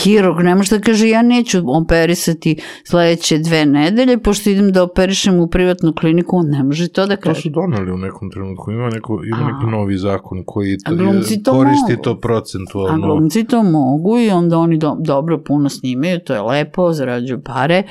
hirurg 0.03 0.43
ne 0.43 0.55
može 0.55 0.77
da 0.77 0.83
kaže 0.83 1.09
ja 1.09 1.21
neću 1.21 1.57
operisati 1.65 2.55
sledeće 2.83 3.37
dve 3.37 3.65
nedelje, 3.65 4.17
pošto 4.17 4.49
idem 4.49 4.71
da 4.71 4.83
operišem 4.83 5.39
u 5.39 5.47
privatnu 5.47 5.93
kliniku, 5.99 6.37
on 6.37 6.45
ne 6.49 6.63
može 6.63 6.87
to 6.87 7.05
da 7.05 7.15
kaže. 7.15 7.35
To 7.35 7.41
su 7.41 7.49
donali 7.49 7.91
u 7.91 7.97
nekom 7.97 8.31
trenutku, 8.31 8.71
ima, 8.71 8.89
neko, 8.89 9.21
ima 9.25 9.51
neki 9.51 9.71
novi 9.71 9.97
zakon 9.97 10.43
koji 10.45 10.77
to, 10.77 10.91
to 11.43 11.51
koristi 11.51 11.91
mogu. 11.91 12.03
to 12.03 12.19
procentualno. 12.19 13.05
A 13.05 13.07
glumci 13.07 13.43
to 13.43 13.63
mogu 13.63 14.19
i 14.19 14.29
onda 14.29 14.57
oni 14.57 14.77
do, 14.77 14.97
dobro 14.99 15.43
puno 15.43 15.69
snimaju, 15.69 16.19
to 16.19 16.33
je 16.33 16.41
lepo, 16.41 16.93
zarađuju 16.93 17.41
pare, 17.43 17.83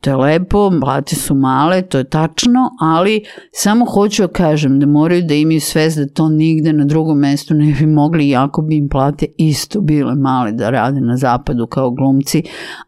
to 0.00 0.10
je 0.10 0.16
lepo, 0.16 0.70
plate 0.80 1.16
su 1.16 1.34
male, 1.34 1.82
to 1.82 1.98
je 1.98 2.04
tačno, 2.04 2.70
ali 2.80 3.24
samo 3.52 3.84
hoću 3.84 4.22
da 4.22 4.28
kažem 4.28 4.80
da 4.80 4.86
moraju 4.86 5.22
da 5.22 5.34
imaju 5.34 5.60
svest 5.60 5.98
da 5.98 6.06
to 6.06 6.28
nigde 6.28 6.72
na 6.72 6.84
drugom 6.84 7.18
mestu 7.18 7.54
ne 7.54 7.76
bi 7.78 7.86
mogli, 7.86 8.28
iako 8.28 8.62
bi 8.62 8.76
im 8.76 8.88
plate 8.88 9.26
isto 9.36 9.80
bile 9.80 10.14
male 10.14 10.52
da 10.52 10.70
rade 10.70 11.00
na 11.00 11.16
zapadu 11.24 11.66
kao 11.66 11.90
glumci, 11.90 12.42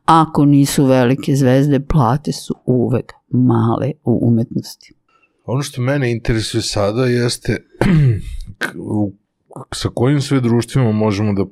ako 0.04 0.44
nisu 0.44 0.84
velike 0.84 1.36
zvezde, 1.36 1.80
plate 1.80 2.32
su 2.32 2.54
uvek 2.66 3.12
male 3.28 3.90
u 4.04 4.28
umetnosti. 4.28 4.94
Ono 5.44 5.62
što 5.62 5.82
mene 5.82 6.12
interesuje 6.12 6.62
sada 6.62 7.04
jeste 7.04 7.56
sa 9.80 9.88
kojim 9.94 10.20
sve 10.20 10.40
društvima 10.40 10.92
možemo 10.92 11.32
da 11.32 11.44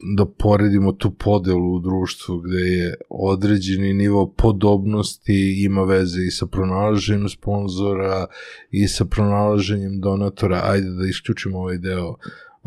da 0.00 0.26
poredimo 0.26 0.92
tu 0.92 1.10
podelu 1.10 1.74
u 1.74 1.78
društvu 1.78 2.38
gde 2.38 2.58
je 2.58 2.94
određeni 3.10 3.92
nivo 3.92 4.34
podobnosti 4.36 5.64
ima 5.64 5.82
veze 5.82 6.20
i 6.26 6.30
sa 6.30 6.46
pronalaženjem 6.46 7.28
sponzora 7.28 8.26
i 8.70 8.88
sa 8.88 9.04
pronalaženjem 9.04 10.00
donatora. 10.00 10.60
Ajde 10.64 10.90
da 10.90 11.06
isključimo 11.06 11.58
ovaj 11.58 11.78
deo 11.78 12.14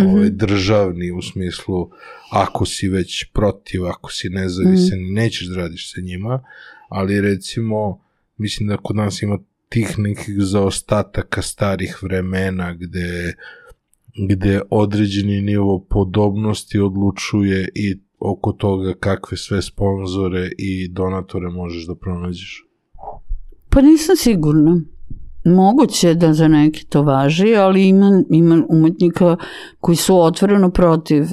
ovaj 0.05 0.29
državni 0.29 1.11
u 1.11 1.21
smislu 1.21 1.89
ako 2.31 2.65
si 2.65 2.89
već 2.89 3.25
protiv, 3.33 3.85
ako 3.85 4.11
si 4.11 4.29
nezavisan 4.29 4.99
i 4.99 5.11
nećeš 5.11 5.47
da 5.47 5.55
radiš 5.55 5.93
sa 5.93 6.01
njima, 6.01 6.43
ali 6.89 7.21
recimo 7.21 8.01
mislim 8.37 8.69
da 8.69 8.77
kod 8.77 8.95
nas 8.95 9.21
ima 9.21 9.39
tih 9.69 9.99
nekih 9.99 10.35
zaostataka 10.37 11.41
starih 11.41 12.03
vremena 12.03 12.73
gde 12.73 13.33
gde 14.29 14.61
određeni 14.69 15.41
nivo 15.41 15.85
podobnosti 15.89 16.79
odlučuje 16.79 17.69
i 17.75 17.99
oko 18.19 18.51
toga 18.51 18.93
kakve 18.99 19.37
sve 19.37 19.61
sponzore 19.61 20.49
i 20.57 20.87
donatore 20.87 21.49
možeš 21.49 21.87
da 21.87 21.95
pronađeš. 21.95 22.65
Pa 23.69 23.81
nisam 23.81 24.15
sigurna. 24.15 24.81
Moguće 25.45 26.13
da 26.13 26.33
za 26.33 26.47
neke 26.47 26.81
to 26.89 27.01
važi, 27.03 27.55
ali 27.55 27.87
ima, 27.87 28.23
ima 28.29 28.65
umetnika 28.69 29.37
koji 29.79 29.95
su 29.95 30.21
otvoreno 30.21 30.69
protiv 30.69 31.23
uh, 31.23 31.29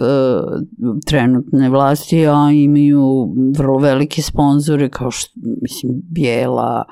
trenutne 1.07 1.69
vlasti, 1.69 2.27
a 2.27 2.51
imaju 2.53 3.35
vrlo 3.57 3.79
velike 3.79 4.23
sponzore 4.23 4.89
kao 4.89 5.11
što, 5.11 5.33
mislim, 5.63 6.03
Bijela, 6.11 6.85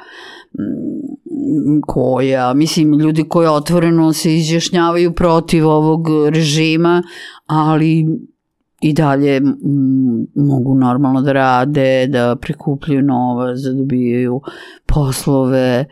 mm, 0.53 1.81
koja, 1.87 2.55
mislim, 2.55 2.99
ljudi 2.99 3.25
koji 3.29 3.49
otvoreno 3.49 4.13
se 4.13 4.35
izjašnjavaju 4.35 5.13
protiv 5.13 5.69
ovog 5.69 6.07
režima, 6.29 7.03
ali 7.47 8.07
i 8.81 8.93
dalje 8.93 9.41
mogu 10.35 10.75
normalno 10.75 11.23
da 11.23 11.33
rade, 11.33 12.07
da 12.07 12.37
prikupljaju 12.41 13.03
novac, 13.03 13.59
da 13.61 13.73
dobijaju 13.73 14.41
poslove. 14.87 15.85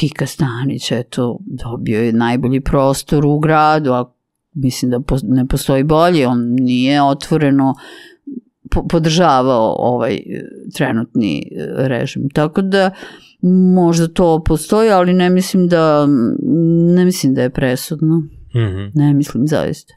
Tika 0.00 0.26
Stanić, 0.26 0.92
eto, 0.92 1.38
dobio 1.40 2.02
je 2.02 2.12
najbolji 2.12 2.60
prostor 2.60 3.26
u 3.26 3.38
gradu, 3.38 3.92
a 3.92 4.12
mislim 4.54 4.90
da 4.90 5.00
ne 5.22 5.46
postoji 5.46 5.84
bolje, 5.84 6.28
on 6.28 6.54
nije 6.54 7.02
otvoreno 7.02 7.74
po- 8.70 8.86
podržavao 8.88 9.76
ovaj 9.78 10.14
e, 10.14 10.20
trenutni 10.74 11.38
e, 11.38 11.88
režim. 11.88 12.28
Tako 12.34 12.62
da 12.62 12.90
možda 13.74 14.08
to 14.08 14.42
postoji, 14.44 14.90
ali 14.90 15.12
ne 15.12 15.30
mislim 15.30 15.68
da 15.68 16.06
ne 16.96 17.04
mislim 17.04 17.34
da 17.34 17.42
je 17.42 17.50
presudno. 17.50 18.18
Mhm. 18.54 18.90
Ne 18.94 19.14
mislim 19.14 19.46
zaista. 19.46 19.94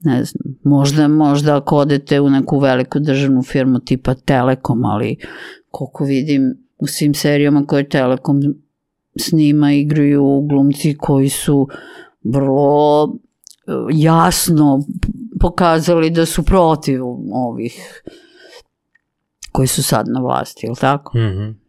Ne 0.00 0.24
znam, 0.24 0.54
možda, 0.64 1.08
možda 1.08 1.56
ako 1.56 1.76
odete 1.76 2.20
u 2.20 2.30
neku 2.30 2.58
veliku 2.58 2.98
državnu 2.98 3.42
firmu 3.42 3.80
tipa 3.80 4.14
Telekom, 4.14 4.84
ali 4.84 5.16
koliko 5.70 6.04
vidim 6.04 6.54
u 6.78 6.86
svim 6.86 7.14
serijama 7.14 7.66
koje 7.66 7.88
Telekom 7.88 8.40
snima 9.16 9.72
igraju 9.72 10.46
glumci 10.48 10.96
koji 10.98 11.28
su 11.28 11.68
vrlo 12.24 13.04
e, 13.04 13.72
jasno 13.92 14.80
pokazali 15.40 16.10
da 16.10 16.26
su 16.26 16.42
protiv 16.42 17.00
ovih 17.32 18.02
koji 19.52 19.68
su 19.68 19.82
sad 19.82 20.06
na 20.08 20.20
vlasti, 20.20 20.66
je 20.66 20.70
li 20.70 20.76
tako? 20.76 21.18
Mhm. 21.18 21.59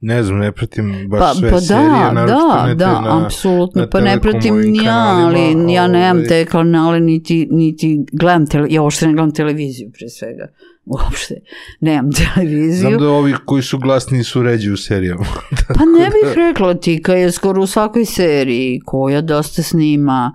Ne 0.00 0.22
znam, 0.22 0.38
ne 0.38 0.52
pratim 0.52 1.08
baš 1.08 1.20
Pa, 1.20 1.34
sve 1.34 1.50
pa 1.50 1.60
serije, 1.60 2.10
da, 2.14 2.24
da, 2.26 2.66
ne 2.66 2.74
da, 2.74 3.00
na, 3.00 3.26
apsolutno, 3.26 3.82
na 3.82 3.88
pa 3.90 4.00
ne 4.00 4.20
pratim 4.20 4.60
ni 4.60 4.84
ja, 4.84 5.26
ali 5.26 5.72
ja 5.72 5.88
nemam 5.88 6.16
ovaj. 6.16 6.28
te 6.28 6.44
kanale, 6.44 7.00
niti, 7.00 7.48
niti 7.50 8.04
gledam, 8.12 8.46
tele, 8.46 8.66
ja 8.70 8.82
uopšte 8.82 9.06
ne 9.06 9.12
gledam 9.12 9.34
televiziju 9.34 9.90
pre 9.98 10.08
svega, 10.08 10.48
uopšte, 10.84 11.34
nemam 11.80 12.10
televiziju. 12.34 12.88
Znam 12.88 13.00
da 13.00 13.08
ovi 13.08 13.34
koji 13.44 13.62
su 13.62 13.78
glasni 13.78 14.24
su 14.24 14.42
ređi 14.42 14.70
u 14.70 14.76
serijama. 14.76 15.24
Pa 15.78 15.84
ne 15.84 16.06
bih 16.06 16.34
rekla 16.36 16.74
Tika 16.74 17.14
je 17.14 17.32
skoro 17.32 17.62
u 17.62 17.66
svakoj 17.66 18.04
seriji 18.04 18.80
koja 18.84 19.20
dosta 19.20 19.62
snima 19.62 20.32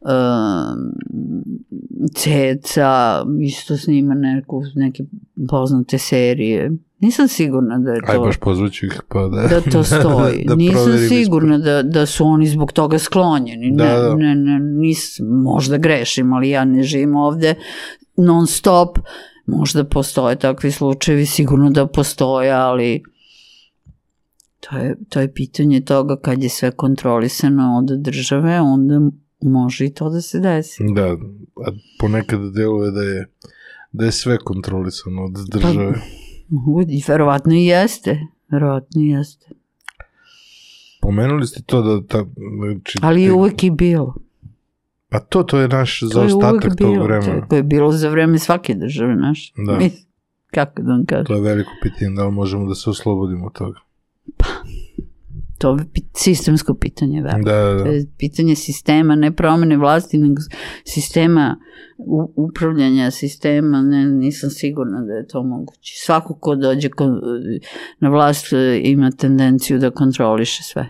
um, 0.00 0.92
Ceca 2.14 3.22
isto 3.42 3.76
snima 3.76 4.14
neku, 4.14 4.62
neke 4.74 5.04
poznate 5.48 5.98
serije. 5.98 6.70
Nisam 6.98 7.28
sigurna 7.28 7.78
da 7.78 7.90
je 7.90 8.00
Aj, 8.06 8.14
to 8.14 8.20
baš 8.20 8.36
pozvaću 8.36 8.86
ih 8.86 9.00
pa 9.08 9.20
da... 9.20 9.48
da 9.48 9.60
to 9.62 9.82
stoji. 9.92 10.44
da 10.44 10.54
Nisam 10.54 10.98
sigurna 11.08 11.58
da, 11.58 11.82
da 11.82 12.06
su 12.06 12.24
oni 12.26 12.46
zbog 12.46 12.72
toga 12.72 12.98
sklonjeni. 12.98 13.70
Ne, 13.70 13.84
Da, 13.84 13.98
da. 13.98 14.14
ne, 14.14 14.34
ne, 14.34 14.58
nis, 14.60 15.16
možda 15.22 15.76
grešim, 15.76 16.32
ali 16.32 16.48
ja 16.48 16.64
ne 16.64 16.82
živim 16.82 17.16
ovde 17.16 17.54
non 18.16 18.46
stop. 18.46 18.98
Možda 19.46 19.84
postoje 19.84 20.36
takvi 20.36 20.70
slučajevi, 20.70 21.26
sigurno 21.26 21.70
da 21.70 21.86
postoje, 21.86 22.50
ali 22.52 23.02
to 24.60 24.76
je, 24.76 24.96
to 25.08 25.20
je 25.20 25.32
pitanje 25.32 25.80
toga 25.80 26.16
kad 26.16 26.42
je 26.42 26.48
sve 26.48 26.70
kontrolisano 26.70 27.78
od 27.78 27.98
države, 27.98 28.60
onda 28.60 29.00
može 29.42 29.86
i 29.86 29.94
to 29.94 30.10
da 30.10 30.20
se 30.20 30.40
desi. 30.40 30.82
Da, 30.94 31.06
a 31.58 31.70
ponekad 32.00 32.40
deluje 32.52 32.90
da 32.90 33.02
je 33.02 33.26
da 33.92 34.04
je 34.04 34.12
sve 34.12 34.38
kontrolisano 34.38 35.24
od 35.24 35.32
države. 35.50 35.74
Mogu- 35.86 35.98
I 35.98 36.25
verovatno 37.08 37.54
i 37.54 37.66
jeste. 37.66 38.20
Verovatno 38.48 39.02
i 39.02 39.08
jeste. 39.08 39.46
Pomenuli 41.00 41.46
ste 41.46 41.62
to 41.62 41.82
da 41.82 42.06
ta... 42.06 42.24
Znači, 42.56 42.98
Ali 43.02 43.22
je 43.22 43.32
uvek 43.32 43.64
i 43.64 43.70
bilo. 43.70 44.14
Pa 45.08 45.20
to, 45.20 45.42
to 45.42 45.58
je 45.58 45.68
naš 45.68 46.00
To 46.00 46.06
je 46.06 46.10
zaostatak 46.10 46.64
uvek 46.64 46.78
tog 46.78 46.90
bilo. 46.92 47.04
vremena. 47.04 47.46
To 47.48 47.56
je 47.56 47.62
bilo 47.62 47.92
za 47.92 48.08
vreme 48.08 48.38
svake 48.38 48.74
države 48.74 49.16
naše. 49.16 49.52
Da. 49.66 49.76
Mislim, 49.76 50.06
Kako 50.54 50.82
da 50.82 50.92
vam 50.92 51.06
kažem? 51.06 51.24
To 51.24 51.34
je 51.34 51.40
veliko 51.40 51.70
pitanje, 51.82 52.10
da 52.10 52.24
li 52.26 52.32
možemo 52.32 52.68
da 52.68 52.74
se 52.74 52.90
oslobodimo 52.90 53.46
od 53.46 53.52
toga. 53.52 53.78
To 55.58 55.70
je 55.70 55.84
sistemsko 56.14 56.74
pitanje. 56.74 57.22
Veliko. 57.22 57.50
Da, 57.50 57.54
da, 57.54 57.78
To 57.78 57.84
da. 57.84 57.90
je 57.90 58.06
pitanje 58.18 58.54
sistema, 58.54 59.14
ne 59.14 59.32
promene 59.32 59.76
vlasti, 59.76 60.18
nego 60.18 60.42
sistema 60.84 61.56
u, 61.98 62.32
upravljanja 62.36 63.10
sistema, 63.10 63.82
ne, 63.82 64.06
nisam 64.06 64.50
sigurna 64.50 65.00
da 65.00 65.12
je 65.12 65.26
to 65.26 65.42
moguće. 65.42 65.94
Svako 65.96 66.34
ko 66.34 66.54
dođe 66.56 66.88
na 68.00 68.08
vlast 68.08 68.52
e, 68.52 68.80
ima 68.84 69.10
tendenciju 69.10 69.78
da 69.78 69.90
kontroliše 69.90 70.62
sve. 70.62 70.86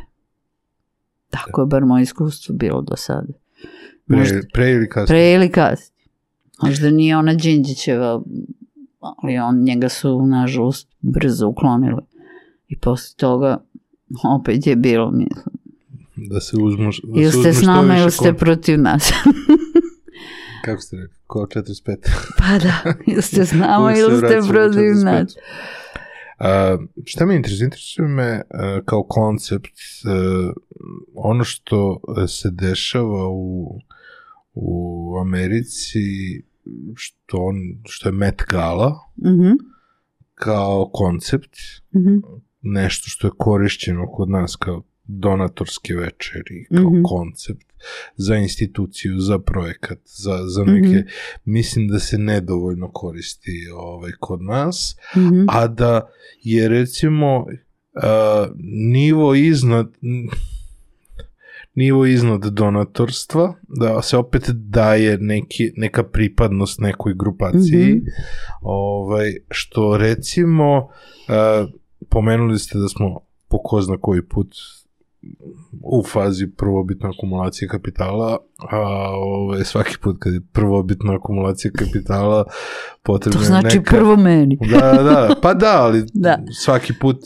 Tako 1.30 1.60
je 1.60 1.66
bar 1.66 1.84
moje 1.84 2.02
iskustvo 2.02 2.54
bilo 2.54 2.82
do 2.82 2.96
sada. 2.96 3.32
Možda- 4.06 4.34
Pre, 4.34 4.48
pre 4.52 4.70
ili 4.72 4.88
kasnije? 4.88 5.06
Pre 5.06 5.32
ili 5.32 5.52
kasnije. 5.52 6.06
Možda 6.62 6.90
nije 6.90 7.16
ona 7.16 7.34
Đinđićeva, 7.34 8.22
ali 9.00 9.38
on, 9.38 9.62
njega 9.62 9.88
su, 9.88 10.26
nažalost, 10.26 10.88
brzo 11.00 11.48
uklonili. 11.48 12.02
I 12.68 12.78
posle 12.78 13.16
toga 13.16 13.64
opet 14.24 14.66
je 14.66 14.76
bilo, 14.76 15.10
mislim. 15.10 15.56
Da 16.16 16.40
se 16.40 16.56
uzmu, 16.56 16.90
da 17.04 17.20
Ili 17.20 17.32
ste 17.32 17.52
s 17.52 17.62
nama 17.62 17.98
ili 17.98 18.10
ste 18.10 18.32
protiv 18.32 18.80
nas. 18.80 19.12
Kako 20.64 20.80
ste 20.80 20.96
rekli? 20.96 21.16
Ko 21.26 21.46
45. 21.54 21.96
pa 22.38 22.58
da, 22.58 22.94
ili 23.06 23.22
ste 23.22 23.44
s 23.44 23.52
nama 23.52 23.96
ili 23.96 24.16
ste 24.16 24.40
protiv 24.48 24.80
45. 24.80 25.04
nas. 25.04 25.36
A, 26.38 26.78
šta 27.04 27.26
me 27.26 27.36
interesuje? 27.36 27.64
Interesuje 27.64 28.08
me 28.08 28.42
a, 28.50 28.80
kao 28.84 29.02
koncept 29.02 29.74
a, 30.04 30.52
ono 31.14 31.44
što 31.44 32.00
se 32.28 32.50
dešava 32.50 33.28
u, 33.28 33.78
u 34.54 35.18
Americi 35.20 35.98
što, 36.94 37.38
on, 37.38 37.56
što 37.84 38.08
je 38.08 38.12
Met 38.12 38.42
Gala 38.48 38.94
Mhm, 39.16 39.52
kao 40.34 40.90
koncept 40.92 41.56
mhm, 41.96 42.16
nešto 42.66 43.04
što 43.06 43.26
je 43.26 43.32
korišćeno 43.38 44.06
kod 44.08 44.30
nas 44.30 44.56
kao 44.56 44.82
donatorske 45.04 45.94
večeri, 45.94 46.66
kao 46.74 46.90
Mhm. 46.90 47.02
koncept 47.04 47.66
za 48.16 48.36
instituciju, 48.36 49.18
za 49.18 49.38
projekat, 49.38 49.98
za, 50.06 50.38
za 50.46 50.64
neke, 50.64 50.88
Mhm. 50.88 51.06
mislim 51.44 51.88
da 51.88 51.98
se 51.98 52.18
nedovoljno 52.18 52.90
koristi 52.90 53.50
ovaj, 53.74 54.10
kod 54.20 54.42
nas, 54.42 54.96
mhm. 55.16 55.44
a 55.48 55.66
da 55.68 56.08
je 56.42 56.68
recimo 56.68 57.46
a, 57.94 58.46
nivo 58.84 59.34
iznad 59.34 59.92
nivo 61.74 62.06
iznad 62.06 62.40
donatorstva, 62.42 63.54
da 63.70 64.02
se 64.02 64.16
opet 64.16 64.42
daje 64.50 65.18
neki, 65.18 65.72
neka 65.76 66.04
pripadnost 66.04 66.80
nekoj 66.80 67.14
grupaciji, 67.14 67.86
Mhm. 67.86 67.98
ovaj, 68.62 69.34
što 69.50 69.96
recimo 69.96 70.88
a, 71.28 71.66
pomenuli 72.16 72.58
ste 72.58 72.78
da 72.78 72.88
smo 72.88 73.20
po 73.48 73.58
ko 73.64 73.80
zna 73.80 73.96
koji 74.00 74.22
put 74.22 74.54
u 75.82 76.02
fazi 76.12 76.46
prvobitne 76.56 77.08
akumulacije 77.08 77.68
kapitala, 77.68 78.38
a 78.70 78.78
ove, 79.16 79.64
svaki 79.64 79.98
put 80.02 80.16
kad 80.18 80.34
je 80.34 80.40
prvobitna 80.52 81.14
akumulacija 81.14 81.70
kapitala 81.70 82.44
potrebno 83.02 83.38
To 83.38 83.44
je 83.44 83.46
znači 83.46 83.78
neka... 83.78 83.96
prvo 83.96 84.16
meni. 84.16 84.58
Da, 84.70 85.02
da, 85.02 85.34
pa 85.42 85.54
da, 85.54 85.82
ali 85.82 86.06
Da. 86.14 86.38
svaki 86.64 86.92
put 87.00 87.16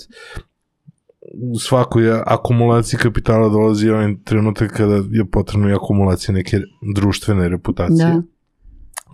u 1.52 1.58
svakoj 1.58 2.20
akumulaciji 2.26 3.00
kapitala 3.00 3.48
dolazi 3.48 3.90
onaj 3.90 4.14
trenutak 4.24 4.72
kada 4.72 4.94
je 4.94 5.30
potrebno 5.32 5.68
i 5.70 5.74
akumulacija 5.74 6.34
neke 6.34 6.60
društvene 6.94 7.48
reputacije. 7.48 8.06
Da. 8.06 8.22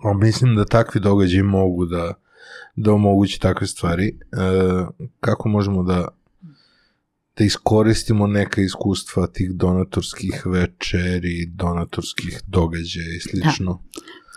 A 0.09 0.13
mislim 0.13 0.55
da 0.55 0.65
takvi 0.65 1.01
događaji 1.01 1.43
mogu 1.43 1.85
da, 1.85 2.13
da 2.77 2.93
omogući 2.93 3.39
takve 3.41 3.67
stvari. 3.67 4.07
E, 4.07 4.15
kako 5.19 5.49
možemo 5.49 5.83
da 5.83 6.07
da 7.37 7.43
iskoristimo 7.43 8.27
neka 8.27 8.61
iskustva 8.61 9.27
tih 9.27 9.51
donatorskih 9.51 10.43
večeri, 10.45 11.45
donatorskih 11.45 12.41
događaja 12.47 13.15
i 13.17 13.19
slično. 13.19 13.81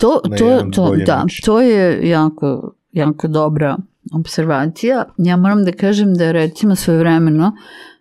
To, 0.00 0.20
na 0.28 0.36
to, 0.36 0.70
to, 0.72 0.86
bolji 0.86 1.04
da, 1.04 1.22
način. 1.22 1.44
to 1.44 1.60
je 1.60 2.08
jako, 2.08 2.74
jako 2.92 3.28
dobra 3.28 3.76
observacija. 4.12 5.04
Ja 5.18 5.36
moram 5.36 5.64
da 5.64 5.72
kažem 5.72 6.14
da 6.14 6.24
je 6.24 6.32
recimo 6.32 6.76
svojevremeno, 6.76 7.52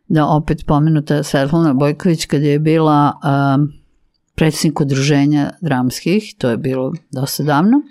da 0.07 0.27
opet 0.27 0.65
pomenuta 0.65 1.23
Svetlana 1.23 1.73
Bojković 1.73 2.25
kada 2.25 2.45
je 2.45 2.59
bila 2.59 3.13
um, 3.13 3.71
predsjednik 4.35 4.81
udruženja 4.81 5.51
dramskih, 5.61 6.35
to 6.37 6.49
je 6.49 6.57
bilo 6.57 6.93
dosta 7.11 7.43
davno, 7.43 7.81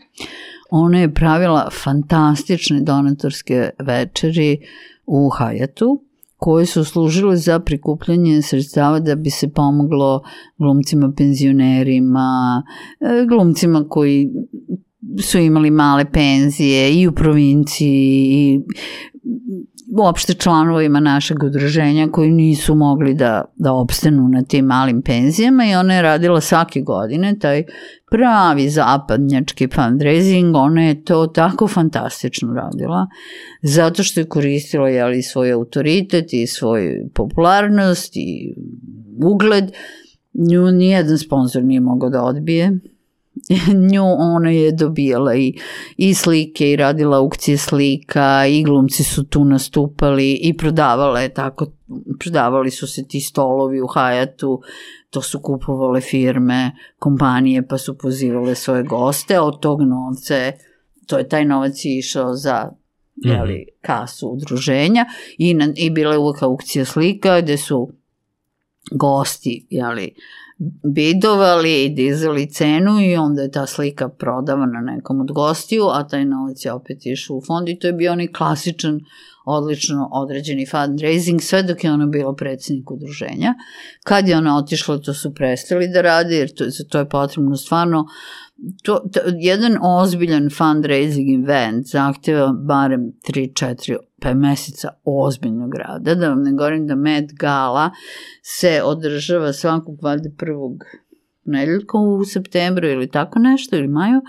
ona 0.71 1.01
je 1.01 1.15
pravila 1.15 1.69
fantastične 1.83 2.81
donatorske 2.81 3.71
večeri 3.79 4.59
u 5.07 5.29
Hajatu, 5.29 6.05
koje 6.37 6.67
su 6.67 6.85
služile 6.85 7.37
za 7.37 7.61
prikupljanje 7.61 8.43
sredstava 8.43 9.01
da 9.01 9.15
bi 9.15 9.31
se 9.31 9.49
pomoglo 9.53 10.23
glumcima 10.59 11.13
penzionerima, 11.17 12.63
e, 13.01 13.27
glumcima 13.29 13.85
koji 13.89 14.31
su 15.23 15.39
imali 15.39 15.71
male 15.71 16.13
penzije 16.13 17.01
i 17.01 17.09
u 17.09 17.13
provinciji 17.13 18.29
i 18.31 18.61
uopšte 19.97 20.35
članovima 20.35 21.01
našeg 21.01 21.45
udruženja 21.45 22.09
koji 22.13 22.31
nisu 22.31 22.75
mogli 22.75 23.15
da, 23.15 23.45
da 23.57 23.73
opstanu 23.73 24.29
na 24.29 24.43
tim 24.43 24.65
malim 24.65 25.03
penzijama 25.03 25.65
i 25.65 25.75
ona 25.75 25.95
je 25.95 26.03
radila 26.03 26.41
svake 26.41 26.81
godine 26.81 27.39
taj 27.39 27.65
pravi 28.11 28.69
zapadnjački 28.69 29.69
fundraising, 29.75 30.57
ona 30.57 30.83
je 30.83 31.05
to 31.05 31.27
tako 31.27 31.69
fantastično 31.69 32.55
radila, 32.55 33.07
zato 33.63 34.03
što 34.03 34.21
je 34.21 34.29
koristila 34.29 34.89
jeli, 34.89 35.23
svoj 35.23 35.53
autoritet 35.53 36.33
i 36.33 36.47
svoj 36.47 37.09
popularnost 37.15 38.17
i 38.17 38.55
ugled. 39.25 39.73
Nju 40.51 40.71
nijedan 40.71 41.19
sponsor 41.19 41.65
nije 41.65 41.81
mogao 41.81 42.11
da 42.11 42.23
odbije, 42.23 42.79
nju 43.93 44.05
ona 44.19 44.51
je 44.51 44.73
dobijala 44.73 45.35
i, 45.35 45.55
i 45.97 46.15
slike 46.15 46.71
i 46.71 46.77
radila 46.77 47.17
aukcije 47.17 47.59
slika 47.59 48.47
i 48.47 48.63
glumci 48.63 49.05
su 49.05 49.25
tu 49.25 49.45
nastupali 49.45 50.33
i 50.33 50.57
prodavala 50.57 51.21
je 51.21 51.35
tako, 51.35 51.67
prodavali 52.21 52.71
su 52.71 52.87
se 52.87 53.09
ti 53.09 53.21
stolovi 53.21 53.81
u 53.81 53.87
Hajatu, 53.87 54.61
to 55.11 55.23
su 55.23 55.41
kupovale 55.41 56.01
firme, 56.01 56.73
kompanije 56.99 57.67
pa 57.67 57.79
su 57.79 57.99
pozivale 57.99 58.55
svoje 58.55 58.83
goste, 58.83 59.41
od 59.41 59.61
tog 59.61 59.81
novca 59.81 60.35
je, 60.35 60.59
to 61.07 61.19
je 61.19 61.29
taj 61.29 61.45
novac 61.45 61.85
je 61.85 61.99
išao 61.99 62.35
za 62.35 62.71
jeli, 63.17 63.67
kasu 63.81 64.29
udruženja 64.29 65.05
i, 65.39 65.55
na, 65.55 65.73
i 65.77 65.91
bila 65.91 66.13
je 66.13 66.19
uvek 66.19 66.43
aukcija 66.43 66.85
slika 66.85 67.41
gde 67.41 67.57
su 67.57 67.93
gosti 68.91 69.67
jeli, 69.71 70.15
bidovali 70.95 71.85
i 71.85 71.89
dizali 71.89 72.51
cenu 72.51 73.01
i 73.01 73.17
onda 73.17 73.43
je 73.43 73.51
ta 73.51 73.67
slika 73.67 74.09
prodavana 74.09 74.81
nekom 74.81 75.21
od 75.21 75.33
gostiju, 75.33 75.85
a 75.93 76.09
taj 76.09 76.25
novac 76.25 76.65
je 76.65 76.73
opet 76.73 77.07
išao 77.07 77.37
u 77.37 77.43
fond 77.47 77.69
i 77.69 77.79
to 77.79 77.87
je 77.87 77.93
bio 77.93 78.13
onaj 78.13 78.33
klasičan 78.33 79.01
odlično 79.45 80.09
određeni 80.13 80.67
fundraising, 80.67 81.43
sve 81.43 81.63
dok 81.63 81.85
je 81.85 81.93
ona 81.93 82.07
bila 82.07 82.35
predsednik 82.35 82.91
udruženja. 82.91 83.55
Kad 84.05 84.29
je 84.29 84.37
ona 84.37 84.57
otišla, 84.57 84.99
to 84.99 85.15
su 85.15 85.35
prestali 85.35 85.89
da 85.89 86.03
rade, 86.03 86.37
jer 86.37 86.55
to, 86.55 86.65
za 86.65 86.85
to 86.89 86.99
je 86.99 87.09
potrebno 87.09 87.57
stvarno 87.57 88.07
to, 88.83 89.01
to, 89.13 89.21
jedan 89.41 89.79
ozbiljan 89.83 90.51
fundraising 90.51 91.45
event 91.45 91.87
zahteva 91.87 92.53
barem 92.53 93.13
3-4 93.29 93.97
pa 94.21 94.35
meseca 94.35 94.89
ozbiljnog 95.05 95.75
rada, 95.75 96.15
da 96.15 96.29
vam 96.29 96.43
ne 96.43 96.53
govorim 96.53 96.87
da 96.87 96.95
Met 96.95 97.33
Gala 97.33 97.91
se 98.43 98.83
održava 98.85 99.53
svakog 99.53 100.03
valjda 100.03 100.31
prvog 100.39 100.85
nedeljka 101.45 101.99
u 101.99 102.25
septembru 102.25 102.89
ili 102.89 103.11
tako 103.11 103.39
nešto, 103.39 103.77
ili 103.77 103.89
maju. 103.89 104.21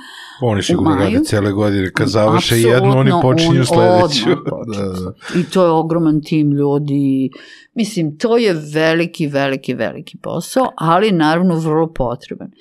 Oni 0.41 0.63
sigurno 0.63 0.95
rade 0.95 1.23
cele 1.23 1.51
godine. 1.51 1.91
Kad 1.91 2.07
završe 2.07 2.55
Apsolutno, 2.55 2.75
jednu, 2.75 2.99
oni 2.99 3.11
počinju 3.21 3.59
on- 3.59 3.65
sledeću. 3.65 4.05
počinju. 4.05 4.35
da, 4.77 4.83
da. 4.99 5.39
I 5.39 5.43
to 5.43 5.63
je 5.65 5.71
ogroman 5.71 6.21
tim 6.21 6.51
ljudi. 6.51 7.29
Mislim, 7.73 8.17
to 8.17 8.37
je 8.37 8.53
veliki, 8.73 9.27
veliki, 9.27 9.73
veliki 9.73 10.17
posao, 10.17 10.71
ali 10.77 11.11
naravno 11.11 11.55
vrlo 11.55 11.93
potreban. 11.93 12.51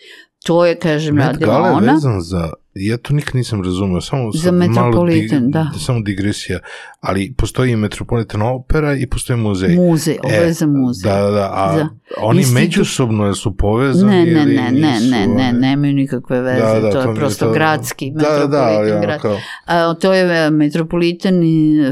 To 0.44 0.64
je, 0.64 0.78
kažem, 0.78 1.14
Met 1.14 1.26
radila 1.26 1.52
Gala 1.54 1.68
je 1.68 1.74
ona. 1.74 1.92
vezan 1.92 2.20
za, 2.20 2.52
ja 2.80 2.96
to 2.98 3.14
nikad 3.14 3.34
nisam 3.34 3.62
razumeo, 3.62 4.00
samo 4.00 4.32
Za 4.34 4.52
Metropolitan, 4.52 5.38
malo 5.40 5.50
da. 5.72 5.78
Samo 5.78 6.00
digresija, 6.00 6.58
ali 7.00 7.34
postoji 7.34 7.76
Metropolitan 7.76 8.42
opera 8.44 8.94
i 8.94 9.06
postoji 9.06 9.36
muzej. 9.38 9.76
Muzej, 9.76 10.16
ovo 10.24 10.34
je 10.34 10.52
za 10.52 10.66
muzej. 10.68 11.10
Da, 11.10 11.16
da, 11.16 11.30
da, 11.30 11.50
a 11.52 11.74
Za 11.74 11.88
oni 12.18 12.38
institut- 12.38 12.54
međusobno 12.54 13.34
su 13.34 13.56
povezani 13.56 14.12
Ne, 14.12 14.24
ne, 14.24 14.42
ili 14.42 14.54
ne, 14.54 14.62
ne, 14.62 14.92
nisu, 14.92 15.10
ne, 15.10 15.26
ne, 15.28 15.44
ono? 15.44 15.58
nemaju 15.58 15.94
nikakve 15.94 16.40
veze, 16.42 16.60
Da, 16.62 16.80
da, 16.80 16.90
to, 16.92 17.02
to 17.02 17.08
je 17.10 17.14
prosto 17.16 17.44
to- 17.46 17.52
gradski, 17.52 18.10
Da, 18.12 18.28
da, 18.30 18.46
da, 18.46 18.58
ali 18.58 18.68
metropolitan 18.82 18.92
ono 18.92 19.00
grad. 19.02 19.20
kao, 19.20 19.38
A, 19.66 19.94
to 19.94 20.12
je 20.12 20.46
e, 20.46 20.50
Metropolitan 20.50 21.34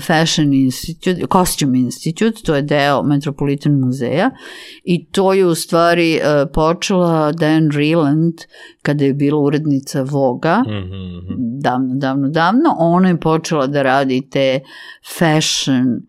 Fashion 0.01 0.53
Institute, 0.55 1.23
Costume 1.29 1.79
Institute, 1.79 2.43
to 2.43 2.55
je 2.55 2.63
deo 2.65 3.03
Metropolitan 3.05 3.47
muzeja 3.75 4.31
i 4.85 5.07
to 5.07 5.33
je 5.33 5.47
u 5.47 5.55
stvari 5.55 6.15
e, 6.15 6.21
počela 6.49 7.07
Dan 7.33 7.71
Reland 7.71 8.35
kada 8.83 9.05
je 9.05 9.15
bila 9.15 9.39
urednica 9.39 10.03
Voga, 10.03 10.63
mhm, 10.63 10.76
mhm. 10.81 11.61
davno, 11.61 11.95
davno, 11.95 12.29
davno, 12.29 12.77
ona 12.79 13.09
je 13.09 13.21
počela 13.21 13.67
da 13.67 13.83
radi 13.83 14.29
te 14.31 14.61
fashion 15.19 16.01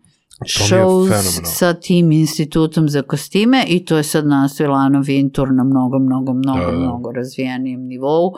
shows 0.46 1.40
sa 1.44 1.74
tim 1.74 2.12
institutom 2.12 2.88
za 2.88 3.02
kostime 3.02 3.64
i 3.68 3.84
to 3.84 3.96
je 3.96 4.02
sad 4.02 4.26
nastavila 4.26 4.78
Ana 4.78 4.98
Vintur 5.00 5.52
na 5.52 5.64
mnogo, 5.64 5.98
mnogo, 5.98 6.32
mnogo, 6.32 6.60
Da, 6.60 6.72
da. 6.72 6.78
mnogo 6.78 7.12
razvijenijem 7.12 7.86
nivou. 7.86 8.32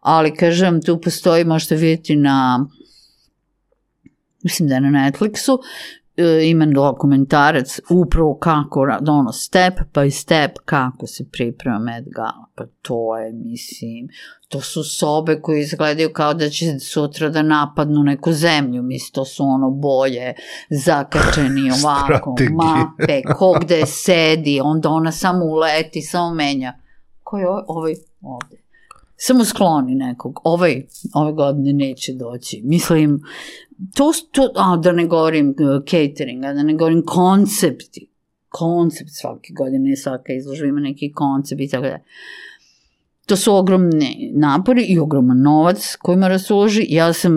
Ali, 0.00 0.34
kažem, 0.34 0.82
tu 0.82 1.00
postoji, 1.00 1.44
možete 1.44 1.76
vidjeti 1.76 2.16
na, 2.16 2.66
mislim 4.42 4.68
da 4.68 4.74
je 4.74 4.80
na 4.80 4.88
Netflixu, 4.88 5.58
e, 6.18 6.48
ima 6.48 6.66
dokumentarac 6.66 7.80
upravo 7.90 8.38
kako, 8.38 8.80
ono, 9.08 9.32
step 9.32 9.74
by 9.94 10.10
step 10.10 10.58
kako 10.64 11.06
se 11.06 11.24
priprema 11.32 11.78
Met 11.78 12.04
Gala. 12.06 12.46
Pa 12.54 12.64
to 12.82 13.18
je, 13.18 13.32
mislim, 13.32 14.08
to 14.48 14.60
su 14.60 14.84
sobe 14.84 15.40
koje 15.40 15.60
izgledaju 15.60 16.12
kao 16.12 16.34
da 16.34 16.48
će 16.48 16.78
sutra 16.78 17.28
da 17.28 17.42
napadnu 17.42 18.02
neku 18.02 18.32
zemlju, 18.32 18.82
mislim, 18.82 19.12
to 19.12 19.24
su 19.24 19.44
ono 19.44 19.70
boje, 19.70 20.34
zakačeni 20.70 21.70
ovako, 21.82 22.34
mape, 22.50 23.22
ko 23.36 23.58
gde 23.60 23.86
sedi, 23.86 24.60
onda 24.64 24.88
ona 24.88 25.12
samo 25.12 25.44
uleti, 25.44 26.02
samo 26.02 26.34
menja. 26.34 26.72
Ko 27.22 27.38
je? 27.38 27.46
Ovaj 27.66 27.94
ovde. 28.22 28.67
Samo 29.20 29.44
skloni 29.44 29.94
nekog. 29.94 30.40
Ovaj, 30.44 30.82
ove 31.14 31.32
godine 31.32 31.72
neće 31.72 32.12
doći. 32.12 32.60
Mislim, 32.64 33.20
to, 33.94 34.12
to 34.32 34.52
a, 34.56 34.76
da 34.76 34.92
ne 34.92 35.06
govorim 35.06 35.48
uh, 35.48 35.82
catering, 35.84 36.44
a 36.44 36.52
da 36.52 36.62
ne 36.62 36.74
govorim 36.74 37.02
koncepti. 37.06 38.08
Koncept 38.48 39.10
svake 39.10 39.52
godine, 39.58 39.96
svaka 39.96 40.32
izložba 40.32 40.66
ima 40.66 40.80
neki 40.80 41.12
koncept 41.12 41.60
i 41.60 41.68
tako 41.68 41.86
da. 41.86 41.98
To 43.26 43.36
su 43.36 43.54
ogromni 43.54 44.32
napori 44.34 44.82
i 44.82 44.98
ogroman 44.98 45.42
novac 45.42 45.96
koji 45.96 46.16
mora 46.16 46.38
se 46.38 46.54
uloži. 46.54 46.86
Ja 46.88 47.12
sam 47.12 47.32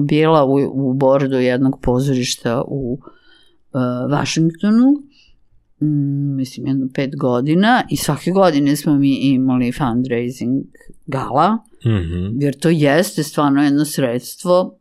bila 0.00 0.44
u, 0.44 0.54
u 0.74 0.94
bordu 0.94 1.36
jednog 1.36 1.80
pozorišta 1.82 2.62
u 2.66 2.98
uh, 3.00 4.10
Vašingtonu, 4.10 5.02
mm, 5.84 6.36
mislim 6.36 6.66
jedno 6.66 6.88
pet 6.94 7.16
godina 7.16 7.82
i 7.90 7.96
svake 7.96 8.30
godine 8.30 8.76
smo 8.76 8.98
mi 8.98 9.16
imali 9.16 9.72
fundraising 9.72 10.64
gala, 11.06 11.58
Mhm. 11.86 12.42
jer 12.42 12.58
to 12.58 12.68
jeste 12.68 13.22
stvarno 13.22 13.64
jedno 13.64 13.84
sredstvo 13.84 14.78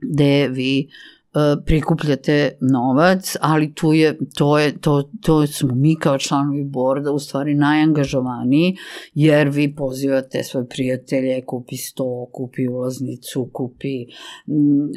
gde 0.00 0.48
vi 0.48 0.88
prikupljate 1.66 2.50
novac, 2.60 3.36
ali 3.40 3.74
tu 3.74 3.92
je, 3.92 4.18
to, 4.34 4.58
je, 4.58 4.80
to, 4.80 5.10
to 5.20 5.46
smo 5.46 5.74
mi 5.74 5.96
kao 5.96 6.18
članovi 6.18 6.64
borda 6.64 7.12
u 7.12 7.18
stvari 7.18 7.54
najangažovaniji, 7.54 8.76
jer 9.14 9.48
vi 9.48 9.74
pozivate 9.74 10.42
svoje 10.42 10.68
prijatelje, 10.68 11.42
kupi 11.46 11.76
sto, 11.76 12.26
kupi 12.32 12.68
ulaznicu, 12.68 13.50
kupi, 13.52 14.04
mm, 14.46 14.90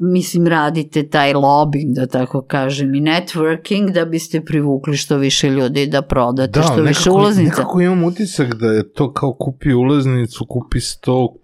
mislim, 0.00 0.46
radite 0.46 1.08
taj 1.08 1.32
lobbying, 1.34 1.94
da 1.94 2.06
tako 2.06 2.42
kažem, 2.42 2.94
i 2.94 3.00
networking 3.00 3.92
da 3.92 4.04
biste 4.04 4.40
privukli 4.44 4.96
što 4.96 5.16
više 5.16 5.50
ljudi 5.50 5.86
da 5.86 6.02
prodate 6.02 6.60
Da, 6.60 6.62
što 6.62 6.82
više 6.82 6.98
nekako, 7.00 7.16
ulaznica. 7.16 7.50
nekako 7.50 7.80
imam 7.80 8.04
utisak 8.04 8.54
da 8.54 8.66
je 8.66 8.92
to 8.92 9.12
kao 9.12 9.32
kupi 9.32 9.74
ulaznicu, 9.74 10.46
kupi 10.48 10.80
sto, 10.80 11.34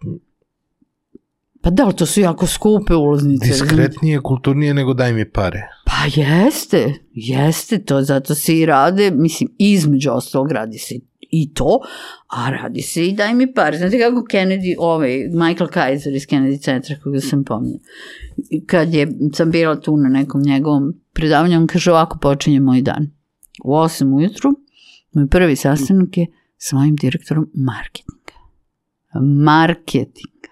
Pa 1.65 1.71
da, 1.71 1.85
ali 1.85 1.97
to 1.97 2.07
su 2.07 2.21
jako 2.21 2.47
skupe 2.47 2.95
ulaznice. 2.95 3.47
diskretnije, 3.47 4.21
kulturnije 4.21 4.75
nego 4.75 4.95
daj 4.95 5.13
mi 5.13 5.31
pare. 5.31 5.63
Pa 5.85 6.21
jeste, 6.21 6.95
jeste 7.13 7.79
to, 7.79 8.03
zato 8.03 8.35
se 8.35 8.59
i 8.59 8.67
rade, 8.67 9.11
mislim, 9.11 9.49
između 9.59 10.11
ostalog 10.11 10.53
radi 10.53 10.79
se 10.79 10.95
i 11.31 11.55
to, 11.55 11.81
a 12.27 12.51
radi 12.51 12.83
se 12.83 13.07
i 13.07 13.13
daj 13.13 13.35
mi 13.35 13.55
par. 13.55 13.77
Znate 13.77 13.99
kako 13.99 14.27
Kennedy, 14.31 14.75
ovaj, 14.79 15.29
Michael 15.29 15.71
Kaiser 15.71 16.15
iz 16.15 16.27
Kennedy 16.27 16.63
centra 16.63 16.97
koga 17.03 17.21
sam 17.21 17.45
pominjala, 17.45 17.81
kad 18.67 18.95
je, 18.95 19.09
sam 19.33 19.51
bila 19.51 19.81
tu 19.81 19.97
na 19.97 20.09
nekom 20.09 20.43
njegovom 20.43 20.95
predavanju, 21.13 21.57
on 21.57 21.67
kaže 21.67 21.91
ovako 21.91 22.19
počinje 22.19 22.61
moj 22.61 22.83
dan. 22.83 23.11
U 23.65 23.73
8 23.73 24.15
ujutru, 24.17 24.51
moj 25.13 25.27
prvi 25.27 25.57
sastanak 25.57 26.17
je 26.17 26.27
sa 26.57 26.77
mojim 26.77 26.97
direktorom 26.97 27.51
marketinga. 27.55 28.35
Marketinga. 29.45 30.49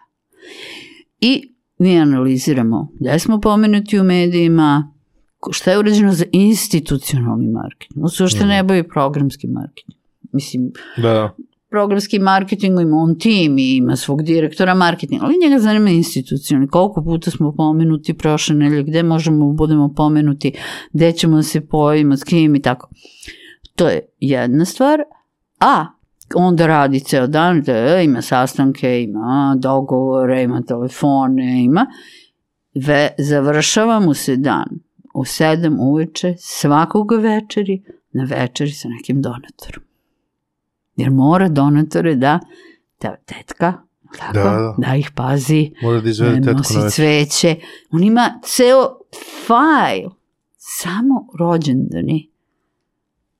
I 1.22 1.48
mi 1.78 1.98
analiziramo 1.98 2.88
gde 3.00 3.18
smo 3.18 3.40
pomenuti 3.40 4.00
u 4.00 4.04
medijima, 4.04 4.92
šta 5.50 5.70
je 5.70 5.78
urađeno 5.78 6.12
za 6.12 6.24
institucionalni 6.32 7.48
marketing. 7.48 8.04
On 8.04 8.10
se 8.10 8.22
uopšte 8.22 8.46
ne 8.46 8.62
bavi 8.62 8.88
programski 8.88 9.46
marketing. 9.46 9.98
Mislim, 10.32 10.72
Da, 10.96 11.34
programski 11.70 12.18
marketing 12.18 12.80
ima 12.80 12.96
on 12.96 13.18
tim 13.18 13.58
i 13.58 13.76
ima 13.76 13.96
svog 13.96 14.22
direktora 14.22 14.74
marketinga, 14.74 15.24
ali 15.24 15.34
njega 15.44 15.60
zanima 15.60 15.90
institucionalni. 15.90 16.68
Koliko 16.68 17.04
puta 17.04 17.30
smo 17.30 17.52
pomenuti 17.52 18.14
prošle 18.14 18.54
nedelje, 18.54 18.82
gde 18.82 19.02
možemo 19.02 19.46
da 19.46 19.52
budemo 19.52 19.94
pomenuti, 19.94 20.52
gde 20.92 21.12
ćemo 21.12 21.36
da 21.36 21.42
se 21.42 21.60
pojavimo, 21.66 22.16
s 22.16 22.24
kim 22.24 22.54
i 22.54 22.62
tako. 22.62 22.88
To 23.76 23.88
je 23.88 24.00
jedna 24.20 24.64
stvar, 24.64 25.00
a 25.60 25.86
onda 26.36 26.66
radi 26.66 27.00
ceo 27.00 27.26
dan, 27.26 27.62
da 27.62 28.00
ima 28.00 28.22
sastanke, 28.22 29.02
ima 29.02 29.56
dogovore, 29.58 30.42
ima 30.42 30.62
telefone, 30.62 31.64
ima. 31.64 31.86
Ve, 32.74 33.08
završava 33.18 34.00
mu 34.00 34.14
se 34.14 34.36
dan 34.36 34.66
u 35.14 35.24
sedam 35.24 35.76
uveče, 35.80 36.34
svakog 36.38 37.12
večeri, 37.12 37.82
na 38.12 38.24
večeri 38.24 38.70
sa 38.70 38.88
nekim 38.88 39.22
donatorom. 39.22 39.84
Jer 40.96 41.10
mora 41.10 41.48
donatore 41.48 42.14
da, 42.14 42.40
da 43.00 43.16
tetka, 43.16 43.72
tako, 44.18 44.32
Da, 44.32 44.42
da. 44.42 44.74
da 44.78 44.96
ih 44.96 45.10
pazi, 45.14 45.72
mora 45.82 46.00
da 46.00 46.08
izvede 46.08 46.34
ne 46.34 46.42
tetku 46.42 46.58
nosi 46.58 46.78
na 46.78 46.90
cveće. 46.90 47.56
On 47.90 48.02
ima 48.04 48.40
ceo 48.44 48.98
fajl, 49.46 50.08
samo 50.56 51.26
rođendani 51.38 52.30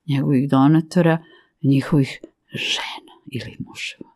njegovih 0.09 0.51
donatora, 0.51 1.19
njihovih 1.63 2.21
žena 2.53 3.15
ili 3.27 3.57
muževa. 3.59 4.13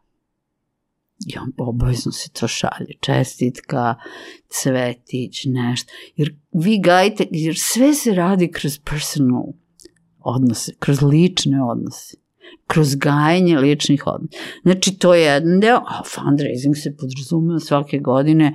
I 1.27 1.39
on 1.39 1.53
obavezno 1.59 2.13
se 2.13 2.31
to 2.31 2.49
šalje. 2.49 2.99
Čestitka, 3.01 3.95
cvetić, 4.49 5.45
nešto. 5.45 5.93
Jer 6.17 6.35
vi 6.53 6.81
gajite, 6.81 7.27
jer 7.31 7.55
sve 7.59 7.95
se 7.95 8.15
radi 8.15 8.51
kroz 8.51 8.79
personal 8.79 9.45
odnose, 10.19 10.73
kroz 10.79 11.03
lične 11.03 11.63
odnose 11.65 12.17
kroz 12.67 12.95
gajanje 12.95 13.59
ličnih 13.59 14.07
odnosa. 14.07 14.39
Znači, 14.63 14.99
to 14.99 15.15
je 15.15 15.23
jedan 15.23 15.61
deo, 15.61 15.77
a 15.77 16.03
fundraising 16.05 16.77
se 16.77 16.97
podrazumeva 16.97 17.61
svake 17.61 17.99
godine, 17.99 18.55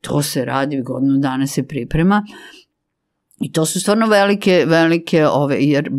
to 0.00 0.22
se 0.22 0.44
radi, 0.44 0.82
godinu 0.82 1.18
dana 1.18 1.46
se 1.46 1.62
priprema, 1.62 2.24
I 3.42 3.52
to 3.52 3.66
su 3.66 3.80
stvarno 3.80 4.06
velike, 4.06 4.64
velike, 4.66 5.26
ove, 5.26 5.56
jer, 5.60 5.90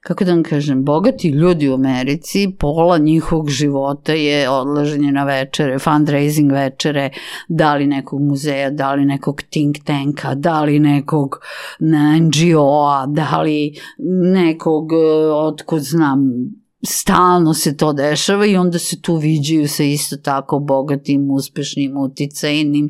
kako 0.00 0.24
da 0.24 0.32
vam 0.32 0.42
kažem, 0.42 0.84
bogati 0.84 1.28
ljudi 1.28 1.68
u 1.68 1.74
Americi, 1.74 2.48
pola 2.58 2.98
njihovog 2.98 3.50
života 3.50 4.12
je 4.12 4.50
odlaženje 4.50 5.12
na 5.12 5.24
večere, 5.24 5.78
fundraising 5.78 6.52
večere, 6.52 7.10
da 7.48 7.74
li 7.74 7.86
nekog 7.86 8.22
muzeja, 8.22 8.70
da 8.70 8.94
li 8.94 9.04
nekog 9.04 9.42
think 9.42 9.76
tanka, 9.84 10.34
da 10.34 10.62
li 10.62 10.78
nekog 10.78 11.40
NGO-a, 12.20 13.06
da 13.06 13.40
li 13.42 13.74
nekog, 14.34 14.92
e, 14.92 15.32
otkud 15.32 15.80
znam, 15.80 16.20
stalno 16.86 17.54
se 17.54 17.76
to 17.76 17.92
dešava 17.92 18.46
i 18.46 18.56
onda 18.56 18.78
se 18.78 19.00
tu 19.00 19.16
viđaju 19.16 19.68
sa 19.68 19.82
isto 19.82 20.16
tako 20.16 20.58
bogatim, 20.58 21.30
uspešnim, 21.30 21.96
uticajnim 21.96 22.88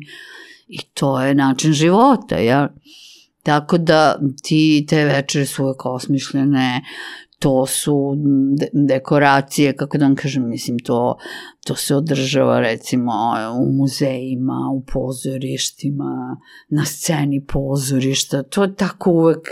i 0.67 0.77
to 0.93 1.21
je 1.21 1.35
način 1.35 1.73
života, 1.73 2.37
ja. 2.37 2.69
Tako 3.45 3.77
da 3.77 4.19
ti 4.43 4.85
te 4.89 5.05
večere 5.05 5.45
su 5.45 5.63
uvek 5.63 5.85
osmišljene, 5.85 6.81
to 7.39 7.65
su 7.65 8.13
de 8.57 8.67
dekoracije, 8.73 9.75
kako 9.75 9.97
da 9.97 10.05
vam 10.05 10.15
kažem, 10.15 10.49
mislim, 10.49 10.79
to, 10.79 11.17
to 11.65 11.75
se 11.75 11.95
održava 11.95 12.59
recimo 12.59 13.11
u 13.59 13.71
muzejima, 13.71 14.71
u 14.73 14.83
pozorištima, 14.93 16.37
na 16.69 16.85
sceni 16.85 17.45
pozorišta, 17.45 18.43
to 18.43 18.63
je 18.63 18.75
tako 18.75 19.11
uvek 19.11 19.49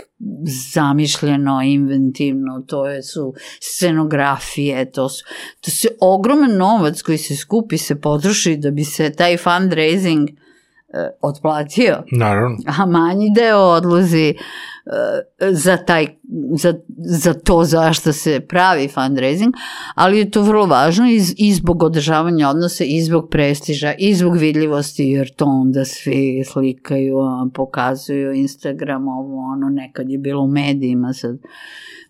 zamišljeno, 0.72 1.62
inventivno, 1.62 2.64
to 2.66 2.88
je, 2.88 3.02
su 3.02 3.34
scenografije, 3.60 4.90
to, 4.90 5.08
su, 5.08 5.24
to 5.60 5.70
se 5.70 5.88
ogroman 6.00 6.56
novac 6.56 7.02
koji 7.02 7.18
se 7.18 7.36
skupi, 7.36 7.78
se 7.78 8.00
potroši 8.00 8.56
da 8.56 8.70
bi 8.70 8.84
se 8.84 9.12
taj 9.12 9.36
fundraising 9.36 10.30
e, 10.30 10.43
otplatio 11.20 12.02
Naravno. 12.12 12.56
a 12.66 12.86
manji 12.86 13.30
deo 13.34 13.58
odlazi 13.58 14.34
uh, 14.36 14.44
za, 15.50 15.76
taj, 15.76 16.06
za, 16.54 16.74
za 16.96 17.34
to 17.34 17.64
zašto 17.64 18.12
se 18.12 18.40
pravi 18.40 18.88
fundraising, 18.88 19.54
ali 19.94 20.18
je 20.18 20.30
to 20.30 20.42
vrlo 20.42 20.66
važno 20.66 21.10
i, 21.10 21.20
i 21.36 21.52
zbog 21.52 21.82
održavanja 21.82 22.48
odnosa, 22.48 22.84
i 22.84 23.02
zbog 23.02 23.28
prestiža, 23.30 23.94
i 23.98 24.14
zbog 24.14 24.36
vidljivosti, 24.36 25.04
jer 25.04 25.34
to 25.34 25.44
onda 25.44 25.84
svi 25.84 26.44
slikaju, 26.46 27.16
pokazuju 27.54 28.32
Instagram, 28.32 29.08
ovo 29.08 29.52
ono, 29.52 29.68
nekad 29.68 30.10
je 30.10 30.18
bilo 30.18 30.42
u 30.42 30.48
medijima, 30.48 31.12
sad 31.12 31.38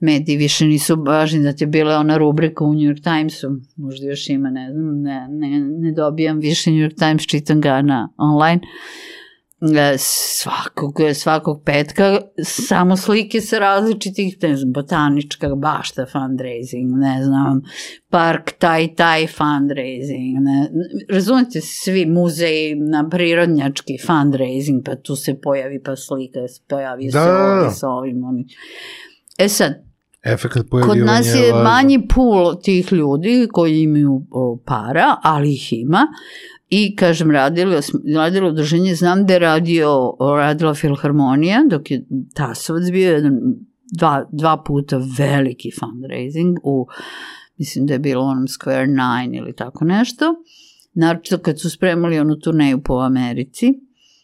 mediji 0.01 0.37
više 0.37 0.67
nisu 0.67 1.03
važni, 1.07 1.43
da 1.43 1.53
je 1.61 1.67
bila 1.67 1.99
ona 1.99 2.17
rubrika 2.17 2.65
u 2.65 2.73
New 2.73 2.83
York 2.83 3.03
Timesu, 3.03 3.49
možda 3.77 4.07
još 4.07 4.29
ima, 4.29 4.51
ne 4.51 4.73
znam, 4.73 5.03
ne, 5.03 5.27
ne, 5.31 5.61
ne 5.61 5.93
dobijam 5.93 6.39
više 6.39 6.71
New 6.71 6.89
York 6.89 6.99
Times, 6.99 7.27
čitam 7.27 7.61
ga 7.61 7.83
na 7.83 8.09
online, 8.17 8.61
E, 8.61 9.14
svakog, 9.99 10.95
svakog 11.15 11.63
petka 11.65 12.21
samo 12.43 12.97
slike 12.97 13.41
sa 13.41 13.59
različitih, 13.59 14.37
ne 14.43 14.57
znam, 14.57 14.73
botanička 14.73 15.55
bašta 15.55 16.07
fundraising, 16.13 16.91
ne 16.97 17.25
znam, 17.25 17.63
park 18.11 18.53
taj 18.59 18.95
taj 18.95 19.27
fundraising, 19.27 20.41
ne, 20.41 20.71
razumete, 21.11 21.61
svi 21.61 22.07
muzeji 22.07 22.75
na 22.75 23.09
prirodnjački 23.09 23.99
fundraising, 24.07 24.85
pa 24.85 24.97
tu 24.97 25.17
se 25.17 25.41
pojavi 25.41 25.83
pa 25.83 25.97
slika, 25.97 26.41
pojavi 26.69 27.05
Da, 27.05 27.11
se 27.11 27.19
da, 27.19 27.39
da. 27.39 27.55
ovdje 27.55 27.71
sa 27.71 27.89
ovim, 27.89 28.25
oni. 28.25 28.47
E 29.39 29.49
sad, 29.49 29.85
Efekat 30.25 30.67
Kod 30.71 30.99
nas 30.99 31.27
je 31.27 31.53
manji 31.65 32.09
pool 32.15 32.55
tih 32.63 32.93
ljudi 32.93 33.49
koji 33.53 33.83
imaju 33.83 34.23
para, 34.65 35.17
ali 35.23 35.53
ih 35.53 35.73
ima. 35.73 36.07
I, 36.69 36.97
kažem, 36.97 37.31
radilo, 37.31 37.81
radilo 38.17 38.49
udruženje, 38.49 38.95
znam 38.95 39.27
da 39.27 39.33
je 39.33 39.39
radio, 39.39 40.13
radila 40.21 40.75
Filharmonija, 40.75 41.65
dok 41.71 41.91
je 41.91 42.05
Tasovac 42.35 42.91
bio 42.91 43.13
jedan, 43.13 43.39
dva, 43.93 44.29
dva 44.33 44.63
puta 44.67 45.01
veliki 45.19 45.71
fundraising 45.81 46.57
u, 46.63 46.87
mislim 47.59 47.87
da 47.87 47.93
je 47.93 47.99
bilo 47.99 48.25
onom 48.25 48.45
Square 48.47 48.87
Nine 48.87 49.39
ili 49.39 49.53
tako 49.57 49.85
nešto. 49.85 50.35
Naročito 50.95 51.39
kad 51.39 51.61
su 51.61 51.71
spremali 51.71 52.19
onu 52.19 52.39
turneju 52.39 52.83
po 52.83 52.95
Americi. 52.95 53.73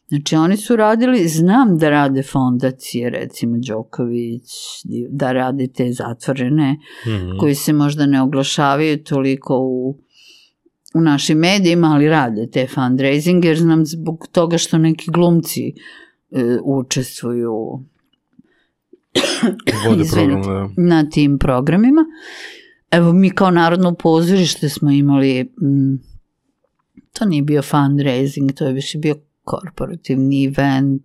Znači 0.08 0.36
oni 0.36 0.56
su 0.56 0.76
radili, 0.76 1.28
znam 1.28 1.78
da 1.78 1.90
rade 1.90 2.22
fondacije, 2.22 3.10
recimo 3.10 3.56
Đoković, 3.68 4.48
da 5.10 5.32
rade 5.32 5.66
te 5.66 5.92
zatvorene, 5.92 6.76
Mhm. 7.06 7.38
koji 7.40 7.54
se 7.54 7.72
možda 7.72 8.06
ne 8.06 8.22
oglašavaju 8.22 9.04
toliko 9.04 9.58
u, 9.58 9.98
u 10.94 11.00
našim 11.00 11.38
medijima, 11.38 11.86
ali 11.94 12.08
rade 12.08 12.50
te 12.50 12.66
fundraising, 12.66 13.44
jer 13.44 13.58
znam 13.58 13.86
zbog 13.86 14.28
toga 14.32 14.58
što 14.58 14.78
neki 14.78 15.10
glumci 15.10 15.68
e, 16.30 16.58
učestvuju 16.64 17.80
Vode 19.86 20.04
program, 20.12 20.42
da. 20.42 20.68
na 20.76 21.10
tim 21.10 21.38
programima. 21.38 22.04
Evo 22.90 23.12
mi 23.12 23.30
kao 23.30 23.50
Narodno 23.50 23.94
pozorište 23.94 24.68
smo 24.68 24.90
imali, 24.90 25.42
mm, 25.42 25.94
to 27.12 27.24
nije 27.24 27.42
bio 27.42 27.62
fundraising, 27.62 28.52
to 28.52 28.66
je 28.66 28.72
više 28.72 28.98
bio 28.98 29.14
korporativni 29.44 30.44
event, 30.44 31.02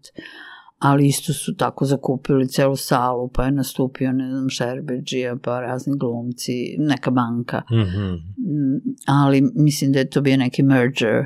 ali 0.80 1.07
isto 1.07 1.34
su 1.34 1.56
tako 1.56 1.85
zakupili 1.85 2.47
celu 2.47 2.76
salu, 2.76 3.30
pa 3.34 3.45
je 3.45 3.52
nastupio, 3.52 4.11
ne 4.11 4.30
znam, 4.30 4.49
Šerbeđija, 4.49 5.35
pa 5.43 5.60
razni 5.60 5.97
glumci, 5.97 6.76
neka 6.80 7.11
banka. 7.11 7.61
Mhm. 7.72 8.03
Mm, 8.38 8.95
ali 9.07 9.41
mislim 9.56 9.91
da 9.91 9.99
je 9.99 10.10
to 10.10 10.22
bio 10.22 10.38
neki 10.38 10.64
merger. 10.64 11.26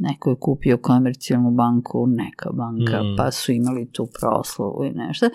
Neko 0.00 0.30
je 0.30 0.36
kupio 0.40 0.78
komercijalnu 0.78 1.50
banku, 1.50 2.06
neka 2.06 2.50
banka, 2.52 3.02
Mm. 3.02 3.16
pa 3.16 3.30
su 3.30 3.52
imali 3.52 3.90
tu 3.92 4.08
proslavu 4.20 4.84
i 4.84 4.90
nešto. 4.90 5.26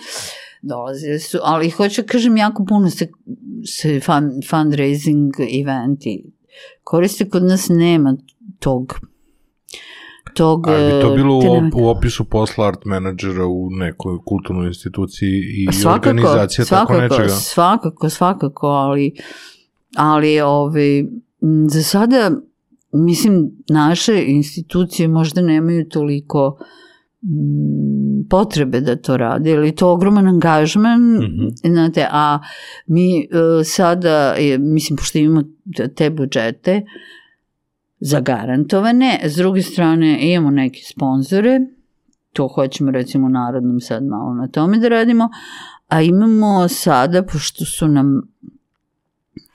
Dolazili 0.62 1.20
su, 1.20 1.38
ali 1.44 1.70
hoću 1.70 2.02
da 2.02 2.08
kažem, 2.08 2.38
jako 2.38 2.66
puno 2.66 2.90
se, 2.90 3.08
se 3.66 4.00
fund, 4.00 4.32
fundraising 4.50 5.32
eventi 5.62 6.32
koriste, 6.84 7.30
kod 7.30 7.44
nas 7.44 7.70
nema 7.70 8.18
tog 8.60 8.94
tog... 10.34 10.68
Ali 10.68 10.84
bi 10.86 11.02
to 11.02 11.14
e, 11.14 11.16
bilo 11.16 11.36
u, 11.36 11.42
op- 11.42 11.76
u 11.76 11.88
opisu 11.88 12.26
posla 12.26 12.68
art 12.68 12.86
menadžera 12.86 13.46
u 13.46 13.70
nekoj 13.72 14.18
kulturnoj 14.26 14.68
instituciji 14.68 15.32
i 15.58 15.74
svakako, 15.74 16.10
organizacija 16.10 16.66
tako 16.66 16.94
svakako, 16.94 17.02
nečega. 17.16 17.30
Svakako, 17.30 18.10
svakako, 18.10 18.68
ali, 18.68 19.14
ali 19.94 20.42
ovi, 20.42 21.00
m, 21.42 21.70
za 21.70 21.84
sada, 21.84 22.32
mislim, 22.94 23.52
naše 23.70 24.24
institucije 24.26 25.08
možda 25.08 25.42
nemaju 25.42 25.86
toliko 25.86 26.58
m, 27.24 27.30
potrebe 28.30 28.82
da 28.82 28.96
to 28.98 29.18
rade, 29.18 29.52
ili 29.52 29.68
je 29.68 29.76
to 29.76 29.90
ogroman 29.90 30.28
angažman, 30.28 31.02
Mhm. 31.14 31.48
znate, 31.66 32.08
a 32.12 32.40
mi 32.88 33.20
e, 33.20 33.26
sada, 33.66 34.10
je, 34.30 34.58
mislim, 34.58 34.98
pošto 34.98 35.18
imamo 35.18 35.44
te- 35.78 35.88
te 35.90 36.10
budžete 36.10 36.82
zagarantovane, 38.06 39.20
s 39.24 39.36
druge 39.36 39.62
strane 39.62 40.32
imamo 40.34 40.52
neke 40.52 40.80
sponzore, 40.84 41.60
to 42.34 42.48
hoćemo 42.48 42.92
recimo 42.92 43.30
Narodnom 43.30 43.80
sad 43.80 44.04
malo 44.04 44.34
na 44.34 44.48
tome 44.48 44.78
da 44.78 44.88
radimo, 44.88 45.30
a 45.88 46.02
imamo 46.02 46.68
sada, 46.68 47.24
pošto 47.24 47.66
su 47.66 47.88
nam 47.88 48.22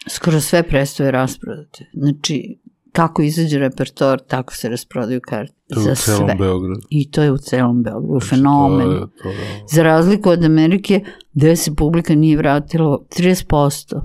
skoro 0.08 0.40
sve 0.40 0.62
predstave 0.62 1.10
rasprodate, 1.10 1.90
znači 1.92 2.58
kako 2.92 3.22
izađe 3.22 3.58
repertoar, 3.58 4.20
tako 4.20 4.54
se 4.54 4.68
rasprodaju 4.68 5.20
karte 5.20 5.54
To 5.74 5.80
je 5.80 5.84
za 5.84 5.92
u 5.92 5.94
celom 5.94 6.28
sve. 6.28 6.34
Beogradu. 6.38 6.80
I 6.90 7.10
to 7.10 7.22
je 7.22 7.32
u 7.32 7.38
celom 7.38 7.82
Beogradu, 7.82 8.20
Znači, 8.20 8.26
fenomen. 8.28 8.86
To 8.86 8.92
je, 8.92 9.06
to 9.22 9.28
je, 9.28 9.36
Za 9.72 9.82
razliku 9.82 10.30
od 10.30 10.44
Amerike, 10.44 11.04
gde 11.32 11.56
se 11.56 11.74
publika 11.74 12.14
nije 12.14 12.36
vratila, 12.36 12.98
30% 13.18 14.00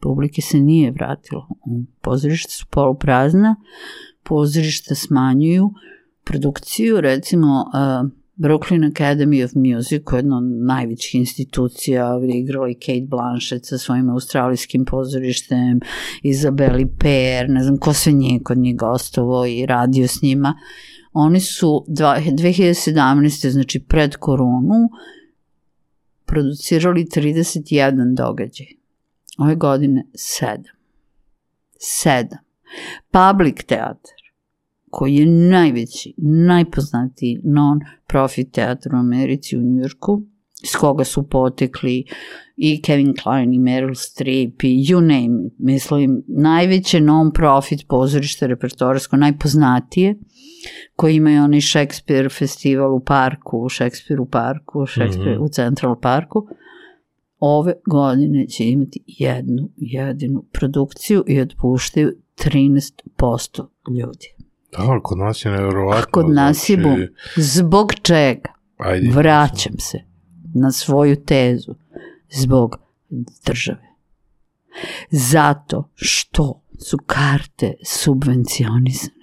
publike 0.00 0.42
se 0.42 0.60
nije 0.60 0.90
vratilo. 0.90 1.48
Pozorišta 2.00 2.50
su 2.50 2.66
poluprazna, 2.70 3.56
pozorišta 4.22 4.94
smanjuju 4.94 5.70
produkciju, 6.24 7.00
recimo 7.00 7.64
uh, 7.66 8.10
Brooklyn 8.38 8.92
Academy 8.92 9.44
of 9.44 9.54
Music, 9.54 10.04
koja 10.04 10.18
je 10.18 10.20
jedna 10.20 10.36
od 10.36 10.44
najvećih 10.44 11.14
institucija, 11.14 12.18
gde 12.22 12.32
je 12.32 12.40
igrala 12.40 12.68
i 12.68 12.74
Kate 12.74 13.06
Blanchett 13.08 13.66
sa 13.66 13.78
svojim 13.78 14.10
australijskim 14.10 14.84
pozorištem, 14.84 15.80
Izabeli 16.22 16.86
Per, 16.98 17.48
ne 17.48 17.62
znam 17.62 17.78
ko 17.78 17.92
sve 17.92 18.12
nije 18.12 18.42
kod 18.42 18.58
njih 18.58 18.76
gostovo 18.76 19.46
i 19.46 19.66
radio 19.66 20.08
s 20.08 20.22
njima. 20.22 20.54
Oni 21.12 21.40
su 21.40 21.84
dva- 21.88 22.20
2017. 22.20 23.50
znači 23.50 23.80
pred 23.88 24.16
koronu 24.16 24.88
producirali 26.26 27.04
31 27.04 28.14
događaj. 28.14 28.77
Ove 29.38 29.54
godine 29.54 30.04
7. 30.12 30.62
7. 32.04 32.26
Public 33.10 33.64
teatr, 33.66 34.10
koji 34.90 35.14
je 35.14 35.26
najveći, 35.26 36.14
najpoznatiji 36.46 37.40
non-profit 37.44 38.52
teatr 38.52 38.94
u 38.94 38.98
Americi 38.98 39.56
u 39.56 39.62
Njujorku, 39.62 40.22
s 40.64 40.76
koga 40.76 41.04
su 41.04 41.28
potekli 41.28 42.04
i 42.56 42.82
Kevin 42.82 43.14
Kline 43.22 43.56
i 43.56 43.58
Meryl 43.58 43.94
Streep 43.94 44.64
i 44.64 44.84
you 44.84 45.00
name 45.00 45.46
it. 45.46 45.52
Mislim, 45.58 46.22
najveće 46.28 47.00
non-profit 47.00 47.86
pozorište 47.88 48.46
repertoarsko, 48.46 49.16
najpoznatije, 49.16 50.14
koji 50.96 51.16
imaju 51.16 51.42
onaj 51.44 51.60
Shakespeare 51.60 52.28
festival 52.28 52.94
u 52.94 53.00
parku, 53.00 53.58
u 53.58 53.68
Shakespeare 53.68 54.20
u 54.20 54.26
parku, 54.26 54.86
Shakespeare 54.86 55.34
Mhm. 55.34 55.42
u 55.44 55.48
Central 55.48 56.00
parku. 56.00 56.48
Ove 57.38 57.72
godine 57.86 58.46
će 58.48 58.64
imati 58.64 59.04
jednu 59.06 59.68
jedinu 59.76 60.44
produkciju 60.52 61.24
i 61.26 61.40
otpuštaju 61.40 62.12
13% 62.38 63.66
ljudi. 63.98 64.34
da, 64.72 64.78
ali 64.78 65.00
kod 65.02 65.18
nas 65.18 65.44
je 65.44 65.50
nevjerovatno. 65.50 66.10
Kod 66.10 66.30
nas 66.30 66.68
je 66.68 66.76
znači, 66.76 66.88
bum. 66.88 67.06
Zbog 67.36 67.94
čega? 68.02 68.52
Ajde. 68.76 69.10
Vraćam 69.10 69.78
se 69.78 69.98
na 70.54 70.72
svoju 70.72 71.16
tezu. 71.16 71.74
Zbog 72.30 72.76
države. 73.46 73.88
Zato 75.10 75.90
što 75.94 76.62
su 76.78 76.98
karte 77.06 77.72
subvencionisane. 77.84 79.18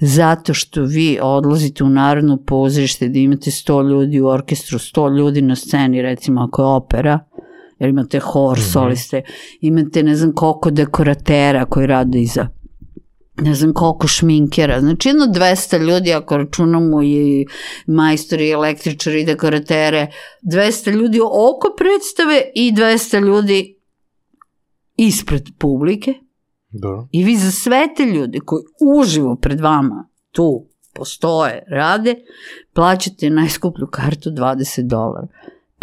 Zato 0.00 0.54
što 0.54 0.82
vi 0.82 1.18
odlazite 1.22 1.84
u 1.84 1.88
narodno 1.88 2.36
pozorište 2.46 3.08
da 3.08 3.18
imate 3.18 3.50
100 3.50 3.88
ljudi 3.90 4.20
u 4.20 4.26
orkestru, 4.26 4.78
100 4.78 5.16
ljudi 5.16 5.42
na 5.42 5.56
sceni, 5.56 6.02
recimo 6.02 6.42
ako 6.42 6.62
je 6.62 6.66
opera, 6.66 7.18
jer 7.80 7.90
imate 7.90 8.18
hor, 8.18 8.58
Mhm. 8.58 8.66
soliste, 8.66 9.22
imate 9.60 10.02
ne 10.02 10.16
znam 10.16 10.32
koliko 10.32 10.70
dekoratera 10.70 11.64
koji 11.64 11.86
rade 11.86 12.20
iza 12.20 12.46
ne 13.36 13.54
znam 13.54 13.72
koliko 13.72 14.06
šminkera, 14.06 14.80
znači 14.80 15.08
jedno 15.08 15.26
200 15.26 15.78
ljudi 15.78 16.12
ako 16.12 16.36
računamo 16.36 17.02
i 17.02 17.46
majstori, 17.86 18.46
i 18.46 18.50
električari, 18.50 19.20
i 19.20 19.24
dekoratere, 19.24 20.06
200 20.42 20.90
ljudi 20.90 21.20
oko 21.20 21.74
predstave 21.78 22.42
i 22.54 22.72
200 22.72 23.20
ljudi 23.20 23.76
ispred 24.96 25.42
publike 25.58 26.14
Da. 26.70 27.06
i 27.12 27.24
vi 27.24 27.36
za 27.36 27.50
sve 27.50 27.88
te 27.96 28.04
ljude 28.04 28.38
koji 28.44 28.62
uživo 29.00 29.36
pred 29.36 29.60
vama 29.60 30.08
tu 30.30 30.66
postoje, 30.94 31.62
rade, 31.70 32.14
plaćate 32.74 33.30
najskuplju 33.30 33.86
kartu 33.86 34.30
20 34.30 34.82
dolara. 34.82 35.26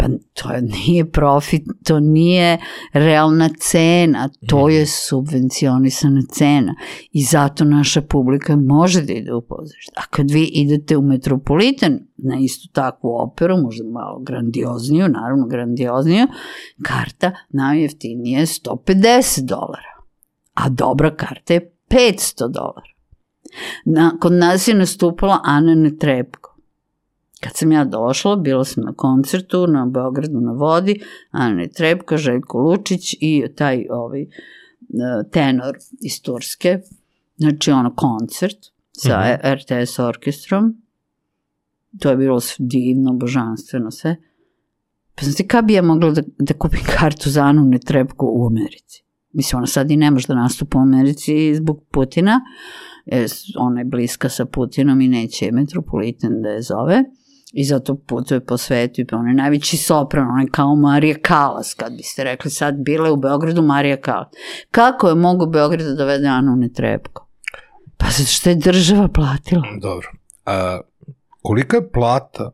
Pa 0.00 0.06
to 0.34 0.52
je- 0.52 0.62
nije 0.62 1.10
profit, 1.10 1.62
to 1.84 2.00
nije 2.00 2.58
realna 2.92 3.48
cena, 3.60 4.28
to 4.48 4.68
je 4.68 4.86
subvencionisana 4.86 6.22
cena 6.32 6.74
i 7.12 7.22
zato 7.22 7.64
naša 7.64 8.02
publika 8.02 8.56
može 8.56 9.02
da 9.02 9.12
ide 9.12 9.34
u 9.34 9.40
pozorište. 9.42 9.92
A 9.96 10.02
kad 10.10 10.30
vi 10.30 10.42
idete 10.44 10.96
u 10.96 11.02
Metropolitan 11.02 11.98
na 12.16 12.36
istu 12.40 12.68
takvu 12.72 13.08
operu, 13.16 13.56
možda 13.56 13.84
malo 13.84 14.18
grandiozniju, 14.20 15.08
naravno 15.08 15.46
grandiozniju, 15.46 16.26
karta 16.82 17.32
najjeftinija 17.48 18.40
je 18.40 18.46
150 18.46 19.40
dolara, 19.44 19.94
a 20.54 20.68
dobra 20.68 21.16
karta 21.16 21.54
je 21.54 21.74
500 21.88 22.48
dolara. 22.48 22.88
Na, 23.84 24.12
kod 24.20 24.32
nas 24.32 24.68
je 24.68 24.74
nastupala 24.74 25.40
Ana 25.44 25.74
Netrebko. 25.74 26.47
Kad 27.40 27.52
sam 27.56 27.72
ja 27.72 27.84
došla, 27.84 28.36
bila 28.36 28.64
sam 28.64 28.84
na 28.84 28.92
koncertu 28.92 29.66
na 29.66 29.86
Beogradu 29.86 30.40
na 30.40 30.52
vodi, 30.52 31.00
Ana 31.30 31.54
Netrebko, 31.54 32.16
Željko 32.16 32.58
Lučić 32.58 33.14
i 33.20 33.44
taj 33.56 33.86
ovaj, 33.90 34.22
e, 34.22 34.26
tenor 35.32 35.76
iz 36.00 36.22
Turske, 36.22 36.78
znači 37.36 37.70
ono 37.70 37.94
koncert 37.94 38.58
sa 38.92 39.18
Mhm. 39.18 39.54
RTS 39.54 39.98
orkestrom. 39.98 40.82
To 41.98 42.10
je 42.10 42.16
bilo 42.16 42.40
divno, 42.58 43.12
božanstveno 43.12 43.90
sve. 43.90 44.16
Pa 45.14 45.24
znate 45.24 45.46
kada 45.46 45.66
bi 45.66 45.72
ja 45.72 45.82
mogla 45.82 46.10
da, 46.10 46.22
da 46.38 46.54
kupim 46.54 46.80
kartu 46.98 47.30
za 47.30 47.42
Anu 47.42 47.64
Netrebko 47.64 48.26
u 48.32 48.46
Americi? 48.46 49.04
Mislim, 49.32 49.58
ona 49.58 49.66
sad 49.66 49.90
i 49.90 49.96
ne 49.96 50.10
može 50.10 50.26
da 50.26 50.34
nastupa 50.34 50.78
u 50.78 50.82
Americi 50.82 51.54
zbog 51.54 51.84
Putina, 51.90 52.40
jer 53.06 53.30
ona 53.58 53.80
je 53.80 53.84
bliska 53.84 54.28
sa 54.28 54.44
Putinom 54.44 55.00
i 55.00 55.08
neće 55.08 55.52
Metropolitan 55.52 56.42
da 56.42 56.48
je 56.48 56.62
zove. 56.62 57.04
I 57.52 57.64
zato 57.64 57.94
putuje 57.94 58.44
po 58.44 58.56
svetu 58.56 59.00
i 59.00 59.06
pa 59.06 59.16
on 59.16 59.28
je 59.28 59.34
najveći 59.34 59.76
sopran, 59.76 60.30
on 60.30 60.40
je 60.40 60.48
kao 60.52 60.76
Marija 60.76 61.16
Kalas, 61.22 61.74
kad 61.74 61.92
biste 61.96 62.24
rekli 62.24 62.50
sad 62.50 62.74
bila 62.78 63.06
je 63.06 63.12
u 63.12 63.16
Beogradu 63.16 63.62
Marija 63.62 64.00
Kalas. 64.00 64.28
Kako 64.70 65.08
je 65.08 65.14
mogu 65.14 65.46
Beograd 65.46 65.86
da 65.86 65.94
dovede 65.94 66.26
Anu 66.26 66.56
Netrebko? 66.56 67.28
Pa 67.96 68.06
zato 68.06 68.28
što 68.28 68.50
je 68.50 68.56
država 68.56 69.08
platila. 69.08 69.62
Dobro. 69.80 70.12
A, 70.46 70.80
kolika 71.42 71.76
je 71.76 71.90
plata, 71.90 72.50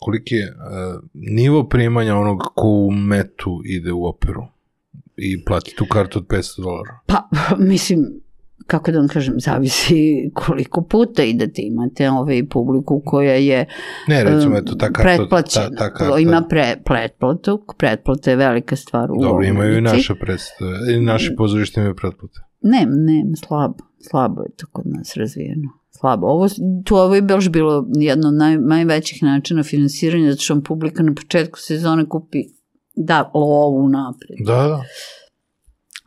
koliki 0.00 0.34
je 0.34 0.56
a, 0.58 0.98
nivo 1.14 1.68
primanja 1.68 2.16
onog 2.16 2.38
ko 2.54 2.68
u 2.68 2.90
metu 2.90 3.62
ide 3.64 3.92
u 3.92 4.06
operu 4.06 4.46
i 5.16 5.44
plati 5.44 5.74
tu 5.76 5.86
kartu 5.86 6.18
od 6.18 6.26
500 6.26 6.62
dolara? 6.62 6.98
Pa, 7.06 7.28
mislim, 7.72 8.20
kako 8.66 8.90
da 8.90 8.98
vam 8.98 9.08
kažem, 9.08 9.34
zavisi 9.40 9.94
koliko 10.46 10.82
puta 10.82 11.22
idete, 11.22 11.62
imate 11.62 12.10
ovaj 12.10 12.48
publiku 12.48 13.02
koja 13.04 13.34
je 13.34 13.66
Ne, 14.08 14.24
recimo, 14.24 14.56
em, 14.56 14.62
eto, 14.62 14.74
ta 14.74 14.92
karta, 14.92 15.16
pretplaćena. 15.16 15.68
ta, 15.68 15.76
ta 15.76 15.94
karta. 15.94 16.18
Ima 16.18 16.42
pre, 16.48 16.76
pretplatu, 16.84 17.64
pretplata 17.78 18.30
je 18.30 18.36
velika 18.36 18.76
stvar 18.76 19.10
u 19.10 19.16
Dobro, 19.20 19.44
imaju 19.44 19.78
i 19.78 19.80
naše 19.80 20.14
predstave, 20.14 20.94
i 20.94 21.00
naši 21.00 21.34
pozorište 21.36 21.80
imaju 21.80 21.96
pretplate. 21.96 22.40
Ne, 22.60 22.86
ne, 22.86 23.24
slabo, 23.46 23.84
slabo 24.10 24.42
je 24.42 24.50
to 24.56 24.66
kod 24.72 24.84
nas 24.86 25.16
razvijeno. 25.16 25.68
slabo. 25.90 26.26
Ovo, 26.26 26.48
tu 26.84 26.96
ovo 26.96 27.14
je 27.14 27.22
baš 27.22 27.48
bilo 27.48 27.86
jedno 27.94 28.28
od 28.28 28.34
naj, 28.34 28.58
najvećih 28.58 29.22
načina 29.22 29.62
finansiranja, 29.62 30.30
zato 30.30 30.42
što 30.42 30.54
vam 30.54 30.62
publika 30.62 31.02
na 31.02 31.14
početku 31.14 31.58
sezone 31.58 32.08
kupi 32.08 32.38
da, 32.94 33.30
lovu 33.34 33.88
napred. 33.88 34.38
Da, 34.46 34.68
da. 34.68 34.82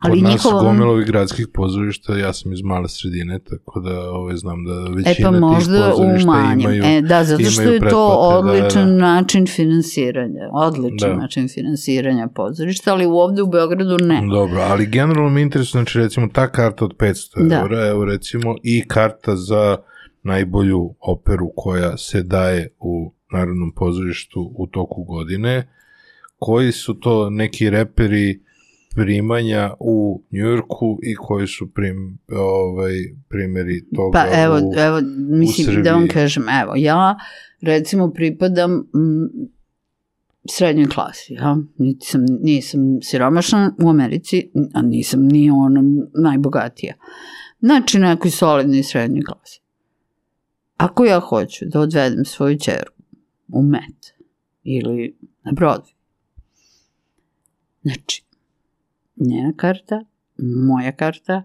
Ali 0.06 0.14
Kod 0.14 0.22
nas 0.22 0.32
njihova- 0.34 0.62
gomila 0.62 0.90
ovih 0.90 1.06
gradskih 1.06 1.48
pozorišta, 1.48 2.16
ja 2.16 2.32
sam 2.32 2.52
iz 2.52 2.62
male 2.62 2.88
sredine, 2.88 3.38
tako 3.40 3.80
da 3.80 4.10
ovaj, 4.10 4.36
znam 4.36 4.64
da 4.64 4.72
većina 4.74 5.28
E 5.28 5.32
pa 5.32 5.40
možda 5.40 5.76
tih 5.76 5.94
u 5.94 5.96
pozorišta 5.96 6.26
manjem. 6.26 6.60
imaju... 6.60 6.82
e, 6.86 7.00
da, 7.02 7.24
zato 7.24 7.44
što 7.44 7.62
je 7.62 7.66
to 7.68 7.80
pretplate, 7.80 7.94
da, 7.94 8.50
odličan 8.50 8.86
da. 8.86 8.96
način 8.96 9.46
finansiranja. 9.46 10.40
Odličan 10.52 11.10
Da. 11.10 11.16
način 11.16 11.48
finansiranja 11.48 12.28
pozorišta, 12.28 12.92
ali 12.92 13.04
ovde 13.06 13.42
u 13.42 13.46
Beogradu 13.46 13.96
ne. 14.00 14.22
Dobro, 14.30 14.60
ali 14.60 14.86
generalno 14.88 15.30
mi 15.30 15.42
interesuje, 15.42 15.70
znači 15.72 15.98
recimo 15.98 16.28
ta 16.28 16.48
karta 16.48 16.84
od 16.84 16.96
500 16.96 17.48
Da. 17.48 17.54
eura, 17.56 17.86
evo 17.86 18.04
recimo 18.04 18.54
i 18.62 18.84
karta 18.88 19.36
za 19.36 19.76
najbolju 20.22 20.94
operu 21.00 21.50
koja 21.56 21.96
se 21.96 22.22
daje 22.22 22.68
u 22.78 23.12
Narodnom 23.32 23.72
pozorištu 23.72 24.52
u 24.56 24.66
toku 24.66 25.04
godine. 25.04 25.68
Koji 26.38 26.72
su 26.72 26.94
to 26.94 27.30
neki 27.30 27.70
reperi 27.70 28.40
primanja 28.96 29.74
u 29.80 30.22
Njujorku 30.30 30.98
i 31.02 31.14
koji 31.14 31.46
su 31.46 31.72
prim, 31.74 32.18
ovaj, 32.28 32.92
primeri 33.28 33.84
toga 33.94 34.18
Pa 34.18 34.42
evo, 34.42 34.56
u... 34.56 34.72
evo, 34.78 35.00
mislim 35.28 35.82
da 35.82 35.92
vam 35.92 36.08
kažem, 36.08 36.44
evo, 36.62 36.72
ja 36.76 37.16
recimo 37.60 38.10
pripadam 38.10 38.72
m, 38.72 39.28
srednjoj 40.50 40.88
klasi, 40.88 41.32
ja? 41.32 41.56
Niti 41.78 42.06
sam, 42.06 42.24
nisam 42.40 42.80
siromašna 43.02 43.74
u 43.84 43.88
Americi, 43.88 44.50
a 44.74 44.82
nisam 44.82 45.26
ni 45.26 45.50
ona 45.50 45.82
najbogatija. 46.22 46.94
Znači, 47.60 47.98
nekoj 47.98 48.30
solidnoj 48.30 48.82
srednjoj 48.82 49.22
klasi. 49.22 49.60
Ako 50.76 51.04
ja 51.04 51.20
hoću 51.20 51.64
da 51.64 51.80
odvedem 51.80 52.24
svoju 52.24 52.58
čeru 52.58 52.92
u 53.48 53.62
Met 53.62 54.14
ili 54.62 55.16
na 55.44 55.52
Broadway, 55.52 55.94
znači, 57.82 58.25
njena 59.16 59.52
karta, 59.56 60.04
moja 60.66 60.92
karta, 60.92 61.44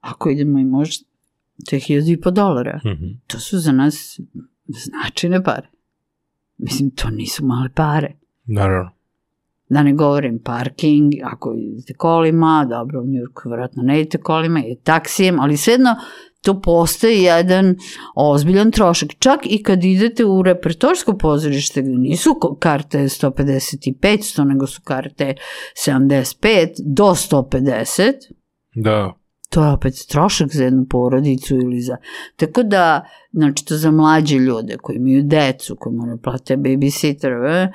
ako 0.00 0.30
idemo 0.30 0.58
i 0.58 0.64
možda, 0.64 1.04
to 1.70 1.76
je 1.76 1.80
hiljadu 1.80 2.10
i 2.10 2.20
po 2.20 2.30
dolara. 2.30 2.80
Mhm. 2.84 3.06
To 3.26 3.38
su 3.38 3.58
za 3.58 3.72
nas 3.72 4.20
značajne 4.66 5.44
pare. 5.44 5.68
Mislim, 6.58 6.90
to 6.90 7.10
nisu 7.10 7.44
male 7.44 7.68
pare. 7.74 8.14
Naravno. 8.44 8.90
Da 9.68 9.82
ne 9.82 9.92
govorim 9.92 10.38
parking, 10.44 11.12
ako 11.24 11.54
idete 11.56 11.94
kolima, 11.94 12.66
dobro, 12.70 13.00
u 13.00 13.06
Njurku 13.06 13.48
vjerojatno 13.48 13.82
ne 13.82 14.00
idete 14.00 14.18
kolima, 14.18 14.58
je 14.58 14.80
taksijem, 14.80 15.40
ali 15.40 15.56
svejedno 15.56 15.96
to 16.42 16.60
postaje 16.60 17.22
jedan 17.22 17.76
ozbiljan 18.14 18.70
trošak. 18.70 19.08
Čak 19.18 19.40
i 19.44 19.62
kad 19.62 19.84
idete 19.84 20.24
u 20.24 20.42
repertorsko 20.42 21.16
pozorište, 21.18 21.82
nisu 21.82 22.34
karte 22.58 22.98
150 22.98 23.88
i 23.88 23.94
500, 23.94 24.44
nego 24.44 24.66
su 24.66 24.80
karte 24.84 25.34
75 25.86 26.68
do 26.86 27.04
150, 27.04 28.12
Da. 28.74 29.12
to 29.50 29.64
je 29.64 29.72
opet 29.72 29.94
trošak 30.08 30.48
za 30.52 30.64
jednu 30.64 30.86
porodicu 30.90 31.54
ili 31.54 31.80
za... 31.80 31.96
Tako 32.36 32.62
da, 32.62 33.04
znači 33.32 33.64
to 33.64 33.76
za 33.76 33.90
mlađe 33.90 34.36
ljude 34.36 34.76
koji 34.76 34.96
imaju 34.96 35.22
decu, 35.22 35.76
koji 35.78 35.96
moraju 35.96 36.18
plate 36.18 36.56
babysitter, 36.56 37.46
e, 37.48 37.72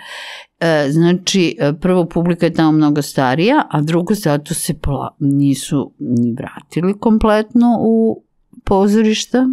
e, 0.60 0.92
znači 0.92 1.58
e, 1.60 1.74
prvo 1.82 2.06
publika 2.06 2.46
je 2.46 2.54
tamo 2.54 2.72
mnogo 2.72 3.02
starija, 3.02 3.68
a 3.70 3.82
drugo 3.82 4.14
zato 4.14 4.54
se 4.54 4.80
pla, 4.80 5.16
nisu 5.20 5.94
ni 6.00 6.36
vratili 6.38 7.00
kompletno 7.00 7.78
u 7.80 8.25
pozorišta. 8.66 9.48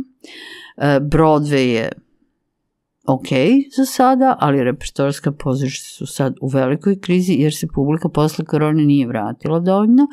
E, 0.77 1.01
Broadway 1.01 1.67
je 1.69 1.93
ok 3.07 3.29
za 3.77 3.85
sada, 3.85 4.37
ali 4.41 4.65
repertorska 4.65 5.33
pozorišta 5.33 5.89
su 5.89 6.07
sad 6.07 6.35
u 6.41 6.49
velikoj 6.49 7.01
krizi 7.01 7.33
jer 7.33 7.55
se 7.55 7.67
publika 7.75 8.09
posle 8.09 8.45
korone 8.45 8.85
nije 8.85 9.07
vratila 9.07 9.61
dovoljno. 9.61 10.07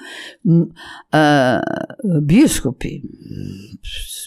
E, 1.12 1.60
bioskopi 2.22 3.02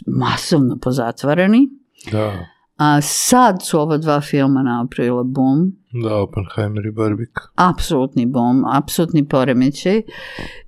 masovno 0.07 0.79
pozatvarani, 0.79 1.69
Da. 2.11 2.47
A 2.77 3.01
sad 3.01 3.63
su 3.63 3.81
ova 3.81 3.99
dva 3.99 4.21
filma 4.21 4.63
napravila 4.63 5.23
boom, 5.23 5.73
Da, 5.93 6.17
Oppenheimer 6.17 6.87
i 6.87 6.91
Barbik. 6.91 7.39
apsolutni 7.55 8.27
bom, 8.27 8.65
apsolutni 8.73 9.29
poremećaj 9.29 10.03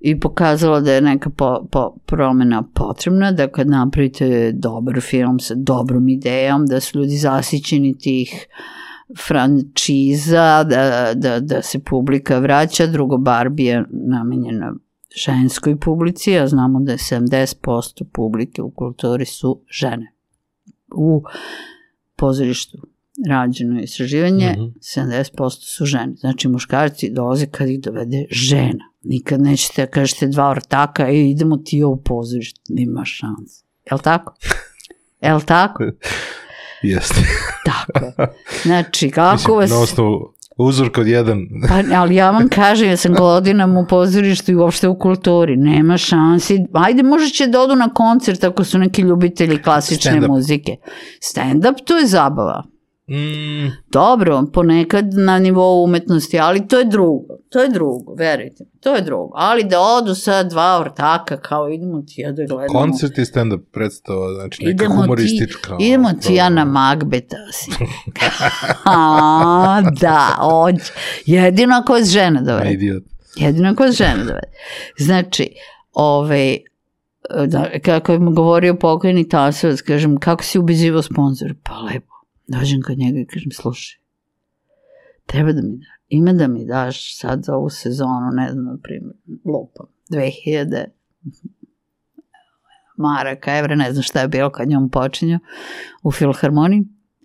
i 0.00 0.20
pokazala 0.20 0.80
da 0.80 0.92
je 0.92 1.00
neka 1.00 1.30
po, 1.30 1.66
po, 1.70 1.94
promena 2.06 2.62
potrebna, 2.74 3.32
da 3.32 3.48
kad 3.48 3.68
napravite 3.68 4.52
dobar 4.52 5.00
film 5.00 5.40
sa 5.40 5.54
dobrom 5.56 6.08
idejom, 6.08 6.66
da 6.66 6.80
su 6.80 6.98
ljudi 6.98 7.16
zasićeni 7.16 7.98
tih 7.98 8.46
frančiza, 9.26 10.64
da, 10.64 11.12
da, 11.14 11.40
da 11.40 11.62
se 11.62 11.78
publika 11.78 12.38
vraća, 12.38 12.86
drugo 12.86 13.18
Barbie 13.18 13.70
je 13.70 13.84
namenjena 13.90 14.74
ženskoj 15.26 15.76
publici, 15.76 16.38
a 16.38 16.46
znamo 16.46 16.80
da 16.80 16.92
je 16.92 16.98
70% 16.98 18.04
publike 18.12 18.62
u 18.62 18.70
kulturi 18.70 19.24
su 19.24 19.60
žene. 19.68 20.12
U 20.96 21.22
pozorištu 22.24 22.78
rađeno 23.28 23.78
je 23.78 23.84
istraživanje, 23.84 24.52
Mhm. 24.52 24.64
70% 24.80 25.50
su 25.76 25.84
žene. 25.86 26.14
Znači 26.16 26.48
muškarci 26.48 27.10
dolaze 27.10 27.46
kad 27.46 27.68
ih 27.68 27.80
dovede 27.80 28.24
žena. 28.30 28.84
Nikad 29.02 29.40
nećete 29.40 29.82
da 29.82 29.90
kažete 29.90 30.26
dva 30.26 30.50
ortaka 30.50 31.10
i 31.10 31.30
idemo 31.30 31.56
ti 31.56 31.82
u 31.84 31.96
pozorište. 31.96 32.60
Nima 32.68 33.04
šans. 33.04 33.50
Jel 33.90 33.98
tako? 33.98 34.34
Jel 35.26 35.40
tako? 35.40 35.84
Jeste. 36.82 37.20
Tako 37.64 38.04
je. 38.04 38.12
Znači, 38.62 39.10
kako 39.10 39.32
Mislim, 39.34 39.56
vas... 39.56 39.70
Na 39.70 39.78
osnovu 39.78 40.34
uzorka 40.56 41.00
od 41.00 41.06
jedan. 41.06 41.46
Pa, 41.68 41.98
ali 41.98 42.14
ja 42.14 42.30
vam 42.30 42.48
kažem, 42.48 42.88
ja 42.88 42.96
sam 42.96 43.14
godinama 43.14 43.80
u 43.80 43.86
pozorištu 43.86 44.52
i 44.52 44.54
uopšte 44.54 44.88
u 44.88 44.98
kulturi. 44.98 45.56
Nema 45.56 45.96
šansi. 45.96 46.58
Ajde, 46.72 47.02
možda 47.02 47.28
će 47.28 47.46
da 47.46 47.60
odu 47.60 47.76
na 47.76 47.94
koncert 47.94 48.44
ako 48.44 48.64
su 48.64 48.78
neki 48.78 49.02
ljubitelji 49.02 49.62
klasične 49.62 50.12
Stand-up. 50.12 50.28
muzike. 50.28 50.76
Stand-up, 51.20 51.84
to 51.84 51.98
je 51.98 52.06
zabava. 52.06 52.62
Mm, 53.06 53.72
Dobro, 53.88 54.44
ponekad 54.44 55.14
na 55.14 55.38
nivou 55.38 55.84
umetnosti, 55.84 56.38
ali 56.38 56.68
to 56.68 56.78
je 56.78 56.84
drugo. 56.84 57.24
To 57.48 57.58
je 57.58 57.68
drugo, 57.68 58.14
verujte 58.14 58.64
mi. 58.64 58.80
To 58.80 58.94
je 58.94 59.02
drugo. 59.02 59.32
Ali 59.34 59.64
da 59.64 59.80
odu 59.80 60.14
sad 60.14 60.50
dva 60.50 60.80
ortaka, 60.80 61.36
kao 61.36 61.68
idemo 61.68 62.02
ti 62.02 62.14
ja 62.16 62.32
da 62.32 62.44
gledamo. 62.44 62.68
koncert 62.70 63.18
i 63.18 63.22
stand-up 63.22 63.60
predstava, 63.72 64.34
znači 64.34 64.64
neka 64.64 64.70
Idemo 64.72 64.94
ti, 64.94 64.96
humoristička. 64.96 65.76
idemo 65.80 66.08
ono, 66.08 66.18
ti 66.18 66.34
ja 66.34 66.48
na. 66.48 66.64
Magbeta 66.64 67.36
si. 67.52 67.70
A, 68.86 69.82
da, 69.92 70.36
ođe. 70.42 70.92
Jedino 71.26 71.76
ako 71.76 71.92
vas 71.92 72.08
žena 72.08 72.40
dovede. 72.42 72.70
Idiot. 72.70 73.02
Jedino 73.36 73.70
ako 73.70 73.82
vas 73.82 73.94
žena 73.94 74.16
dovede. 74.16 74.48
Znači, 74.98 75.50
ovaj, 75.92 76.58
da, 77.46 77.70
kako 77.80 78.12
je 78.12 78.18
govorio 78.20 78.74
pokojni 78.74 79.28
Tasovac, 79.28 79.80
kažem, 79.80 80.16
kako 80.16 80.44
si 80.44 80.58
ubeđivo 80.58 81.02
sponsor? 81.02 81.54
Pa 81.62 81.74
lepo. 81.74 82.13
Dođem 82.46 82.82
kod 82.82 82.98
njega 82.98 83.18
i 83.18 83.26
kažem, 83.26 83.50
slušaj, 83.52 83.98
treba 85.26 85.52
da 85.52 85.62
mi 85.62 85.76
da, 85.76 85.86
ima 86.08 86.32
da 86.32 86.48
mi 86.48 86.66
daš 86.66 87.18
sad 87.18 87.44
za 87.44 87.54
ovu 87.54 87.70
sezonu, 87.70 88.30
ne 88.32 88.50
znam, 88.52 88.64
na 88.64 88.78
primjer, 88.82 89.14
lupam, 89.44 89.86
2000 90.10 90.84
maraka, 92.96 93.58
evra, 93.58 93.74
ne 93.74 93.92
znam 93.92 94.02
šta 94.02 94.20
je 94.20 94.28
bilo 94.28 94.50
kad 94.50 94.68
njom 94.68 94.90
počinju 94.90 95.38
u 96.02 96.12
filharmoniji. 96.12 96.84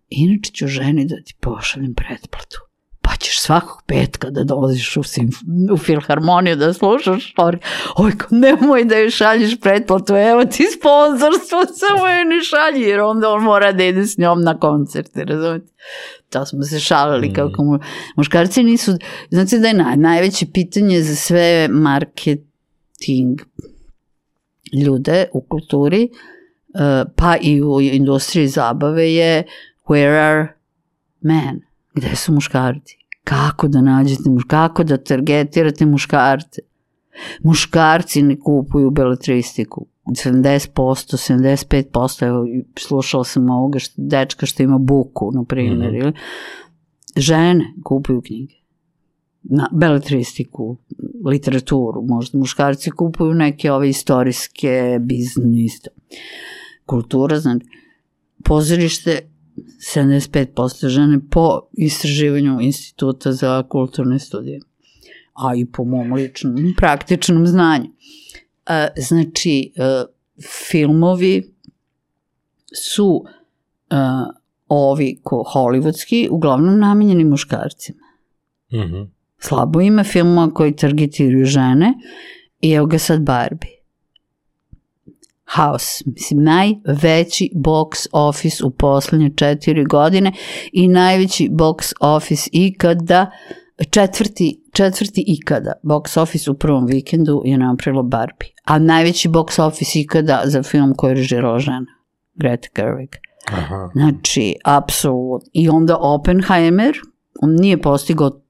Inače 0.09 0.51
ću 0.51 0.67
ženi 0.67 1.05
da 1.05 1.15
ti 1.15 1.35
pošaljem 1.39 1.93
pretplatu. 1.93 2.68
Ćeš 3.19 3.39
svakog 3.39 3.83
petka 3.87 4.29
da 4.29 4.43
dolaziš 4.43 4.97
u, 4.97 5.03
simf- 5.03 5.71
u 5.73 5.77
filharmoniju 5.77 6.55
da 6.55 6.73
slušaš 6.73 7.33
org. 7.37 7.59
Oj, 7.95 8.11
nemoj 8.31 8.85
da 8.85 8.95
joj 8.97 9.09
šalješ 9.09 9.59
pretplatu, 9.59 10.15
evo 10.15 10.45
ti 10.45 10.65
sponzorstvo, 10.79 11.59
samo 11.79 12.07
joj 12.07 12.25
ne 12.25 12.43
šalji, 12.43 12.81
jer 12.81 12.99
onda 12.99 13.29
on 13.29 13.43
mora 13.43 13.71
da 13.71 13.83
ide 13.83 14.05
s 14.05 14.17
njom 14.17 14.41
na 14.41 14.59
koncerte, 14.59 15.23
razumete? 15.23 15.73
To 16.29 16.45
smo 16.45 16.63
se 16.63 16.79
šalili 16.79 17.27
Mm. 17.29 17.33
kako 17.33 17.63
mu, 17.63 17.79
muškarci 18.15 18.63
nisu, 18.63 18.91
znate 19.29 19.59
da 19.59 19.67
je 19.67 19.73
naj, 19.73 19.97
najveće 19.97 20.45
pitanje 20.53 21.01
za 21.01 21.15
sve 21.15 21.67
marketing 21.71 23.41
ljude 24.85 25.25
u 25.33 25.41
kulturi, 25.41 26.03
eh, 26.03 27.03
pa 27.15 27.35
i 27.41 27.61
u 27.61 27.81
industriji 27.81 28.47
zabave 28.47 29.13
je 29.13 29.43
where 29.87 30.19
are 30.29 30.47
men? 31.21 31.61
Gde 31.93 32.15
su 32.15 32.31
muškarci? 32.33 32.98
Kako 33.23 33.67
da 33.67 33.81
nađete? 33.81 34.23
Kako 34.47 34.83
da 34.83 34.97
targetirate 34.97 35.85
muškarce? 35.85 36.61
Muškarci 37.43 38.21
ne 38.23 38.39
kupuju 38.39 38.89
beletristiku. 38.91 39.85
70%, 40.05 40.69
75%, 41.17 42.25
evo, 42.27 42.45
slušala 42.79 43.23
sam 43.23 43.49
ovoga 43.49 43.79
što, 43.79 43.93
dečka 43.97 44.45
što 44.45 44.63
ima 44.63 44.77
buku, 44.77 45.31
na 45.33 45.43
primjer, 45.43 45.91
Mhm. 45.91 45.95
ili 45.95 46.13
žene 47.17 47.73
kupuju 47.83 48.21
knjige 48.21 48.53
na 49.43 49.69
beletristiku, 49.71 50.77
literaturu, 51.25 52.01
možda 52.01 52.37
muškarci 52.39 52.91
kupuju 52.91 53.33
neke 53.33 53.71
ove 53.71 53.89
istorijske 53.89 54.99
biznis, 55.01 55.73
kultura, 56.85 57.39
znači, 57.39 57.65
pozorište 58.43 59.28
75% 59.95 60.87
žene 60.87 61.19
po 61.31 61.61
istraživanju 61.73 62.61
Instituta 62.61 63.31
za 63.31 63.63
kulturne 63.69 64.19
studije, 64.19 64.59
a 65.33 65.55
i 65.55 65.65
po 65.65 65.83
mom 65.83 66.13
ličnom 66.13 66.73
praktičnom 66.77 67.47
znanju. 67.47 67.89
E, 68.67 68.87
znači, 68.97 69.73
e, 69.75 70.03
filmovi 70.69 71.53
su 72.75 73.23
e, 73.89 73.95
ovi 74.67 75.19
ko 75.23 75.43
hollywoodski 75.53 76.27
uglavnom 76.31 76.79
namenjeni 76.79 77.23
muškarcima. 77.23 78.05
Mm 78.71 78.77
-hmm. 78.77 79.07
Slabo 79.37 79.81
ima 79.81 80.03
filmova 80.03 80.53
koji 80.53 80.75
targetiraju 80.75 81.45
žene 81.45 81.93
i 82.61 82.71
evo 82.71 82.85
ga 82.85 82.99
sad 82.99 83.21
Barbie. 83.21 83.78
House, 85.55 86.03
mislim, 86.05 86.43
najveći 86.43 87.49
box 87.55 88.07
office 88.11 88.63
u 88.65 88.69
poslednje 88.69 89.31
četiri 89.35 89.85
godine 89.85 90.31
i 90.71 90.87
najveći 90.87 91.49
box 91.51 91.93
office 91.99 92.49
ikada, 92.53 93.31
četvrti, 93.89 94.63
četvrti 94.73 95.23
ikada 95.27 95.73
box 95.83 96.19
office 96.19 96.51
u 96.51 96.53
prvom 96.53 96.85
vikendu 96.85 97.41
je 97.45 97.57
napravilo 97.57 98.03
Barbie. 98.03 98.49
A 98.63 98.79
najveći 98.79 99.29
box 99.29 99.61
office 99.61 99.99
ikada 99.99 100.41
za 100.45 100.63
film 100.63 100.93
koji 100.97 101.11
je 101.11 101.15
režirala 101.15 101.59
žena, 101.59 101.85
Greta 102.35 102.67
Gerwig. 102.75 103.15
Aha. 103.51 103.89
Znači, 103.93 104.55
apsolutno. 104.65 105.49
I 105.53 105.69
onda 105.69 105.97
Oppenheimer, 105.97 106.97
on 107.41 107.55
nije 107.55 107.81
postigao 107.81 108.41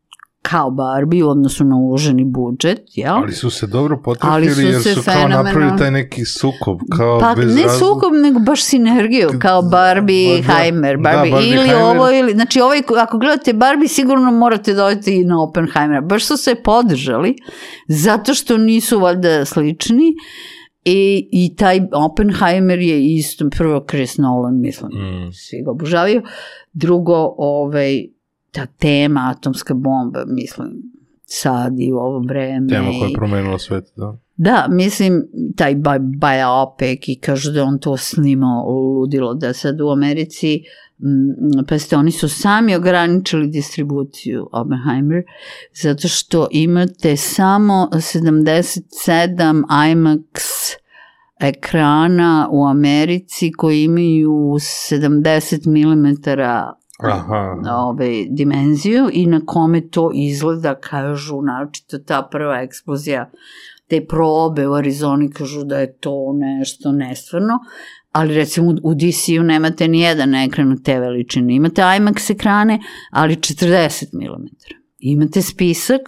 kao 0.50 0.72
Barbie 0.72 1.24
u 1.24 1.30
odnosu 1.30 1.64
na 1.64 1.76
uloženi 1.78 2.26
budžet, 2.26 2.82
jel? 2.88 3.16
Ali 3.16 3.32
su 3.34 3.50
se 3.50 3.68
dobro 3.68 3.98
potrefili 3.98 4.52
su 4.52 4.62
jer 4.62 4.96
su 4.96 5.02
kao 5.06 5.14
fenomenalno- 5.14 5.44
napravili 5.44 5.78
taj 5.78 5.92
neki 5.92 6.26
sukob, 6.28 6.80
kao 6.90 7.20
Pa 7.20 7.34
bez 7.36 7.56
ne 7.56 7.64
razloga. 7.64 7.78
sukob, 7.94 8.14
nego 8.14 8.40
baš 8.40 8.64
sinergiju, 8.64 9.30
kao 9.40 9.62
Barbie 9.64 10.10
i 10.36 10.42
Da, 10.42 10.54
Heimer. 10.54 10.98
da, 10.98 11.02
Barbie, 11.04 11.32
Barbie 11.32 11.50
ili 11.50 11.58
Heimer. 11.60 11.76
ovo, 11.78 12.12
ili, 12.12 12.32
znači 12.32 12.62
ovaj, 12.62 12.82
ako 12.98 13.18
gledate 13.18 13.54
Barbie, 13.54 13.88
sigurno 13.90 14.32
morate 14.32 14.74
dodati 14.74 15.14
i 15.14 15.26
na 15.26 15.44
Oppenheimera. 15.44 16.02
Baš 16.02 16.26
su 16.26 16.38
se 16.38 16.56
podržali, 16.56 17.36
zato 17.88 18.34
što 18.34 18.58
nisu 18.58 19.00
valjda 19.00 19.46
slični. 19.46 20.14
I, 20.86 21.30
I 21.34 21.56
taj 21.56 21.82
Oppenheimer 21.94 22.80
je 22.80 23.06
isto, 23.08 23.50
prvo 23.50 23.86
Chris 23.90 24.18
Nolan, 24.18 24.60
mislim, 24.60 24.92
Mm. 24.92 25.32
svi 25.34 25.64
ga 25.66 25.72
obožavaju. 25.72 26.22
Drugo, 26.74 27.36
ovaj, 27.38 28.06
ta 28.60 28.66
tema 28.66 29.34
atomska 29.36 29.74
bomba, 29.74 30.24
mislim, 30.28 30.70
sad 31.26 31.80
i 31.80 31.92
u 31.92 31.98
ovo 31.98 32.20
vreme. 32.20 32.68
Tema 32.68 32.90
koja 33.00 33.08
je 33.08 33.14
promenila 33.14 33.60
svet, 33.60 33.86
da. 33.96 34.18
Da, 34.36 34.68
mislim, 34.70 35.24
taj 35.56 35.76
bi- 35.76 36.18
biopic 36.18 37.08
i 37.08 37.16
kažu 37.16 37.52
da 37.52 37.64
on 37.64 37.80
to 37.80 37.98
snimao 37.98 38.70
ludilo, 38.70 39.34
da 39.34 39.54
sad 39.54 39.82
u 39.82 39.90
Americi, 39.90 40.62
mm, 41.00 41.66
pa 41.68 41.80
ste, 41.80 41.98
oni 41.98 42.12
su 42.12 42.30
sami 42.30 42.76
ograničili 42.76 43.48
distribuciju 43.48 44.50
Oppenheimer, 44.52 45.24
zato 45.84 46.08
što 46.08 46.48
imate 46.52 47.18
samo 47.18 47.90
77 47.94 49.64
IMAX 49.70 50.40
ekrana 51.40 52.48
u 52.52 52.66
Americi 52.66 53.52
koji 53.52 53.84
imaju 53.84 54.58
70 54.60 55.68
mm 55.68 56.14
Aha. 57.08 57.58
ove, 57.76 58.26
dimenziju 58.30 59.10
i 59.14 59.26
na 59.26 59.42
kome 59.46 59.90
to 59.90 60.12
izgleda, 60.14 60.76
kažu, 60.76 61.42
naročito 61.42 61.98
ta 61.98 62.28
prva 62.32 62.62
eksplozija, 62.62 63.30
te 63.88 64.06
probe 64.06 64.68
u 64.68 64.74
Arizoni 64.74 65.32
kažu 65.32 65.64
da 65.64 65.80
je 65.80 65.98
to 65.98 66.34
nešto 66.34 66.92
nestvarno, 66.92 67.60
ali 68.12 68.36
recimo 68.36 68.76
u 68.84 68.94
DC-u 68.94 69.44
nemate 69.44 69.88
ni 69.88 70.00
jedan 70.00 70.36
ekran 70.36 70.72
od 70.72 70.84
te 70.84 71.00
veličine. 71.00 71.56
Imate 71.56 71.82
IMAX 71.82 72.32
ekrane, 72.32 72.80
ali 73.12 73.36
40 73.36 74.06
mm. 74.14 74.48
Imate 75.00 75.42
spisak 75.42 76.02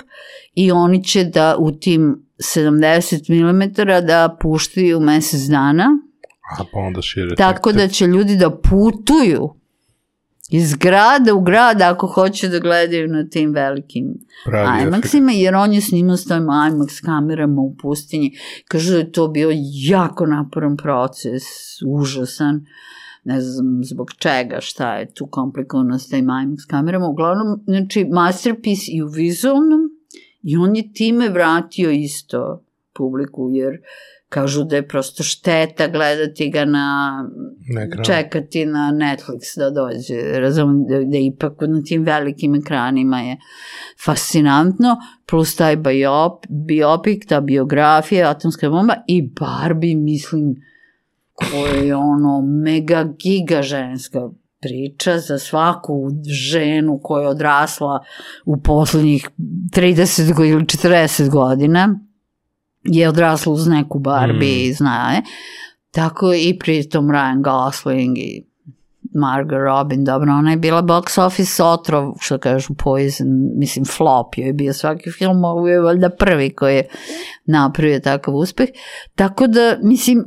i 0.53 0.71
oni 0.71 1.03
će 1.03 1.23
da 1.23 1.55
u 1.59 1.71
tim 1.71 2.25
70 2.55 3.29
mm 3.29 3.83
da 4.07 4.37
puštaju 4.41 4.99
mesec 4.99 5.41
dana, 5.41 5.85
A 6.59 6.63
pa 6.73 6.79
onda 6.79 7.01
šire. 7.01 7.35
tako 7.35 7.71
da 7.71 7.87
će 7.87 8.07
ljudi 8.07 8.35
da 8.35 8.49
putuju 8.49 9.60
iz 10.51 10.75
grada 10.75 11.33
u 11.33 11.41
grad 11.41 11.81
ako 11.81 12.07
hoće 12.07 12.47
da 12.47 12.59
gledaju 12.59 13.07
na 13.07 13.29
tim 13.29 13.53
velikim 13.53 14.13
pravi. 14.45 14.83
IMAX-ima, 14.83 15.31
jer 15.31 15.55
on 15.55 15.73
je 15.73 15.81
snimao 15.81 16.17
s 16.17 16.25
tojim 16.25 16.43
IMAX 16.43 17.05
kamerama 17.05 17.61
u 17.61 17.75
pustinji. 17.81 18.31
Kažu 18.67 18.91
da 18.91 18.97
je 18.97 19.11
to 19.11 19.27
bio 19.27 19.49
jako 19.89 20.25
naporan 20.25 20.77
proces, 20.77 21.43
užasan, 21.87 22.65
ne 23.23 23.41
znam 23.41 23.65
zbog 23.83 24.11
čega, 24.17 24.57
šta 24.61 24.95
je 24.95 25.13
tu 25.13 25.27
komplikovano 25.27 25.99
s 25.99 26.09
tim 26.09 26.25
IMAX 26.25 26.67
kamerama. 26.69 27.07
Uglavnom, 27.07 27.63
znači, 27.65 28.05
masterpiece 28.05 28.91
i 28.91 29.03
u 29.03 29.07
vizualnom, 29.07 29.79
i 30.43 30.57
on 30.57 30.75
je 30.75 30.93
time 30.93 31.29
vratio 31.29 31.91
isto 31.91 32.63
publiku, 32.93 33.49
jer 33.53 33.81
kažu 34.31 34.63
da 34.63 34.75
je 34.75 34.87
prosto 34.87 35.23
šteta 35.23 35.87
gledati 35.87 36.49
ga 36.49 36.65
na 36.65 37.15
Na 37.75 37.81
ekranu. 37.81 38.03
čekati 38.03 38.65
na 38.65 38.91
Netflix 38.93 39.57
da 39.57 39.69
dođe. 39.71 40.39
Razumem 40.39 40.85
da, 40.85 40.99
da 41.01 41.17
ipak 41.17 41.53
na 41.61 41.81
tim 41.81 42.03
velikim 42.03 42.55
ekranima 42.55 43.19
je 43.19 43.37
fascinantno, 44.05 44.95
plus 45.25 45.55
taj 45.55 45.75
biop, 45.75 46.45
biopik, 46.49 47.25
ta 47.27 47.41
biografija, 47.41 48.29
atomska 48.29 48.69
bomba 48.69 48.93
i 49.07 49.29
Barbie, 49.39 49.95
mislim, 49.95 50.55
koja 51.33 51.73
je 51.73 51.95
ono 51.95 52.41
mega 52.41 53.03
giga 53.23 53.61
ženska 53.61 54.19
priča 54.61 55.17
za 55.19 55.39
svaku 55.39 56.09
ženu 56.51 56.99
koja 57.03 57.21
je 57.21 57.27
odrasla 57.29 57.99
u 58.45 58.61
poslednjih 58.61 59.29
30 59.71 60.33
go- 60.33 60.45
ili 60.45 60.63
40 60.63 61.29
godina 61.29 61.99
je 62.83 63.09
odrasla 63.09 63.53
uz 63.53 63.67
neku 63.67 63.99
Barbie 63.99 64.69
Mm. 64.69 64.73
zna 64.73 65.11
je. 65.13 65.21
Tako 65.91 66.33
i 66.33 66.59
pritom 66.59 67.11
Ryan 67.11 67.41
Gosling 67.41 68.17
i 68.17 68.50
Margot 69.13 69.59
Robin, 69.65 70.03
dobro, 70.03 70.31
ona 70.33 70.51
je 70.51 70.57
bila 70.57 70.81
box 70.81 71.25
office 71.25 71.63
otrov, 71.63 72.13
što 72.19 72.37
kažu 72.37 72.73
Poison, 72.73 73.27
mislim 73.57 73.85
flop 73.85 74.37
joj 74.37 74.47
je 74.47 74.53
bio 74.53 74.73
svaki 74.73 75.11
film, 75.11 75.43
ovo 75.43 75.67
je 75.67 75.79
valjda 75.79 76.09
prvi 76.09 76.49
koji 76.49 76.75
je 76.75 76.87
napravio 77.45 77.99
takav 77.99 78.35
uspeh. 78.35 78.69
Tako 79.15 79.47
da, 79.47 79.77
mislim, 79.83 80.23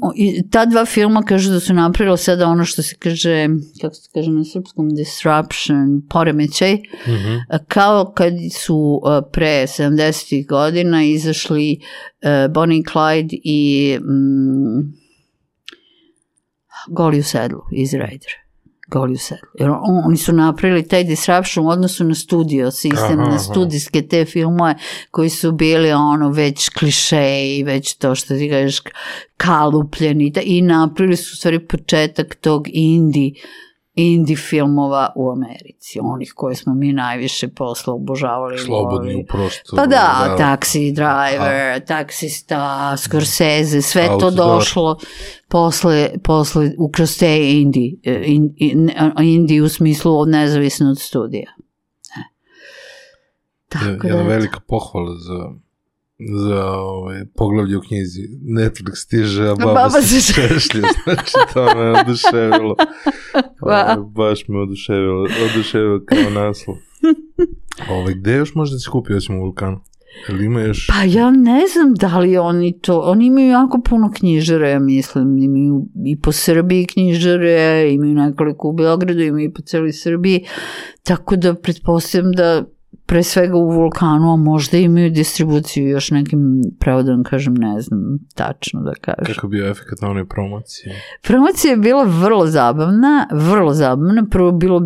ta 0.50 0.64
dva 0.64 0.84
filma 0.84 1.22
kažu 1.22 1.50
da 1.50 1.60
su 1.60 1.74
napravila 1.74 2.16
sada 2.16 2.46
ono 2.46 2.64
što 2.64 2.82
se 2.82 2.96
kaže, 2.98 3.46
kako 3.80 3.94
se 3.94 4.08
kaže 4.14 4.30
na 4.30 4.44
srpskom, 4.44 4.88
disruption, 4.94 6.02
poremećaj, 6.10 6.74
Mhm. 7.06 7.34
kao 7.68 8.12
kad 8.16 8.32
su 8.60 9.00
pre 9.32 9.66
70. 9.66 10.46
godina 10.48 11.04
izašli 11.04 11.80
Bonnie 12.50 12.78
i 12.78 12.84
Clyde 12.84 13.38
i 13.44 13.98
mm, 14.00 14.94
Goli 16.90 17.18
u 17.18 17.22
sedlu, 17.22 17.60
Easy 17.72 18.06
Rider. 18.06 18.43
Sedlu. 19.18 19.48
Jer 19.58 19.70
on, 19.70 20.02
oni 20.04 20.16
su 20.16 20.32
napravili 20.32 20.88
taj 20.88 21.04
disruption 21.04 21.66
u 21.66 21.68
odnosu 21.68 22.04
na 22.04 22.14
studio 22.14 22.70
sistem, 22.70 23.20
Aha, 23.20 23.30
na 23.30 23.38
studijske 23.38 24.02
te 24.02 24.24
filmove 24.24 24.74
koji 25.10 25.30
su 25.30 25.52
bili 25.52 25.92
ono 25.92 26.30
već 26.30 26.68
kliše 26.68 27.56
i 27.56 27.62
već 27.62 27.94
to 27.94 28.14
što 28.14 28.34
ti 28.34 28.50
kažeš 28.50 28.80
kalupljeni 29.36 30.32
i 30.42 30.62
napravili 30.62 31.16
su 31.16 31.30
u 31.32 31.36
stvari 31.36 31.66
početak 31.66 32.34
tog 32.34 32.68
indie 32.72 33.32
indie 33.94 34.36
filmova 34.36 35.12
u 35.16 35.30
Americi, 35.30 35.98
onih 36.02 36.32
koje 36.36 36.54
smo 36.54 36.74
mi 36.74 36.92
najviše 36.92 37.48
posla 37.48 37.94
obožavali. 37.94 38.58
Slobodni 38.58 39.08
voleli. 39.08 39.22
u 39.22 39.26
prostoru. 39.26 39.82
Pa 39.82 39.86
da, 39.86 40.36
Taxi 40.38 40.92
Driver, 40.94 41.84
Taksista, 41.86 42.96
Scorsese, 42.96 43.82
sve 43.82 44.08
to 44.20 44.30
došlo 44.30 44.98
posle, 45.48 46.10
posle 46.24 46.70
u 46.78 46.90
kroz 46.90 47.18
te 47.18 47.50
indie, 47.50 47.96
eh, 48.04 48.22
in, 48.24 48.54
in, 48.56 48.90
indie 49.22 49.62
u 49.62 49.68
smislu 49.68 50.18
od 50.18 50.28
nezavisno 50.28 50.90
od 50.90 50.98
studija. 50.98 51.50
E. 52.16 52.22
Tako 53.68 54.06
Jedna 54.06 54.22
da, 54.22 54.28
velika 54.28 54.60
pohvala 54.60 55.16
za 55.18 55.63
za 56.46 56.64
ovaj, 56.70 57.24
poglavlje 57.36 57.76
u 57.76 57.80
knjizi. 57.80 58.20
Netflix 58.42 58.94
stiže, 58.94 59.48
a 59.48 59.54
baba, 59.54 59.74
Baba 59.74 60.02
se 60.02 60.32
češlja. 60.32 60.88
Znači, 61.04 61.32
to 61.54 61.64
me 61.64 62.00
oduševilo. 62.00 62.76
Hvala. 63.60 63.96
Ovaj, 63.98 64.10
baš 64.14 64.48
me 64.48 64.58
oduševilo. 64.58 65.26
Oduševilo 65.52 66.00
kao 66.06 66.30
naslov. 66.30 66.76
Ovaj, 67.90 68.14
gde 68.14 68.32
još 68.32 68.54
možda 68.54 68.78
se 68.78 68.90
kupi 68.90 69.14
osim 69.14 69.36
u 69.36 69.40
vulkanu? 69.40 69.80
Ili 70.28 70.44
ima 70.44 70.60
još... 70.60 70.86
Pa 70.86 71.02
ja 71.02 71.30
ne 71.30 71.60
znam 71.72 71.94
da 71.94 72.18
li 72.18 72.38
oni 72.38 72.78
to, 72.80 73.00
oni 73.00 73.26
imaju 73.26 73.48
jako 73.48 73.80
puno 73.88 74.10
knjižara, 74.14 74.68
ja 74.68 74.78
mislim, 74.78 75.38
imaju 75.38 75.86
i 76.06 76.20
po 76.20 76.32
Srbiji 76.32 76.86
knjižare, 76.86 77.92
imaju 77.92 78.14
nekoliko 78.14 78.68
u 78.68 78.72
Beogradu, 78.72 79.20
imaju 79.20 79.48
i 79.48 79.52
po 79.52 79.62
celoj 79.62 79.92
Srbiji, 79.92 80.44
tako 81.02 81.36
da 81.36 81.54
pretpostavljam 81.54 82.32
da 82.32 82.64
pre 83.06 83.22
svega 83.22 83.56
u 83.56 83.70
vulkanu, 83.70 84.32
a 84.32 84.36
možda 84.36 84.78
imaju 84.78 85.10
distribuciju 85.10 85.88
još 85.88 86.10
nekim 86.10 86.62
prevodom, 86.80 87.24
kažem, 87.24 87.54
ne 87.54 87.80
znam 87.80 88.00
tačno 88.34 88.80
da 88.80 88.94
kažem. 89.00 89.34
Kako 89.34 89.48
bio 89.48 89.70
efekt 89.70 90.02
na 90.02 90.08
onoj 90.08 90.28
promociji? 90.28 90.92
Promocija 91.22 91.70
je 91.70 91.76
bila 91.76 92.04
vrlo 92.04 92.46
zabavna, 92.46 93.28
vrlo 93.32 93.74
zabavna. 93.74 94.24
Prvo 94.30 94.52
bilo 94.52 94.82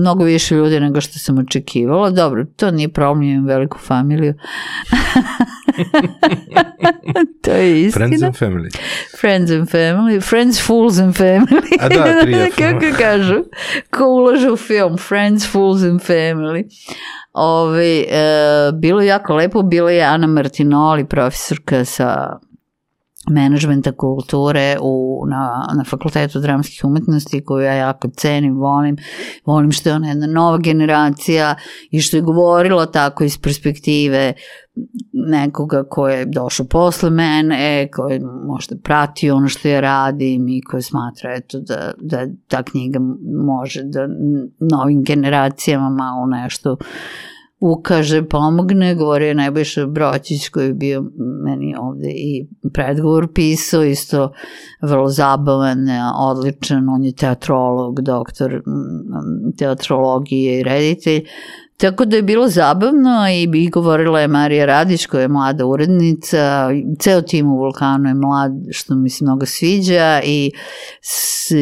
mnogo 0.00 0.24
više 0.24 0.54
ljudi 0.54 0.80
nego 0.80 1.00
što 1.00 1.18
sam 1.18 1.38
očekivala. 1.38 2.10
Dobro, 2.10 2.44
to 2.56 2.70
nije 2.70 2.88
problem, 2.88 3.22
imam 3.22 3.46
veliku 3.46 3.78
familiju. 3.78 4.34
to 7.42 7.50
je 7.50 7.82
istina. 7.82 8.06
Friends 8.08 8.22
and 8.22 8.36
family. 8.36 8.70
Friends 9.20 9.50
and 9.50 9.70
family. 9.70 10.20
Friends, 10.20 10.66
fools 10.66 10.98
and 10.98 11.16
family. 11.16 11.78
A 11.80 11.88
da, 11.88 12.20
tri 12.22 12.32
je 12.32 12.50
Kako 12.50 12.96
kažu? 12.98 13.44
Ko 13.90 14.06
ulaže 14.06 14.50
u 14.50 14.56
film? 14.56 14.98
Friends, 14.98 15.52
fools 15.52 15.82
and 15.82 16.00
family. 16.00 16.64
Ove, 17.32 18.04
e, 18.08 18.72
bilo 18.72 19.00
je 19.00 19.06
jako 19.06 19.34
lepo, 19.34 19.62
bila 19.62 19.90
je 19.90 20.04
Ana 20.04 20.26
Martinoli, 20.26 21.04
profesorka 21.04 21.84
sa 21.84 22.38
menadžmenta 23.30 23.92
kulture 23.92 24.76
u, 24.80 25.24
na, 25.30 25.66
na 25.76 25.84
fakultetu 25.84 26.40
dramskih 26.40 26.84
umetnosti 26.84 27.44
koju 27.44 27.64
ja 27.64 27.74
jako 27.74 28.08
cenim, 28.16 28.58
volim, 28.58 28.96
volim 29.44 29.72
što 29.72 29.88
je 29.88 29.94
ona 29.94 30.08
jedna 30.08 30.26
nova 30.26 30.58
generacija 30.58 31.54
i 31.90 32.00
što 32.00 32.16
je 32.16 32.20
govorila 32.20 32.86
tako 32.86 33.24
iz 33.24 33.38
perspektive 33.38 34.32
nekoga 35.12 35.84
ko 35.84 36.08
je 36.08 36.24
došao 36.24 36.66
posle 36.66 37.10
mene, 37.10 37.88
ko 37.94 38.08
je 38.08 38.20
možda 38.46 38.76
pratio 38.82 39.36
ono 39.36 39.48
što 39.48 39.68
ja 39.68 39.80
radim 39.80 40.48
i 40.48 40.60
ko 40.60 40.82
smatra 40.82 41.34
eto, 41.34 41.60
da, 41.60 41.92
da 42.00 42.26
ta 42.48 42.62
knjiga 42.62 42.98
može 43.46 43.82
da 43.82 44.08
novim 44.58 45.02
generacijama 45.04 45.90
malo 45.90 46.26
nešto 46.26 46.76
ukaže, 47.62 48.22
pomogne, 48.22 48.94
govorio 48.94 49.28
je 49.28 49.34
Nebojša 49.34 49.86
Broćić 49.86 50.48
koji 50.48 50.66
je 50.66 50.74
bio 50.74 51.04
meni 51.44 51.74
ovde 51.78 52.08
i 52.08 52.46
predgovor 52.72 53.28
pisao, 53.34 53.84
isto 53.84 54.32
vrlo 54.80 55.08
zabavan, 55.08 55.78
odličan, 56.18 56.88
on 56.88 57.04
je 57.04 57.12
teatrolog, 57.12 58.00
doktor 58.00 58.52
mm, 58.54 59.56
teatrologije 59.58 60.60
i 60.60 60.62
reditelj, 60.62 61.24
Tako 61.76 62.04
da 62.04 62.16
je 62.16 62.22
bilo 62.22 62.48
zabavno 62.48 63.28
i 63.42 63.46
bi 63.46 63.68
govorila 63.68 64.20
je 64.20 64.28
Marija 64.28 64.66
Radić 64.66 65.06
koja 65.06 65.22
je 65.22 65.28
mlada 65.28 65.66
urednica, 65.66 66.70
ceo 66.98 67.22
tim 67.22 67.52
u 67.52 67.56
Vulkanu 67.56 68.08
je 68.08 68.14
mlad 68.14 68.52
što 68.70 68.94
mi 68.94 69.10
se 69.10 69.24
mnogo 69.24 69.46
sviđa 69.46 70.20
i, 70.24 70.50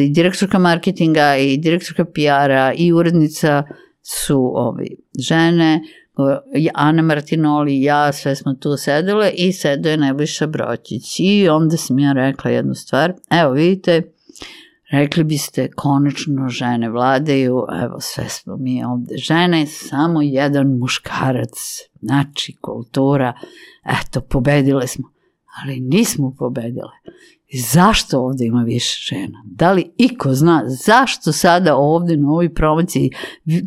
direktorka 0.09 0.59
marketinga 0.59 1.37
i 1.37 1.57
direktorka 1.57 2.05
PR-a 2.05 2.73
i 2.75 2.93
urednica 2.93 3.63
su 4.01 4.51
ovi 4.55 4.97
žene, 5.19 5.81
Ana 6.73 7.01
Martinoli 7.01 7.81
ja, 7.81 8.13
sve 8.13 8.35
smo 8.35 8.53
tu 8.53 8.77
sedele 8.77 9.29
i 9.29 9.53
sedeo 9.53 9.91
je 9.91 9.97
Nebojša 9.97 10.47
Broćić 10.47 11.19
i 11.19 11.49
onda 11.49 11.77
sam 11.77 11.99
ja 11.99 12.13
rekla 12.13 12.51
jednu 12.51 12.75
stvar, 12.75 13.13
evo 13.29 13.51
vidite, 13.53 14.13
rekli 14.91 15.23
biste 15.23 15.71
konačno 15.75 16.49
žene 16.49 16.89
vladaju, 16.89 17.65
evo 17.83 17.99
sve 17.99 18.29
smo 18.29 18.57
mi 18.57 18.83
ovde 18.83 19.17
žene, 19.17 19.65
samo 19.65 20.21
jedan 20.21 20.67
muškarac, 20.77 21.57
znači 22.01 22.55
kultura, 22.61 23.33
eto 24.01 24.21
pobedile 24.21 24.87
smo, 24.87 25.09
ali 25.61 25.79
nismo 25.79 26.35
pobedile. 26.39 26.91
Zašto 27.53 28.19
ovde 28.19 28.45
ima 28.45 28.63
više 28.63 29.15
žena? 29.15 29.43
Da 29.45 29.71
li 29.71 29.91
iko 29.97 30.33
zna 30.33 30.63
zašto 30.67 31.31
sada 31.31 31.75
ovde 31.75 32.17
na 32.17 32.29
ovoj 32.29 32.53
promociji 32.53 33.11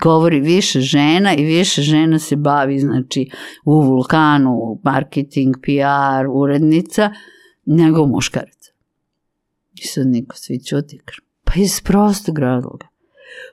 govori 0.02 0.40
više 0.40 0.80
žena 0.80 1.34
i 1.34 1.44
više 1.44 1.82
žena 1.82 2.18
se 2.18 2.36
bavi 2.36 2.78
znači 2.78 3.30
u 3.64 3.82
vulkanu, 3.82 4.80
marketing, 4.84 5.54
PR, 5.62 6.26
urednica, 6.32 7.10
nego 7.64 8.06
muškaraca. 8.06 8.72
I 9.74 9.86
sad 9.86 10.06
niko 10.06 10.36
svi 10.36 10.64
čuti. 10.64 11.00
Pa 11.44 11.52
iz 11.56 11.80
prostog 11.80 12.38
razloga. 12.38 12.86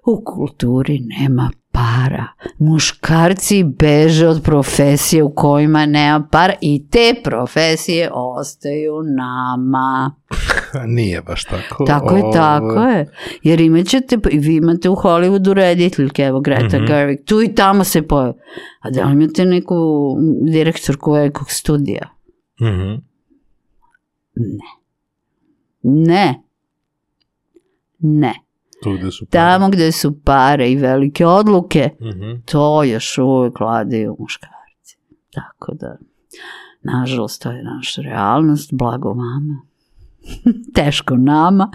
U 0.05 0.23
kulturi 0.25 0.99
nema 0.99 1.51
para. 1.72 2.27
Muškarci 2.57 3.64
beže 3.64 4.27
od 4.27 4.41
profesije 4.43 5.23
u 5.23 5.35
kojima 5.35 5.85
nema 5.85 6.27
para 6.31 6.53
i 6.61 6.88
te 6.89 7.15
profesije 7.23 8.10
ostaju 8.14 8.93
nama. 9.18 10.15
Nije 10.95 11.22
baš 11.22 11.43
tako. 11.43 11.85
Tako 11.85 12.15
je, 12.15 12.23
tako 12.34 12.81
je. 12.81 13.11
Jer 13.43 13.61
imat 13.61 13.88
ćete, 13.88 14.18
vi 14.31 14.56
imate 14.56 14.89
u 14.89 14.95
Hollywoodu 14.95 15.53
rediteljke, 15.53 16.22
evo 16.22 16.39
Greta 16.39 16.77
mm 16.77 16.81
-hmm. 16.81 16.88
Gerwig, 16.88 17.26
tu 17.26 17.41
i 17.41 17.56
tamo 17.56 17.84
se 17.84 18.02
pojavi. 18.02 18.34
A 18.80 18.89
da 18.89 19.06
li 19.06 19.14
imate 19.14 19.45
neku 19.45 19.76
direktorku 20.52 21.11
velikog 21.11 21.52
studija? 21.52 22.10
Mm 22.61 22.65
-hmm. 22.65 23.02
Ne. 24.35 24.81
Ne. 25.84 26.41
Ne. 27.99 28.50
Tu 28.83 28.97
gde 28.97 29.11
su 29.11 29.25
pare. 29.25 29.31
Tamo 29.31 29.69
gde 29.69 29.91
su 29.91 30.19
pare 30.23 30.71
i 30.71 30.75
velike 30.75 31.25
odluke, 31.25 31.89
Mm 31.99 32.07
-hmm. 32.07 32.41
to 32.45 32.83
još 32.83 33.17
uvijek 33.17 33.59
vladaju 33.59 34.15
muškarci. 34.19 34.97
Tako 35.33 35.73
da, 35.73 35.97
nažalost, 36.81 37.41
to 37.41 37.51
je 37.51 37.63
naša 37.63 38.01
realnost, 38.01 38.73
blago 38.73 39.09
vama. 39.09 39.61
Teško 40.75 41.15
nama. 41.15 41.71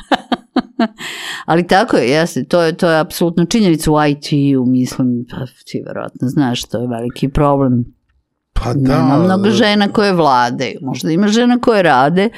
Ali 1.47 1.67
tako 1.67 1.97
je, 1.97 2.09
jeste, 2.09 2.45
to 2.45 2.63
je, 2.63 2.77
to 2.77 2.91
je 2.91 3.01
apsolutno 3.01 3.45
činjenica 3.45 3.93
u 3.93 3.95
IT-u, 4.09 4.67
mislim, 4.67 5.27
pa 5.31 5.37
ti 5.67 5.83
verovatno 5.87 6.29
znaš, 6.29 6.65
to 6.65 6.79
je 6.79 6.89
veliki 6.89 7.29
problem 7.29 7.85
Pa 8.63 8.75
da. 8.75 8.99
Nema 8.99 9.19
mnogo 9.19 9.51
žena 9.51 9.93
koje 9.93 10.13
vlade. 10.13 10.75
Možda 10.83 11.11
ima 11.11 11.29
žena 11.29 11.59
koje 11.61 11.83
rade, 11.83 12.29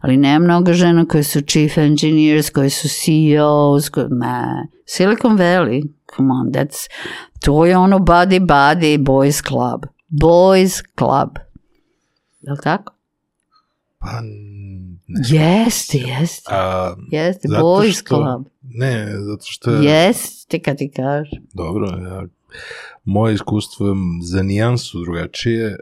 ali 0.00 0.16
nema 0.16 0.44
mnogo 0.44 0.72
žena 0.72 1.04
koje 1.08 1.24
su 1.24 1.40
chief 1.40 1.78
engineers, 1.78 2.50
koje 2.50 2.70
su 2.70 2.88
CEOs, 2.88 3.88
koje, 3.88 4.06
ne. 4.10 4.68
Silicon 4.86 5.38
Valley, 5.38 5.82
come 6.16 6.32
on, 6.32 6.46
that's, 6.52 6.88
to 7.40 7.66
je 7.66 7.76
ono 7.76 7.98
body 7.98 8.40
body 8.40 8.98
boys 8.98 9.48
club. 9.48 9.82
Boys 10.08 10.82
club. 10.98 11.28
Je 12.40 12.52
li 12.52 12.58
tako? 12.62 12.94
Pa. 13.98 14.08
Jeste, 15.28 15.98
jeste. 15.98 16.50
Jeste, 17.10 17.48
boys 17.48 17.92
što- 18.00 18.06
club. 18.08 18.46
ne, 18.62 19.06
zato 19.20 19.42
što 19.44 19.70
je... 19.70 19.84
Jeste, 19.84 20.58
kad 20.58 20.76
ti 20.76 20.90
kažem. 20.96 21.42
Dobro, 21.54 21.86
ja, 21.86 22.22
moje 23.04 23.34
iskustvo 23.34 23.88
je 23.88 23.94
za 24.22 24.42
nijansu 24.42 25.00
drugačije. 25.00 25.76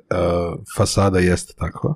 Fasada 0.77 1.19
jeste 1.19 1.53
takva. 1.59 1.95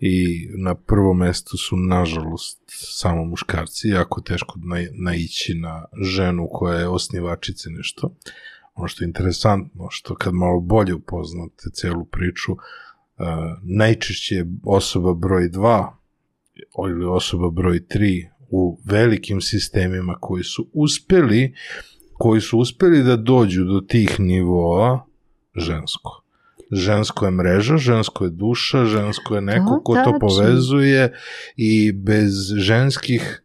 I 0.00 0.48
na 0.56 0.74
prvom 0.74 1.18
mestu 1.18 1.56
su, 1.56 1.76
nažalost, 1.76 2.60
samo 2.96 3.24
muškarci. 3.24 3.88
Jako 3.88 4.20
teško 4.20 4.58
na, 4.64 4.76
naići 4.92 5.54
na 5.54 5.84
ženu 6.02 6.48
koja 6.52 6.78
je 6.78 6.88
osnivačica 6.88 7.70
nešto. 7.70 8.14
Ono 8.74 8.88
što 8.88 9.04
je 9.04 9.06
interesantno, 9.06 9.86
što 9.90 10.14
kad 10.14 10.34
malo 10.34 10.60
bolje 10.60 10.94
upoznate 10.94 11.70
celu 11.74 12.04
priču, 12.04 12.56
najčešće 13.62 14.34
je 14.34 14.46
osoba 14.64 15.14
broj 15.14 15.50
2 15.50 15.88
ili 16.90 17.06
osoba 17.06 17.50
broj 17.50 17.80
3 17.80 18.28
u 18.50 18.80
velikim 18.84 19.40
sistemima 19.40 20.16
koji 20.20 20.44
su 20.44 20.70
uspeli 20.72 21.54
koji 22.18 22.40
su 22.40 22.58
uspeli 22.58 23.02
da 23.02 23.16
dođu 23.16 23.64
do 23.64 23.80
tih 23.80 24.20
nivoa 24.20 25.04
žensko. 25.56 26.22
Žensko 26.70 27.24
je 27.24 27.30
mreža, 27.30 27.76
žensko 27.76 28.24
je 28.24 28.30
duša, 28.30 28.84
žensko 28.84 29.34
je 29.34 29.40
neko 29.40 29.74
To 29.74 29.82
ko 29.82 29.94
to 29.94 30.18
povezuje 30.20 31.12
i 31.56 31.92
bez 31.92 32.32
ženskih 32.56 33.42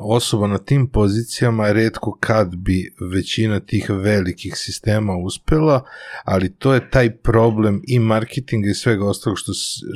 osoba 0.00 0.46
na 0.46 0.58
tim 0.58 0.86
pozicijama 0.86 1.72
redko 1.72 2.16
kad 2.20 2.56
bi 2.56 2.94
većina 3.14 3.60
tih 3.60 3.90
velikih 3.90 4.52
sistema 4.56 5.16
uspela, 5.16 5.84
ali 6.24 6.54
to 6.54 6.74
je 6.74 6.90
taj 6.90 7.16
problem 7.16 7.82
i 7.86 7.98
marketinga 7.98 8.68
i 8.68 8.74
svega 8.74 9.06
ostalog 9.06 9.38
što 9.38 9.52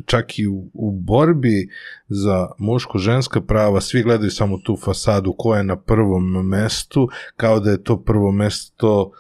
čak 0.07 0.39
i 0.39 0.47
u, 0.47 0.71
u 0.75 0.93
borbi 0.93 1.69
za 2.09 2.49
muško-ženska 2.59 3.41
prava 3.41 3.81
svi 3.81 4.03
gledaju 4.03 4.31
samo 4.31 4.59
tu 4.59 4.77
fasadu 4.77 5.35
koja 5.39 5.59
je 5.59 5.65
na 5.65 5.77
prvom 5.77 6.49
mestu, 6.49 7.09
kao 7.37 7.61
da 7.61 7.71
je 7.71 7.83
to 7.83 8.03
prvo 8.03 8.33
mesto 8.33 9.11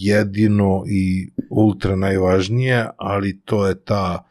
jedino 0.00 0.84
i 0.90 1.30
ultra 1.50 1.96
najvažnije, 1.96 2.86
ali 2.96 3.40
to 3.44 3.66
je 3.66 3.80
ta 3.84 4.29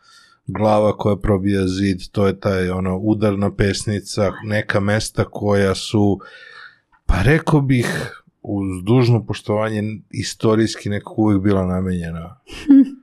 glava 0.58 0.98
koja 0.98 1.16
probija 1.16 1.68
zid, 1.68 2.00
to 2.12 2.28
je 2.28 2.40
taj 2.40 2.70
ono 2.70 2.98
udarna 2.98 3.56
pesnica, 3.56 4.32
neka 4.46 4.80
mesta 4.80 5.24
koja 5.24 5.76
su 5.76 6.20
pa 7.06 7.22
rekao 7.22 7.62
bih 7.62 8.22
uz 8.42 8.84
dužno 8.86 9.26
poštovanje 9.26 9.84
istorijski 10.10 10.90
nekako 10.90 11.16
uvijek 11.18 11.42
bila 11.42 11.66
namenjena 11.66 12.36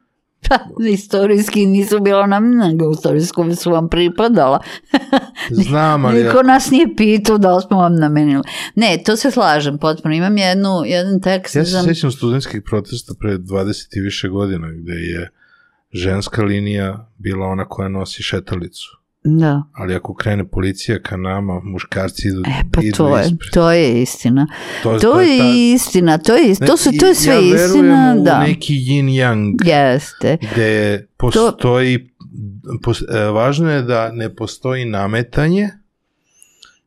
Pa, 0.48 0.58
istorijski 0.88 1.66
nisu 1.66 2.00
bilo 2.00 2.26
nam, 2.26 2.50
nego 2.50 2.92
istorijsko 2.92 3.54
su 3.54 3.70
vam 3.70 3.88
pripadala. 3.88 4.60
Znam, 5.68 6.04
ali... 6.04 6.24
Niko 6.24 6.42
nas 6.42 6.70
nije 6.70 6.96
pitao 6.96 7.38
da 7.38 7.56
li 7.56 7.62
smo 7.62 7.76
vam 7.76 7.94
namenili. 7.94 8.42
Ne, 8.74 9.02
to 9.04 9.16
se 9.16 9.30
slažem 9.30 9.78
potpuno. 9.78 10.14
Imam 10.14 10.38
jednu, 10.38 10.68
jedan 10.86 11.20
tekst. 11.20 11.56
Ja 11.56 11.64
se 11.64 11.70
za- 11.70 11.82
sjećam 11.82 12.12
studentskih 12.12 12.62
protesta 12.62 13.14
pre 13.20 13.38
20 13.38 13.96
i 13.96 14.00
više 14.00 14.28
godina, 14.28 14.68
gde 14.72 14.92
je 14.92 15.30
ženska 15.96 16.42
linija 16.42 17.10
bila 17.18 17.46
ona 17.46 17.64
koja 17.64 17.88
nosi 17.88 18.22
šetalicu. 18.22 18.86
Da. 19.24 19.62
Ali 19.72 19.94
ako 19.94 20.14
krene 20.14 20.48
policija 20.48 20.98
ka 21.00 21.16
nama, 21.16 21.60
muškarci 21.62 22.28
idu, 22.28 22.40
E, 22.40 22.62
pa 22.72 22.82
idu 22.82 22.96
to 22.96 23.16
je, 23.16 23.22
ispred. 23.22 23.50
to 23.52 23.70
je 23.70 24.02
istina. 24.02 24.46
To, 24.82 24.98
To 24.98 25.20
je 25.20 25.38
ta- 25.38 25.44
je 25.44 25.72
istina, 25.72 26.18
to 26.18 26.34
je, 26.34 26.54
to 26.56 26.76
su, 26.76 26.90
to 26.92 27.06
je 27.06 27.14
sve 27.14 27.34
ja 27.34 27.40
istina, 27.40 28.16
u 28.18 28.24
da. 28.24 28.40
neki 28.40 28.74
yin-yang, 28.74 29.54
Jeste. 29.64 30.38
gde 30.44 31.06
postoji, 31.16 32.10
pos, 32.82 33.02
e, 33.02 33.20
važno 33.24 33.70
je 33.70 33.82
da 33.82 34.12
ne 34.12 34.34
postoji 34.34 34.84
nametanje 34.84 35.68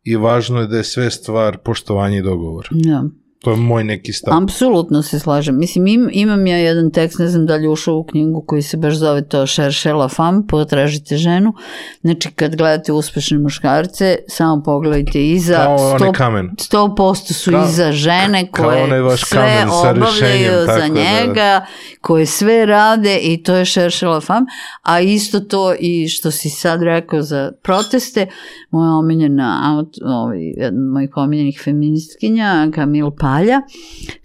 i 0.04 0.16
važno 0.16 0.62
je 0.62 0.68
da 0.68 0.78
je 0.78 0.84
sve 0.86 1.10
stvar 1.10 1.58
poštovanje 1.58 2.18
i 2.18 2.22
dogovor. 2.22 2.68
Da. 2.72 3.04
To 3.40 3.52
je 3.52 3.58
moj 3.58 3.84
neki 3.84 4.14
stav. 4.14 4.44
Apsolutno 4.44 5.02
se 5.02 5.20
slažem. 5.20 5.58
Mislim, 5.58 5.88
im, 5.88 6.10
imam 6.12 6.48
ja 6.48 6.58
jedan 6.58 6.92
tekst, 6.92 7.20
ne 7.20 7.28
znam 7.28 7.46
da 7.46 7.56
li 7.56 7.68
ušao 7.68 7.96
u 7.96 8.04
knjigu 8.04 8.44
koji 8.48 8.62
se 8.62 8.78
baš 8.78 8.94
zove 8.96 9.28
to 9.28 9.46
Cherchez 9.48 9.94
la 9.94 10.08
femme, 10.10 10.42
potražite 10.48 11.18
ženu. 11.18 11.54
Znači, 12.02 12.32
kad 12.32 12.56
gledate 12.56 12.92
uspešne 12.92 13.38
muškarce, 13.38 14.16
samo 14.28 14.64
pogledajte 14.64 15.28
iza. 15.28 15.56
Kao 15.58 15.76
onaj 15.76 16.10
sto- 16.10 16.14
kamen. 16.14 16.50
100% 16.58 17.34
su 17.34 17.52
Kao- 17.52 17.66
iza 17.66 17.92
žene 17.92 18.52
koje 18.52 19.02
vaš 19.02 19.22
sve 19.26 19.66
obavljaju 19.72 20.52
za 20.66 20.78
da- 20.78 20.88
njega, 20.88 21.66
koje 22.02 22.26
sve 22.26 22.66
rade 22.66 23.18
i 23.18 23.44
to 23.44 23.56
je 23.56 23.66
Cherchez 23.66 24.02
la 24.10 24.22
femme. 24.22 24.46
A 24.82 25.00
isto 25.00 25.40
to 25.40 25.74
i 25.80 26.08
što 26.08 26.32
si 26.32 26.50
sad 26.50 26.82
rekao 26.84 27.22
za 27.22 27.52
proteste, 27.64 28.28
moja 28.72 28.92
omiljena, 28.92 29.84
ovaj, 30.06 30.40
jedna 30.40 30.68
od 30.68 30.94
mojih 30.94 31.10
omiljenih 31.16 31.62
feministkinja, 31.64 32.68
Kamil 32.76 33.12
Palja, 33.30 33.62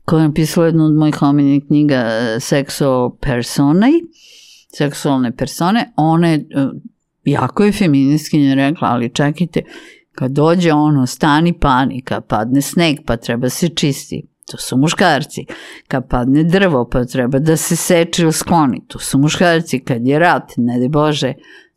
koja 0.04 0.22
je 0.22 0.28
napisala 0.28 0.66
jednu 0.66 0.84
od 0.84 0.94
mojih 0.94 1.22
omiljenih 1.22 1.62
knjiga 1.66 1.94
eh, 1.94 2.36
Sexo 2.40 3.16
Personae, 3.20 3.92
seksualne 4.76 5.36
persone, 5.36 5.92
ona 5.96 6.28
je, 6.28 6.36
eh, 6.36 6.68
jako 7.24 7.64
je 7.64 7.72
feministkinja 7.72 8.54
rekla, 8.54 8.88
ali 8.88 9.14
čekajte, 9.14 9.62
kad 10.14 10.30
dođe 10.30 10.72
ono, 10.72 11.06
stani 11.06 11.52
panika, 11.52 12.20
padne 12.20 12.62
sneg, 12.62 12.96
pa 13.06 13.16
treba 13.16 13.48
se 13.48 13.68
čisti, 13.68 14.22
to 14.50 14.56
su 14.56 14.76
muškarci. 14.76 15.46
Kad 15.88 16.08
padne 16.08 16.44
drvo, 16.44 16.88
pa 16.92 17.04
treba 17.04 17.38
da 17.38 17.56
se 17.56 17.76
seče 17.76 18.22
ili 18.22 18.32
skloni, 18.32 18.84
to 18.88 18.98
su 18.98 19.18
muškarci. 19.18 19.78
Kad 19.78 20.06
je 20.06 20.18
rat, 20.18 20.52
ne 20.56 20.78
de 20.78 20.88
Bože, 20.88 21.34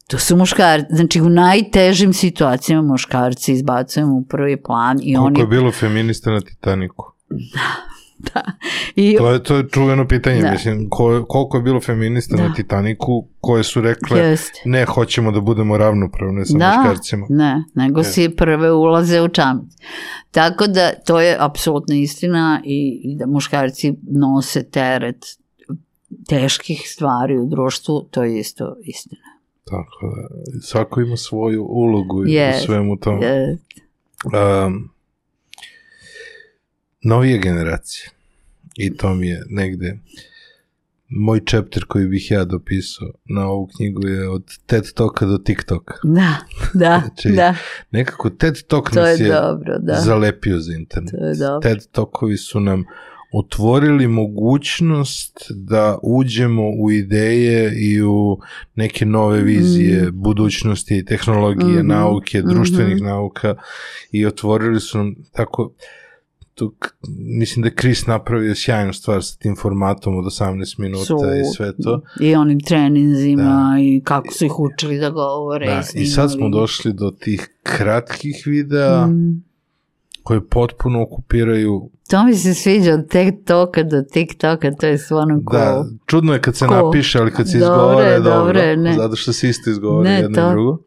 to 0.07 0.19
su 0.19 0.37
muškarci. 0.37 0.87
Znači, 0.89 1.21
u 1.21 1.29
najtežim 1.29 2.13
situacijama 2.13 2.91
muškarci 2.91 3.53
izbacujemo 3.53 4.15
u 4.15 4.25
prvi 4.25 4.63
plan 4.63 4.99
i 5.01 5.15
Koliko 5.15 5.27
oni... 5.27 5.39
je 5.39 5.47
bilo 5.47 5.71
feminista 5.71 6.31
na 6.31 6.41
Titaniku? 6.41 7.16
I, 8.95 9.15
To 9.17 9.31
je, 9.31 9.43
to 9.43 9.55
je 9.55 9.67
čuveno 9.69 10.07
pitanje, 10.07 10.41
Da. 10.41 10.51
mislim, 10.51 10.87
ko, 10.89 11.25
koliko 11.27 11.57
je 11.57 11.63
bilo 11.63 11.81
feminista 11.81 12.35
na 12.35 12.47
Da. 12.47 12.53
Titaniku 12.53 13.27
koje 13.39 13.63
su 13.63 13.81
rekle 13.81 14.19
Jeste. 14.19 14.61
ne, 14.65 14.85
hoćemo 14.85 15.31
da 15.31 15.41
budemo 15.41 15.77
ravnopravne 15.77 16.45
sa 16.45 16.57
Da, 16.57 16.77
muškarcima. 16.77 17.25
ne, 17.29 17.63
nego 17.75 18.03
si 18.03 18.29
prve 18.29 18.71
ulaze 18.71 19.21
u 19.21 19.27
čamac. 19.27 19.65
Tako 20.31 20.67
da 20.67 20.91
to 21.05 21.19
je 21.21 21.37
apsolutna 21.39 21.95
istina 21.95 22.61
i, 22.65 23.01
i 23.03 23.15
da 23.17 23.25
muškarci 23.25 23.93
nose 24.03 24.63
teret 24.63 25.25
teških 26.29 26.81
stvari 26.85 27.37
u 27.37 27.45
društvu, 27.45 28.01
to 28.11 28.23
je 28.23 28.39
isto 28.39 28.75
istina. 28.83 29.21
Tako 29.65 30.15
da, 30.15 30.27
svako 30.61 31.01
ima 31.01 31.17
svoju 31.17 31.63
ulogu 31.63 32.23
Jest, 32.25 32.63
u 32.63 32.65
svemu 32.65 32.97
tome. 32.97 33.25
Je, 33.25 33.57
Um, 34.25 34.89
novije 37.01 37.37
generacije. 37.37 38.09
I 38.77 38.97
to 38.97 39.13
mi 39.13 39.27
je 39.27 39.43
negde 39.49 39.97
moj 41.09 41.41
chapter 41.45 41.85
koji 41.85 42.07
bih 42.07 42.31
ja 42.31 42.45
dopisao 42.45 43.07
na 43.25 43.47
ovu 43.47 43.69
knjigu 43.77 44.07
je 44.07 44.29
od 44.29 44.43
TED 44.65 44.83
Talka 44.95 45.25
do 45.25 45.37
TikToka. 45.37 45.93
da, 46.03 46.37
da, 46.73 47.01
Znači, 47.05 47.29
da, 47.29 47.55
Nekako 47.91 48.29
TED 48.29 48.55
Talk 48.67 48.91
to 48.91 48.99
nas 48.99 49.19
je 49.19 49.25
je 49.25 49.31
dobro, 49.33 49.77
da. 49.79 49.93
zalepio 49.93 50.59
za 50.59 50.73
internet. 50.73 51.11
To 51.11 51.25
je 51.25 51.35
dobro. 51.35 51.59
TED 51.69 51.87
Talkovi 51.91 52.37
su 52.37 52.59
nam 52.59 52.83
otvorili 53.33 54.07
mogućnost 54.07 55.45
da 55.49 55.97
uđemo 56.03 56.63
u 56.79 56.91
ideje 56.91 57.73
i 57.79 58.01
u 58.03 58.39
neke 58.75 59.05
nove 59.05 59.41
vizije 59.41 60.11
budućnosti, 60.11 61.05
tehnologije, 61.05 61.77
Mhm, 61.79 61.87
nauke, 61.87 62.41
društvenih 62.41 62.95
mhm. 62.95 63.05
nauka 63.05 63.55
i 64.11 64.25
otvorili 64.25 64.79
su 64.79 64.97
nam 64.97 65.15
tako 65.31 65.73
tu, 66.57 66.73
mislim 67.39 67.61
da 67.61 67.67
je 67.67 67.75
Chris 67.75 68.07
napravio 68.07 68.55
sjajnu 68.55 68.93
stvar 68.93 69.23
sa 69.23 69.37
tim 69.37 69.55
formatom 69.55 70.17
od 70.17 70.25
18 70.25 70.79
minuta 70.79 71.03
i 71.35 71.55
sve 71.55 71.73
to. 71.75 72.01
I 72.21 72.35
onim 72.35 72.59
treninzima 72.59 73.77
i 73.81 74.01
kako 74.03 74.33
su 74.33 74.45
ih 74.45 74.59
učili 74.59 74.99
da 74.99 75.09
govore. 75.09 75.65
Da, 75.65 75.81
I 75.95 76.05
sad 76.05 76.31
smo 76.31 76.49
došli 76.49 76.93
do 76.93 77.11
tih 77.11 77.49
kratkih 77.63 78.43
videa 78.45 79.07
Mm. 79.07 79.43
koji 80.23 80.41
potpuno 80.41 81.03
okupiraju 81.03 81.89
To 82.09 82.23
mi 82.23 82.33
se 82.35 82.53
sviđa 82.53 82.93
od 82.93 83.07
TikToka 83.09 83.83
do 83.83 84.01
TikToka, 84.03 84.71
to 84.71 84.87
je 84.87 84.97
stvarno 84.97 85.41
cool. 85.41 85.59
Da, 85.59 85.85
čudno 86.05 86.33
je 86.33 86.41
kad 86.41 86.55
se 86.55 86.65
Cool. 86.65 86.85
napiše, 86.85 87.19
ali 87.19 87.31
kad 87.31 87.51
se 87.51 87.57
izgovore 87.57 88.19
dobro, 88.19 88.35
dobre, 88.37 88.77
ne. 88.77 88.93
zato 88.93 89.15
što 89.15 89.33
se 89.33 89.49
isto 89.49 89.69
izgovore 89.69 90.09
Ne, 90.09 90.15
jedno 90.15 90.35
to. 90.35 90.47
i 90.47 90.51
drugo. 90.51 90.77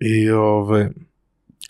I 0.00 0.30
ove, 0.30 0.90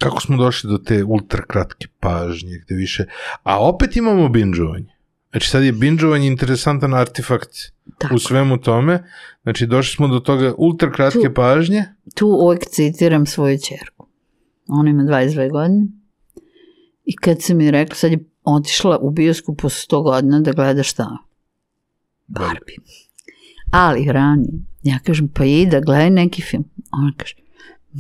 kako 0.01 0.21
smo 0.21 0.37
došli 0.37 0.71
do 0.71 0.79
te 0.79 1.05
ultra 1.05 1.43
kratke 1.49 1.87
pažnje, 2.01 2.63
gde 2.65 2.75
više, 2.75 3.05
a 3.43 3.69
opet 3.69 3.97
imamo 3.97 4.29
binđovanje. 4.29 4.97
Znači 5.31 5.51
sad 5.51 5.65
je 5.65 5.73
binđovanje 5.73 6.27
interesantan 6.27 6.95
artefakt 6.95 7.51
Tako. 7.99 8.15
u 8.15 8.19
svemu 8.19 8.59
tome, 8.59 9.05
znači 9.43 9.67
došli 9.67 9.97
smo 9.97 10.09
do 10.09 10.21
toga 10.21 10.55
ultra 10.59 10.93
kratke 10.93 11.29
Tu- 11.29 11.35
pažnje, 11.35 11.85
Tu 12.15 12.27
uvijek 12.27 12.65
citiram 12.71 13.27
svoju 13.27 13.59
čerku. 13.69 14.07
Ona 14.69 14.91
ima 14.91 15.03
22 15.03 15.51
godine. 15.51 15.87
I 17.05 17.17
kad 17.17 17.43
sam 17.43 17.57
mi 17.57 17.71
rekla, 17.71 17.97
sad 17.97 18.11
je 18.11 18.25
otišla 18.45 18.99
u 18.99 19.11
bioskop 19.11 19.61
po 19.61 19.69
100 19.69 20.03
godina 20.03 20.41
da 20.41 20.53
gleda 20.53 20.83
šta? 20.83 21.17
Barbie. 22.27 22.77
Ali 23.71 24.13
ranije, 24.13 24.53
ja 24.83 24.99
kažem, 24.99 25.29
pa 25.29 25.45
i 25.45 25.67
da 25.67 25.81
gledaj 25.81 26.11
neki 26.11 26.43
film. 26.43 26.65
Ona 26.93 27.13
kaže, 27.17 27.35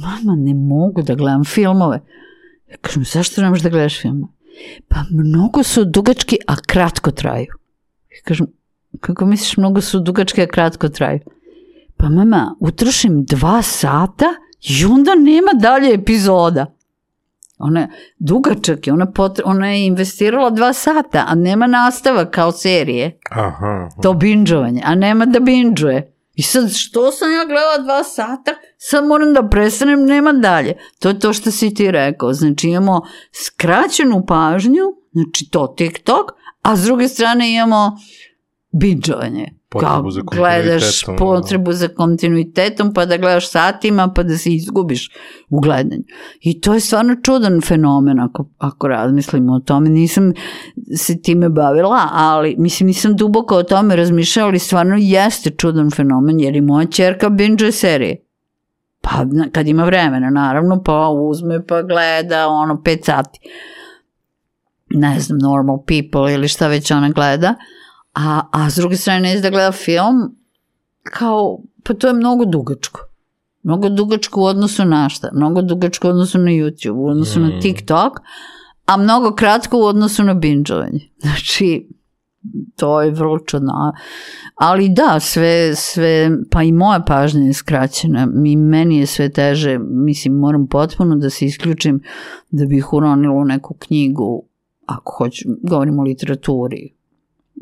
mama, 0.02 0.36
ne 0.36 0.54
mogu 0.54 1.02
da 1.02 1.14
gledam 1.14 1.44
filmove. 1.44 2.00
Ja 2.70 2.76
kažem, 2.76 3.04
zašto 3.04 3.42
ne 3.42 3.48
možeš 3.48 3.62
da 3.62 3.68
gledaš 3.68 4.00
filmove? 4.00 4.32
Pa 4.88 4.96
mnogo 5.10 5.62
su 5.62 5.84
dugački, 5.84 6.38
a 6.46 6.56
kratko 6.66 7.10
traju. 7.10 7.46
Ja 8.10 8.22
kažem, 8.24 8.46
kako 9.00 9.26
misliš, 9.26 9.56
mnogo 9.56 9.80
su 9.80 10.00
dugački, 10.00 10.42
a 10.42 10.46
kratko 10.46 10.88
traju? 10.88 11.20
Pa 11.96 12.08
mama, 12.08 12.56
utrošim 12.60 13.24
dva 13.24 13.62
sata 13.62 14.26
i 14.68 14.84
onda 14.84 15.14
nema 15.14 15.52
dalje 15.60 15.94
epizoda. 15.94 16.66
Ona 17.58 17.80
je 17.80 17.88
dugačak 18.18 18.86
je, 18.86 18.92
ona, 18.92 19.12
potre, 19.12 19.44
ona 19.46 19.70
je 19.70 19.86
investirala 19.86 20.50
dva 20.50 20.72
sata, 20.72 21.24
a 21.28 21.34
nema 21.34 21.66
nastava 21.66 22.24
kao 22.24 22.52
serije. 22.52 23.18
aha, 23.30 23.88
To 24.02 24.12
binđovanje, 24.12 24.82
a 24.84 24.94
nema 24.94 25.26
da 25.26 25.40
binđuje. 25.40 26.12
I 26.36 26.42
sad, 26.42 26.72
što 26.76 27.12
sam 27.12 27.32
ja 27.32 27.44
gledala 27.44 27.78
dva 27.78 28.04
sata, 28.04 28.54
sad 28.78 29.06
moram 29.06 29.32
da 29.32 29.48
prestanem, 29.48 30.04
nema 30.04 30.32
dalje. 30.32 30.76
To 30.98 31.08
je 31.08 31.18
to 31.18 31.32
što 31.32 31.50
si 31.50 31.74
ti 31.74 31.90
rekao. 31.90 32.32
Znači, 32.32 32.68
imamo 32.68 33.02
skraćenu 33.32 34.24
pažnju, 34.26 34.82
znači 35.12 35.50
to 35.50 35.74
TikTok, 35.76 36.30
a 36.62 36.76
s 36.76 36.84
druge 36.84 37.08
strane 37.08 37.54
imamo 37.54 37.98
binđovanje. 38.72 39.46
Potrebu 39.68 40.02
Kao 40.02 40.10
za 40.10 40.20
gledaš 40.20 41.02
kontinuitetom, 41.02 41.16
potrebu 41.16 41.72
za 41.72 41.88
kontinuitetom, 41.88 42.92
pa 42.94 43.06
da 43.06 43.16
gledaš 43.16 43.50
satima, 43.50 44.12
pa 44.14 44.22
da 44.22 44.38
se 44.38 44.50
izgubiš 44.50 45.10
u 45.50 45.60
gledanju. 45.60 46.02
I 46.40 46.60
to 46.60 46.74
je 46.74 46.80
stvarno 46.80 47.16
čudan 47.22 47.60
fenomen 47.60 48.20
ako, 48.20 48.48
ako 48.58 48.88
razmislimo 48.88 49.52
o 49.52 49.60
tome. 49.60 49.88
Nisam 49.88 50.32
se 50.96 51.22
time 51.22 51.48
bavila, 51.48 52.08
ali 52.12 52.54
mislim 52.58 52.86
nisam 52.86 53.16
duboko 53.16 53.56
o 53.56 53.62
tome 53.62 53.96
razmišljala, 53.96 54.48
ali 54.48 54.58
stvarno 54.58 54.96
jeste 54.98 55.50
čudan 55.50 55.90
fenomen, 55.90 56.40
jer 56.40 56.56
i 56.56 56.60
moja 56.60 56.86
čerka 56.86 57.28
binge 57.28 57.72
serije. 57.72 58.16
Pa 59.00 59.10
kad 59.52 59.68
ima 59.68 59.84
vremena, 59.84 60.30
naravno, 60.30 60.82
pa 60.82 61.08
uzme 61.08 61.66
pa 61.66 61.82
gleda 61.82 62.48
ono 62.48 62.82
pet 62.82 63.04
sati. 63.04 63.38
Ne 64.90 65.20
znam, 65.20 65.38
normal 65.38 65.78
people 65.86 66.34
ili 66.34 66.48
šta 66.48 66.68
već 66.68 66.90
ona 66.90 67.10
gleda. 67.10 67.54
A, 68.16 68.40
a 68.52 68.70
s 68.70 68.74
druge 68.76 68.96
strane 68.96 69.20
neće 69.20 69.40
da 69.40 69.50
gleda 69.50 69.72
film, 69.72 70.36
kao, 71.02 71.58
pa 71.84 71.94
to 71.94 72.06
je 72.06 72.12
mnogo 72.12 72.44
dugačko. 72.44 73.00
Mnogo 73.62 73.88
dugačko 73.88 74.40
u 74.40 74.44
odnosu 74.44 74.84
na 74.84 75.08
šta? 75.08 75.30
Mnogo 75.32 75.62
dugačko 75.62 76.08
u 76.08 76.10
odnosu 76.10 76.38
na 76.38 76.50
YouTube, 76.50 76.90
u 76.96 77.06
odnosu 77.08 77.40
Mm. 77.40 77.42
na 77.42 77.60
TikTok, 77.60 78.12
a 78.86 78.96
mnogo 78.96 79.34
kratko 79.34 79.78
u 79.78 79.84
odnosu 79.84 80.24
na 80.24 80.34
bingeovanje. 80.34 81.00
Znači, 81.22 81.88
to 82.76 83.02
je 83.02 83.10
vrlo 83.10 83.38
čudno. 83.38 83.92
Ali 84.54 84.88
da, 84.88 85.20
sve, 85.20 85.74
sve, 85.74 86.30
pa 86.50 86.62
i 86.62 86.72
moja 86.72 87.00
pažnja 87.00 87.42
je 87.42 87.52
skraćena. 87.52 88.26
Mi, 88.34 88.56
meni 88.56 88.98
je 88.98 89.06
sve 89.06 89.28
teže, 89.28 89.78
mislim, 89.80 90.34
moram 90.34 90.66
potpuno 90.66 91.16
da 91.16 91.30
se 91.30 91.44
isključim 91.46 92.00
da 92.50 92.66
bih 92.66 92.92
uronila 92.92 93.34
u 93.34 93.44
neku 93.44 93.74
knjigu, 93.78 94.42
ako 94.86 95.12
hoću, 95.12 95.44
govorim 95.62 95.98
o 95.98 96.02
literaturi, 96.02 96.95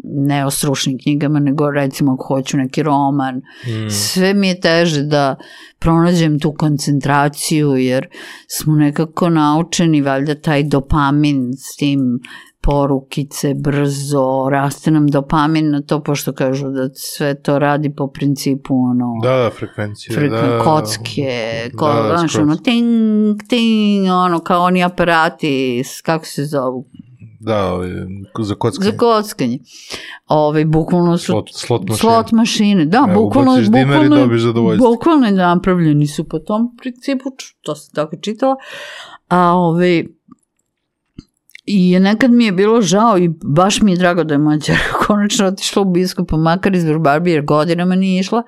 ne 0.04 0.46
o 0.46 0.50
stručnim 0.50 0.98
knjigama, 0.98 1.38
nego 1.38 1.70
recimo 1.70 2.12
ako 2.12 2.24
hoću 2.26 2.56
neki 2.56 2.82
roman. 2.82 3.36
Mm. 3.36 3.90
Sve 3.90 4.34
mi 4.34 4.48
je 4.48 4.60
teže 4.60 5.02
da 5.02 5.36
pronađem 5.78 6.40
tu 6.40 6.52
koncentraciju, 6.52 7.68
jer 7.70 8.06
smo 8.48 8.74
nekako 8.74 9.28
naučeni, 9.30 10.02
valjda 10.02 10.34
taj 10.34 10.62
dopamin 10.62 11.52
s 11.54 11.76
tim 11.76 12.00
porukice, 12.60 13.54
brzo, 13.54 14.48
raste 14.50 14.90
nam 14.90 15.06
dopamin 15.06 15.70
na 15.70 15.82
to, 15.82 16.02
pošto 16.02 16.32
kažu 16.32 16.68
da 16.68 16.88
sve 16.94 17.34
to 17.34 17.58
radi 17.58 17.90
po 17.90 18.06
principu 18.06 18.74
ono, 18.74 19.20
Da, 19.22 19.36
da, 19.36 19.50
frekvencija. 19.50 20.16
frekven- 20.16 20.30
da, 20.48 20.60
kocke, 20.60 21.30
ko, 21.76 21.86
Da, 21.86 21.94
da, 21.94 22.02
da, 22.02 22.16
znaš, 22.16 22.36
ono, 22.36 22.56
ting, 22.56 22.86
ting, 23.48 24.06
ono, 24.08 24.38
kao 24.40 24.62
oni 24.62 24.84
aparati, 24.84 25.82
kako 26.02 26.26
se 26.26 26.44
zovu, 26.44 26.84
Da, 27.44 27.72
ovaj, 27.72 27.90
za 28.38 28.54
kockanje. 28.54 28.90
za 28.90 28.96
kockanje. 28.96 29.58
Ove, 30.26 30.64
bukvalno 30.64 31.18
su 31.18 31.24
Slot, 31.24 31.48
slot 31.52 31.80
mašine. 31.82 31.96
slot 31.98 32.32
mašine, 32.32 32.84
da, 32.84 33.06
Evo, 33.08 33.22
bukvalno, 33.24 33.52
ubaciš 33.52 33.68
dinar 33.68 34.04
i 34.04 34.08
dobiješ 34.08 34.42
zadovoljstvo. 34.42 34.90
bukvalno 34.90 35.30
napravljeni 35.30 36.06
su 36.06 36.24
po 36.24 36.38
tom 36.38 36.76
principu, 36.76 37.24
to 37.62 37.74
sam 37.74 37.94
tako 37.94 38.16
čitala, 38.16 38.56
a 39.28 39.52
ove, 39.52 40.04
I 41.66 41.98
nekad 42.00 42.30
mi 42.30 42.44
je 42.44 42.52
bilo 42.52 42.80
žao 42.82 43.18
i 43.18 43.30
baš 43.44 43.80
mi 43.82 43.92
je 43.92 43.96
drago 43.98 44.24
da 44.24 44.34
je 44.34 44.38
moja 44.38 44.60
čerka 44.60 44.98
konačno 45.06 45.46
otišla 45.46 45.82
u 45.82 45.84
biskupa, 45.84 46.36
makar 46.36 46.74
iz 46.74 46.84
Vrbarbi, 46.84 47.30
jer 47.30 47.44
godinama 47.44 47.94
nije 47.94 48.20
išla, 48.20 48.42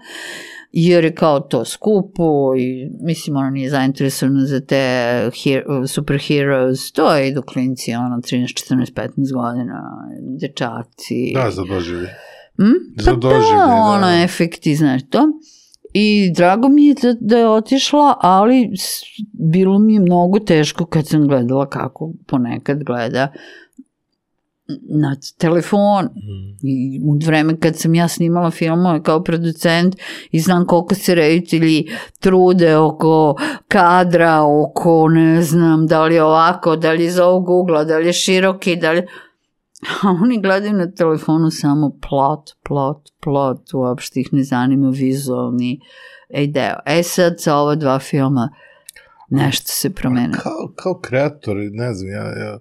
jer 0.78 1.04
je 1.04 1.14
kao 1.14 1.40
to 1.40 1.64
skupo 1.64 2.54
i 2.58 2.90
mislim 3.00 3.36
ona 3.36 3.50
nije 3.50 3.70
zainteresovana 3.70 4.46
za 4.46 4.60
te 4.60 5.30
her, 5.42 5.62
superheroes, 5.88 6.92
to 6.92 7.14
je 7.14 7.28
idu 7.28 7.42
klinci, 7.42 7.94
ono 7.94 8.16
13, 8.16 8.74
14, 8.74 8.92
15 8.92 9.32
godina, 9.32 9.82
dečaci. 10.40 11.32
Da, 11.34 11.50
za 11.50 11.64
doživlje. 11.64 12.08
Mm? 12.58 13.02
Za 13.02 13.10
pa 13.10 13.16
doživljaj, 13.16 13.58
da, 13.58 13.66
da. 13.66 13.74
ono, 13.74 14.22
efekti, 14.24 14.74
znaš 14.74 15.02
to. 15.10 15.20
I 15.92 16.32
drago 16.36 16.68
mi 16.68 16.86
je 16.86 16.94
da, 16.94 17.14
da 17.20 17.38
je 17.38 17.48
otišla, 17.48 18.16
ali 18.20 18.70
bilo 19.32 19.78
mi 19.78 19.94
je 19.94 20.00
mnogo 20.00 20.38
teško 20.38 20.86
kad 20.86 21.06
sam 21.06 21.28
gledala 21.28 21.68
kako 21.68 22.12
ponekad 22.26 22.84
gleda 22.84 23.32
na 24.88 25.16
telefon 25.38 26.04
Mm. 26.04 26.56
i 26.62 27.00
u 27.04 27.18
vreme 27.26 27.60
kad 27.60 27.76
sam 27.76 27.94
ja 27.94 28.08
snimala 28.08 28.50
filmove 28.50 29.02
kao 29.02 29.22
producent 29.22 29.96
i 30.30 30.40
znam 30.40 30.66
koliko 30.66 30.94
se 30.94 31.14
reditelji 31.14 31.88
trude 32.20 32.76
oko 32.76 33.36
kadra, 33.68 34.42
oko 34.42 35.08
ne 35.08 35.42
znam 35.42 35.86
da 35.86 36.04
li 36.04 36.14
je 36.14 36.22
ovako, 36.22 36.76
da 36.76 36.92
li 36.92 37.02
je 37.02 37.06
iz 37.06 37.18
ovog 37.18 37.48
ugla, 37.48 37.84
da 37.84 37.98
li 37.98 38.06
je 38.06 38.12
široki, 38.12 38.76
da 38.76 38.92
li. 38.92 39.00
A 40.02 40.08
oni 40.22 40.42
gledaju 40.42 40.72
na 40.72 40.90
telefonu 40.90 41.50
samo 41.50 41.90
plot, 42.08 42.50
plot, 42.68 43.02
plot, 43.22 43.74
uopšte 43.74 44.20
ih 44.20 44.28
ne 44.32 44.42
zanima 44.42 44.90
vizualni 44.90 45.80
deo. 46.48 46.76
E 46.86 47.02
sad 47.02 47.34
sa 47.38 47.56
ova 47.56 47.74
dva 47.74 47.98
filma 47.98 48.50
nešto 49.30 49.66
se 49.66 49.90
promenilo. 49.90 50.40
Kao, 50.42 50.72
kao 50.76 51.00
kreator, 51.00 51.56
ne 51.72 51.94
znam, 51.94 52.10
ja, 52.10 52.44
ja, 52.44 52.58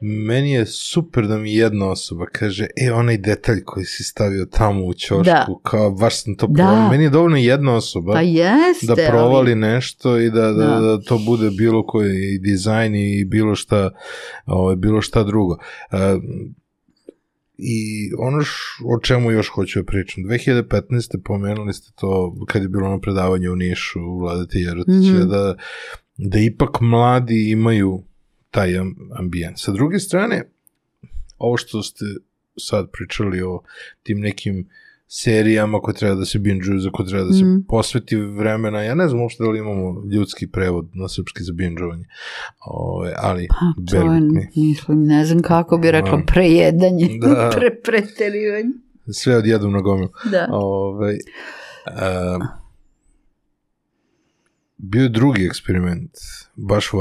meni 0.00 0.52
je 0.52 0.66
super 0.66 1.26
da 1.26 1.38
mi 1.38 1.54
jedna 1.54 1.86
osoba 1.86 2.26
kaže, 2.26 2.66
e, 2.78 2.92
onaj 2.92 3.18
detalj 3.18 3.62
koji 3.62 3.84
si 3.84 4.04
stavio 4.04 4.46
tamo 4.46 4.84
u 4.84 4.94
ćošku, 4.94 5.22
Da. 5.22 5.46
kao 5.62 5.90
baš 5.90 6.22
sam 6.22 6.34
to 6.34 6.46
Da. 6.46 6.54
provalio. 6.54 6.90
Meni 6.90 7.04
je 7.04 7.10
dovoljno 7.10 7.36
jedna 7.36 7.74
osoba 7.74 8.12
Pa 8.12 8.20
jeste, 8.20 8.86
da 8.86 8.92
ali- 8.92 9.06
provali 9.08 9.54
nešto 9.54 10.18
i 10.18 10.30
da, 10.30 10.42
da, 10.42 10.66
Da. 10.66 10.80
da. 10.80 11.00
to 11.00 11.18
bude 11.18 11.50
bilo 11.50 11.86
koji 11.86 12.24
i 12.24 12.38
dizajn 12.40 12.94
i 12.94 13.24
bilo 13.24 13.54
šta, 13.54 13.90
ovaj, 14.46 14.76
bilo 14.76 15.02
šta 15.02 15.22
drugo. 15.24 15.52
Uh, 15.92 15.98
I 17.58 17.80
ono 18.18 18.42
š, 18.42 18.52
o 18.86 19.00
čemu 19.00 19.30
još 19.30 19.48
hoću 19.48 19.78
da 19.78 19.84
pričam, 19.84 20.24
2015. 20.24 20.62
pomenuli 21.18 21.72
ste 21.72 21.92
to 21.94 22.36
kad 22.48 22.62
je 22.62 22.68
bilo 22.68 22.86
ono 22.86 23.00
predavanje 23.00 23.50
u 23.50 23.56
Nišu 23.56 24.00
u 24.00 24.18
Vladete 24.18 24.58
Jerotića, 24.58 25.12
Mhm. 25.12 25.28
da, 25.28 25.54
da 26.18 26.38
ipak 26.38 26.80
mladi 26.80 27.50
imaju 27.50 28.02
taj 28.50 28.78
am- 28.78 28.96
ambijent. 29.12 29.58
Sa 29.58 29.72
druge 29.72 29.98
strane, 29.98 30.42
ovo 31.38 31.56
što 31.56 31.82
ste 31.82 32.04
sad 32.58 32.90
pričali 32.90 33.42
o 33.42 33.62
tim 34.02 34.20
nekim 34.20 34.68
serijama 35.08 35.80
koje 35.80 35.94
treba 35.94 36.14
da 36.14 36.24
se 36.24 36.38
binge-uju, 36.38 36.80
za 36.80 36.90
koje 36.90 37.08
treba 37.08 37.24
da 37.24 37.32
se 37.32 37.44
Mhm. 37.44 37.60
posveti 37.60 38.16
vremena. 38.16 38.82
Ja 38.82 38.94
ne 38.94 39.08
znam 39.08 39.20
uopšte 39.20 39.44
da 39.44 39.50
li 39.50 39.58
imamo 39.58 40.02
ljudski 40.06 40.46
prevod 40.46 40.88
na 40.92 41.08
srpski 41.08 41.42
za 41.42 41.52
binge-ovanje, 41.52 42.04
Ove, 42.60 43.14
ali 43.16 43.48
Pa, 43.50 43.56
to 43.90 43.96
je, 43.96 44.20
mislim, 44.56 45.04
ne 45.04 45.24
znam 45.24 45.42
kako 45.42 45.78
bi 45.78 45.90
rekla, 45.90 46.16
Da. 46.16 46.22
prejedanje, 46.24 47.08
Da. 47.20 47.50
pre, 47.54 47.70
preterivanje. 47.76 48.70
sve 49.06 49.36
odjednom 49.36 49.72
na 49.72 49.80
gomilu. 49.80 50.08
Da. 50.24 50.46
Ove, 50.50 51.16
a, 51.86 52.38
bio 54.78 55.02
je 55.02 55.08
drugi 55.08 55.44
eksperiment, 55.44 56.10
baš 56.56 56.92
u 56.92 57.00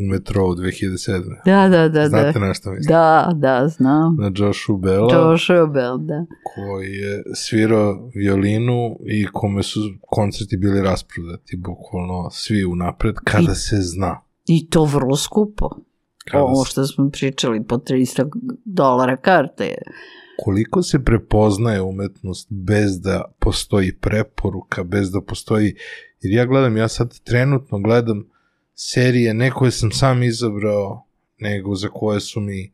Washingtonu, 0.00 0.08
u 0.08 0.12
metrou 0.12 0.54
2007. 0.54 1.22
Da, 1.44 1.68
da, 1.68 1.88
da, 1.88 2.08
Znate 2.08 2.38
da. 2.38 2.46
na 2.46 2.54
što 2.54 2.70
mislim? 2.70 2.88
Da, 2.88 3.30
da, 3.34 3.68
znam. 3.68 4.16
Na 4.20 4.30
Joshu 4.34 4.76
Bella, 4.76 5.14
Joshua 5.14 5.66
Bell, 5.66 5.98
da. 5.98 6.26
koji 6.54 6.92
je 6.92 7.22
svirao 7.34 8.10
violinu 8.14 8.98
i 9.06 9.26
kome 9.32 9.62
su 9.62 9.80
koncerti 10.00 10.56
bili 10.56 10.82
rasprodati, 10.82 11.56
bukvalno 11.56 12.30
svi 12.30 12.64
unapred, 12.64 13.14
kada 13.24 13.54
se 13.54 13.76
zna. 13.80 14.20
I 14.46 14.70
to 14.70 14.84
vrlo 14.84 15.16
skupo. 15.16 15.68
Kada 16.30 16.44
Ovo 16.44 16.64
što 16.64 16.86
smo 16.86 17.10
pričali 17.10 17.64
po 17.64 17.76
300 17.76 18.28
dolara 18.64 19.16
karte 19.16 19.64
je. 19.64 19.82
koliko 20.44 20.82
se 20.82 21.04
prepoznaje 21.04 21.80
umetnost 21.82 22.48
bez 22.50 23.00
da 23.00 23.24
postoji 23.38 23.92
preporuka, 23.92 24.84
bez 24.84 25.10
da 25.10 25.20
postoji, 25.20 25.74
jer 26.20 26.32
ja 26.32 26.46
gledam, 26.46 26.76
ja 26.76 26.88
sad 26.88 27.20
trenutno 27.20 27.78
gledam 27.78 28.24
serije, 28.82 29.34
ne 29.34 29.50
koje 29.50 29.70
sam 29.70 29.90
sam 29.92 30.22
izabrao, 30.22 31.06
nego 31.38 31.74
za 31.74 31.88
koje 31.88 32.20
su 32.20 32.40
mi 32.40 32.72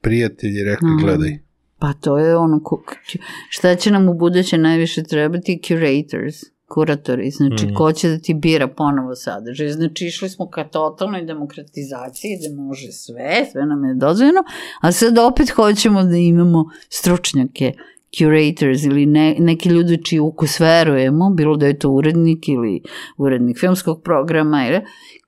prijatelji 0.00 0.64
rekli 0.64 0.88
Mhm. 0.88 1.04
gledaj. 1.04 1.38
Pa 1.78 1.92
to 1.92 2.18
je 2.18 2.36
ono, 2.36 2.60
šta 3.48 3.74
će 3.74 3.90
nam 3.90 4.08
u 4.08 4.14
buduće 4.14 4.58
najviše 4.58 5.02
trebati? 5.02 5.60
Curators, 5.66 6.34
kuratori, 6.68 7.30
znači 7.30 7.66
Mhm. 7.66 7.74
ko 7.74 7.92
će 7.92 8.08
da 8.08 8.18
ti 8.18 8.34
bira 8.34 8.68
ponovo 8.68 9.14
sadržaj. 9.14 9.68
Znači 9.68 10.06
išli 10.06 10.28
smo 10.28 10.48
ka 10.48 10.64
totalnoj 10.64 11.24
demokratizaciji 11.24 12.30
da 12.42 12.62
može 12.62 12.92
sve, 12.92 13.46
sve 13.52 13.66
nam 13.66 13.84
je 13.84 13.94
dozvoljeno, 13.94 14.40
a 14.80 14.92
sad 14.92 15.18
opet 15.18 15.50
hoćemo 15.50 16.02
da 16.02 16.16
imamo 16.16 16.64
stručnjake, 16.88 17.72
curators 18.18 18.84
ili 18.84 19.06
ne, 19.06 19.36
neki 19.38 19.68
ljudi 19.68 20.04
čiji 20.04 20.20
ukus 20.20 20.60
verujemo, 20.60 21.30
bilo 21.30 21.56
da 21.56 21.66
je 21.66 21.78
to 21.78 21.90
urednik 21.90 22.48
ili 22.48 22.82
urednik 23.16 23.58
filmskog 23.58 24.02
programa, 24.02 24.66
ili, 24.68 24.80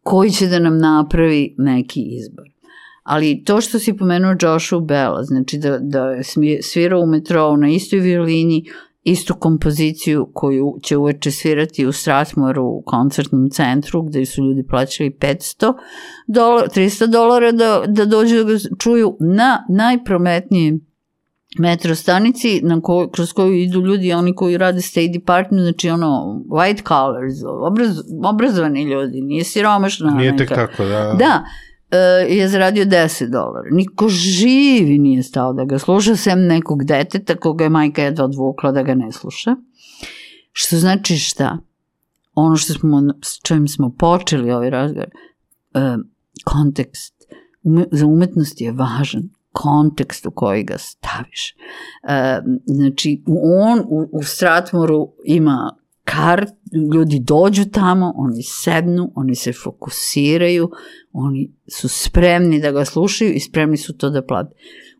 koji 0.03 0.31
će 0.31 0.47
da 0.47 0.59
nam 0.59 0.79
napravi 0.79 1.55
neki 1.59 2.01
izbor. 2.01 2.45
Ali 3.03 3.45
to 3.45 3.61
što 3.61 3.79
si 3.79 3.97
pomenuo 3.97 4.35
Joshua 4.41 4.81
Bella, 4.81 5.23
znači 5.23 5.59
da, 5.59 5.79
da 5.79 6.23
svirao 6.63 7.01
u 7.01 7.07
metrou 7.07 7.57
na 7.57 7.69
istoj 7.69 7.99
violini, 7.99 8.65
istu 9.05 9.35
kompoziciju 9.35 10.29
koju 10.33 10.79
će 10.83 10.97
uveče 10.97 11.31
svirati 11.31 11.87
u 11.87 11.93
Strathmoru 11.93 12.65
u 12.65 12.83
koncertnom 12.87 13.51
centru 13.51 14.03
gde 14.03 14.27
su 14.27 14.43
ljudi 14.43 14.67
plaćali 14.67 15.11
500 15.11 15.75
dolara, 16.27 16.69
300 16.69 17.07
dolara 17.07 17.53
da, 17.53 17.85
da 17.87 18.05
dođu 18.05 18.37
da 18.37 18.45
ga 18.45 18.59
čuju 18.79 19.17
na 19.21 19.67
najprometnijem 19.69 20.92
metro 21.59 21.95
stanici 21.95 22.61
na 22.63 22.81
ko, 22.81 23.09
kroz 23.09 23.33
koju 23.33 23.55
idu 23.55 23.81
ljudi, 23.81 24.13
oni 24.13 24.35
koji 24.35 24.57
rade 24.57 24.81
State 24.81 25.09
Department, 25.09 25.63
znači 25.63 25.91
ono 25.91 26.43
white 26.49 26.89
collars, 26.89 27.35
obraz, 27.67 27.99
obrazovani 28.25 28.83
ljudi, 28.83 29.21
nije 29.21 29.45
siromašna 29.45 30.11
Nije 30.11 30.37
tek 30.37 30.49
tako, 30.49 30.85
da. 30.85 31.15
Da, 31.19 31.45
e, 31.91 31.99
je 32.29 32.49
zaradio 32.49 32.85
10 32.85 33.31
dolara. 33.31 33.69
Niko 33.71 34.09
živi 34.09 34.99
nije 34.99 35.23
stao 35.23 35.53
da 35.53 35.65
ga 35.65 35.79
sluša, 35.79 36.17
sem 36.17 36.47
nekog 36.47 36.85
deteta 36.85 37.37
koga 37.37 37.65
je 37.65 37.71
majka 37.71 38.03
jedva 38.03 38.25
odvukla 38.25 38.73
da 38.73 38.83
ga 38.83 38.95
ne 38.95 39.13
sluša. 39.13 39.57
Što 40.53 40.77
znači 40.77 41.17
šta? 41.17 41.59
Ono 42.35 42.57
što 42.57 42.73
smo, 42.73 43.03
s 43.23 43.41
čim 43.43 43.69
smo 43.69 43.95
počeli 43.99 44.53
ovaj 44.53 44.71
razgovor, 44.71 45.09
e, 45.75 45.97
kontekst. 46.45 47.15
Ume, 47.63 47.85
za 47.91 48.07
umetnost 48.07 48.61
je 48.61 48.73
važan 48.73 49.23
kontekst 49.53 50.27
u 50.27 50.31
koji 50.31 50.65
ga 50.65 50.79
staviš. 50.79 51.55
E, 52.03 52.41
znači, 52.67 53.23
on 53.45 53.81
u, 53.81 54.09
u 54.13 54.23
Stratmoru 54.23 55.13
ima 55.25 55.77
kart, 56.05 56.53
ljudi 56.95 57.19
dođu 57.21 57.65
tamo, 57.65 58.13
oni 58.17 58.43
sednu, 58.43 59.13
oni 59.15 59.35
se 59.35 59.53
fokusiraju, 59.53 60.71
oni 61.13 61.53
su 61.67 61.89
spremni 61.89 62.61
da 62.61 62.71
ga 62.71 62.85
slušaju 62.85 63.33
i 63.33 63.41
spremni 63.41 63.77
su 63.77 63.97
to 63.97 64.11
da 64.11 64.23
plate. 64.23 64.55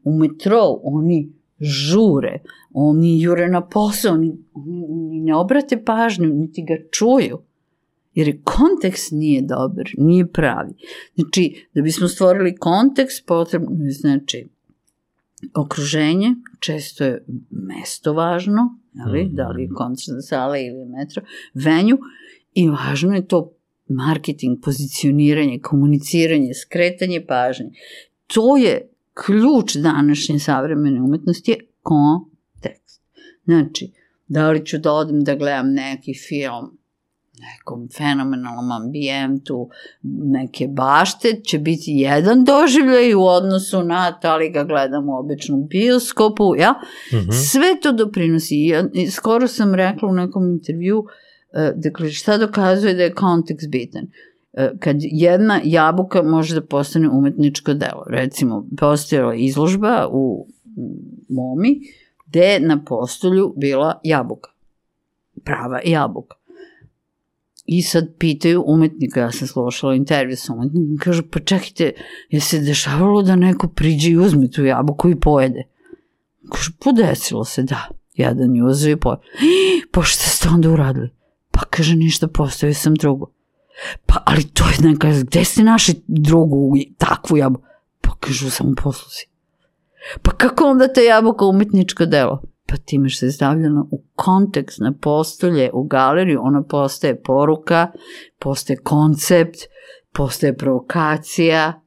U 0.05 0.19
metrou 0.19 0.81
oni 0.83 1.33
žure, 1.61 2.43
oni 2.73 3.23
jure 3.23 3.49
na 3.49 3.69
posao, 3.69 4.15
oni, 4.15 4.33
oni 4.89 5.21
ne 5.21 5.35
obrate 5.35 5.85
pažnju, 5.85 6.27
niti 6.27 6.63
ga 6.63 6.75
čuju. 6.91 7.39
Jer 8.15 8.29
je 8.29 8.41
kontekst 8.45 9.13
nije 9.13 9.43
dobar, 9.43 9.91
nije 9.99 10.27
pravi. 10.27 10.73
Znači, 11.15 11.67
da 11.75 11.83
bismo 11.83 12.09
stvorili 12.09 12.57
kontekst, 12.57 13.27
potrebno 13.27 13.85
je, 13.85 13.91
znači, 13.93 14.49
okruženje, 15.55 16.35
često 16.61 17.05
je 17.05 17.25
mesto 17.51 18.13
važno, 18.13 18.79
ali, 19.07 19.29
da 19.33 19.49
li 19.49 19.63
je 19.63 19.69
koncertna 19.77 20.23
sala 20.23 20.59
ili 20.59 20.85
metro, 20.85 21.23
venju, 21.55 21.99
i 22.55 22.69
važno 22.69 23.15
je 23.15 23.27
to 23.27 23.53
marketing, 23.89 24.59
pozicioniranje, 24.63 25.59
komuniciranje, 25.59 26.55
skretanje 26.55 27.25
pažnje. 27.27 27.71
To 28.27 28.57
je 28.57 28.91
ključ 29.27 29.75
današnje 29.75 30.39
savremene 30.39 31.03
umetnosti 31.03 31.51
je 31.51 31.59
kontekst. 31.83 33.03
Znači, 33.45 33.93
da 34.29 34.51
li 34.51 34.67
ću 34.67 34.79
da 34.79 34.93
odem 34.93 35.25
da 35.25 35.35
gledam 35.35 35.73
neki 35.73 36.15
film 36.29 36.79
nekom 37.43 37.89
fenomenalnom 37.97 38.73
ambijentu 38.73 39.69
neke 40.03 40.69
bašte 40.69 41.41
će 41.45 41.59
biti 41.59 41.91
jedan 41.91 42.45
doživljaj 42.45 43.15
u 43.15 43.23
odnosu 43.23 43.83
na 43.83 44.19
da 44.23 44.37
li 44.37 44.51
ga 44.51 44.65
gledam 44.65 45.09
u 45.09 45.19
običnom 45.19 45.67
bioskopu, 45.67 46.55
ja? 46.59 46.71
Mm 47.13 47.17
-hmm. 47.17 47.51
Sve 47.51 47.81
to 47.83 47.93
doprinosi. 47.93 48.57
Ja, 48.57 48.85
skoro 49.11 49.49
sam 49.49 49.75
rekla 49.75 50.09
u 50.09 50.13
nekom 50.13 50.51
intervju, 50.51 51.05
e, 51.53 51.73
dakle, 51.77 52.11
šta 52.11 52.39
dokazuje 52.39 52.95
da 52.95 53.03
je 53.03 53.15
kontekst 53.15 53.71
bitan? 53.71 54.07
E, 54.53 54.71
kad 54.79 54.97
jedna 55.01 55.61
jabuka 55.65 56.23
može 56.23 56.55
da 56.55 56.67
postane 56.67 57.09
umetničko 57.09 57.75
delo. 57.75 58.05
Recimo, 58.09 58.67
postojala 58.79 59.35
izložba 59.35 60.09
u 60.11 60.47
Momi, 61.29 61.81
gde 62.27 62.41
je 62.41 62.61
na 62.61 62.85
postolju 62.85 63.55
bila 63.57 64.01
jabuka. 64.05 64.51
Prava 65.45 65.81
jabuka 65.85 66.42
I 67.65 67.83
sad 67.83 68.15
pitaju 68.19 68.65
umetnika, 68.67 69.21
ja 69.21 69.33
sam 69.33 69.49
slušala 69.49 69.95
intervju 69.95 70.37
sa 70.37 70.53
umetnikom, 70.53 70.99
kažu, 70.99 71.23
pa 71.31 71.41
čekajte, 71.41 71.93
je 72.31 72.41
se 72.41 72.59
dešavalo 72.59 73.23
da 73.23 73.37
neko 73.37 73.69
priđe 73.69 74.11
i 74.11 74.17
uzme 74.17 74.51
tu 74.51 74.65
jabuku 74.65 75.11
i 75.11 75.21
pojede? 75.21 75.63
Kažu, 76.53 76.73
podesilo 76.81 77.45
se, 77.45 77.63
da. 77.63 77.89
Jedan 78.15 78.57
je 78.57 78.65
uzeo 78.65 78.93
i 78.93 78.97
pojede. 78.97 79.23
Pa 79.93 80.03
šta 80.03 80.31
ste 80.31 80.49
onda 80.49 80.71
uradili? 80.71 81.11
Pa 81.51 81.61
kaže, 81.71 81.97
ništa, 81.97 82.29
postavio 82.29 82.75
sam 82.75 82.95
drugu. 82.95 83.31
Pa, 84.07 84.23
ali 84.27 84.45
to 84.45 84.65
je 84.65 84.89
neka, 84.89 85.09
gde 85.23 85.45
ste 85.45 85.63
našli 85.63 85.95
drugu 86.07 86.75
takvu 86.99 87.37
jabuku? 87.37 87.65
Pa 88.01 88.11
kažu, 88.21 88.51
samo 88.51 88.75
poslusi. 88.83 89.29
Pa 90.23 90.31
kako 90.31 90.65
onda 90.65 90.93
ta 90.93 91.01
jabuka 91.01 91.45
umetničko 91.45 92.07
delo? 92.07 92.43
Pa 92.73 92.79
time 92.79 93.09
što 93.09 93.27
je 93.27 93.33
stavljeno 93.33 93.89
u 93.91 94.03
kontekst 94.15 94.81
na 94.81 94.93
postolje, 95.01 95.71
u 95.73 95.85
galeriju, 95.85 96.41
ona 96.43 96.63
postaje 96.63 97.23
poruka, 97.23 97.93
postaje 98.39 98.77
koncept, 98.77 99.57
postaje 100.13 100.57
provokacija. 100.57 101.83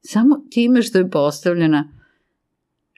Samo 0.00 0.36
time 0.50 0.82
što 0.82 0.98
je 0.98 1.10
postavljena 1.10 1.92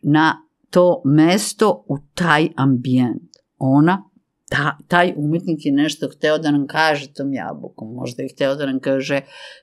na 0.02 0.36
to 0.70 1.02
mesto 1.04 1.84
u 1.88 1.98
taj 2.14 2.48
ambijent. 2.56 3.22
Ona 3.58 4.09
ta, 4.50 4.76
taj 4.88 5.12
umetnik 5.16 5.66
je 5.66 5.72
nešto 5.72 6.08
hteo 6.08 6.38
da 6.38 6.50
nam 6.50 6.66
kaže 6.66 7.12
tom 7.12 7.32
jabukom, 7.32 7.94
možda 7.94 8.22
je 8.22 8.28
hteo 8.28 8.54
da 8.54 8.66
nam 8.66 8.80
kaže 8.80 9.20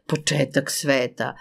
početak 0.08 0.72
sveta, 0.72 1.36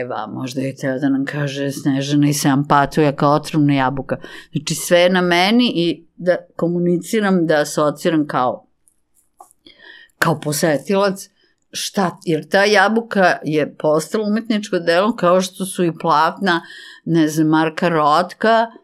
Eva, 0.00 0.26
možda 0.26 0.60
je 0.60 0.72
hteo 0.72 0.98
da 0.98 1.08
nam 1.08 1.24
kaže 1.24 1.70
Snežana 1.70 2.28
i 2.28 2.32
Sam 2.32 2.68
Patuja 2.68 3.12
kao 3.12 3.32
otrovna 3.32 3.74
jabuka. 3.74 4.16
Znači 4.52 4.74
sve 4.74 4.98
je 4.98 5.10
na 5.10 5.20
meni 5.20 5.72
i 5.74 6.06
da 6.16 6.36
komuniciram, 6.56 7.46
da 7.46 7.60
asociram 7.60 8.26
kao 8.26 8.66
kao 10.18 10.40
posetilac 10.40 11.28
šta, 11.70 12.18
jer 12.24 12.48
ta 12.48 12.64
jabuka 12.64 13.36
je 13.44 13.76
postala 13.76 14.28
umetničko 14.28 14.78
delo 14.78 15.16
kao 15.16 15.40
što 15.40 15.64
su 15.64 15.84
i 15.84 15.98
platna, 16.00 16.60
ne 17.04 17.28
znam, 17.28 17.48
Marka 17.48 17.88
Rotka, 17.88 18.66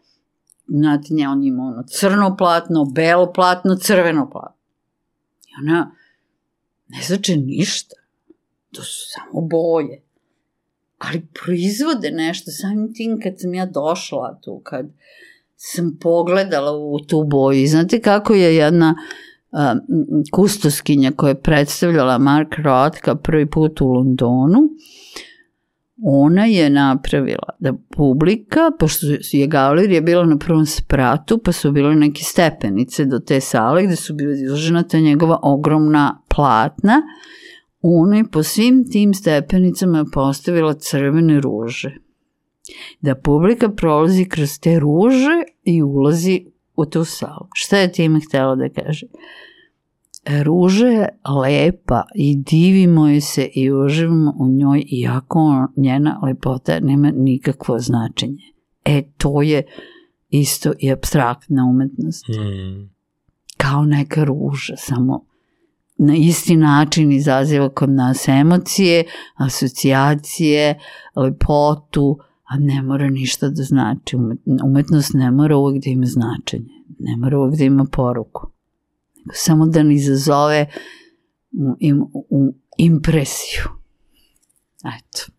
nje, 1.09 1.27
on 1.27 1.43
ima 1.43 1.63
ono 1.63 1.83
crno 1.87 2.35
platno, 2.37 2.85
belo 2.85 3.33
platno, 3.33 3.75
crveno 3.75 4.29
platno. 4.29 4.61
I 5.47 5.49
ona 5.63 5.91
ne 6.87 7.01
znači 7.07 7.37
ništa. 7.37 7.95
To 8.71 8.83
su 8.83 9.01
samo 9.09 9.47
boje. 9.47 10.01
Ali 10.97 11.27
proizvode 11.43 12.11
nešto, 12.11 12.51
samim 12.51 12.93
tim 12.93 13.19
kad 13.23 13.33
sam 13.39 13.53
ja 13.53 13.65
došla 13.65 14.39
tu, 14.43 14.61
kad 14.63 14.85
sam 15.55 15.97
pogledala 16.01 16.71
u 16.71 16.99
tu 16.99 17.23
boju. 17.23 17.59
I 17.59 17.67
znate 17.67 18.01
kako 18.01 18.33
je 18.33 18.55
jedna 18.55 18.95
kustoskinja 20.31 21.11
koja 21.11 21.29
je 21.29 21.41
predstavljala 21.41 22.17
Mark 22.17 22.55
Rothka 22.57 23.15
prvi 23.15 23.49
put 23.49 23.81
u 23.81 23.87
Londonu, 23.87 24.59
uh, 24.59 24.71
ona 26.03 26.45
je 26.45 26.69
napravila 26.69 27.49
da 27.59 27.73
publika, 27.95 28.71
pošto 28.79 29.05
je 29.31 29.47
galerija 29.47 30.01
bila 30.01 30.25
na 30.25 30.37
prvom 30.37 30.65
spratu, 30.65 31.37
pa 31.37 31.51
su 31.51 31.71
bile 31.71 31.95
neke 31.95 32.23
stepenice 32.23 33.05
do 33.05 33.19
te 33.19 33.41
sale 33.41 33.83
gde 33.83 33.95
su 33.95 34.13
bile 34.13 34.33
izložena 34.33 34.83
ta 34.83 34.99
njegova 34.99 35.39
ogromna 35.43 36.21
platna, 36.35 37.01
ona 37.81 38.17
je 38.17 38.23
po 38.31 38.43
svim 38.43 38.91
tim 38.91 39.13
stepenicama 39.13 40.05
postavila 40.13 40.73
crvene 40.73 41.39
ruže. 41.39 41.95
Da 43.01 43.15
publika 43.15 43.69
prolazi 43.69 44.25
kroz 44.25 44.59
te 44.59 44.79
ruže 44.79 45.43
i 45.63 45.83
ulazi 45.83 46.45
u 46.75 46.85
tu 46.85 47.05
salu. 47.05 47.47
Šta 47.53 47.77
je 47.77 47.91
time 47.91 48.19
htjela 48.27 48.55
da 48.55 48.69
kaže? 48.69 49.05
ruža 49.05 49.50
je 50.25 51.07
lepa 51.41 52.03
i 52.15 52.35
divimo 52.35 53.07
je 53.07 53.21
se 53.21 53.49
i 53.55 53.71
uživamo 53.71 54.33
u 54.39 54.47
njoj 54.47 54.83
iako 54.87 55.67
njena 55.77 56.19
lepota 56.23 56.79
nema 56.79 57.11
nikakvo 57.15 57.79
značenje. 57.79 58.43
E, 58.85 59.03
to 59.17 59.41
je 59.41 59.63
isto 60.29 60.73
i 60.79 60.91
abstraktna 60.91 61.65
umetnost. 61.65 62.27
Mm. 62.27 62.89
Kao 63.57 63.85
neka 63.85 64.23
ruža, 64.23 64.73
samo 64.77 65.25
na 65.97 66.15
isti 66.15 66.55
način 66.55 67.11
izaziva 67.11 67.69
kod 67.69 67.89
nas 67.89 68.27
emocije, 68.27 69.03
asocijacije, 69.35 70.79
lepotu, 71.15 72.17
a 72.43 72.57
ne 72.59 72.81
mora 72.81 73.09
ništa 73.09 73.49
da 73.49 73.63
znači. 73.63 74.17
Umetnost 74.63 75.13
ne 75.13 75.31
mora 75.31 75.57
uvek 75.57 75.83
da 75.83 75.89
ima 75.89 76.05
značenje, 76.05 76.73
ne 76.99 77.17
mora 77.17 77.39
uvek 77.39 77.57
da 77.57 77.63
ima 77.63 77.85
poruku 77.91 78.50
samo 79.33 79.65
da 79.65 79.83
ne 79.83 79.95
izazove 79.95 80.71
im, 81.79 82.01
u 82.13 82.53
impresiju. 82.77 83.63
Eto. 84.97 85.31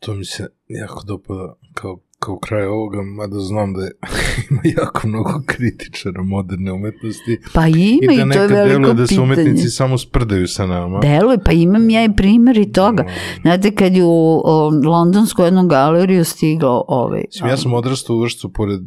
To 0.00 0.14
mi 0.14 0.24
se 0.24 0.48
jako 0.68 1.02
dopada 1.04 1.54
kao 1.74 2.00
kao 2.18 2.38
kraj 2.38 2.66
ovoga, 2.66 3.02
mada 3.02 3.38
znam 3.38 3.74
da 3.74 3.82
je, 3.82 3.90
ima 4.50 4.60
jako 4.82 5.08
mnogo 5.08 5.42
kritičara 5.46 6.22
moderne 6.22 6.72
umetnosti. 6.72 7.38
Pa 7.54 7.66
ima 7.66 8.12
i, 8.12 8.16
da 8.16 8.22
i 8.22 8.30
to 8.32 8.42
je 8.42 8.48
veliko 8.48 8.78
pitanje. 8.78 8.94
da 8.94 9.06
se 9.06 9.20
umetnici 9.20 9.68
samo 9.68 9.98
sprdaju 9.98 10.48
sa 10.48 10.66
nama. 10.66 11.00
Deluje, 11.00 11.38
pa 11.44 11.52
imam 11.52 11.90
ja 11.90 12.04
i 12.04 12.16
primjer 12.16 12.58
i 12.58 12.72
toga. 12.72 13.02
No. 13.02 13.08
Znate, 13.42 13.74
kad 13.74 13.96
je 13.96 14.04
u 14.04 14.42
o, 14.44 14.70
londonsku 14.84 15.42
jednu 15.42 15.66
galeriju 15.66 16.24
stigao 16.24 16.84
ovaj... 16.88 17.22
Mislim, 17.26 17.50
ja 17.50 17.56
sam 17.56 17.74
odrastao 17.74 18.16
u 18.16 18.20
vršcu 18.20 18.52
pored, 18.52 18.80
uh, 18.80 18.86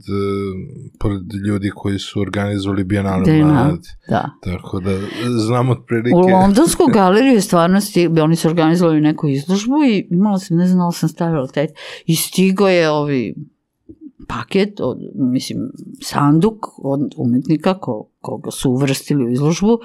pored 1.00 1.34
ljudi 1.48 1.72
koji 1.76 2.00
su 2.00 2.22
organizovali 2.22 2.84
Biennale 2.84 3.44
mlad. 3.44 3.88
Da. 4.10 4.30
Tako 4.44 4.80
da 4.80 5.00
znam 5.48 5.70
otprilike... 5.70 6.16
U 6.16 6.20
londonsku 6.20 6.84
galeriju 6.94 7.34
je 7.34 7.42
stvarno 7.42 7.82
stigao, 7.82 8.24
oni 8.24 8.36
su 8.36 8.48
organizovali 8.48 9.02
neku 9.02 9.28
izložbu 9.28 9.84
i 9.92 10.08
imala 10.12 10.40
sam, 10.40 10.58
ne 10.58 10.68
znam 10.68 10.88
da 10.88 10.92
sam 10.92 11.10
stavila 11.10 11.48
taj, 11.48 11.68
i 12.06 12.16
stigao 12.16 12.70
je 12.70 12.90
ovi 12.90 13.19
paket, 14.28 14.80
od, 14.80 14.98
mislim, 15.16 15.72
sanduk 16.02 16.66
od 16.78 17.14
umetnika 17.18 17.80
ko, 17.80 18.10
koga 18.22 18.52
su 18.52 18.72
uvrstili 18.72 19.26
u 19.26 19.30
izložbu, 19.30 19.80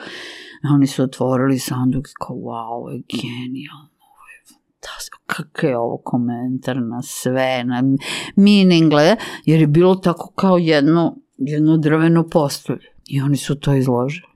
oni 0.75 0.87
su 0.87 1.03
otvorili 1.03 1.59
sanduk 1.59 2.09
i 2.09 2.15
kao, 2.19 2.37
wow, 2.37 2.67
ovo 2.69 2.91
je 2.91 3.03
genijalno, 3.09 3.95
kakav 5.27 5.71
je 5.71 5.79
ovo 5.79 5.97
komentar 6.05 6.83
na 6.83 7.03
sve, 7.03 7.65
na 7.65 7.83
meaningle, 8.37 9.17
jer 9.45 9.61
je 9.61 9.67
bilo 9.67 9.95
tako 9.95 10.33
kao 10.35 10.59
jedno, 10.59 11.17
jedno 11.39 11.77
drveno 11.77 12.29
postolje 12.29 12.87
i 13.09 13.21
oni 13.21 13.37
su 13.37 13.55
to 13.55 13.75
izložili. 13.75 14.34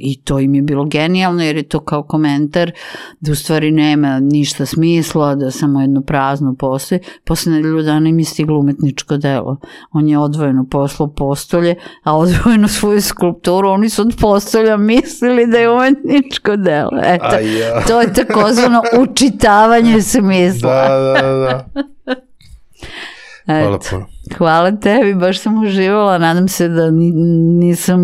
I 0.00 0.20
to 0.22 0.38
im 0.38 0.54
je 0.54 0.62
bilo 0.62 0.84
genijalno 0.84 1.42
jer 1.42 1.56
je 1.56 1.62
to 1.62 1.80
kao 1.80 2.02
komentar 2.02 2.72
da 3.20 3.32
u 3.32 3.34
stvari 3.34 3.70
nema 3.70 4.20
ništa 4.20 4.66
smisla, 4.66 5.34
da 5.34 5.50
samo 5.50 5.80
jedno 5.80 6.02
prazno 6.02 6.54
postoji. 6.58 7.00
Posle 7.24 7.52
nedelju 7.52 7.82
dana 7.82 8.08
im 8.08 8.18
je 8.18 8.24
stiglo 8.24 8.58
umetničko 8.58 9.16
delo. 9.16 9.56
On 9.92 10.08
je 10.08 10.18
odvojeno 10.18 10.66
poslao 10.70 11.08
postolje, 11.08 11.74
a 12.02 12.16
odvojeno 12.16 12.68
svoju 12.78 13.02
skulpturu. 13.02 13.68
Oni 13.68 13.88
su 13.88 14.02
od 14.02 14.16
postolja 14.20 14.76
mislili 14.76 15.46
da 15.46 15.58
je 15.58 15.70
umetničko 15.70 16.56
delo. 16.56 17.00
Eto, 17.04 17.38
ja. 17.38 17.84
to 17.86 18.00
je 18.00 18.12
takozvano 18.12 18.82
učitavanje 19.10 20.02
smisla. 20.02 20.88
da, 20.88 21.22
da, 21.22 21.32
da. 21.32 22.14
Hvala 23.48 23.78
puno. 23.90 24.06
hvala 24.38 24.76
tebi, 24.76 25.14
baš 25.14 25.40
sam 25.40 25.62
uživala, 25.62 26.18
nadam 26.18 26.48
se 26.48 26.68
da 26.68 26.90
ni- 26.90 27.12
nisam 27.58 28.00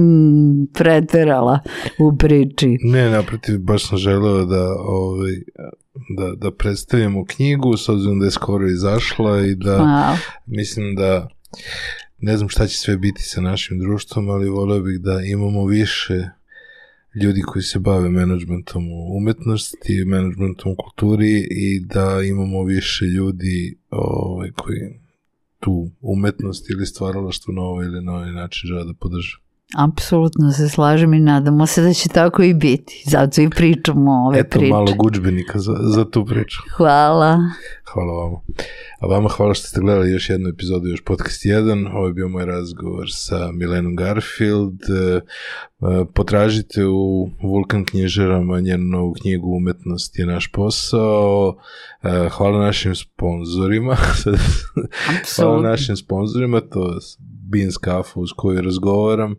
preterala 0.75 1.59
u 1.99 2.17
priči. 2.17 2.79
Ne, 2.83 3.11
naprotiv, 3.11 3.59
baš 3.59 3.89
sam 3.89 3.99
želeo 3.99 4.45
da, 4.45 4.75
ovaj, 4.79 5.33
da, 6.17 6.35
da 6.37 6.51
predstavimo 6.51 7.25
knjigu, 7.25 7.77
s 7.77 7.89
obzirom 7.89 8.19
da 8.19 8.25
je 8.25 8.31
skoro 8.31 8.69
izašla 8.69 9.41
i 9.41 9.55
da 9.55 9.77
Hvala. 9.77 10.17
mislim 10.47 10.95
da 10.95 11.29
ne 12.19 12.37
znam 12.37 12.49
šta 12.49 12.67
će 12.67 12.77
sve 12.79 12.97
biti 12.97 13.23
sa 13.23 13.41
našim 13.41 13.79
društvom, 13.79 14.31
ali 14.31 14.49
voleo 14.49 14.81
bih 14.81 15.01
da 15.01 15.21
imamo 15.21 15.65
više 15.67 16.29
ljudi 17.23 17.43
koji 17.43 17.63
se 17.63 17.79
bave 17.79 18.09
menadžmentom 18.09 18.89
u 18.93 19.17
umetnosti, 19.17 20.05
menadžmentom 20.07 20.73
u 20.73 20.77
kulturi 20.77 21.47
i 21.51 21.81
da 21.81 22.23
imamo 22.23 22.63
više 22.65 23.05
ljudi 23.05 23.79
ovaj, 23.91 24.51
koji 24.51 25.04
tu 25.65 25.91
umetnost 26.01 26.71
ili 26.71 26.87
stvaralaštvo 26.87 27.55
na 27.55 27.63
ovaj 27.63 27.87
ili 27.87 28.05
na 28.05 28.13
ovaj 28.13 28.33
način 28.33 28.69
žele 28.69 28.85
da 28.85 28.95
podrže. 29.01 29.39
Apsolutno 29.79 30.53
se 30.53 30.69
slažem 30.69 31.15
i 31.15 31.21
nadamo 31.21 31.67
se 31.67 31.83
da 31.83 31.93
će 31.93 32.09
tako 32.09 32.43
i 32.43 32.55
biti. 32.55 33.05
Zato 33.07 33.41
i 33.43 33.51
pričamo 33.51 34.13
ove 34.27 34.39
Eto 34.39 34.59
priče. 34.59 34.73
malo 34.73 34.95
guđbenika 34.99 35.59
za, 35.59 35.73
za 35.83 36.05
tu 36.11 36.25
priču. 36.27 36.59
Hvala. 36.77 37.39
Hvala 37.93 38.13
vama. 38.13 38.37
A 38.99 39.07
vama 39.07 39.29
hvala 39.29 39.55
što 39.55 39.67
ste 39.67 39.81
gledali 39.81 40.11
još 40.11 40.31
jednu 40.31 40.49
epizodu, 40.49 40.89
još 40.89 41.05
podcast 41.05 41.45
1. 41.45 41.95
Ovo 41.95 42.07
je 42.07 42.13
bio 42.13 42.29
moj 42.29 42.45
razgovor 42.45 43.07
sa 43.11 43.53
Milenom 43.53 43.97
Garfield. 43.97 44.81
E, 44.83 45.15
e, 45.15 45.21
Potražite 46.15 46.87
u 46.87 47.31
Vulkan 47.43 47.85
knjižarama 47.85 48.61
njenu 48.61 48.85
novu 48.85 49.15
knjigu 49.21 49.57
Umetnost 49.57 50.19
je 50.19 50.27
naš 50.27 50.53
posao. 50.53 51.57
E, 52.03 52.29
Hvala 52.29 52.59
našim 52.59 52.95
sponzorima. 52.95 53.97
Hvala 55.37 55.63
našim 55.63 55.97
sponzorima, 55.97 56.61
to 56.61 56.93
je 56.93 56.99
Beans 57.53 57.77
Kafa 57.77 58.21
uz 58.21 58.31
koju 58.37 58.63
razgovaram 58.63 59.37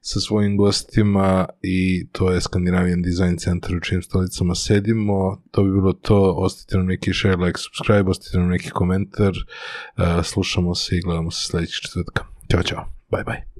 sa 0.00 0.20
svojim 0.20 0.56
gostima 0.56 1.46
i 1.62 2.06
to 2.12 2.30
je 2.30 2.40
Scandinavian 2.40 3.02
Design 3.02 3.36
Center 3.36 3.76
u 3.76 3.80
čijim 3.80 4.02
stolicama 4.02 4.54
sedimo. 4.54 5.42
To 5.50 5.62
bi 5.62 5.70
bilo 5.70 5.92
to. 5.92 6.34
Ostavite 6.36 6.76
nam 6.76 6.86
neki 6.86 7.12
share, 7.14 7.36
like, 7.36 7.58
subscribe, 7.58 8.10
ostavite 8.10 8.38
nam 8.38 8.48
neki 8.48 8.70
komentar. 8.70 9.32
Uh, 9.32 10.24
slušamo 10.24 10.74
se 10.74 10.96
i 10.96 11.00
gledamo 11.00 11.30
se 11.30 11.46
sledećeg 11.46 11.80
četvrtka. 11.82 12.24
Ćao, 12.50 12.62
čao. 12.62 12.84
Bye, 13.10 13.24
bye. 13.24 13.51